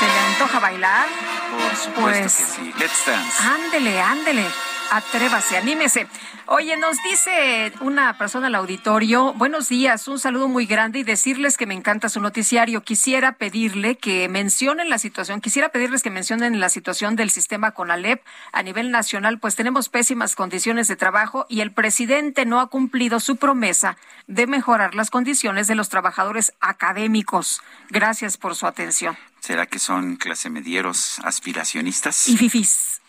¿Se 0.00 0.06
le 0.06 0.18
antoja 0.32 0.58
bailar? 0.58 1.06
Por 1.52 1.76
supuesto 1.76 2.00
Pues- 2.02 2.34
que 2.34 2.42
sí. 2.44 2.74
Let's 2.80 3.06
dance. 3.06 3.42
Ándele, 3.44 4.02
ándele. 4.02 4.44
Atrévase, 4.90 5.56
anímese. 5.56 6.08
Oye, 6.46 6.76
nos 6.76 6.96
dice 7.04 7.72
una 7.80 8.18
persona 8.18 8.48
al 8.48 8.56
auditorio, 8.56 9.32
buenos 9.34 9.68
días, 9.68 10.08
un 10.08 10.18
saludo 10.18 10.48
muy 10.48 10.66
grande 10.66 10.98
y 10.98 11.04
decirles 11.04 11.56
que 11.56 11.64
me 11.64 11.74
encanta 11.74 12.08
su 12.08 12.20
noticiario. 12.20 12.82
Quisiera 12.82 13.32
pedirle 13.32 13.96
que 13.96 14.28
mencionen 14.28 14.90
la 14.90 14.98
situación, 14.98 15.40
quisiera 15.40 15.68
pedirles 15.68 16.02
que 16.02 16.10
mencionen 16.10 16.58
la 16.58 16.68
situación 16.68 17.14
del 17.14 17.30
sistema 17.30 17.70
CONALEP 17.70 18.20
a 18.52 18.64
nivel 18.64 18.90
nacional, 18.90 19.38
pues 19.38 19.54
tenemos 19.54 19.88
pésimas 19.88 20.34
condiciones 20.34 20.88
de 20.88 20.96
trabajo 20.96 21.46
y 21.48 21.60
el 21.60 21.70
presidente 21.70 22.44
no 22.44 22.58
ha 22.58 22.66
cumplido 22.66 23.20
su 23.20 23.36
promesa 23.36 23.96
de 24.26 24.48
mejorar 24.48 24.96
las 24.96 25.10
condiciones 25.10 25.68
de 25.68 25.76
los 25.76 25.88
trabajadores 25.88 26.52
académicos. 26.60 27.62
Gracias 27.90 28.36
por 28.36 28.56
su 28.56 28.66
atención. 28.66 29.16
¿Será 29.38 29.66
que 29.66 29.78
son 29.78 30.16
clase 30.16 30.50
medieros 30.50 31.20
aspiracionistas? 31.22 32.28
Y 32.28 32.36
fifis. 32.36 33.00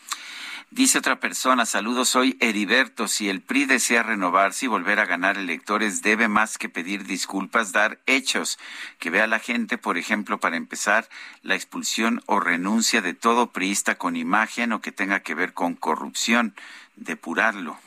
Dice 0.72 1.00
otra 1.00 1.20
persona, 1.20 1.66
saludos, 1.66 2.08
soy 2.08 2.38
Heriberto. 2.40 3.10
Si 3.10 3.28
el 3.28 3.42
PRI 3.42 3.66
desea 3.66 4.04
renovarse 4.04 4.66
y 4.66 4.68
volver 4.70 5.02
a 5.02 5.06
ganar 5.06 5.38
electores, 5.38 6.02
debe 6.02 6.30
más 6.30 6.58
que 6.58 6.70
pedir 6.70 7.04
disculpas, 7.04 7.74
dar 7.74 8.00
hechos. 8.06 8.58
Que 8.98 9.10
vea 9.10 9.28
la 9.28 9.40
gente, 9.40 9.78
por 9.78 9.98
ejemplo, 9.98 10.40
para 10.40 10.56
empezar, 10.56 11.10
la 11.42 11.56
expulsión 11.56 12.24
o 12.26 12.40
renuncia 12.40 13.02
de 13.02 13.14
todo 13.14 13.52
priista 13.52 13.96
con 13.96 14.16
imagen 14.16 14.72
o 14.72 14.80
que 14.80 14.94
tenga 14.94 15.20
que 15.20 15.36
ver 15.36 15.52
con 15.52 15.76
corrupción. 15.76 16.56
Depurarlo. 16.96 17.78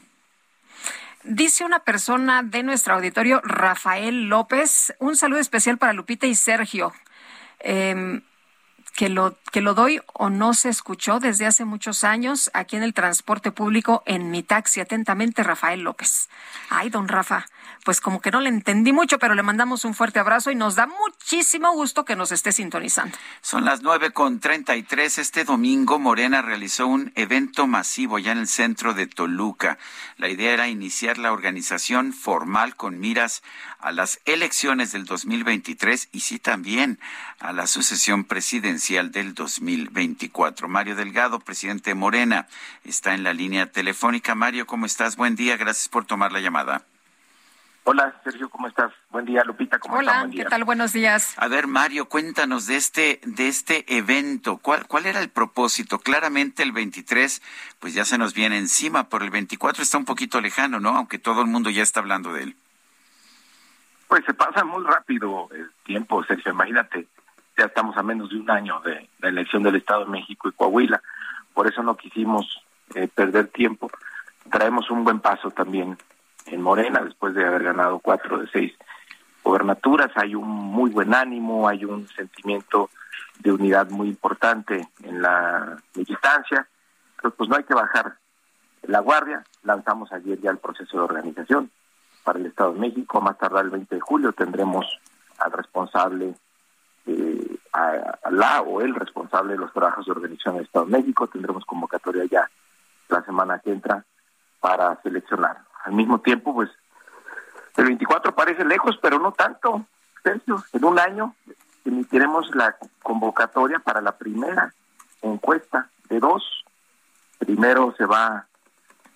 Dice 1.23 1.65
una 1.65 1.79
persona 1.79 2.43
de 2.43 2.63
nuestro 2.63 2.97
auditorio, 2.97 3.41
Rafael 3.45 4.29
López, 4.29 4.93
un 4.99 5.17
saludo 5.17 5.41
especial 5.41 5.79
para 5.79 5.95
Lupita 5.95 6.27
y 6.27 6.35
Sergio. 6.35 6.93
Em, 7.61 8.21
que 8.95 9.09
lo, 9.09 9.37
que 9.51 9.61
lo 9.61 9.75
doy 9.75 10.01
o 10.13 10.31
no 10.31 10.55
se 10.55 10.69
escuchó 10.69 11.19
desde 11.19 11.47
hace 11.47 11.65
muchos 11.65 12.05
años 12.05 12.51
aquí 12.55 12.77
en 12.77 12.83
el 12.83 12.95
transporte 12.95 13.51
público 13.51 14.03
en 14.07 14.31
mi 14.31 14.43
taxi. 14.43 14.81
Atentamente, 14.81 15.43
Rafael 15.43 15.81
López. 15.81 16.29
Ay, 16.71 16.91
don 16.91 17.09
Rafa, 17.09 17.47
pues 17.85 18.01
como 18.01 18.21
que 18.21 18.31
no 18.31 18.41
le 18.41 18.49
entendí 18.49 18.93
mucho, 18.93 19.19
pero 19.19 19.35
le 19.35 19.43
mandamos 19.43 19.85
un 19.85 19.95
fuerte 19.95 20.19
abrazo 20.19 20.51
y 20.51 20.55
nos 20.55 20.75
da 20.75 20.87
muchísimo 20.87 21.73
gusto 21.73 22.05
que 22.05 22.17
nos 22.17 22.33
esté 22.33 22.51
sintonizando. 22.51 23.17
Son 23.43 23.65
las 23.65 23.83
nueve 23.83 24.11
con 24.11 24.41
treinta 24.41 24.75
y 24.75 24.83
tres. 24.83 25.19
Este 25.19 25.45
domingo 25.45 25.99
Morena 25.99 26.41
realizó 26.41 26.87
un 26.87 27.13
evento 27.15 27.67
masivo 27.67 28.19
ya 28.19 28.33
en 28.33 28.39
el 28.39 28.49
centro 28.49 28.95
de 28.95 29.07
Toluca. 29.07 29.79
La 30.17 30.29
idea 30.29 30.53
era 30.53 30.69
iniciar 30.69 31.19
la 31.19 31.33
organización 31.33 32.15
formal 32.15 32.75
con 32.75 32.99
miras 32.99 33.43
a 33.79 33.93
las 33.93 34.19
elecciones 34.25 34.93
del 34.93 35.05
2023 35.05 36.09
y 36.11 36.21
sí 36.21 36.39
también 36.39 36.99
a 37.39 37.53
la 37.53 37.67
sucesión 37.67 38.25
presidencial 38.25 39.13
del 39.13 39.35
2024. 39.35 40.69
Mario 40.69 40.97
Delgado, 40.97 41.39
presidente 41.39 41.91
de 41.91 41.95
Morena, 41.95 42.49
está 42.85 43.13
en 43.13 43.25
la 43.25 43.35
línea 43.35 43.71
telefónica. 43.71 44.35
Mario, 44.35 44.67
¿cómo 44.67 44.87
estás? 44.87 45.17
Buen 45.17 45.37
día, 45.37 45.59
gracias 45.59 45.91
por 45.91 46.07
tomar 46.07 46.33
la 46.33 46.41
llamada. 46.41 46.87
Hola, 47.87 48.15
Sergio, 48.25 48.49
¿cómo 48.49 48.67
estás? 48.67 48.93
Buen 49.11 49.27
día, 49.27 49.45
Lupita, 49.45 49.79
¿cómo 49.79 50.01
estás? 50.01 50.15
Hola, 50.15 50.21
Buen 50.21 50.31
día. 50.31 50.45
¿qué 50.45 50.51
tal? 50.51 50.65
Buenos 50.65 50.95
días. 50.95 51.35
A 51.37 51.49
ver, 51.49 51.67
Mario, 51.67 52.09
cuéntanos 52.09 52.67
de 52.67 52.77
este, 52.77 53.21
de 53.25 53.47
este 53.47 53.85
evento. 53.95 54.57
¿Cuál, 54.57 54.87
¿Cuál 54.87 55.05
era 55.05 55.21
el 55.21 55.29
propósito? 55.29 55.99
Claramente 55.99 56.63
el 56.63 56.73
23, 56.73 57.43
pues 57.81 57.93
ya 57.93 58.07
se 58.07 58.17
nos 58.17 58.33
viene 58.33 58.57
encima, 58.57 59.11
pero 59.11 59.23
el 59.23 59.31
24 59.31 59.83
está 59.83 59.99
un 59.99 60.07
poquito 60.07 60.41
lejano, 60.41 60.81
¿no? 60.81 60.97
Aunque 60.97 61.19
todo 61.19 61.43
el 61.43 61.47
mundo 61.47 61.69
ya 61.69 61.83
está 61.83 62.01
hablando 62.01 62.33
de 62.33 62.45
él. 62.45 62.57
Pues 64.09 64.25
se 64.25 64.33
pasa 64.33 64.65
muy 64.65 64.83
rápido 64.83 65.51
el 65.53 65.71
tiempo, 65.85 66.25
Sergio. 66.25 66.53
Imagínate, 66.53 67.07
ya 67.59 67.67
estamos 67.67 67.99
a 67.99 68.03
menos 68.03 68.31
de 68.31 68.37
un 68.37 68.51
año 68.51 68.81
de 68.81 69.11
la 69.19 69.29
elección 69.29 69.63
del 69.63 69.77
Estado 69.77 70.07
de 70.07 70.11
México 70.11 70.49
y 70.49 70.53
Coahuila. 70.53 71.03
Por 71.53 71.67
eso 71.67 71.83
no 71.83 71.99
quisimos 71.99 72.63
eh, 72.95 73.09
perder 73.15 73.49
tiempo. 73.49 73.91
Traemos 74.51 74.89
un 74.91 75.05
buen 75.05 75.21
paso 75.21 75.51
también 75.51 75.99
en 76.47 76.63
Morena, 76.63 77.01
después 77.03 77.35
de 77.35 77.47
haber 77.47 77.63
ganado 77.63 77.99
cuatro 77.99 78.39
de 78.39 78.49
seis 78.49 78.73
gobernaturas. 79.43 80.11
Hay 80.17 80.35
un 80.35 80.49
muy 80.49 80.91
buen 80.91 81.15
ánimo, 81.15 81.69
hay 81.69 81.85
un 81.85 82.09
sentimiento 82.09 82.91
de 83.41 83.53
unidad 83.53 83.91
muy 83.91 84.09
importante 84.09 84.89
en 85.03 85.23
la 85.23 85.77
militancia. 85.95 86.67
Pero 87.17 87.35
pues 87.35 87.49
no 87.49 87.57
hay 87.57 87.65
que 87.65 87.75
bajar 87.75 88.17
la 88.83 89.01
guardia. 89.01 89.45
Lanzamos 89.63 90.13
ayer 90.13 90.41
ya 90.41 90.51
el 90.51 90.59
proceso 90.59 90.97
de 90.97 91.05
organización 91.05 91.71
para 92.23 92.39
el 92.39 92.47
Estado 92.47 92.73
de 92.73 92.81
México. 92.81 93.21
Más 93.21 93.39
tardar 93.39 93.65
el 93.65 93.71
20 93.71 93.95
de 93.95 94.01
julio 94.01 94.33
tendremos 94.33 94.87
al 95.39 95.53
responsable, 95.53 96.35
eh, 97.07 97.57
a, 97.73 98.19
a 98.23 98.31
la 98.31 98.63
o 98.63 98.81
el 98.81 98.95
responsable 98.95 99.53
de 99.53 99.59
los 99.59 99.73
trabajos 99.73 100.07
de 100.07 100.13
organización 100.13 100.57
del 100.57 100.65
Estado 100.65 100.87
de 100.87 100.93
México. 100.93 101.27
Tendremos 101.27 101.65
convocatoria 101.65 102.25
ya 102.25 102.49
la 103.09 103.23
semana 103.25 103.59
que 103.59 103.73
entra 103.73 104.05
para 104.61 105.01
seleccionar. 105.03 105.59
Al 105.85 105.93
mismo 105.93 106.21
tiempo, 106.21 106.55
pues, 106.55 106.71
el 107.77 107.85
24 107.85 108.35
parece 108.35 108.65
lejos, 108.65 108.99
pero 109.01 109.19
no 109.19 109.33
tanto, 109.33 109.85
Sergio. 110.23 110.63
En 110.73 110.85
un 110.85 110.99
año 110.99 111.35
emitiremos 111.85 112.55
la 112.55 112.77
convocatoria 113.03 113.79
para 113.79 114.01
la 114.01 114.13
primera 114.17 114.73
encuesta 115.23 115.89
de 116.09 116.21
dos. 116.21 116.65
Primero 117.39 117.95
se 117.97 118.07
va 118.07 118.47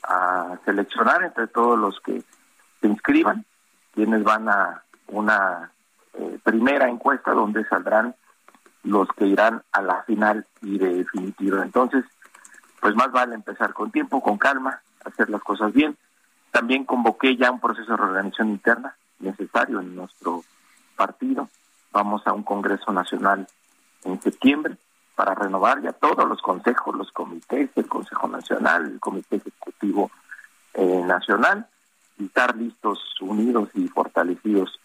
a 0.02 0.58
seleccionar 0.64 1.22
entre 1.22 1.46
todos 1.46 1.78
los 1.78 2.00
que 2.00 2.22
se 2.80 2.86
inscriban, 2.86 3.44
quienes 3.92 4.22
van 4.22 4.48
a 4.48 4.82
una 5.08 5.70
eh, 6.14 6.38
primera 6.42 6.88
encuesta 6.88 7.32
donde 7.32 7.64
saldrán 7.66 8.14
los 8.82 9.08
que 9.16 9.26
irán 9.26 9.62
a 9.72 9.82
la 9.82 10.02
final 10.04 10.46
y 10.62 10.78
definitiva. 10.78 11.62
Entonces, 11.62 12.04
pues 12.80 12.94
más 12.94 13.10
vale 13.10 13.34
empezar 13.34 13.72
con 13.72 13.90
tiempo, 13.90 14.22
con 14.22 14.38
calma, 14.38 14.80
hacer 15.04 15.30
las 15.30 15.42
cosas 15.42 15.72
bien. 15.72 15.96
También 16.50 16.84
convoqué 16.84 17.36
ya 17.36 17.50
un 17.50 17.60
proceso 17.60 17.92
de 17.92 17.96
reorganización 17.96 18.50
interna 18.50 18.96
necesario 19.18 19.80
en 19.80 19.94
nuestro 19.94 20.44
partido. 20.96 21.48
Vamos 21.92 22.26
a 22.26 22.32
un 22.32 22.42
Congreso 22.42 22.92
Nacional 22.92 23.46
en 24.04 24.20
septiembre 24.20 24.76
para 25.14 25.34
renovar 25.34 25.82
ya 25.82 25.92
todos 25.92 26.28
los 26.28 26.40
consejos, 26.40 26.94
los 26.94 27.10
comités, 27.10 27.70
el 27.74 27.88
Consejo 27.88 28.28
Nacional, 28.28 28.86
el 28.86 29.00
Comité 29.00 29.36
Ejecutivo 29.36 30.10
eh, 30.74 31.02
Nacional, 31.04 31.66
y 32.18 32.26
estar 32.26 32.56
listos, 32.56 33.00
unidos 33.20 33.68
y 33.74 33.88
fortalecidos 33.88 34.78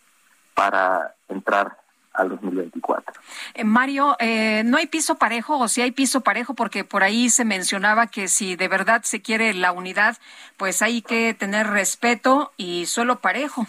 para 0.56 1.14
entrar 1.30 1.78
al 2.14 2.30
2024. 2.30 3.22
Eh, 3.54 3.64
Mario, 3.64 4.16
eh, 4.20 4.64
¿no 4.66 4.78
hay 4.78 4.88
piso 4.88 5.16
parejo 5.16 5.58
o 5.58 5.68
si 5.68 5.82
hay 5.82 5.92
piso 5.92 6.22
parejo? 6.22 6.54
Porque 6.54 6.84
por 6.84 7.04
ahí 7.04 7.30
se 7.30 7.46
mencionaba 7.46 8.08
que 8.08 8.28
si 8.28 8.56
de 8.56 8.68
verdad 8.68 9.02
se 9.04 9.22
quiere 9.22 9.54
la 9.54 9.72
unidad, 9.72 10.18
pues 10.58 10.82
hay 10.82 11.02
que 11.02 11.34
tener 11.34 11.68
respeto 11.68 12.52
y 12.58 12.86
suelo 12.86 13.20
parejo. 13.20 13.66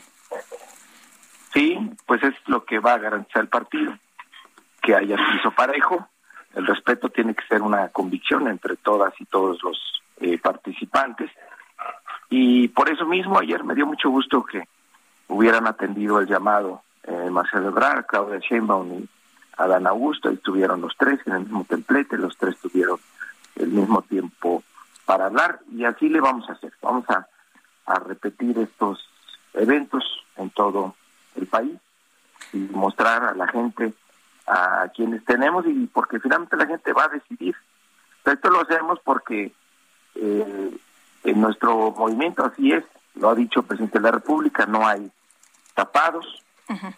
Sí, 1.53 1.79
pues 2.07 2.23
es 2.23 2.35
lo 2.47 2.65
que 2.65 2.81
va 2.81 2.95
a 2.95 2.99
garantizar 2.99 3.43
el 3.43 3.49
partido, 3.49 3.97
que 4.83 4.95
haya 4.95 5.16
piso 5.16 5.51
parejo. 5.53 6.09
El 6.55 6.66
respeto 6.66 7.09
tiene 7.09 7.35
que 7.35 7.47
ser 7.47 7.62
una 7.62 7.89
convicción 7.89 8.49
entre 8.49 8.77
todas 8.77 9.12
y 9.21 9.25
todos 9.25 9.62
los 9.62 9.79
eh, 10.21 10.39
participantes. 10.39 11.31
Y 12.31 12.69
por 12.69 12.89
eso 12.89 13.07
mismo 13.07 13.39
ayer 13.39 13.62
me 13.65 13.75
dio 13.75 13.87
mucho 13.87 14.11
gusto 14.11 14.45
que 14.45 14.66
hubieran 15.29 15.66
atendido 15.66 16.21
el 16.21 16.27
llamado 16.27 16.83
eh, 17.07 17.31
Marcelo 17.31 17.69
Ebrard, 17.69 18.07
Claudia 18.07 18.39
Sheinbaum 18.39 18.93
y 18.93 19.09
Adán 19.57 19.87
Augusto, 19.87 20.31
estuvieron 20.31 20.81
los 20.81 20.97
tres 20.97 21.21
en 21.27 21.35
el 21.35 21.41
mismo 21.41 21.65
templete, 21.69 22.17
los 22.17 22.37
tres 22.37 22.59
tuvieron 22.59 22.99
el 23.57 23.69
mismo 23.69 24.03
tiempo 24.03 24.63
para 25.05 25.27
hablar 25.27 25.61
y 25.73 25.85
así 25.85 26.09
le 26.09 26.21
vamos 26.21 26.49
a 26.49 26.53
hacer. 26.53 26.73
Vamos 26.83 27.05
a, 27.09 27.27
repetir 28.07 28.59
estos 28.59 29.07
eventos 29.53 30.03
en 30.37 30.49
todo 30.51 30.95
el 31.37 31.47
país 31.47 31.79
y 32.53 32.59
mostrar 32.59 33.23
a 33.23 33.35
la 33.35 33.47
gente 33.47 33.93
a 34.47 34.89
quienes 34.95 35.23
tenemos 35.25 35.67
y 35.67 35.87
porque 35.93 36.19
finalmente 36.19 36.57
la 36.57 36.67
gente 36.67 36.93
va 36.93 37.05
a 37.05 37.09
decidir. 37.09 37.55
esto 38.25 38.51
lo 38.51 38.63
hacemos 38.63 38.99
porque 39.05 39.53
eh, 40.15 40.79
en 41.25 41.41
nuestro 41.41 41.91
movimiento 41.93 42.45
así 42.45 42.73
es, 42.73 42.85
lo 43.17 43.31
ha 43.31 43.35
dicho 43.35 43.61
el 43.61 43.67
presidente 43.67 43.99
de 43.99 44.05
la 44.05 44.13
República, 44.13 44.65
no 44.67 44.87
hay 44.87 45.11
tapados, 45.75 46.43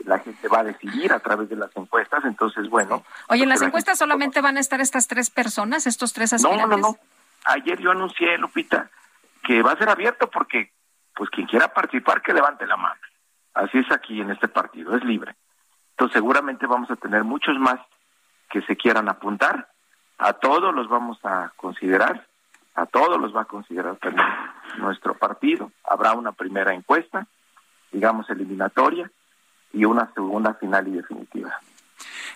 la 0.05 0.18
gente 0.20 0.48
va 0.48 0.60
a 0.60 0.64
decidir 0.64 1.12
a 1.12 1.20
través 1.20 1.48
de 1.48 1.56
las 1.56 1.76
encuestas, 1.76 2.24
entonces 2.24 2.68
bueno. 2.68 3.05
Oye, 3.28 3.43
¿en 3.43 3.48
las 3.48 3.62
encuestas 3.62 3.98
solamente 3.98 4.40
van 4.40 4.56
a 4.56 4.60
estar 4.60 4.80
estas 4.80 5.09
tres 5.09 5.30
personas, 5.30 5.86
estos 5.86 6.12
tres 6.12 6.32
aspirantes? 6.32 6.68
No, 6.68 6.76
no, 6.76 6.88
no. 6.93 6.98
Ayer 7.44 7.80
yo 7.80 7.90
anuncié, 7.90 8.38
Lupita, 8.38 8.90
que 9.43 9.62
va 9.62 9.72
a 9.72 9.78
ser 9.78 9.88
abierto 9.88 10.28
porque, 10.30 10.72
pues 11.14 11.30
quien 11.30 11.47
quiera 11.47 11.72
participar, 11.72 12.22
que 12.22 12.32
levante 12.32 12.66
la 12.66 12.76
mano. 12.76 13.01
Así 13.55 13.78
es 13.78 13.90
aquí 13.90 14.20
en 14.20 14.30
este 14.30 14.48
partido, 14.48 14.97
es 14.97 15.05
libre. 15.05 15.34
Entonces 15.93 16.14
seguramente 16.14 16.66
vamos 16.66 16.90
a 16.90 16.97
tener 16.97 17.24
muchos 17.24 17.59
más 17.59 17.80
que 18.51 18.62
se 18.62 18.76
quieran 18.76 19.09
apuntar. 19.09 19.70
A 20.18 20.34
todos 20.34 20.74
los 20.74 20.88
vamos 20.88 21.18
a 21.24 21.52
considerar, 21.56 22.26
a 22.74 22.86
todos 22.86 23.20
los 23.20 23.34
va 23.34 23.43
a 23.43 23.47
considerar 23.47 23.97
también 23.97 24.26
nuestro 24.78 25.14
partido. 25.14 25.72
Habrá 25.84 26.12
una 26.12 26.32
primera 26.32 26.74
encuesta, 26.74 27.26
digamos 27.93 28.28
eliminatoria, 28.28 29.10
y 29.72 29.84
una 29.84 30.12
segunda 30.14 30.55
final 30.55 30.88
y 30.88 30.93
definitiva. 30.93 31.60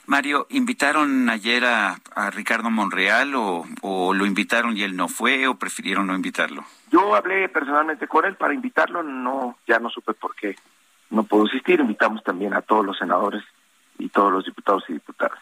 Mario, 0.06 0.46
¿invitaron 0.50 1.28
ayer 1.28 1.64
a, 1.64 2.00
Ricardo 2.32 2.70
Monreal 2.70 3.34
o, 3.34 3.64
o, 3.82 4.14
lo 4.14 4.26
invitaron 4.26 4.76
y 4.76 4.82
él 4.82 4.96
no 4.96 5.08
fue 5.08 5.46
o 5.46 5.54
prefirieron 5.54 6.06
no 6.06 6.14
invitarlo? 6.14 6.64
Yo 6.90 7.14
hablé 7.14 7.48
personalmente 7.48 8.08
con 8.08 8.24
él 8.24 8.34
para 8.36 8.54
invitarlo, 8.54 9.02
no, 9.02 9.56
ya 9.66 9.78
no 9.78 9.90
supe 9.90 10.14
por 10.14 10.34
qué 10.34 10.56
no 11.10 11.24
puedo 11.24 11.44
asistir. 11.44 11.80
Invitamos 11.80 12.22
también 12.22 12.54
a 12.54 12.62
todos 12.62 12.86
los 12.86 12.98
senadores 12.98 13.42
y 13.98 14.08
todos 14.08 14.32
los 14.32 14.44
diputados 14.44 14.84
y 14.88 14.94
diputadas. 14.94 15.38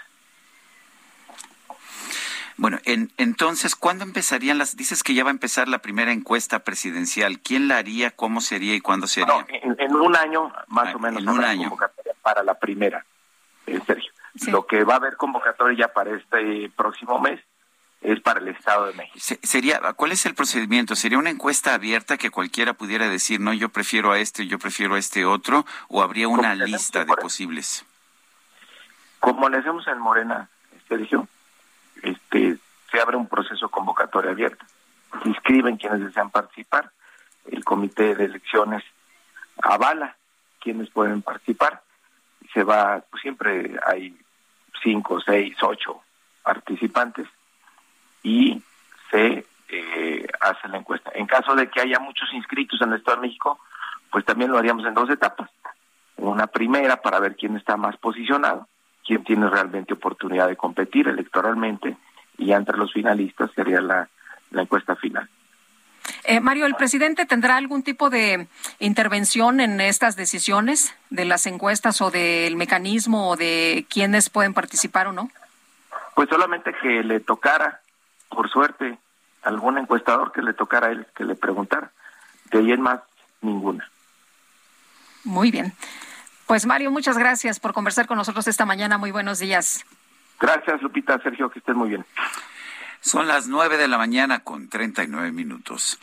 Bueno, 2.58 2.78
en, 2.84 3.12
entonces, 3.18 3.76
¿cuándo 3.76 4.02
empezarían 4.02 4.58
las? 4.58 4.76
Dices 4.76 5.04
que 5.04 5.14
ya 5.14 5.22
va 5.22 5.30
a 5.30 5.32
empezar 5.32 5.68
la 5.68 5.78
primera 5.78 6.10
encuesta 6.10 6.58
presidencial. 6.58 7.38
¿Quién 7.38 7.68
la 7.68 7.78
haría? 7.78 8.10
¿Cómo 8.10 8.40
sería 8.40 8.74
y 8.74 8.80
cuándo 8.80 9.06
sería? 9.06 9.46
en, 9.48 9.94
un 9.94 10.16
año, 10.16 10.52
más 10.66 10.88
ah, 10.88 10.96
o 10.96 10.98
menos, 10.98 11.22
en 11.22 11.28
un 11.28 11.44
año. 11.44 11.72
para 12.20 12.42
la 12.42 12.58
primera, 12.58 13.06
en 13.66 13.84
Sergio. 13.86 14.10
Lo 14.48 14.66
que 14.66 14.82
va 14.82 14.94
a 14.94 14.96
haber 14.96 15.16
convocatoria 15.16 15.86
ya 15.86 15.92
para 15.92 16.16
este 16.16 16.70
próximo 16.76 17.20
mes 17.20 17.40
es 18.00 18.20
para 18.20 18.40
el 18.40 18.48
Estado 18.48 18.86
de 18.86 18.94
México. 18.94 19.18
Sería, 19.42 19.80
¿Cuál 19.94 20.10
es 20.10 20.26
el 20.26 20.34
procedimiento? 20.34 20.96
¿Sería 20.96 21.18
una 21.18 21.30
encuesta 21.30 21.74
abierta 21.74 22.16
que 22.16 22.30
cualquiera 22.30 22.72
pudiera 22.72 23.08
decir, 23.08 23.40
no, 23.40 23.52
yo 23.52 23.68
prefiero 23.68 24.10
a 24.10 24.18
este, 24.18 24.48
yo 24.48 24.58
prefiero 24.58 24.96
a 24.96 24.98
este 24.98 25.24
otro, 25.24 25.64
o 25.88 26.02
habría 26.02 26.26
una 26.26 26.56
lista 26.56 27.04
de 27.04 27.14
posibles? 27.14 27.84
Como 29.20 29.48
le 29.48 29.58
hacemos 29.58 29.86
en 29.86 29.98
Morena, 29.98 30.48
Sergio, 30.88 31.28
este, 32.02 32.58
se 32.90 33.00
abre 33.00 33.16
un 33.16 33.28
proceso 33.28 33.68
convocatorio 33.68 34.30
abierto. 34.30 34.64
Se 35.22 35.28
inscriben 35.28 35.76
quienes 35.76 36.00
desean 36.00 36.30
participar. 36.30 36.90
El 37.50 37.64
comité 37.64 38.14
de 38.14 38.26
elecciones 38.26 38.84
avala 39.62 40.16
quienes 40.60 40.90
pueden 40.90 41.22
participar. 41.22 41.82
Se 42.52 42.62
va, 42.62 43.02
pues 43.10 43.22
siempre 43.22 43.78
hay 43.86 44.16
cinco, 44.82 45.20
seis, 45.20 45.56
ocho 45.62 46.02
participantes 46.42 47.26
y 48.22 48.62
se 49.10 49.46
eh, 49.68 50.26
hace 50.40 50.68
la 50.68 50.78
encuesta. 50.78 51.10
En 51.14 51.26
caso 51.26 51.54
de 51.54 51.68
que 51.68 51.80
haya 51.80 51.98
muchos 51.98 52.32
inscritos 52.32 52.80
en 52.80 52.90
el 52.90 52.98
Estado 52.98 53.18
de 53.18 53.28
México, 53.28 53.58
pues 54.10 54.24
también 54.24 54.50
lo 54.50 54.58
haríamos 54.58 54.84
en 54.86 54.94
dos 54.94 55.10
etapas. 55.10 55.50
Una 56.16 56.46
primera 56.46 57.00
para 57.00 57.20
ver 57.20 57.36
quién 57.36 57.56
está 57.56 57.76
más 57.76 57.96
posicionado 57.96 58.66
quién 59.08 59.24
tiene 59.24 59.48
realmente 59.48 59.94
oportunidad 59.94 60.48
de 60.48 60.56
competir 60.56 61.08
electoralmente 61.08 61.96
y 62.36 62.52
entre 62.52 62.76
los 62.76 62.92
finalistas 62.92 63.50
sería 63.54 63.80
la, 63.80 64.06
encuesta 64.52 64.96
final. 64.96 65.28
Eh, 66.24 66.40
Mario, 66.40 66.66
¿el 66.66 66.74
presidente 66.74 67.24
tendrá 67.24 67.56
algún 67.56 67.82
tipo 67.82 68.10
de 68.10 68.48
intervención 68.80 69.60
en 69.60 69.80
estas 69.80 70.14
decisiones 70.14 70.94
de 71.08 71.24
las 71.24 71.46
encuestas 71.46 72.02
o 72.02 72.10
del 72.10 72.56
mecanismo 72.56 73.30
o 73.30 73.36
de 73.36 73.86
quiénes 73.88 74.28
pueden 74.28 74.52
participar 74.52 75.06
o 75.06 75.12
no? 75.12 75.30
Pues 76.14 76.28
solamente 76.28 76.74
que 76.82 77.02
le 77.02 77.20
tocara, 77.20 77.80
por 78.28 78.50
suerte, 78.50 78.98
algún 79.42 79.78
encuestador 79.78 80.32
que 80.32 80.42
le 80.42 80.52
tocara 80.52 80.88
a 80.88 80.90
él, 80.90 81.06
que 81.16 81.24
le 81.24 81.34
preguntara. 81.34 81.92
De 82.50 82.58
ahí 82.58 82.72
en 82.72 82.82
más, 82.82 83.00
ninguna. 83.40 83.90
Muy 85.24 85.50
bien. 85.50 85.72
Pues 86.48 86.64
Mario, 86.64 86.90
muchas 86.90 87.18
gracias 87.18 87.60
por 87.60 87.74
conversar 87.74 88.06
con 88.06 88.16
nosotros 88.16 88.48
esta 88.48 88.64
mañana. 88.64 88.96
Muy 88.96 89.10
buenos 89.10 89.38
días. 89.38 89.84
Gracias, 90.40 90.80
Lupita, 90.80 91.20
Sergio, 91.22 91.50
que 91.50 91.58
estén 91.58 91.76
muy 91.76 91.90
bien. 91.90 92.06
Son 93.02 93.28
las 93.28 93.48
nueve 93.48 93.76
de 93.76 93.86
la 93.86 93.98
mañana 93.98 94.40
con 94.40 94.70
treinta 94.70 95.04
y 95.04 95.08
nueve 95.08 95.30
minutos. 95.30 95.98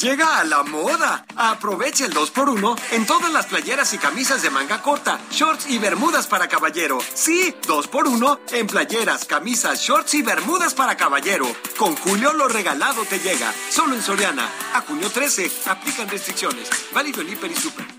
Llega 0.00 0.40
a 0.40 0.44
la 0.44 0.64
moda. 0.64 1.24
Aprovecha 1.36 2.06
el 2.06 2.12
2x1 2.12 2.76
en 2.90 3.06
todas 3.06 3.32
las 3.32 3.46
playeras 3.46 3.94
y 3.94 3.98
camisas 3.98 4.42
de 4.42 4.50
manga 4.50 4.82
corta, 4.82 5.20
shorts 5.30 5.70
y 5.70 5.78
bermudas 5.78 6.26
para 6.26 6.48
caballero. 6.48 6.98
Sí, 7.14 7.54
2x1 7.68 8.40
en 8.50 8.66
playeras, 8.66 9.26
camisas, 9.26 9.78
shorts 9.78 10.14
y 10.14 10.22
bermudas 10.22 10.74
para 10.74 10.96
caballero. 10.96 11.46
Con 11.78 11.94
Julio 11.94 12.32
lo 12.32 12.48
regalado 12.48 13.04
te 13.04 13.20
llega. 13.20 13.52
Solo 13.70 13.94
en 13.94 14.02
Soriana. 14.02 14.48
A 14.74 14.80
junio 14.80 15.08
13. 15.08 15.52
Aplican 15.66 16.08
restricciones. 16.08 16.68
Válido 16.92 17.20
en 17.20 17.28
Hiper 17.28 17.52
y 17.52 17.54
Super. 17.54 17.95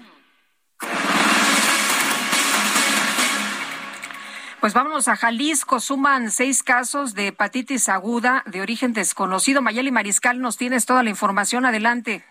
Pues 4.60 4.74
vámonos 4.74 5.08
a 5.08 5.16
Jalisco. 5.16 5.80
Suman 5.80 6.32
seis 6.32 6.64
casos 6.64 7.14
de 7.14 7.28
hepatitis 7.28 7.90
aguda 7.90 8.44
de 8.48 8.62
origen 8.62 8.92
desconocido. 8.92 9.62
Mayeli 9.62 9.92
Mariscal, 9.92 10.42
nos 10.42 10.58
tienes 10.58 10.86
toda 10.86 11.04
la 11.04 11.10
información. 11.10 11.66
Adelante. 11.66 12.26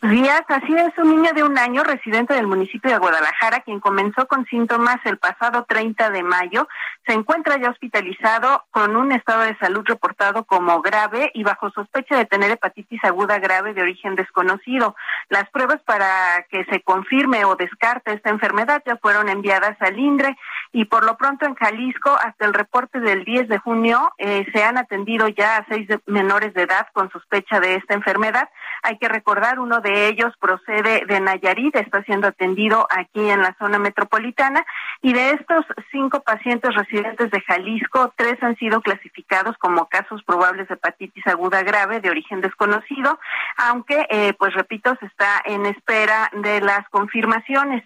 Díaz, 0.00 0.44
así 0.46 0.72
es, 0.76 0.96
un 0.98 1.16
niño 1.16 1.32
de 1.34 1.42
un 1.42 1.58
año 1.58 1.82
residente 1.82 2.32
del 2.32 2.46
municipio 2.46 2.88
de 2.88 2.98
Guadalajara, 2.98 3.60
quien 3.60 3.80
comenzó 3.80 4.28
con 4.28 4.46
síntomas 4.46 4.98
el 5.04 5.18
pasado 5.18 5.64
30 5.68 6.10
de 6.10 6.22
mayo, 6.22 6.68
se 7.08 7.14
encuentra 7.14 7.58
ya 7.58 7.70
hospitalizado 7.70 8.64
con 8.70 8.94
un 8.94 9.10
estado 9.10 9.42
de 9.42 9.58
salud 9.58 9.82
reportado 9.84 10.44
como 10.44 10.80
grave 10.80 11.32
y 11.34 11.42
bajo 11.42 11.70
sospecha 11.70 12.16
de 12.16 12.26
tener 12.26 12.52
hepatitis 12.52 13.02
aguda 13.02 13.40
grave 13.40 13.74
de 13.74 13.82
origen 13.82 14.14
desconocido. 14.14 14.94
Las 15.28 15.50
pruebas 15.50 15.80
para 15.82 16.46
que 16.50 16.64
se 16.66 16.80
confirme 16.82 17.44
o 17.44 17.56
descarte 17.56 18.12
esta 18.12 18.30
enfermedad 18.30 18.80
ya 18.86 18.96
fueron 18.98 19.28
enviadas 19.28 19.76
al 19.80 19.98
INDRE 19.98 20.36
y 20.70 20.84
por 20.84 21.04
lo 21.04 21.16
pronto 21.16 21.44
en 21.44 21.56
Jalisco, 21.56 22.10
hasta 22.10 22.44
el 22.44 22.54
reporte 22.54 23.00
del 23.00 23.24
10 23.24 23.48
de 23.48 23.58
junio, 23.58 24.12
eh, 24.18 24.46
se 24.52 24.62
han 24.62 24.78
atendido 24.78 25.26
ya 25.26 25.56
a 25.56 25.66
seis 25.68 25.88
menores 26.06 26.54
de 26.54 26.62
edad 26.62 26.86
con 26.92 27.10
sospecha 27.10 27.58
de 27.58 27.74
esta 27.74 27.94
enfermedad. 27.94 28.48
Hay 28.82 28.98
que 28.98 29.08
recordar 29.08 29.58
uno 29.58 29.80
de 29.80 29.88
de 29.88 30.08
ellos 30.08 30.34
procede 30.38 31.04
de 31.06 31.20
Nayarit, 31.20 31.74
está 31.76 32.02
siendo 32.02 32.28
atendido 32.28 32.86
aquí 32.90 33.30
en 33.30 33.40
la 33.40 33.56
zona 33.58 33.78
metropolitana 33.78 34.64
y 35.00 35.14
de 35.14 35.30
estos 35.30 35.64
cinco 35.90 36.20
pacientes 36.20 36.74
de 37.02 37.40
Jalisco, 37.46 38.12
tres 38.16 38.42
han 38.42 38.56
sido 38.56 38.80
clasificados 38.80 39.56
como 39.58 39.88
casos 39.88 40.22
probables 40.24 40.68
de 40.68 40.74
hepatitis 40.74 41.26
aguda 41.26 41.62
grave 41.62 42.00
de 42.00 42.10
origen 42.10 42.40
desconocido, 42.40 43.18
aunque, 43.56 44.06
eh, 44.10 44.32
pues 44.38 44.54
repito, 44.54 44.96
se 45.00 45.06
está 45.06 45.42
en 45.44 45.66
espera 45.66 46.30
de 46.32 46.60
las 46.60 46.88
confirmaciones. 46.90 47.84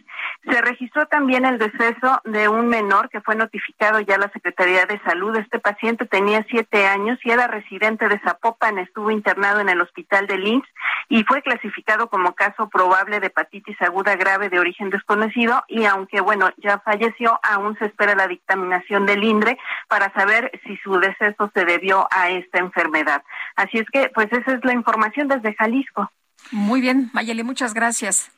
Se 0.50 0.60
registró 0.60 1.06
también 1.06 1.44
el 1.44 1.58
deceso 1.58 2.20
de 2.24 2.48
un 2.48 2.68
menor 2.68 3.08
que 3.10 3.20
fue 3.20 3.34
notificado 3.34 4.00
ya 4.00 4.16
a 4.16 4.18
la 4.18 4.30
Secretaría 4.32 4.86
de 4.86 5.00
Salud. 5.00 5.36
Este 5.36 5.58
paciente 5.58 6.06
tenía 6.06 6.44
siete 6.48 6.86
años 6.86 7.18
y 7.24 7.30
era 7.30 7.46
residente 7.46 8.08
de 8.08 8.18
Zapopan, 8.20 8.78
estuvo 8.78 9.10
internado 9.10 9.60
en 9.60 9.68
el 9.68 9.80
hospital 9.80 10.26
de 10.26 10.38
Linz 10.38 10.64
y 11.08 11.24
fue 11.24 11.42
clasificado 11.42 12.08
como 12.08 12.34
caso 12.34 12.68
probable 12.68 13.20
de 13.20 13.26
hepatitis 13.26 13.80
aguda 13.82 14.16
grave 14.16 14.48
de 14.48 14.58
origen 14.58 14.90
desconocido 14.90 15.62
y 15.68 15.84
aunque 15.84 16.20
bueno, 16.20 16.50
ya 16.56 16.78
falleció, 16.78 17.38
aún 17.42 17.76
se 17.78 17.86
espera 17.86 18.14
la 18.14 18.26
dictaminación 18.26 19.01
del 19.06 19.24
INDRE 19.24 19.58
para 19.88 20.12
saber 20.12 20.50
si 20.64 20.76
su 20.78 20.98
deceso 20.98 21.50
se 21.54 21.64
debió 21.64 22.08
a 22.10 22.30
esta 22.30 22.58
enfermedad. 22.58 23.22
Así 23.56 23.78
es 23.78 23.86
que 23.90 24.10
pues 24.14 24.32
esa 24.32 24.54
es 24.54 24.64
la 24.64 24.72
información 24.72 25.28
desde 25.28 25.54
Jalisco. 25.54 26.10
Muy 26.50 26.80
bien, 26.80 27.10
Mayeli, 27.12 27.42
muchas 27.42 27.74
gracias. 27.74 28.30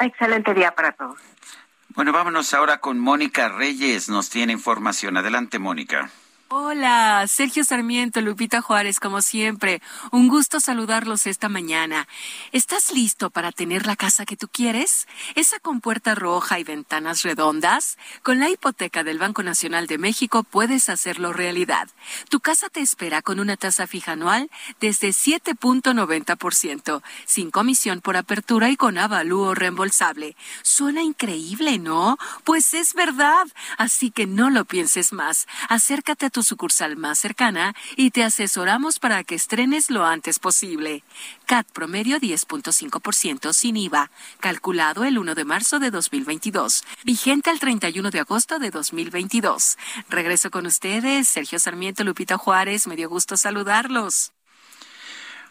Excelente 0.00 0.54
día 0.54 0.74
para 0.74 0.92
todos. 0.92 1.18
Bueno, 1.90 2.12
vámonos 2.12 2.52
ahora 2.54 2.78
con 2.78 2.98
Mónica 2.98 3.48
Reyes. 3.48 4.08
Nos 4.08 4.28
tiene 4.28 4.52
información. 4.52 5.16
Adelante, 5.16 5.60
Mónica. 5.60 6.10
Hola, 6.56 7.26
Sergio 7.26 7.64
Sarmiento, 7.64 8.20
Lupita 8.20 8.62
Juárez, 8.62 9.00
como 9.00 9.22
siempre. 9.22 9.82
Un 10.12 10.28
gusto 10.28 10.60
saludarlos 10.60 11.26
esta 11.26 11.48
mañana. 11.48 12.06
¿Estás 12.52 12.92
listo 12.92 13.30
para 13.30 13.50
tener 13.50 13.86
la 13.86 13.96
casa 13.96 14.24
que 14.24 14.36
tú 14.36 14.46
quieres? 14.46 15.08
¿Esa 15.34 15.58
con 15.58 15.80
puerta 15.80 16.14
roja 16.14 16.60
y 16.60 16.62
ventanas 16.62 17.24
redondas? 17.24 17.98
Con 18.22 18.38
la 18.38 18.50
hipoteca 18.50 19.02
del 19.02 19.18
Banco 19.18 19.42
Nacional 19.42 19.88
de 19.88 19.98
México 19.98 20.44
puedes 20.44 20.88
hacerlo 20.90 21.32
realidad. 21.32 21.88
Tu 22.28 22.38
casa 22.38 22.68
te 22.68 22.82
espera 22.82 23.20
con 23.20 23.40
una 23.40 23.56
tasa 23.56 23.88
fija 23.88 24.12
anual 24.12 24.48
desde 24.80 25.08
7.90%, 25.08 27.02
sin 27.24 27.50
comisión 27.50 28.00
por 28.00 28.16
apertura 28.16 28.70
y 28.70 28.76
con 28.76 28.96
avalúo 28.96 29.56
reembolsable. 29.56 30.36
Suena 30.62 31.02
increíble, 31.02 31.80
¿no? 31.80 32.16
Pues 32.44 32.74
es 32.74 32.94
verdad. 32.94 33.44
Así 33.76 34.12
que 34.12 34.28
no 34.28 34.50
lo 34.50 34.64
pienses 34.64 35.12
más. 35.12 35.48
Acércate 35.68 36.26
a 36.26 36.30
tu 36.30 36.43
sucursal 36.44 36.96
más 36.96 37.18
cercana 37.18 37.74
y 37.96 38.10
te 38.10 38.22
asesoramos 38.22 38.98
para 38.98 39.24
que 39.24 39.34
estrenes 39.34 39.90
lo 39.90 40.04
antes 40.04 40.38
posible. 40.38 41.02
CAT 41.46 41.66
promedio 41.72 42.20
10.5% 42.20 43.52
sin 43.52 43.76
IVA, 43.76 44.10
calculado 44.40 45.04
el 45.04 45.18
1 45.18 45.34
de 45.34 45.44
marzo 45.44 45.78
de 45.78 45.90
2022, 45.90 46.84
vigente 47.04 47.50
el 47.50 47.58
31 47.58 48.10
de 48.10 48.20
agosto 48.20 48.58
de 48.58 48.70
2022. 48.70 49.78
Regreso 50.08 50.50
con 50.50 50.66
ustedes, 50.66 51.28
Sergio 51.28 51.58
Sarmiento, 51.58 52.04
Lupita 52.04 52.38
Juárez, 52.38 52.86
me 52.86 52.96
dio 52.96 53.08
gusto 53.08 53.36
saludarlos. 53.36 54.32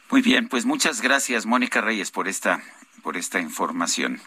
Muy 0.09 0.21
bien, 0.21 0.47
pues 0.47 0.65
muchas 0.65 1.01
gracias, 1.01 1.45
Mónica 1.45 1.81
Reyes, 1.81 2.11
por 2.11 2.27
esta, 2.27 2.61
por 3.01 3.17
esta 3.17 3.39
información. 3.39 4.21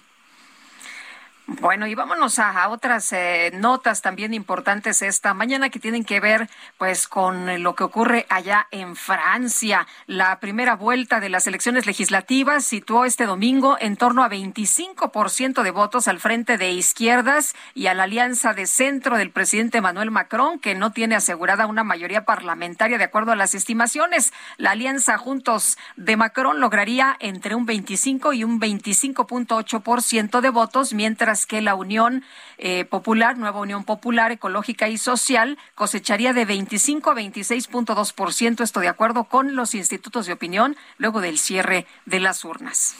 Bueno, 1.48 1.86
y 1.86 1.94
vámonos 1.94 2.40
a, 2.40 2.68
otras 2.70 3.12
eh, 3.12 3.52
notas 3.54 4.02
también 4.02 4.34
importantes 4.34 5.00
esta 5.00 5.32
mañana 5.32 5.68
que 5.68 5.78
tienen 5.78 6.02
que 6.04 6.18
ver 6.18 6.50
pues 6.76 7.06
con 7.06 7.62
lo 7.62 7.76
que 7.76 7.84
ocurre 7.84 8.26
allá 8.30 8.66
en 8.72 8.96
Francia. 8.96 9.86
La 10.08 10.40
primera 10.40 10.74
vuelta 10.74 11.20
de 11.20 11.28
las 11.28 11.46
elecciones 11.46 11.86
legislativas 11.86 12.64
situó 12.64 13.04
este 13.04 13.26
domingo 13.26 13.76
en 13.78 13.96
torno 13.96 14.24
a 14.24 14.28
25% 14.28 15.62
de 15.62 15.70
votos 15.70 16.08
al 16.08 16.18
frente 16.18 16.58
de 16.58 16.72
izquierdas 16.72 17.54
y 17.74 17.86
a 17.86 17.94
la 17.94 18.04
alianza 18.04 18.52
de 18.52 18.66
centro 18.66 19.16
del 19.16 19.30
presidente 19.30 19.78
Emmanuel 19.78 20.10
Macron, 20.10 20.58
que 20.58 20.74
no 20.74 20.90
tiene 20.90 21.14
asegurada 21.14 21.66
una 21.66 21.84
mayoría 21.84 22.24
parlamentaria 22.24 22.98
de 22.98 23.04
acuerdo 23.04 23.30
a 23.30 23.36
las 23.36 23.54
estimaciones. 23.54 24.32
La 24.56 24.72
alianza 24.72 25.16
Juntos 25.16 25.78
de 25.94 26.16
Macron 26.16 26.58
lograría 26.58 27.16
entre 27.20 27.54
un 27.54 27.66
25 27.66 28.32
y 28.32 28.42
un 28.42 28.60
25.8% 28.60 30.40
de 30.40 30.50
votos, 30.50 30.92
mientras 30.92 31.35
que 31.44 31.60
la 31.60 31.74
Unión 31.74 32.24
eh, 32.56 32.86
Popular, 32.86 33.36
Nueva 33.36 33.60
Unión 33.60 33.84
Popular, 33.84 34.32
Ecológica 34.32 34.88
y 34.88 34.96
Social, 34.96 35.58
cosecharía 35.74 36.32
de 36.32 36.46
25 36.46 37.10
a 37.10 37.14
26.2%, 37.14 38.62
esto 38.62 38.80
de 38.80 38.88
acuerdo 38.88 39.24
con 39.24 39.56
los 39.56 39.74
institutos 39.74 40.26
de 40.26 40.32
opinión, 40.32 40.76
luego 40.96 41.20
del 41.20 41.38
cierre 41.38 41.86
de 42.06 42.20
las 42.20 42.44
urnas. 42.44 42.96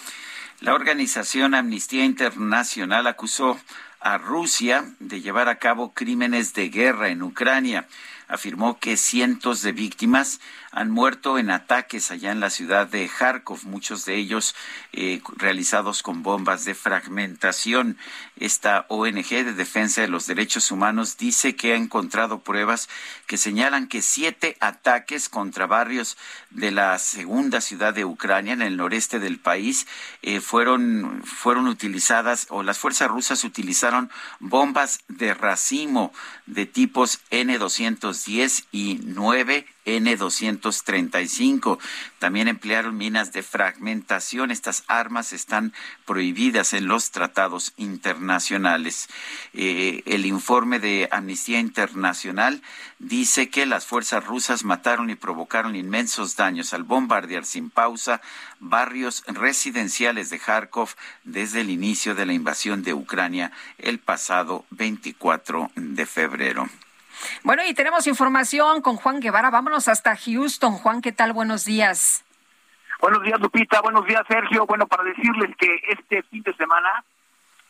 La 0.60 0.74
organización 0.74 1.54
Amnistía 1.54 2.04
Internacional 2.04 3.06
acusó 3.06 3.58
a 4.00 4.18
Rusia 4.18 4.84
de 5.00 5.20
llevar 5.20 5.48
a 5.48 5.58
cabo 5.58 5.92
crímenes 5.92 6.54
de 6.54 6.68
guerra 6.68 7.08
en 7.08 7.22
Ucrania. 7.22 7.86
Afirmó 8.28 8.78
que 8.78 8.96
cientos 8.96 9.62
de 9.62 9.72
víctimas 9.72 10.40
han 10.76 10.90
muerto 10.90 11.38
en 11.38 11.50
ataques 11.50 12.10
allá 12.10 12.32
en 12.32 12.40
la 12.40 12.50
ciudad 12.50 12.86
de 12.86 13.08
Kharkov, 13.08 13.64
muchos 13.64 14.04
de 14.04 14.16
ellos 14.16 14.54
eh, 14.92 15.22
realizados 15.34 16.02
con 16.02 16.22
bombas 16.22 16.66
de 16.66 16.74
fragmentación. 16.74 17.96
Esta 18.38 18.84
ONG 18.90 19.26
de 19.26 19.54
defensa 19.54 20.02
de 20.02 20.08
los 20.08 20.26
derechos 20.26 20.70
humanos 20.70 21.16
dice 21.16 21.56
que 21.56 21.72
ha 21.72 21.76
encontrado 21.76 22.40
pruebas 22.40 22.90
que 23.26 23.38
señalan 23.38 23.88
que 23.88 24.02
siete 24.02 24.58
ataques 24.60 25.30
contra 25.30 25.66
barrios 25.66 26.18
de 26.50 26.70
la 26.72 26.98
segunda 26.98 27.62
ciudad 27.62 27.94
de 27.94 28.04
Ucrania, 28.04 28.52
en 28.52 28.60
el 28.60 28.76
noreste 28.76 29.18
del 29.18 29.38
país, 29.40 29.86
eh, 30.20 30.42
fueron, 30.42 31.22
fueron 31.24 31.68
utilizadas 31.68 32.48
o 32.50 32.62
las 32.62 32.78
fuerzas 32.78 33.08
rusas 33.08 33.44
utilizaron 33.44 34.10
bombas 34.40 35.00
de 35.08 35.32
racimo 35.32 36.12
de 36.44 36.66
tipos 36.66 37.20
N210 37.30 38.66
y 38.72 39.00
9 39.02 39.66
N-235. 39.86 41.78
También 42.18 42.48
emplearon 42.48 42.96
minas 42.96 43.32
de 43.32 43.42
fragmentación. 43.42 44.50
Estas 44.50 44.84
armas 44.88 45.32
están 45.32 45.72
prohibidas 46.04 46.74
en 46.74 46.86
los 46.86 47.10
tratados 47.12 47.72
internacionales. 47.76 49.08
Eh, 49.54 50.02
el 50.04 50.26
informe 50.26 50.78
de 50.78 51.08
Amnistía 51.10 51.60
Internacional 51.60 52.62
dice 52.98 53.48
que 53.48 53.64
las 53.64 53.86
fuerzas 53.86 54.24
rusas 54.24 54.64
mataron 54.64 55.08
y 55.10 55.14
provocaron 55.14 55.76
inmensos 55.76 56.36
daños 56.36 56.74
al 56.74 56.82
bombardear 56.82 57.44
sin 57.44 57.70
pausa 57.70 58.20
barrios 58.58 59.22
residenciales 59.26 60.30
de 60.30 60.38
Kharkov 60.38 60.90
desde 61.24 61.60
el 61.60 61.70
inicio 61.70 62.14
de 62.14 62.26
la 62.26 62.32
invasión 62.32 62.82
de 62.82 62.94
Ucrania 62.94 63.52
el 63.78 63.98
pasado 63.98 64.64
24 64.70 65.70
de 65.74 66.06
febrero. 66.06 66.68
Bueno, 67.42 67.62
y 67.66 67.74
tenemos 67.74 68.06
información 68.06 68.82
con 68.82 68.96
Juan 68.96 69.20
Guevara. 69.20 69.50
Vámonos 69.50 69.88
hasta 69.88 70.16
Houston. 70.16 70.72
Juan, 70.72 71.02
¿qué 71.02 71.12
tal? 71.12 71.32
Buenos 71.32 71.64
días. 71.64 72.24
Buenos 73.00 73.22
días, 73.22 73.40
Lupita. 73.40 73.80
Buenos 73.80 74.06
días, 74.06 74.22
Sergio. 74.26 74.66
Bueno, 74.66 74.86
para 74.86 75.04
decirles 75.04 75.54
que 75.56 75.80
este 75.88 76.22
fin 76.24 76.42
de 76.42 76.54
semana, 76.54 77.04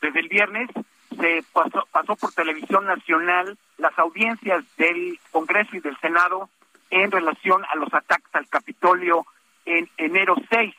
desde 0.00 0.20
el 0.20 0.28
viernes, 0.28 0.70
se 1.18 1.44
pasó, 1.52 1.86
pasó 1.90 2.16
por 2.16 2.32
televisión 2.32 2.86
nacional 2.86 3.56
las 3.78 3.98
audiencias 3.98 4.64
del 4.76 5.18
Congreso 5.32 5.76
y 5.76 5.80
del 5.80 5.98
Senado 5.98 6.48
en 6.90 7.10
relación 7.10 7.64
a 7.64 7.76
los 7.76 7.92
ataques 7.92 8.34
al 8.34 8.48
Capitolio 8.48 9.26
en 9.64 9.88
enero 9.96 10.36
6. 10.48 10.74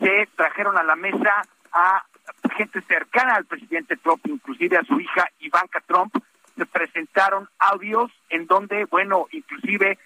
Se 0.00 0.28
trajeron 0.36 0.78
a 0.78 0.82
la 0.82 0.96
mesa 0.96 1.42
a 1.72 2.04
gente 2.56 2.80
cercana 2.82 3.34
al 3.34 3.44
presidente 3.44 3.96
Trump, 3.96 4.26
inclusive 4.26 4.76
a 4.76 4.84
su 4.84 5.00
hija 5.00 5.28
Ivanka 5.40 5.80
Trump, 5.86 6.14
se 6.56 6.66
presentaron 6.66 7.48
audios 7.58 8.10
en 8.28 8.46
donde, 8.46 8.84
bueno, 8.86 9.26
inclusive 9.32 9.98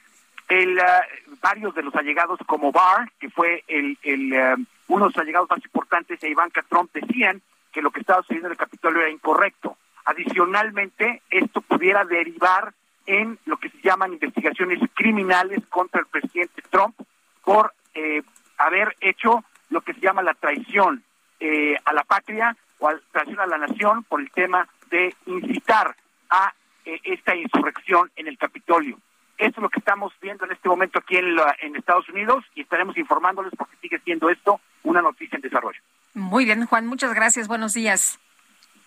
el, 0.49 0.79
ah, 0.79 1.05
varios 1.41 1.75
de 1.75 1.83
los 1.83 1.95
allegados 1.95 2.39
como 2.47 2.73
Barr, 2.73 3.11
que 3.19 3.31
fue 3.31 3.65
el, 3.67 3.97
ah, 4.35 4.57
uno 4.89 5.05
de 5.05 5.11
los 5.11 5.19
allegados 5.19 5.51
más 5.51 5.65
importantes 5.65 6.21
de 6.21 6.31
Ivanka 6.31 6.63
Trump, 6.69 6.91
decían 6.93 7.43
que 7.73 7.83
lo 7.83 7.91
que 7.91 8.01
estaba 8.01 8.23
sucediendo 8.23 8.49
en 8.49 8.53
el 8.53 8.59
Capitolio 8.59 9.01
era 9.01 9.11
incorrecto. 9.11 9.77
Adicionalmente, 10.05 11.23
esto 11.31 11.61
pudiera 11.61 12.05
derivar 12.05 12.73
en 13.07 13.39
lo 13.45 13.57
que 13.57 13.71
se 13.71 13.79
llaman 13.83 14.13
investigaciones 14.13 14.81
criminales 14.95 15.61
contra 15.69 16.01
el 16.01 16.07
presidente 16.07 16.63
Trump 16.71 16.97
por 17.45 17.73
eh, 17.95 18.23
haber 18.59 18.97
hecho 19.01 19.45
lo 19.71 19.81
que 19.81 19.95
se 19.95 20.01
llama 20.01 20.23
la 20.23 20.35
traición 20.35 21.03
eh, 21.41 21.77
a 21.85 21.93
la 21.93 22.05
patria 22.05 22.57
o 22.79 22.89
a 22.89 22.99
traición 23.13 23.41
a 23.41 23.47
la 23.47 23.59
nación 23.59 24.05
por 24.05 24.21
el 24.21 24.31
tema 24.31 24.69
de 24.91 25.15
incitar 25.27 25.95
a 26.31 26.53
eh, 26.85 27.01
esta 27.05 27.35
insurrección 27.35 28.11
en 28.17 28.29
el 28.29 28.39
Capitolio. 28.39 28.99
Esto 29.39 29.61
es 29.61 29.63
lo 29.63 29.69
que 29.69 29.81
estamos 29.81 30.13
viendo 30.21 30.45
en 30.47 30.53
este 30.53 30.69
momento 30.69 30.99
aquí 30.99 31.17
en, 31.17 31.37
en 31.61 31.77
Estados 31.77 32.09
Unidos 32.09 32.45
y 32.55 32.63
estaremos 32.63 32.97
informándoles 32.97 33.53
porque 33.57 33.77
sigue 33.83 33.99
siendo 34.01 34.31
esto 34.31 34.61
una 34.83 35.03
noticia 35.03 35.37
en 35.37 35.43
desarrollo. 35.43 35.79
Muy 36.15 36.45
bien, 36.47 36.65
Juan, 36.65 36.87
muchas 36.87 37.13
gracias. 37.15 37.49
Buenos 37.49 37.75
días. 37.75 38.19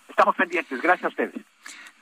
Estamos 0.08 0.34
pendientes. 0.34 0.82
Gracias 0.82 1.04
a 1.04 1.08
ustedes. 1.08 1.44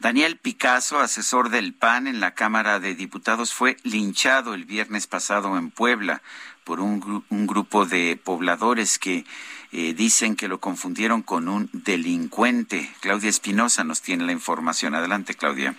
Daniel 0.01 0.39
Picasso, 0.39 1.01
asesor 1.01 1.51
del 1.51 1.75
PAN 1.75 2.07
en 2.07 2.21
la 2.21 2.35
Cámara 2.35 2.79
de 2.79 2.95
Diputados, 2.95 3.53
fue 3.53 3.77
linchado 3.83 4.55
el 4.55 4.65
viernes 4.65 5.09
pasado 5.09 5.59
en 5.59 5.71
Puebla 5.71 6.23
por 6.63 6.81
un, 6.81 7.25
un 7.29 7.47
grupo 7.47 7.85
de 7.85 8.19
pobladores 8.23 8.99
que 8.99 9.25
eh, 9.73 9.95
dicen 9.95 10.37
que 10.37 10.49
lo 10.49 10.61
confundieron 10.61 11.23
con 11.23 11.49
un 11.49 11.69
delincuente. 11.73 12.91
Claudia 13.01 13.31
Espinosa 13.31 13.85
nos 13.85 14.03
tiene 14.03 14.25
la 14.25 14.33
información. 14.33 14.95
Adelante, 14.95 15.35
Claudia. 15.35 15.75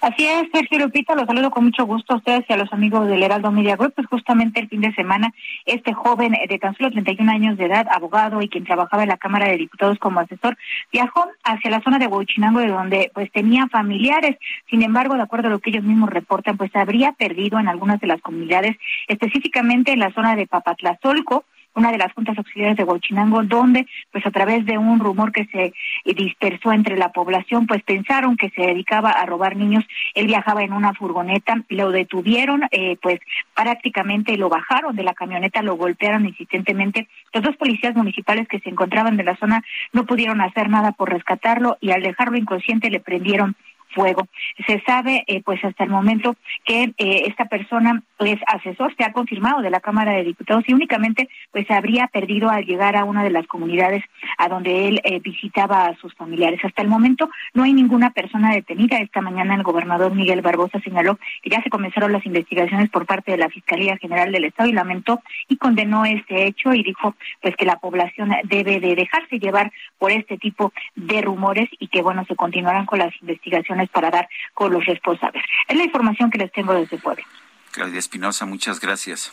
Así 0.00 0.24
es, 0.24 0.48
Sergio 0.52 0.78
Lupita, 0.78 1.16
los 1.16 1.26
saludo 1.26 1.50
con 1.50 1.64
mucho 1.64 1.84
gusto 1.84 2.14
a 2.14 2.16
ustedes 2.18 2.44
y 2.48 2.52
a 2.52 2.56
los 2.56 2.72
amigos 2.72 3.08
del 3.08 3.20
Heraldo 3.20 3.50
Media. 3.50 3.76
Pues 3.76 4.06
justamente 4.06 4.60
el 4.60 4.68
fin 4.68 4.80
de 4.80 4.94
semana, 4.94 5.34
este 5.66 5.92
joven 5.92 6.36
de 6.48 6.58
tan 6.60 6.76
solo 6.76 6.92
31 6.92 7.32
años 7.32 7.58
de 7.58 7.64
edad, 7.64 7.84
abogado 7.90 8.40
y 8.40 8.48
quien 8.48 8.62
trabajaba 8.62 9.02
en 9.02 9.08
la 9.08 9.16
Cámara 9.16 9.48
de 9.48 9.56
Diputados 9.56 9.98
como 9.98 10.20
asesor, 10.20 10.56
viajó 10.92 11.26
hacia 11.42 11.70
la 11.70 11.82
zona 11.82 11.98
de 11.98 12.06
Huachinango, 12.06 12.60
de 12.60 12.68
donde 12.68 13.10
pues 13.12 13.32
tenía 13.32 13.66
familiares. 13.66 14.36
Sin 14.70 14.82
embargo, 14.82 15.16
de 15.16 15.22
acuerdo 15.22 15.48
a 15.48 15.50
lo 15.50 15.58
que 15.58 15.70
ellos 15.70 15.82
mismos 15.82 16.10
reportan, 16.10 16.56
pues 16.56 16.74
habría 16.76 17.10
perdido 17.12 17.58
en 17.58 17.66
algunas 17.66 18.00
de 18.00 18.06
las 18.06 18.20
comunidades, 18.20 18.76
específicamente 19.08 19.90
en 19.92 19.98
la 19.98 20.12
zona 20.12 20.36
de 20.36 20.46
Papatlazolco, 20.46 21.44
una 21.78 21.92
de 21.92 21.98
las 21.98 22.12
juntas 22.12 22.36
auxiliares 22.36 22.76
de 22.76 22.84
Huachinango, 22.84 23.42
donde, 23.44 23.86
pues 24.10 24.26
a 24.26 24.30
través 24.30 24.66
de 24.66 24.76
un 24.76 24.98
rumor 24.98 25.32
que 25.32 25.46
se 25.46 25.72
dispersó 26.04 26.72
entre 26.72 26.96
la 26.96 27.12
población, 27.12 27.66
pues 27.66 27.82
pensaron 27.82 28.36
que 28.36 28.50
se 28.50 28.62
dedicaba 28.62 29.10
a 29.10 29.24
robar 29.26 29.56
niños. 29.56 29.84
Él 30.14 30.26
viajaba 30.26 30.62
en 30.62 30.72
una 30.72 30.92
furgoneta, 30.94 31.62
lo 31.68 31.90
detuvieron, 31.90 32.62
eh, 32.70 32.96
pues 33.00 33.20
prácticamente 33.54 34.36
lo 34.36 34.48
bajaron 34.48 34.96
de 34.96 35.04
la 35.04 35.14
camioneta, 35.14 35.62
lo 35.62 35.76
golpearon 35.76 36.26
insistentemente. 36.26 37.08
Los 37.32 37.44
dos 37.44 37.56
policías 37.56 37.94
municipales 37.94 38.48
que 38.48 38.60
se 38.60 38.70
encontraban 38.70 39.16
de 39.16 39.24
la 39.24 39.36
zona 39.36 39.62
no 39.92 40.04
pudieron 40.04 40.40
hacer 40.40 40.68
nada 40.68 40.92
por 40.92 41.10
rescatarlo 41.10 41.78
y 41.80 41.92
al 41.92 42.02
dejarlo 42.02 42.36
inconsciente 42.36 42.90
le 42.90 43.00
prendieron 43.00 43.56
fuego. 43.94 44.28
Se 44.66 44.80
sabe, 44.86 45.24
eh, 45.26 45.42
pues 45.44 45.64
hasta 45.64 45.84
el 45.84 45.90
momento, 45.90 46.36
que 46.64 46.92
eh, 46.96 47.22
esta 47.26 47.46
persona 47.46 48.02
es 48.18 48.38
asesor, 48.46 48.94
se 48.96 49.04
ha 49.04 49.12
confirmado 49.12 49.62
de 49.62 49.70
la 49.70 49.80
Cámara 49.80 50.12
de 50.12 50.24
Diputados 50.24 50.64
y 50.66 50.74
únicamente 50.74 51.28
pues 51.52 51.66
se 51.66 51.74
habría 51.74 52.08
perdido 52.08 52.50
al 52.50 52.64
llegar 52.64 52.96
a 52.96 53.04
una 53.04 53.22
de 53.22 53.30
las 53.30 53.46
comunidades 53.46 54.04
a 54.38 54.48
donde 54.48 54.88
él 54.88 55.00
eh, 55.04 55.20
visitaba 55.20 55.86
a 55.86 55.96
sus 55.96 56.14
familiares. 56.14 56.60
Hasta 56.64 56.82
el 56.82 56.88
momento 56.88 57.30
no 57.54 57.62
hay 57.62 57.72
ninguna 57.72 58.10
persona 58.10 58.52
detenida. 58.52 58.98
Esta 58.98 59.20
mañana 59.20 59.54
el 59.54 59.62
gobernador 59.62 60.14
Miguel 60.14 60.42
Barbosa 60.42 60.80
señaló 60.80 61.18
que 61.42 61.50
ya 61.50 61.62
se 61.62 61.70
comenzaron 61.70 62.12
las 62.12 62.26
investigaciones 62.26 62.90
por 62.90 63.06
parte 63.06 63.32
de 63.32 63.38
la 63.38 63.48
Fiscalía 63.48 63.96
General 63.96 64.32
del 64.32 64.44
Estado 64.44 64.68
y 64.68 64.72
lamentó 64.72 65.20
y 65.48 65.56
condenó 65.56 66.04
este 66.04 66.46
hecho 66.46 66.74
y 66.74 66.82
dijo 66.82 67.14
pues 67.40 67.56
que 67.56 67.64
la 67.64 67.76
población 67.76 68.30
debe 68.44 68.80
de 68.80 68.94
dejarse 68.94 69.38
llevar 69.38 69.72
por 69.98 70.10
este 70.10 70.38
tipo 70.38 70.72
de 70.96 71.22
rumores 71.22 71.68
y 71.78 71.88
que 71.88 72.02
bueno 72.02 72.24
se 72.26 72.36
continuarán 72.36 72.86
con 72.86 72.98
las 72.98 73.14
investigaciones 73.20 73.77
para 73.86 74.10
dar 74.10 74.28
con 74.54 74.72
los 74.72 74.84
responsables. 74.84 75.44
Es 75.68 75.76
la 75.76 75.84
información 75.84 76.30
que 76.30 76.38
les 76.38 76.50
tengo 76.50 76.74
desde 76.74 76.98
Puebla. 76.98 77.24
Claudia 77.70 77.98
Espinosa, 77.98 78.46
muchas 78.46 78.80
gracias. 78.80 79.32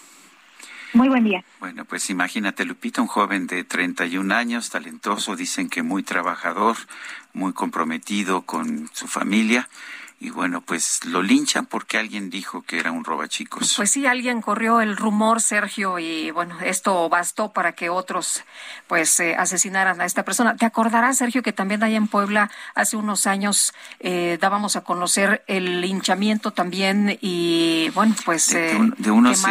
Muy 0.93 1.09
buen 1.09 1.23
día. 1.23 1.43
Bueno, 1.59 1.83
pues 1.83 2.09
imagínate, 2.09 2.63
Lupita, 2.63 3.01
un 3.01 3.07
joven 3.07 3.47
de 3.47 3.63
31 3.63 4.33
años, 4.33 4.69
talentoso, 4.69 5.35
dicen 5.35 5.69
que 5.69 5.83
muy 5.83 6.03
trabajador, 6.03 6.77
muy 7.33 7.53
comprometido 7.53 8.43
con 8.43 8.89
su 8.93 9.07
familia 9.07 9.67
y 10.17 10.29
bueno, 10.29 10.61
pues 10.61 11.03
lo 11.03 11.21
linchan 11.21 11.65
porque 11.65 11.97
alguien 11.97 12.29
dijo 12.29 12.61
que 12.61 12.79
era 12.79 12.91
un 12.91 13.03
robachicos. 13.03 13.75
Pues 13.75 13.91
sí, 13.91 14.05
alguien 14.05 14.41
corrió 14.41 14.79
el 14.79 14.95
rumor, 14.95 15.41
Sergio, 15.41 15.99
y 15.99 16.31
bueno, 16.31 16.57
esto 16.61 17.09
bastó 17.09 17.51
para 17.51 17.73
que 17.73 17.89
otros 17.89 18.43
pues 18.87 19.19
eh, 19.19 19.35
asesinaran 19.37 19.99
a 19.99 20.05
esta 20.05 20.23
persona. 20.23 20.55
¿Te 20.55 20.65
acordarás, 20.65 21.17
Sergio, 21.17 21.43
que 21.43 21.51
también 21.51 21.83
allá 21.83 21.97
en 21.97 22.07
Puebla 22.07 22.49
hace 22.75 22.95
unos 22.95 23.27
años 23.27 23.73
eh, 23.99 24.37
dábamos 24.39 24.77
a 24.77 24.81
conocer 24.81 25.43
el 25.47 25.81
linchamiento 25.81 26.51
también 26.51 27.17
y 27.19 27.89
bueno, 27.93 28.15
pues 28.23 28.51
de, 28.51 28.71
eh, 28.71 29.11
unos, 29.11 29.41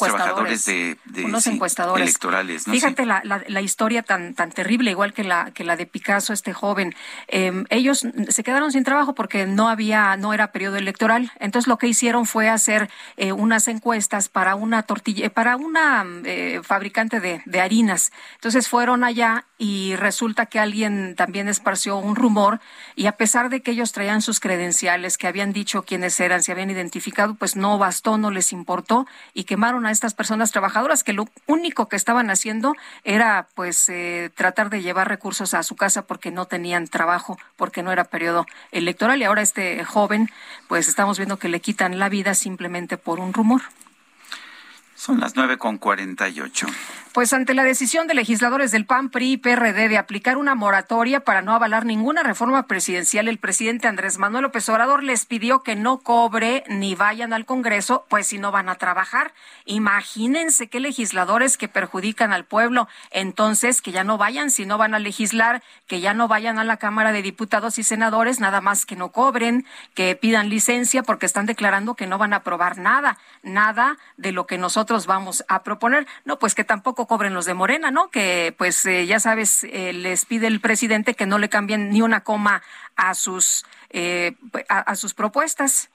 trabajadores 0.00 0.64
de, 0.64 0.98
unos 1.24 1.46
encuestadores 1.46 2.02
electorales. 2.02 2.64
Fíjate 2.64 3.06
la, 3.06 3.22
la, 3.24 3.60
historia 3.60 4.02
tan 4.02 4.34
tan 4.34 4.50
terrible, 4.50 4.90
igual 4.90 5.12
que 5.12 5.22
la 5.22 5.52
que 5.52 5.62
la 5.62 5.76
de 5.76 5.86
Picasso, 5.86 6.32
este 6.32 6.52
joven. 6.52 6.94
Em, 7.28 7.64
ellos 7.70 8.04
se 8.28 8.42
quedaron 8.42 8.72
sin 8.72 8.82
trabajo 8.82 9.14
porque 9.14 9.46
no 9.46 9.68
había 9.68 9.91
no 9.92 10.32
era 10.32 10.52
periodo 10.52 10.76
electoral. 10.76 11.30
Entonces 11.38 11.68
lo 11.68 11.78
que 11.78 11.86
hicieron 11.86 12.26
fue 12.26 12.48
hacer 12.48 12.90
eh, 13.16 13.32
unas 13.32 13.68
encuestas 13.68 14.28
para 14.28 14.54
una 14.54 14.82
tortilla, 14.82 15.30
para 15.30 15.56
una 15.56 16.04
eh, 16.24 16.60
fabricante 16.62 17.20
de, 17.20 17.60
harinas. 17.60 18.12
Entonces 18.34 18.68
fueron 18.68 19.04
allá 19.04 19.44
y 19.58 19.94
resulta 19.96 20.46
que 20.46 20.58
alguien 20.58 21.14
también 21.14 21.48
esparció 21.48 21.96
un 21.98 22.16
rumor 22.16 22.60
y 22.96 23.06
a 23.06 23.12
pesar 23.12 23.50
de 23.50 23.60
que 23.60 23.70
ellos 23.70 23.92
traían 23.92 24.20
sus 24.20 24.40
credenciales, 24.40 25.16
que 25.16 25.28
habían 25.28 25.52
dicho 25.52 25.82
quiénes 25.82 26.18
eran, 26.18 26.42
se 26.42 26.50
habían 26.50 26.70
identificado, 26.70 27.34
pues 27.34 27.54
no 27.54 27.78
bastó, 27.78 28.18
no 28.18 28.30
les 28.32 28.52
importó 28.52 29.06
y 29.34 29.44
quemaron 29.44 29.86
a 29.86 29.92
estas 29.92 30.14
personas 30.14 30.50
trabajadoras 30.50 31.04
que 31.04 31.12
lo 31.12 31.28
único 31.46 31.88
que 31.88 31.96
estaban 31.96 32.30
haciendo 32.30 32.74
era 33.04 33.46
pues 33.54 33.88
eh, 33.88 34.30
tratar 34.34 34.70
de 34.70 34.82
llevar 34.82 35.08
recursos 35.08 35.54
a 35.54 35.62
su 35.62 35.76
casa 35.76 36.06
porque 36.06 36.32
no 36.32 36.46
tenían 36.46 36.88
trabajo, 36.88 37.38
porque 37.56 37.82
no 37.82 37.92
era 37.92 38.04
periodo 38.04 38.46
electoral 38.72 39.20
y 39.20 39.24
ahora 39.24 39.42
este 39.42 39.81
joven, 39.84 40.28
pues 40.68 40.88
estamos 40.88 41.18
viendo 41.18 41.38
que 41.38 41.48
le 41.48 41.60
quitan 41.60 41.98
la 41.98 42.08
vida 42.08 42.34
simplemente 42.34 42.96
por 42.96 43.20
un 43.20 43.32
rumor. 43.32 43.62
Son 45.02 45.18
las 45.18 45.34
nueve 45.34 45.58
con 45.58 45.78
cuarenta 45.78 46.28
y 46.28 46.40
ocho. 46.40 46.68
Pues 47.12 47.32
ante 47.34 47.52
la 47.52 47.64
decisión 47.64 48.06
de 48.06 48.14
legisladores 48.14 48.70
del 48.70 48.86
PAN, 48.86 49.10
PRI 49.10 49.32
y 49.32 49.36
PRD 49.36 49.88
de 49.90 49.98
aplicar 49.98 50.38
una 50.38 50.54
moratoria 50.54 51.20
para 51.20 51.42
no 51.42 51.54
avalar 51.54 51.84
ninguna 51.84 52.22
reforma 52.22 52.66
presidencial, 52.66 53.28
el 53.28 53.36
presidente 53.36 53.86
Andrés 53.86 54.16
Manuel 54.16 54.44
López 54.44 54.66
Obrador 54.70 55.02
les 55.02 55.26
pidió 55.26 55.62
que 55.62 55.76
no 55.76 55.98
cobre 55.98 56.64
ni 56.68 56.94
vayan 56.94 57.34
al 57.34 57.44
Congreso, 57.44 58.06
pues 58.08 58.28
si 58.28 58.38
no 58.38 58.50
van 58.50 58.70
a 58.70 58.76
trabajar. 58.76 59.34
Imagínense 59.66 60.68
qué 60.68 60.80
legisladores 60.80 61.58
que 61.58 61.68
perjudican 61.68 62.32
al 62.32 62.46
pueblo. 62.46 62.88
Entonces, 63.10 63.82
que 63.82 63.92
ya 63.92 64.04
no 64.04 64.16
vayan, 64.16 64.50
si 64.50 64.64
no 64.64 64.78
van 64.78 64.94
a 64.94 64.98
legislar, 64.98 65.62
que 65.86 66.00
ya 66.00 66.14
no 66.14 66.28
vayan 66.28 66.58
a 66.58 66.64
la 66.64 66.78
Cámara 66.78 67.12
de 67.12 67.20
Diputados 67.20 67.78
y 67.78 67.82
Senadores, 67.82 68.40
nada 68.40 68.62
más 68.62 68.86
que 68.86 68.96
no 68.96 69.12
cobren, 69.12 69.66
que 69.92 70.16
pidan 70.16 70.48
licencia 70.48 71.02
porque 71.02 71.26
están 71.26 71.44
declarando 71.44 71.94
que 71.94 72.06
no 72.06 72.16
van 72.16 72.32
a 72.32 72.36
aprobar 72.36 72.78
nada, 72.78 73.18
nada 73.42 73.98
de 74.16 74.32
lo 74.32 74.46
que 74.46 74.56
nosotros 74.56 74.91
vamos 75.06 75.44
a 75.48 75.62
proponer. 75.62 76.06
No, 76.24 76.38
pues 76.38 76.54
que 76.54 76.64
tampoco 76.64 77.06
cobren 77.06 77.34
los 77.34 77.46
de 77.46 77.54
Morena, 77.54 77.90
¿no? 77.90 78.10
Que 78.10 78.54
pues 78.56 78.84
eh, 78.86 79.06
ya 79.06 79.20
sabes, 79.20 79.64
eh, 79.64 79.92
les 79.92 80.24
pide 80.24 80.46
el 80.46 80.60
presidente 80.60 81.14
que 81.14 81.26
no 81.26 81.38
le 81.38 81.48
cambien 81.48 81.90
ni 81.90 82.02
una 82.02 82.20
coma 82.20 82.62
a 82.96 83.14
sus, 83.14 83.64
eh, 83.90 84.34
a, 84.68 84.94
sus 84.96 85.14
propuestas. 85.14 85.90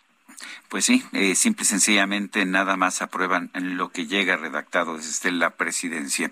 Pues 0.69 0.85
sí, 0.85 1.03
simple 1.33 1.63
y 1.63 1.65
sencillamente 1.65 2.45
nada 2.45 2.75
más 2.75 3.01
aprueban 3.01 3.49
lo 3.55 3.89
que 3.89 4.05
llega 4.05 4.37
redactado 4.37 4.97
desde 4.97 5.31
la 5.31 5.51
presidencia. 5.51 6.29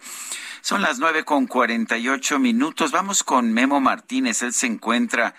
Son 0.61 0.82
las 0.82 1.00
nueve 1.00 1.24
con 1.24 1.48
cuarenta 1.48 1.98
y 1.98 2.10
ocho 2.10 2.38
minutos. 2.38 2.92
Vamos 2.92 3.24
con 3.24 3.52
Memo 3.53 3.80
Martínez. 3.80 4.44
Él 4.44 4.53
se 4.53 4.68
encuentra 4.68 5.34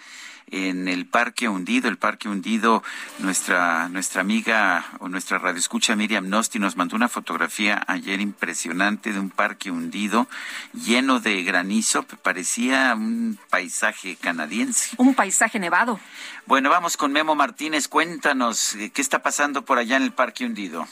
en 0.50 0.88
el 0.88 1.06
Parque 1.06 1.48
Hundido. 1.48 1.88
El 1.88 1.98
Parque 1.98 2.28
Hundido, 2.28 2.82
nuestra, 3.18 3.88
nuestra 3.88 4.20
amiga 4.20 4.84
o 5.00 5.08
nuestra 5.08 5.38
radioescucha 5.38 5.96
Miriam 5.96 6.28
Nosti 6.28 6.58
nos 6.58 6.76
mandó 6.76 6.96
una 6.96 7.08
fotografía 7.08 7.82
ayer 7.86 8.20
impresionante 8.20 9.12
de 9.12 9.20
un 9.20 9.30
parque 9.30 9.70
hundido 9.70 10.26
lleno 10.72 11.20
de 11.20 11.42
granizo. 11.42 12.04
Parecía 12.22 12.94
un 12.94 13.38
paisaje 13.50 14.16
canadiense. 14.16 14.96
Un 14.98 15.14
paisaje 15.14 15.58
nevado. 15.58 15.98
Bueno, 16.46 16.70
vamos 16.70 16.96
con 16.96 17.12
Memo 17.12 17.34
Martínez. 17.34 17.88
Cuéntanos, 17.88 18.74
eh, 18.76 18.90
¿qué 18.94 19.02
está 19.02 19.22
pasando 19.22 19.64
por 19.64 19.78
allá 19.78 19.96
en 19.96 20.02
el 20.02 20.12
Parque 20.12 20.44
Hundido? 20.44 20.86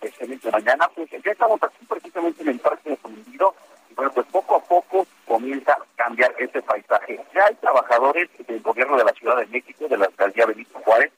excelente 0.00 0.50
mañana. 0.50 0.88
Pues 0.94 1.10
ya 1.10 1.30
estamos 1.30 1.62
aquí 1.62 1.84
precisamente 1.86 2.42
en 2.42 2.48
el 2.48 2.60
Parque 2.60 2.98
Hundido 3.02 3.54
bueno, 3.94 4.12
pues 4.12 4.26
poco 4.28 4.56
a 4.56 4.60
poco 4.60 5.06
comienza 5.32 5.72
a 5.72 5.78
cambiar 5.96 6.34
ese 6.38 6.60
paisaje. 6.60 7.18
Ya 7.34 7.46
hay 7.46 7.54
trabajadores 7.54 8.28
del 8.46 8.60
gobierno 8.60 8.98
de 8.98 9.04
la 9.04 9.12
Ciudad 9.12 9.38
de 9.38 9.46
México, 9.46 9.88
de 9.88 9.96
la 9.96 10.04
alcaldía 10.04 10.44
Benito 10.44 10.78
Juárez, 10.80 11.10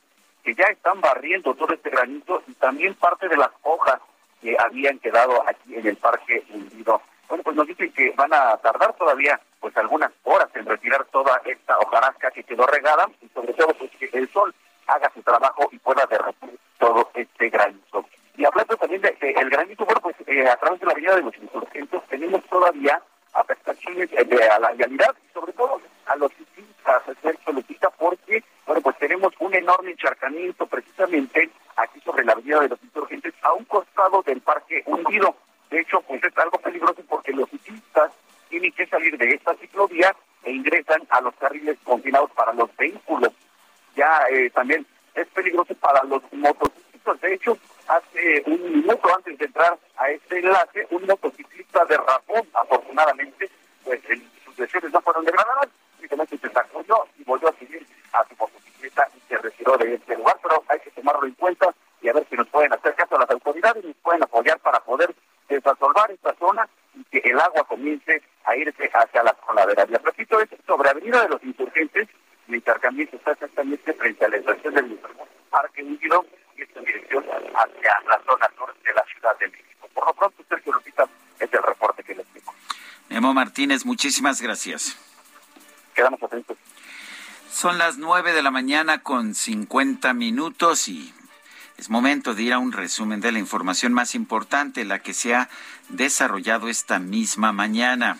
que 0.44 0.54
ya 0.54 0.66
están 0.66 1.00
barriendo 1.00 1.52
todo 1.54 1.74
este 1.74 1.90
granito 1.90 2.40
y 2.46 2.52
también 2.52 2.94
parte 2.94 3.28
de 3.28 3.36
las 3.36 3.50
hojas 3.62 3.98
que 4.40 4.56
habían 4.56 5.00
quedado 5.00 5.42
aquí 5.48 5.74
en 5.74 5.84
el 5.88 5.96
parque 5.96 6.44
hundido. 6.48 7.02
Bueno, 7.28 7.42
pues 7.42 7.56
nos 7.56 7.66
dicen 7.66 7.90
que 7.92 8.12
van 8.12 8.32
a 8.32 8.56
tardar 8.58 8.92
todavía 8.92 9.40
pues 9.58 9.76
algunas 9.76 10.12
horas 10.22 10.48
en 10.54 10.66
retirar 10.66 11.04
toda 11.06 11.42
esta 11.44 11.76
hojarasca 11.80 12.30
que 12.30 12.44
quedó 12.44 12.66
regada 12.66 13.10
y 13.20 13.28
sobre 13.30 13.52
todo 13.54 13.74
pues 13.74 13.90
que 13.98 14.08
el 14.12 14.28
sol 14.28 14.54
haga 14.86 15.10
su 15.12 15.22
trabajo 15.24 15.68
y 15.72 15.78
pueda 15.78 16.06
derretir 16.06 16.56
todo 16.78 17.10
este 17.14 17.48
granito. 17.48 18.06
Y 18.36 18.44
hablando 18.44 18.76
también 18.76 19.00
del 19.02 19.18
de, 19.18 19.30
el 19.32 19.50
granito, 19.50 19.84
bueno, 19.84 20.00
pues 20.00 20.14
eh, 20.28 20.46
a 20.46 20.56
través 20.56 20.78
de 20.78 20.86
la 20.86 20.92
avenida 20.92 21.16
de 21.16 21.22
los 21.22 21.36
insurgentes 21.36 22.00
tenemos 22.08 22.44
todavía 22.44 23.02
afectaciones 23.34 24.10
eh, 24.12 24.24
de, 24.24 24.48
a 24.48 24.58
la 24.58 24.72
vialidad 24.72 25.14
y 25.28 25.32
sobre 25.32 25.52
todo 25.52 25.80
a 26.06 26.16
los 26.16 26.32
ciclistas, 26.32 27.02
Sergio 27.22 27.52
Lupita, 27.52 27.90
porque 27.90 28.42
bueno 28.66 28.80
pues 28.80 28.96
tenemos 28.98 29.32
un 29.38 29.54
enorme 29.54 29.90
encharcamiento 29.92 30.66
precisamente 30.66 31.50
aquí 31.76 32.00
sobre 32.00 32.24
la 32.24 32.32
avenida 32.32 32.60
de 32.60 32.68
los 32.68 32.82
insurgentes 32.82 33.34
a 33.42 33.52
un 33.52 33.64
costado 33.64 34.22
del 34.22 34.40
parque 34.40 34.82
hundido. 34.86 35.36
De 35.70 35.80
hecho, 35.80 36.00
pues 36.02 36.22
es 36.22 36.36
algo 36.38 36.58
peligroso 36.58 37.02
porque 37.08 37.32
los 37.32 37.48
ciclistas 37.50 38.12
tienen 38.48 38.72
que 38.72 38.86
salir 38.86 39.16
de 39.18 39.30
esta 39.30 39.54
ciclovía 39.56 40.14
e 40.44 40.52
ingresan 40.52 41.02
a 41.10 41.20
los 41.20 41.34
carriles 41.36 41.78
confinados 41.82 42.30
para 42.32 42.52
los 42.52 42.74
vehículos. 42.76 43.32
Ya 43.96 44.22
eh, 44.30 44.50
también 44.50 44.86
es 45.14 45.26
peligroso 45.28 45.74
para 45.76 46.04
los 46.04 46.22
motociclistas. 46.32 47.20
De 47.20 47.34
hecho, 47.34 47.58
hace 47.88 48.42
un 48.46 48.72
minuto 48.72 49.14
antes 49.14 49.38
de 49.38 49.44
entrar 49.44 49.78
a 49.96 50.10
este 50.10 50.38
enlace, 50.38 50.86
un 50.90 51.06
motociclista 51.06 51.84
derrapó, 51.84 52.46
afortunadamente, 52.54 53.50
pues 53.84 54.00
sus 54.44 54.58
lesiones 54.58 54.92
no 54.92 55.00
fueron 55.00 55.24
degradadas, 55.24 55.68
simplemente 55.98 56.38
se 56.38 56.50
sacudió 56.50 57.06
y 57.18 57.24
volvió 57.24 57.48
a 57.48 57.54
seguir 57.54 57.86
a 58.12 58.24
su 58.28 58.34
motocicleta 58.36 59.08
y 59.16 59.20
se 59.28 59.38
retiró 59.38 59.76
de 59.76 59.94
este 59.94 60.16
lugar, 60.16 60.38
pero 60.42 60.62
hay 60.68 60.80
que 60.80 60.90
tomarlo 60.90 61.26
en 61.26 61.34
cuenta 61.34 61.74
y 62.00 62.08
a 62.08 62.12
ver 62.12 62.26
si 62.28 62.36
nos 62.36 62.48
pueden 62.48 62.72
hacer 62.72 62.94
caso 62.94 63.16
a 63.16 63.20
las 63.20 63.30
autoridades 63.30 63.82
y 63.84 63.88
nos 63.88 63.96
pueden 63.96 64.22
apoyar 64.22 64.58
para 64.60 64.80
poder 64.80 65.14
desasolvar 65.48 66.10
esta 66.10 66.34
zona 66.34 66.68
y 66.94 67.04
que 67.04 67.18
el 67.30 67.40
agua 67.40 67.64
comience 67.64 68.22
a 68.44 68.56
irse 68.56 68.90
hacia 68.92 69.22
la 69.22 69.32
coladera. 69.34 69.86
Les 69.86 70.02
repito, 70.02 70.40
es 70.40 70.48
sobre 70.66 70.90
Avenida 70.90 71.22
de 71.22 71.28
los 71.30 71.42
Insurgentes, 71.42 72.08
el 72.48 72.56
intercambiamiento 72.56 73.16
está 73.16 73.32
exactamente 73.32 73.92
frente 73.94 74.24
a 74.24 74.28
la 74.28 74.36
estación 74.36 74.74
del 74.74 75.00
Parque 75.50 75.82
Unido 75.82 76.26
y 76.56 76.84
dirección 76.84 77.24
hacia 77.24 78.00
la 78.08 78.20
zona 78.24 78.48
norte 78.58 78.80
de 78.88 78.94
la 78.94 79.04
Ciudad 79.04 79.38
de 79.38 79.48
México. 79.48 79.88
Por 79.92 80.06
lo 80.06 80.14
pronto, 80.14 80.44
Sergio 80.48 80.72
Lupita, 80.72 81.08
es 81.38 81.52
el 81.52 81.62
reporte 81.62 82.02
que 82.02 82.14
les 82.14 82.26
tengo. 82.28 82.52
Memo 83.08 83.34
Martínez, 83.34 83.84
muchísimas 83.84 84.40
gracias. 84.40 84.96
Quedamos 85.94 86.22
atentos. 86.22 86.56
Son 87.50 87.78
las 87.78 87.98
nueve 87.98 88.32
de 88.32 88.42
la 88.42 88.50
mañana 88.50 89.02
con 89.02 89.34
50 89.34 90.12
minutos 90.14 90.88
y 90.88 91.14
es 91.76 91.90
momento 91.90 92.34
de 92.34 92.42
ir 92.42 92.52
a 92.52 92.58
un 92.58 92.72
resumen 92.72 93.20
de 93.20 93.32
la 93.32 93.38
información 93.38 93.92
más 93.92 94.14
importante, 94.14 94.84
la 94.84 95.00
que 95.00 95.14
se 95.14 95.34
ha 95.34 95.48
desarrollado 95.88 96.68
esta 96.68 96.98
misma 96.98 97.52
mañana. 97.52 98.18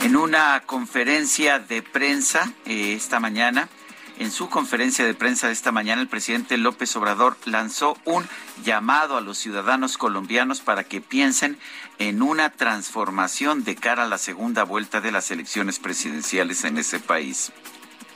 En 0.00 0.16
una 0.16 0.62
conferencia 0.66 1.58
de 1.58 1.82
prensa 1.82 2.52
eh, 2.66 2.94
esta 2.94 3.20
mañana, 3.20 3.68
en 4.18 4.30
su 4.30 4.48
conferencia 4.48 5.04
de 5.04 5.14
prensa 5.14 5.48
de 5.48 5.52
esta 5.52 5.72
mañana, 5.72 6.00
el 6.00 6.08
presidente 6.08 6.56
López 6.56 6.94
Obrador 6.96 7.36
lanzó 7.46 7.96
un 8.04 8.28
llamado 8.64 9.16
a 9.16 9.20
los 9.20 9.38
ciudadanos 9.38 9.98
colombianos 9.98 10.60
para 10.60 10.84
que 10.84 11.00
piensen 11.00 11.58
en 11.98 12.22
una 12.22 12.50
transformación 12.50 13.64
de 13.64 13.76
cara 13.76 14.04
a 14.04 14.08
la 14.08 14.18
segunda 14.18 14.64
vuelta 14.64 15.00
de 15.00 15.12
las 15.12 15.30
elecciones 15.30 15.78
presidenciales 15.78 16.64
en 16.64 16.78
ese 16.78 17.00
país. 17.00 17.52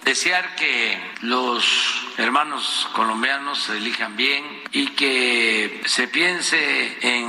Desear 0.05 0.55
que 0.55 0.99
los 1.23 1.65
hermanos 2.17 2.89
colombianos 2.95 3.65
se 3.65 3.77
elijan 3.77 4.17
bien 4.17 4.45
y 4.73 4.89
que 4.93 5.83
se 5.85 6.09
piense 6.09 6.99
en 7.03 7.27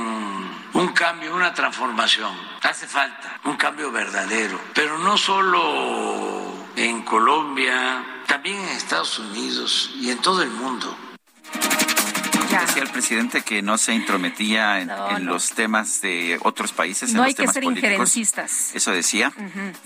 un 0.72 0.88
cambio, 0.94 1.34
una 1.34 1.52
transformación. 1.52 2.34
Hace 2.62 2.86
falta 2.86 3.40
un 3.44 3.56
cambio 3.56 3.90
verdadero, 3.90 4.58
pero 4.72 4.98
no 4.98 5.18
solo 5.18 6.54
en 6.76 7.02
Colombia, 7.02 8.19
también 8.30 8.60
en 8.60 8.68
Estados 8.68 9.18
Unidos 9.18 9.90
y 9.96 10.10
en 10.10 10.18
todo 10.18 10.42
el 10.42 10.50
mundo. 10.50 10.96
Decía 12.48 12.82
el 12.82 12.88
presidente 12.88 13.42
que 13.42 13.60
no 13.60 13.76
se 13.76 13.92
intrometía 13.92 14.80
en, 14.80 15.26
los 15.26 15.50
temas 15.50 16.00
de 16.00 16.38
otros 16.42 16.72
países. 16.72 17.12
No 17.12 17.20
en 17.20 17.24
hay 17.24 17.30
los 17.30 17.36
temas 17.36 17.50
que 17.50 17.54
ser 17.54 17.64
políticos. 17.64 17.90
injerencistas. 17.90 18.74
Eso 18.74 18.92
decía. 18.92 19.32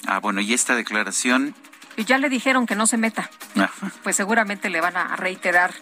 Ah, 0.07 0.19
bueno, 0.19 0.43
y 0.43 0.53
esta 0.53 0.75
declaración. 0.75 1.55
Y 1.97 2.05
ya 2.05 2.19
le 2.19 2.29
dijeron 2.29 2.67
que 2.67 2.75
no 2.75 2.87
se 2.87 2.99
meta. 2.99 3.31
Ah, 3.57 3.71
Pues 4.03 4.17
seguramente 4.17 4.69
le 4.69 4.83
van 4.83 4.99
a 4.99 5.17
reiterar 5.17 5.73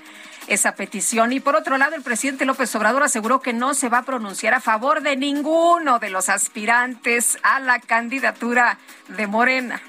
esa 0.47 0.77
petición. 0.77 1.33
Y 1.33 1.41
por 1.41 1.57
otro 1.57 1.79
lado, 1.79 1.97
el 1.97 2.03
presidente 2.03 2.45
López 2.45 2.73
Obrador 2.77 3.03
aseguró 3.03 3.41
que 3.41 3.53
no 3.53 3.75
se 3.75 3.89
va 3.89 3.99
a 3.99 4.03
pronunciar 4.05 4.55
a 4.55 4.61
favor 4.61 5.03
de 5.03 5.17
ninguno 5.17 5.99
de 5.99 6.11
los 6.11 6.29
aspirantes 6.29 7.39
a 7.43 7.59
la 7.59 7.81
candidatura 7.81 8.79
de 9.09 9.27
Morena. 9.27 9.83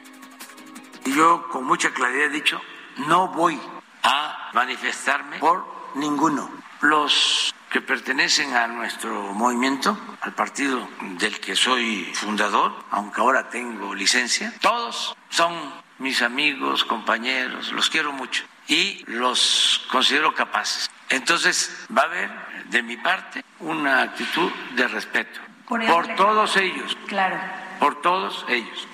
Y 1.05 1.13
yo 1.13 1.47
con 1.49 1.65
mucha 1.65 1.91
claridad 1.91 2.25
he 2.27 2.29
dicho, 2.29 2.61
no 3.07 3.27
voy 3.29 3.59
a 4.03 4.49
manifestarme 4.53 5.39
por 5.39 5.65
ninguno. 5.95 6.49
Los 6.81 7.53
que 7.69 7.81
pertenecen 7.81 8.53
a 8.55 8.67
nuestro 8.67 9.13
movimiento, 9.33 9.97
al 10.21 10.33
partido 10.33 10.87
del 11.17 11.39
que 11.39 11.55
soy 11.55 12.05
fundador, 12.13 12.73
aunque 12.91 13.21
ahora 13.21 13.49
tengo 13.49 13.95
licencia, 13.95 14.53
todos 14.61 15.15
son 15.29 15.53
mis 15.99 16.21
amigos, 16.21 16.83
compañeros, 16.83 17.71
los 17.71 17.89
quiero 17.89 18.11
mucho 18.11 18.43
y 18.67 19.03
los 19.07 19.85
considero 19.91 20.33
capaces. 20.35 20.89
Entonces 21.09 21.87
va 21.95 22.03
a 22.03 22.05
haber 22.05 22.31
de 22.69 22.83
mi 22.83 22.97
parte 22.97 23.43
una 23.59 24.01
actitud 24.03 24.51
de 24.75 24.87
respeto 24.87 25.39
Por 25.67 26.07
todos 26.15 26.55
ellos, 26.57 26.97
Claro. 27.07 27.37
por 27.79 28.01
todos 28.01 28.45
ellos. 28.49 28.87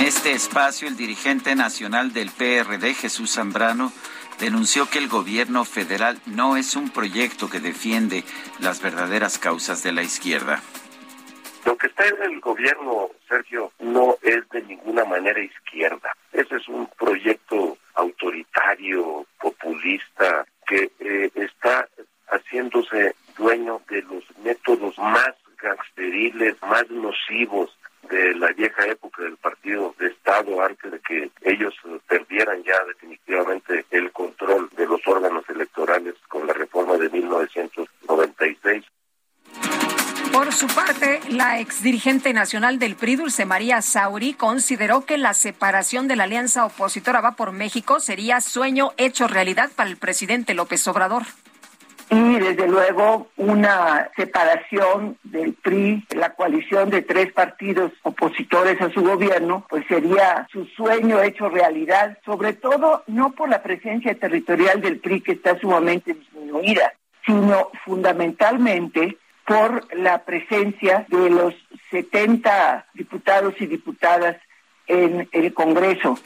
En 0.00 0.06
este 0.06 0.32
espacio, 0.32 0.88
el 0.88 0.96
dirigente 0.96 1.54
nacional 1.54 2.14
del 2.14 2.30
PRD, 2.30 2.94
Jesús 2.94 3.34
Zambrano, 3.34 3.92
denunció 4.38 4.88
que 4.88 4.96
el 4.96 5.08
gobierno 5.08 5.66
federal 5.66 6.18
no 6.24 6.56
es 6.56 6.74
un 6.74 6.88
proyecto 6.88 7.50
que 7.50 7.60
defiende 7.60 8.24
las 8.60 8.80
verdaderas 8.80 9.38
causas 9.38 9.82
de 9.82 9.92
la 9.92 10.02
izquierda. 10.02 10.62
Lo 11.66 11.76
que 11.76 11.88
está 11.88 12.08
en 12.08 12.32
el 12.32 12.40
gobierno, 12.40 13.10
Sergio, 13.28 13.72
no 13.78 14.16
es 14.22 14.48
de 14.48 14.62
ninguna 14.62 15.04
manera 15.04 15.38
izquierda. 15.38 16.16
Ese 16.32 16.56
es 16.56 16.66
un 16.68 16.88
proyecto 16.98 17.76
autoritario, 17.92 19.26
populista, 19.38 20.46
que 20.66 20.90
eh, 20.98 21.30
está 21.34 21.86
haciéndose 22.30 23.14
dueño 23.36 23.82
de 23.90 24.00
los 24.00 24.24
métodos 24.42 24.96
más 24.96 25.34
gangsteriles, 25.60 26.56
más 26.62 26.88
nocivos 26.88 27.76
de 28.08 28.34
la 28.34 28.52
vieja 28.52 28.86
época 28.86 29.22
del 29.22 29.36
partido 29.36 29.94
de 29.98 30.08
Estado 30.08 30.62
antes 30.62 30.90
de 30.90 31.00
que 31.00 31.30
ellos 31.42 31.74
perdieran 32.08 32.62
ya 32.62 32.82
definitivamente 32.84 33.84
el 33.90 34.10
control 34.12 34.68
de 34.76 34.86
los 34.86 35.00
órganos 35.06 35.44
electorales 35.48 36.14
con 36.28 36.46
la 36.46 36.52
reforma 36.52 36.96
de 36.96 37.08
1996. 37.10 38.84
Por 40.32 40.52
su 40.52 40.68
parte, 40.68 41.20
la 41.28 41.60
exdirigente 41.60 42.32
nacional 42.32 42.78
del 42.78 42.94
PRI, 42.94 43.16
Dulce 43.16 43.44
María 43.44 43.82
Sauri, 43.82 44.32
consideró 44.32 45.04
que 45.04 45.18
la 45.18 45.34
separación 45.34 46.06
de 46.06 46.16
la 46.16 46.24
alianza 46.24 46.64
opositora 46.64 47.20
Va 47.20 47.32
por 47.32 47.52
México 47.52 48.00
sería 48.00 48.40
sueño 48.40 48.92
hecho 48.96 49.26
realidad 49.26 49.70
para 49.74 49.90
el 49.90 49.96
presidente 49.96 50.54
López 50.54 50.86
Obrador. 50.86 51.24
Y 52.10 52.38
desde 52.40 52.66
luego 52.66 53.28
una 53.36 54.10
separación 54.16 55.16
del 55.22 55.54
PRI, 55.54 56.04
la 56.16 56.34
coalición 56.34 56.90
de 56.90 57.02
tres 57.02 57.32
partidos 57.32 57.92
opositores 58.02 58.80
a 58.80 58.90
su 58.90 59.02
gobierno, 59.02 59.64
pues 59.70 59.86
sería 59.86 60.46
su 60.50 60.64
sueño 60.64 61.22
hecho 61.22 61.48
realidad, 61.48 62.18
sobre 62.24 62.52
todo 62.52 63.04
no 63.06 63.30
por 63.30 63.48
la 63.48 63.62
presencia 63.62 64.18
territorial 64.18 64.80
del 64.80 64.98
PRI 64.98 65.20
que 65.20 65.32
está 65.32 65.56
sumamente 65.60 66.14
disminuida, 66.14 66.94
sino 67.24 67.70
fundamentalmente 67.84 69.16
por 69.46 69.94
la 69.96 70.24
presencia 70.24 71.06
de 71.08 71.30
los 71.30 71.54
70 71.90 72.86
diputados 72.94 73.54
y 73.60 73.66
diputadas 73.66 74.36
en 74.88 75.28
el 75.30 75.54
Congreso. 75.54 76.18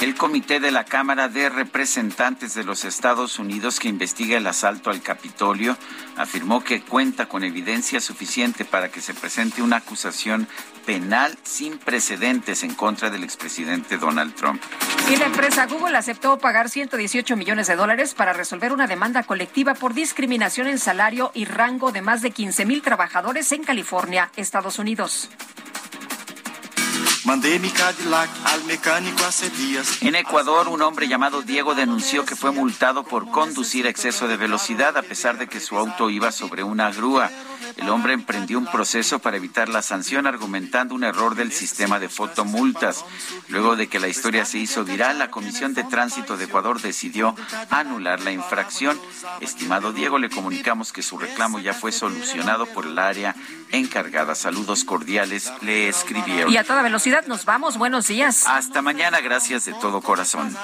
El 0.00 0.14
comité 0.14 0.60
de 0.60 0.70
la 0.70 0.84
Cámara 0.84 1.28
de 1.28 1.48
Representantes 1.48 2.52
de 2.52 2.64
los 2.64 2.84
Estados 2.84 3.38
Unidos 3.38 3.80
que 3.80 3.88
investiga 3.88 4.36
el 4.36 4.46
asalto 4.46 4.90
al 4.90 5.00
Capitolio 5.00 5.74
afirmó 6.18 6.62
que 6.62 6.82
cuenta 6.82 7.26
con 7.26 7.44
evidencia 7.44 7.98
suficiente 8.00 8.66
para 8.66 8.90
que 8.90 9.00
se 9.00 9.14
presente 9.14 9.62
una 9.62 9.76
acusación 9.76 10.48
penal 10.84 11.38
sin 11.44 11.78
precedentes 11.78 12.62
en 12.62 12.74
contra 12.74 13.08
del 13.08 13.24
expresidente 13.24 13.96
Donald 13.96 14.34
Trump. 14.34 14.62
Y 15.10 15.16
la 15.16 15.26
empresa 15.26 15.66
Google 15.66 15.96
aceptó 15.96 16.38
pagar 16.38 16.68
118 16.68 17.34
millones 17.34 17.66
de 17.66 17.76
dólares 17.76 18.12
para 18.12 18.34
resolver 18.34 18.74
una 18.74 18.86
demanda 18.86 19.22
colectiva 19.22 19.74
por 19.74 19.94
discriminación 19.94 20.66
en 20.66 20.78
salario 20.78 21.30
y 21.32 21.46
rango 21.46 21.90
de 21.90 22.02
más 22.02 22.20
de 22.20 22.32
15 22.32 22.66
mil 22.66 22.82
trabajadores 22.82 23.50
en 23.52 23.64
California, 23.64 24.30
Estados 24.36 24.78
Unidos. 24.78 25.30
Mandei 27.26 27.58
mi 27.58 27.70
Cadillac 27.70 28.30
al 28.44 28.62
mecánico 28.66 29.24
hace 29.24 29.50
días. 29.50 30.00
En 30.00 30.14
Ecuador, 30.14 30.68
un 30.68 30.80
hombre 30.80 31.08
llamado 31.08 31.42
Diego 31.42 31.74
denunció 31.74 32.24
que 32.24 32.36
fue 32.36 32.52
multado 32.52 33.02
por 33.02 33.32
conducir 33.32 33.88
exceso 33.88 34.28
de 34.28 34.36
velocidad 34.36 34.96
a 34.96 35.02
pesar 35.02 35.36
de 35.36 35.48
que 35.48 35.58
su 35.58 35.76
auto 35.76 36.08
iba 36.08 36.30
sobre 36.30 36.62
una 36.62 36.92
grúa. 36.92 37.32
El 37.76 37.88
hombre 37.88 38.12
emprendió 38.12 38.58
un 38.58 38.66
proceso 38.66 39.18
para 39.18 39.36
evitar 39.36 39.68
la 39.68 39.82
sanción 39.82 40.26
argumentando 40.26 40.94
un 40.94 41.04
error 41.04 41.34
del 41.34 41.52
sistema 41.52 41.98
de 41.98 42.08
fotomultas. 42.08 43.04
Luego 43.48 43.76
de 43.76 43.88
que 43.88 44.00
la 44.00 44.08
historia 44.08 44.44
se 44.44 44.58
hizo 44.58 44.84
viral, 44.84 45.18
la 45.18 45.30
Comisión 45.30 45.74
de 45.74 45.84
Tránsito 45.84 46.36
de 46.36 46.44
Ecuador 46.44 46.80
decidió 46.80 47.34
anular 47.70 48.20
la 48.20 48.32
infracción. 48.32 48.98
Estimado 49.40 49.92
Diego, 49.92 50.18
le 50.18 50.30
comunicamos 50.30 50.92
que 50.92 51.02
su 51.02 51.18
reclamo 51.18 51.58
ya 51.58 51.74
fue 51.74 51.92
solucionado 51.92 52.66
por 52.66 52.86
el 52.86 52.98
área 52.98 53.34
encargada. 53.72 54.34
Saludos 54.34 54.84
cordiales, 54.84 55.52
le 55.62 55.88
escribieron. 55.88 56.52
Y 56.52 56.56
a 56.56 56.64
toda 56.64 56.82
velocidad 56.82 57.26
nos 57.26 57.44
vamos. 57.44 57.76
Buenos 57.78 58.08
días. 58.08 58.46
Hasta 58.46 58.82
mañana, 58.82 59.20
gracias 59.20 59.64
de 59.64 59.74
todo 59.74 60.00
corazón. 60.00 60.56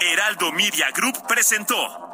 Heraldo 0.00 0.52
Media 0.52 0.90
Group 0.94 1.26
presentó 1.26 2.13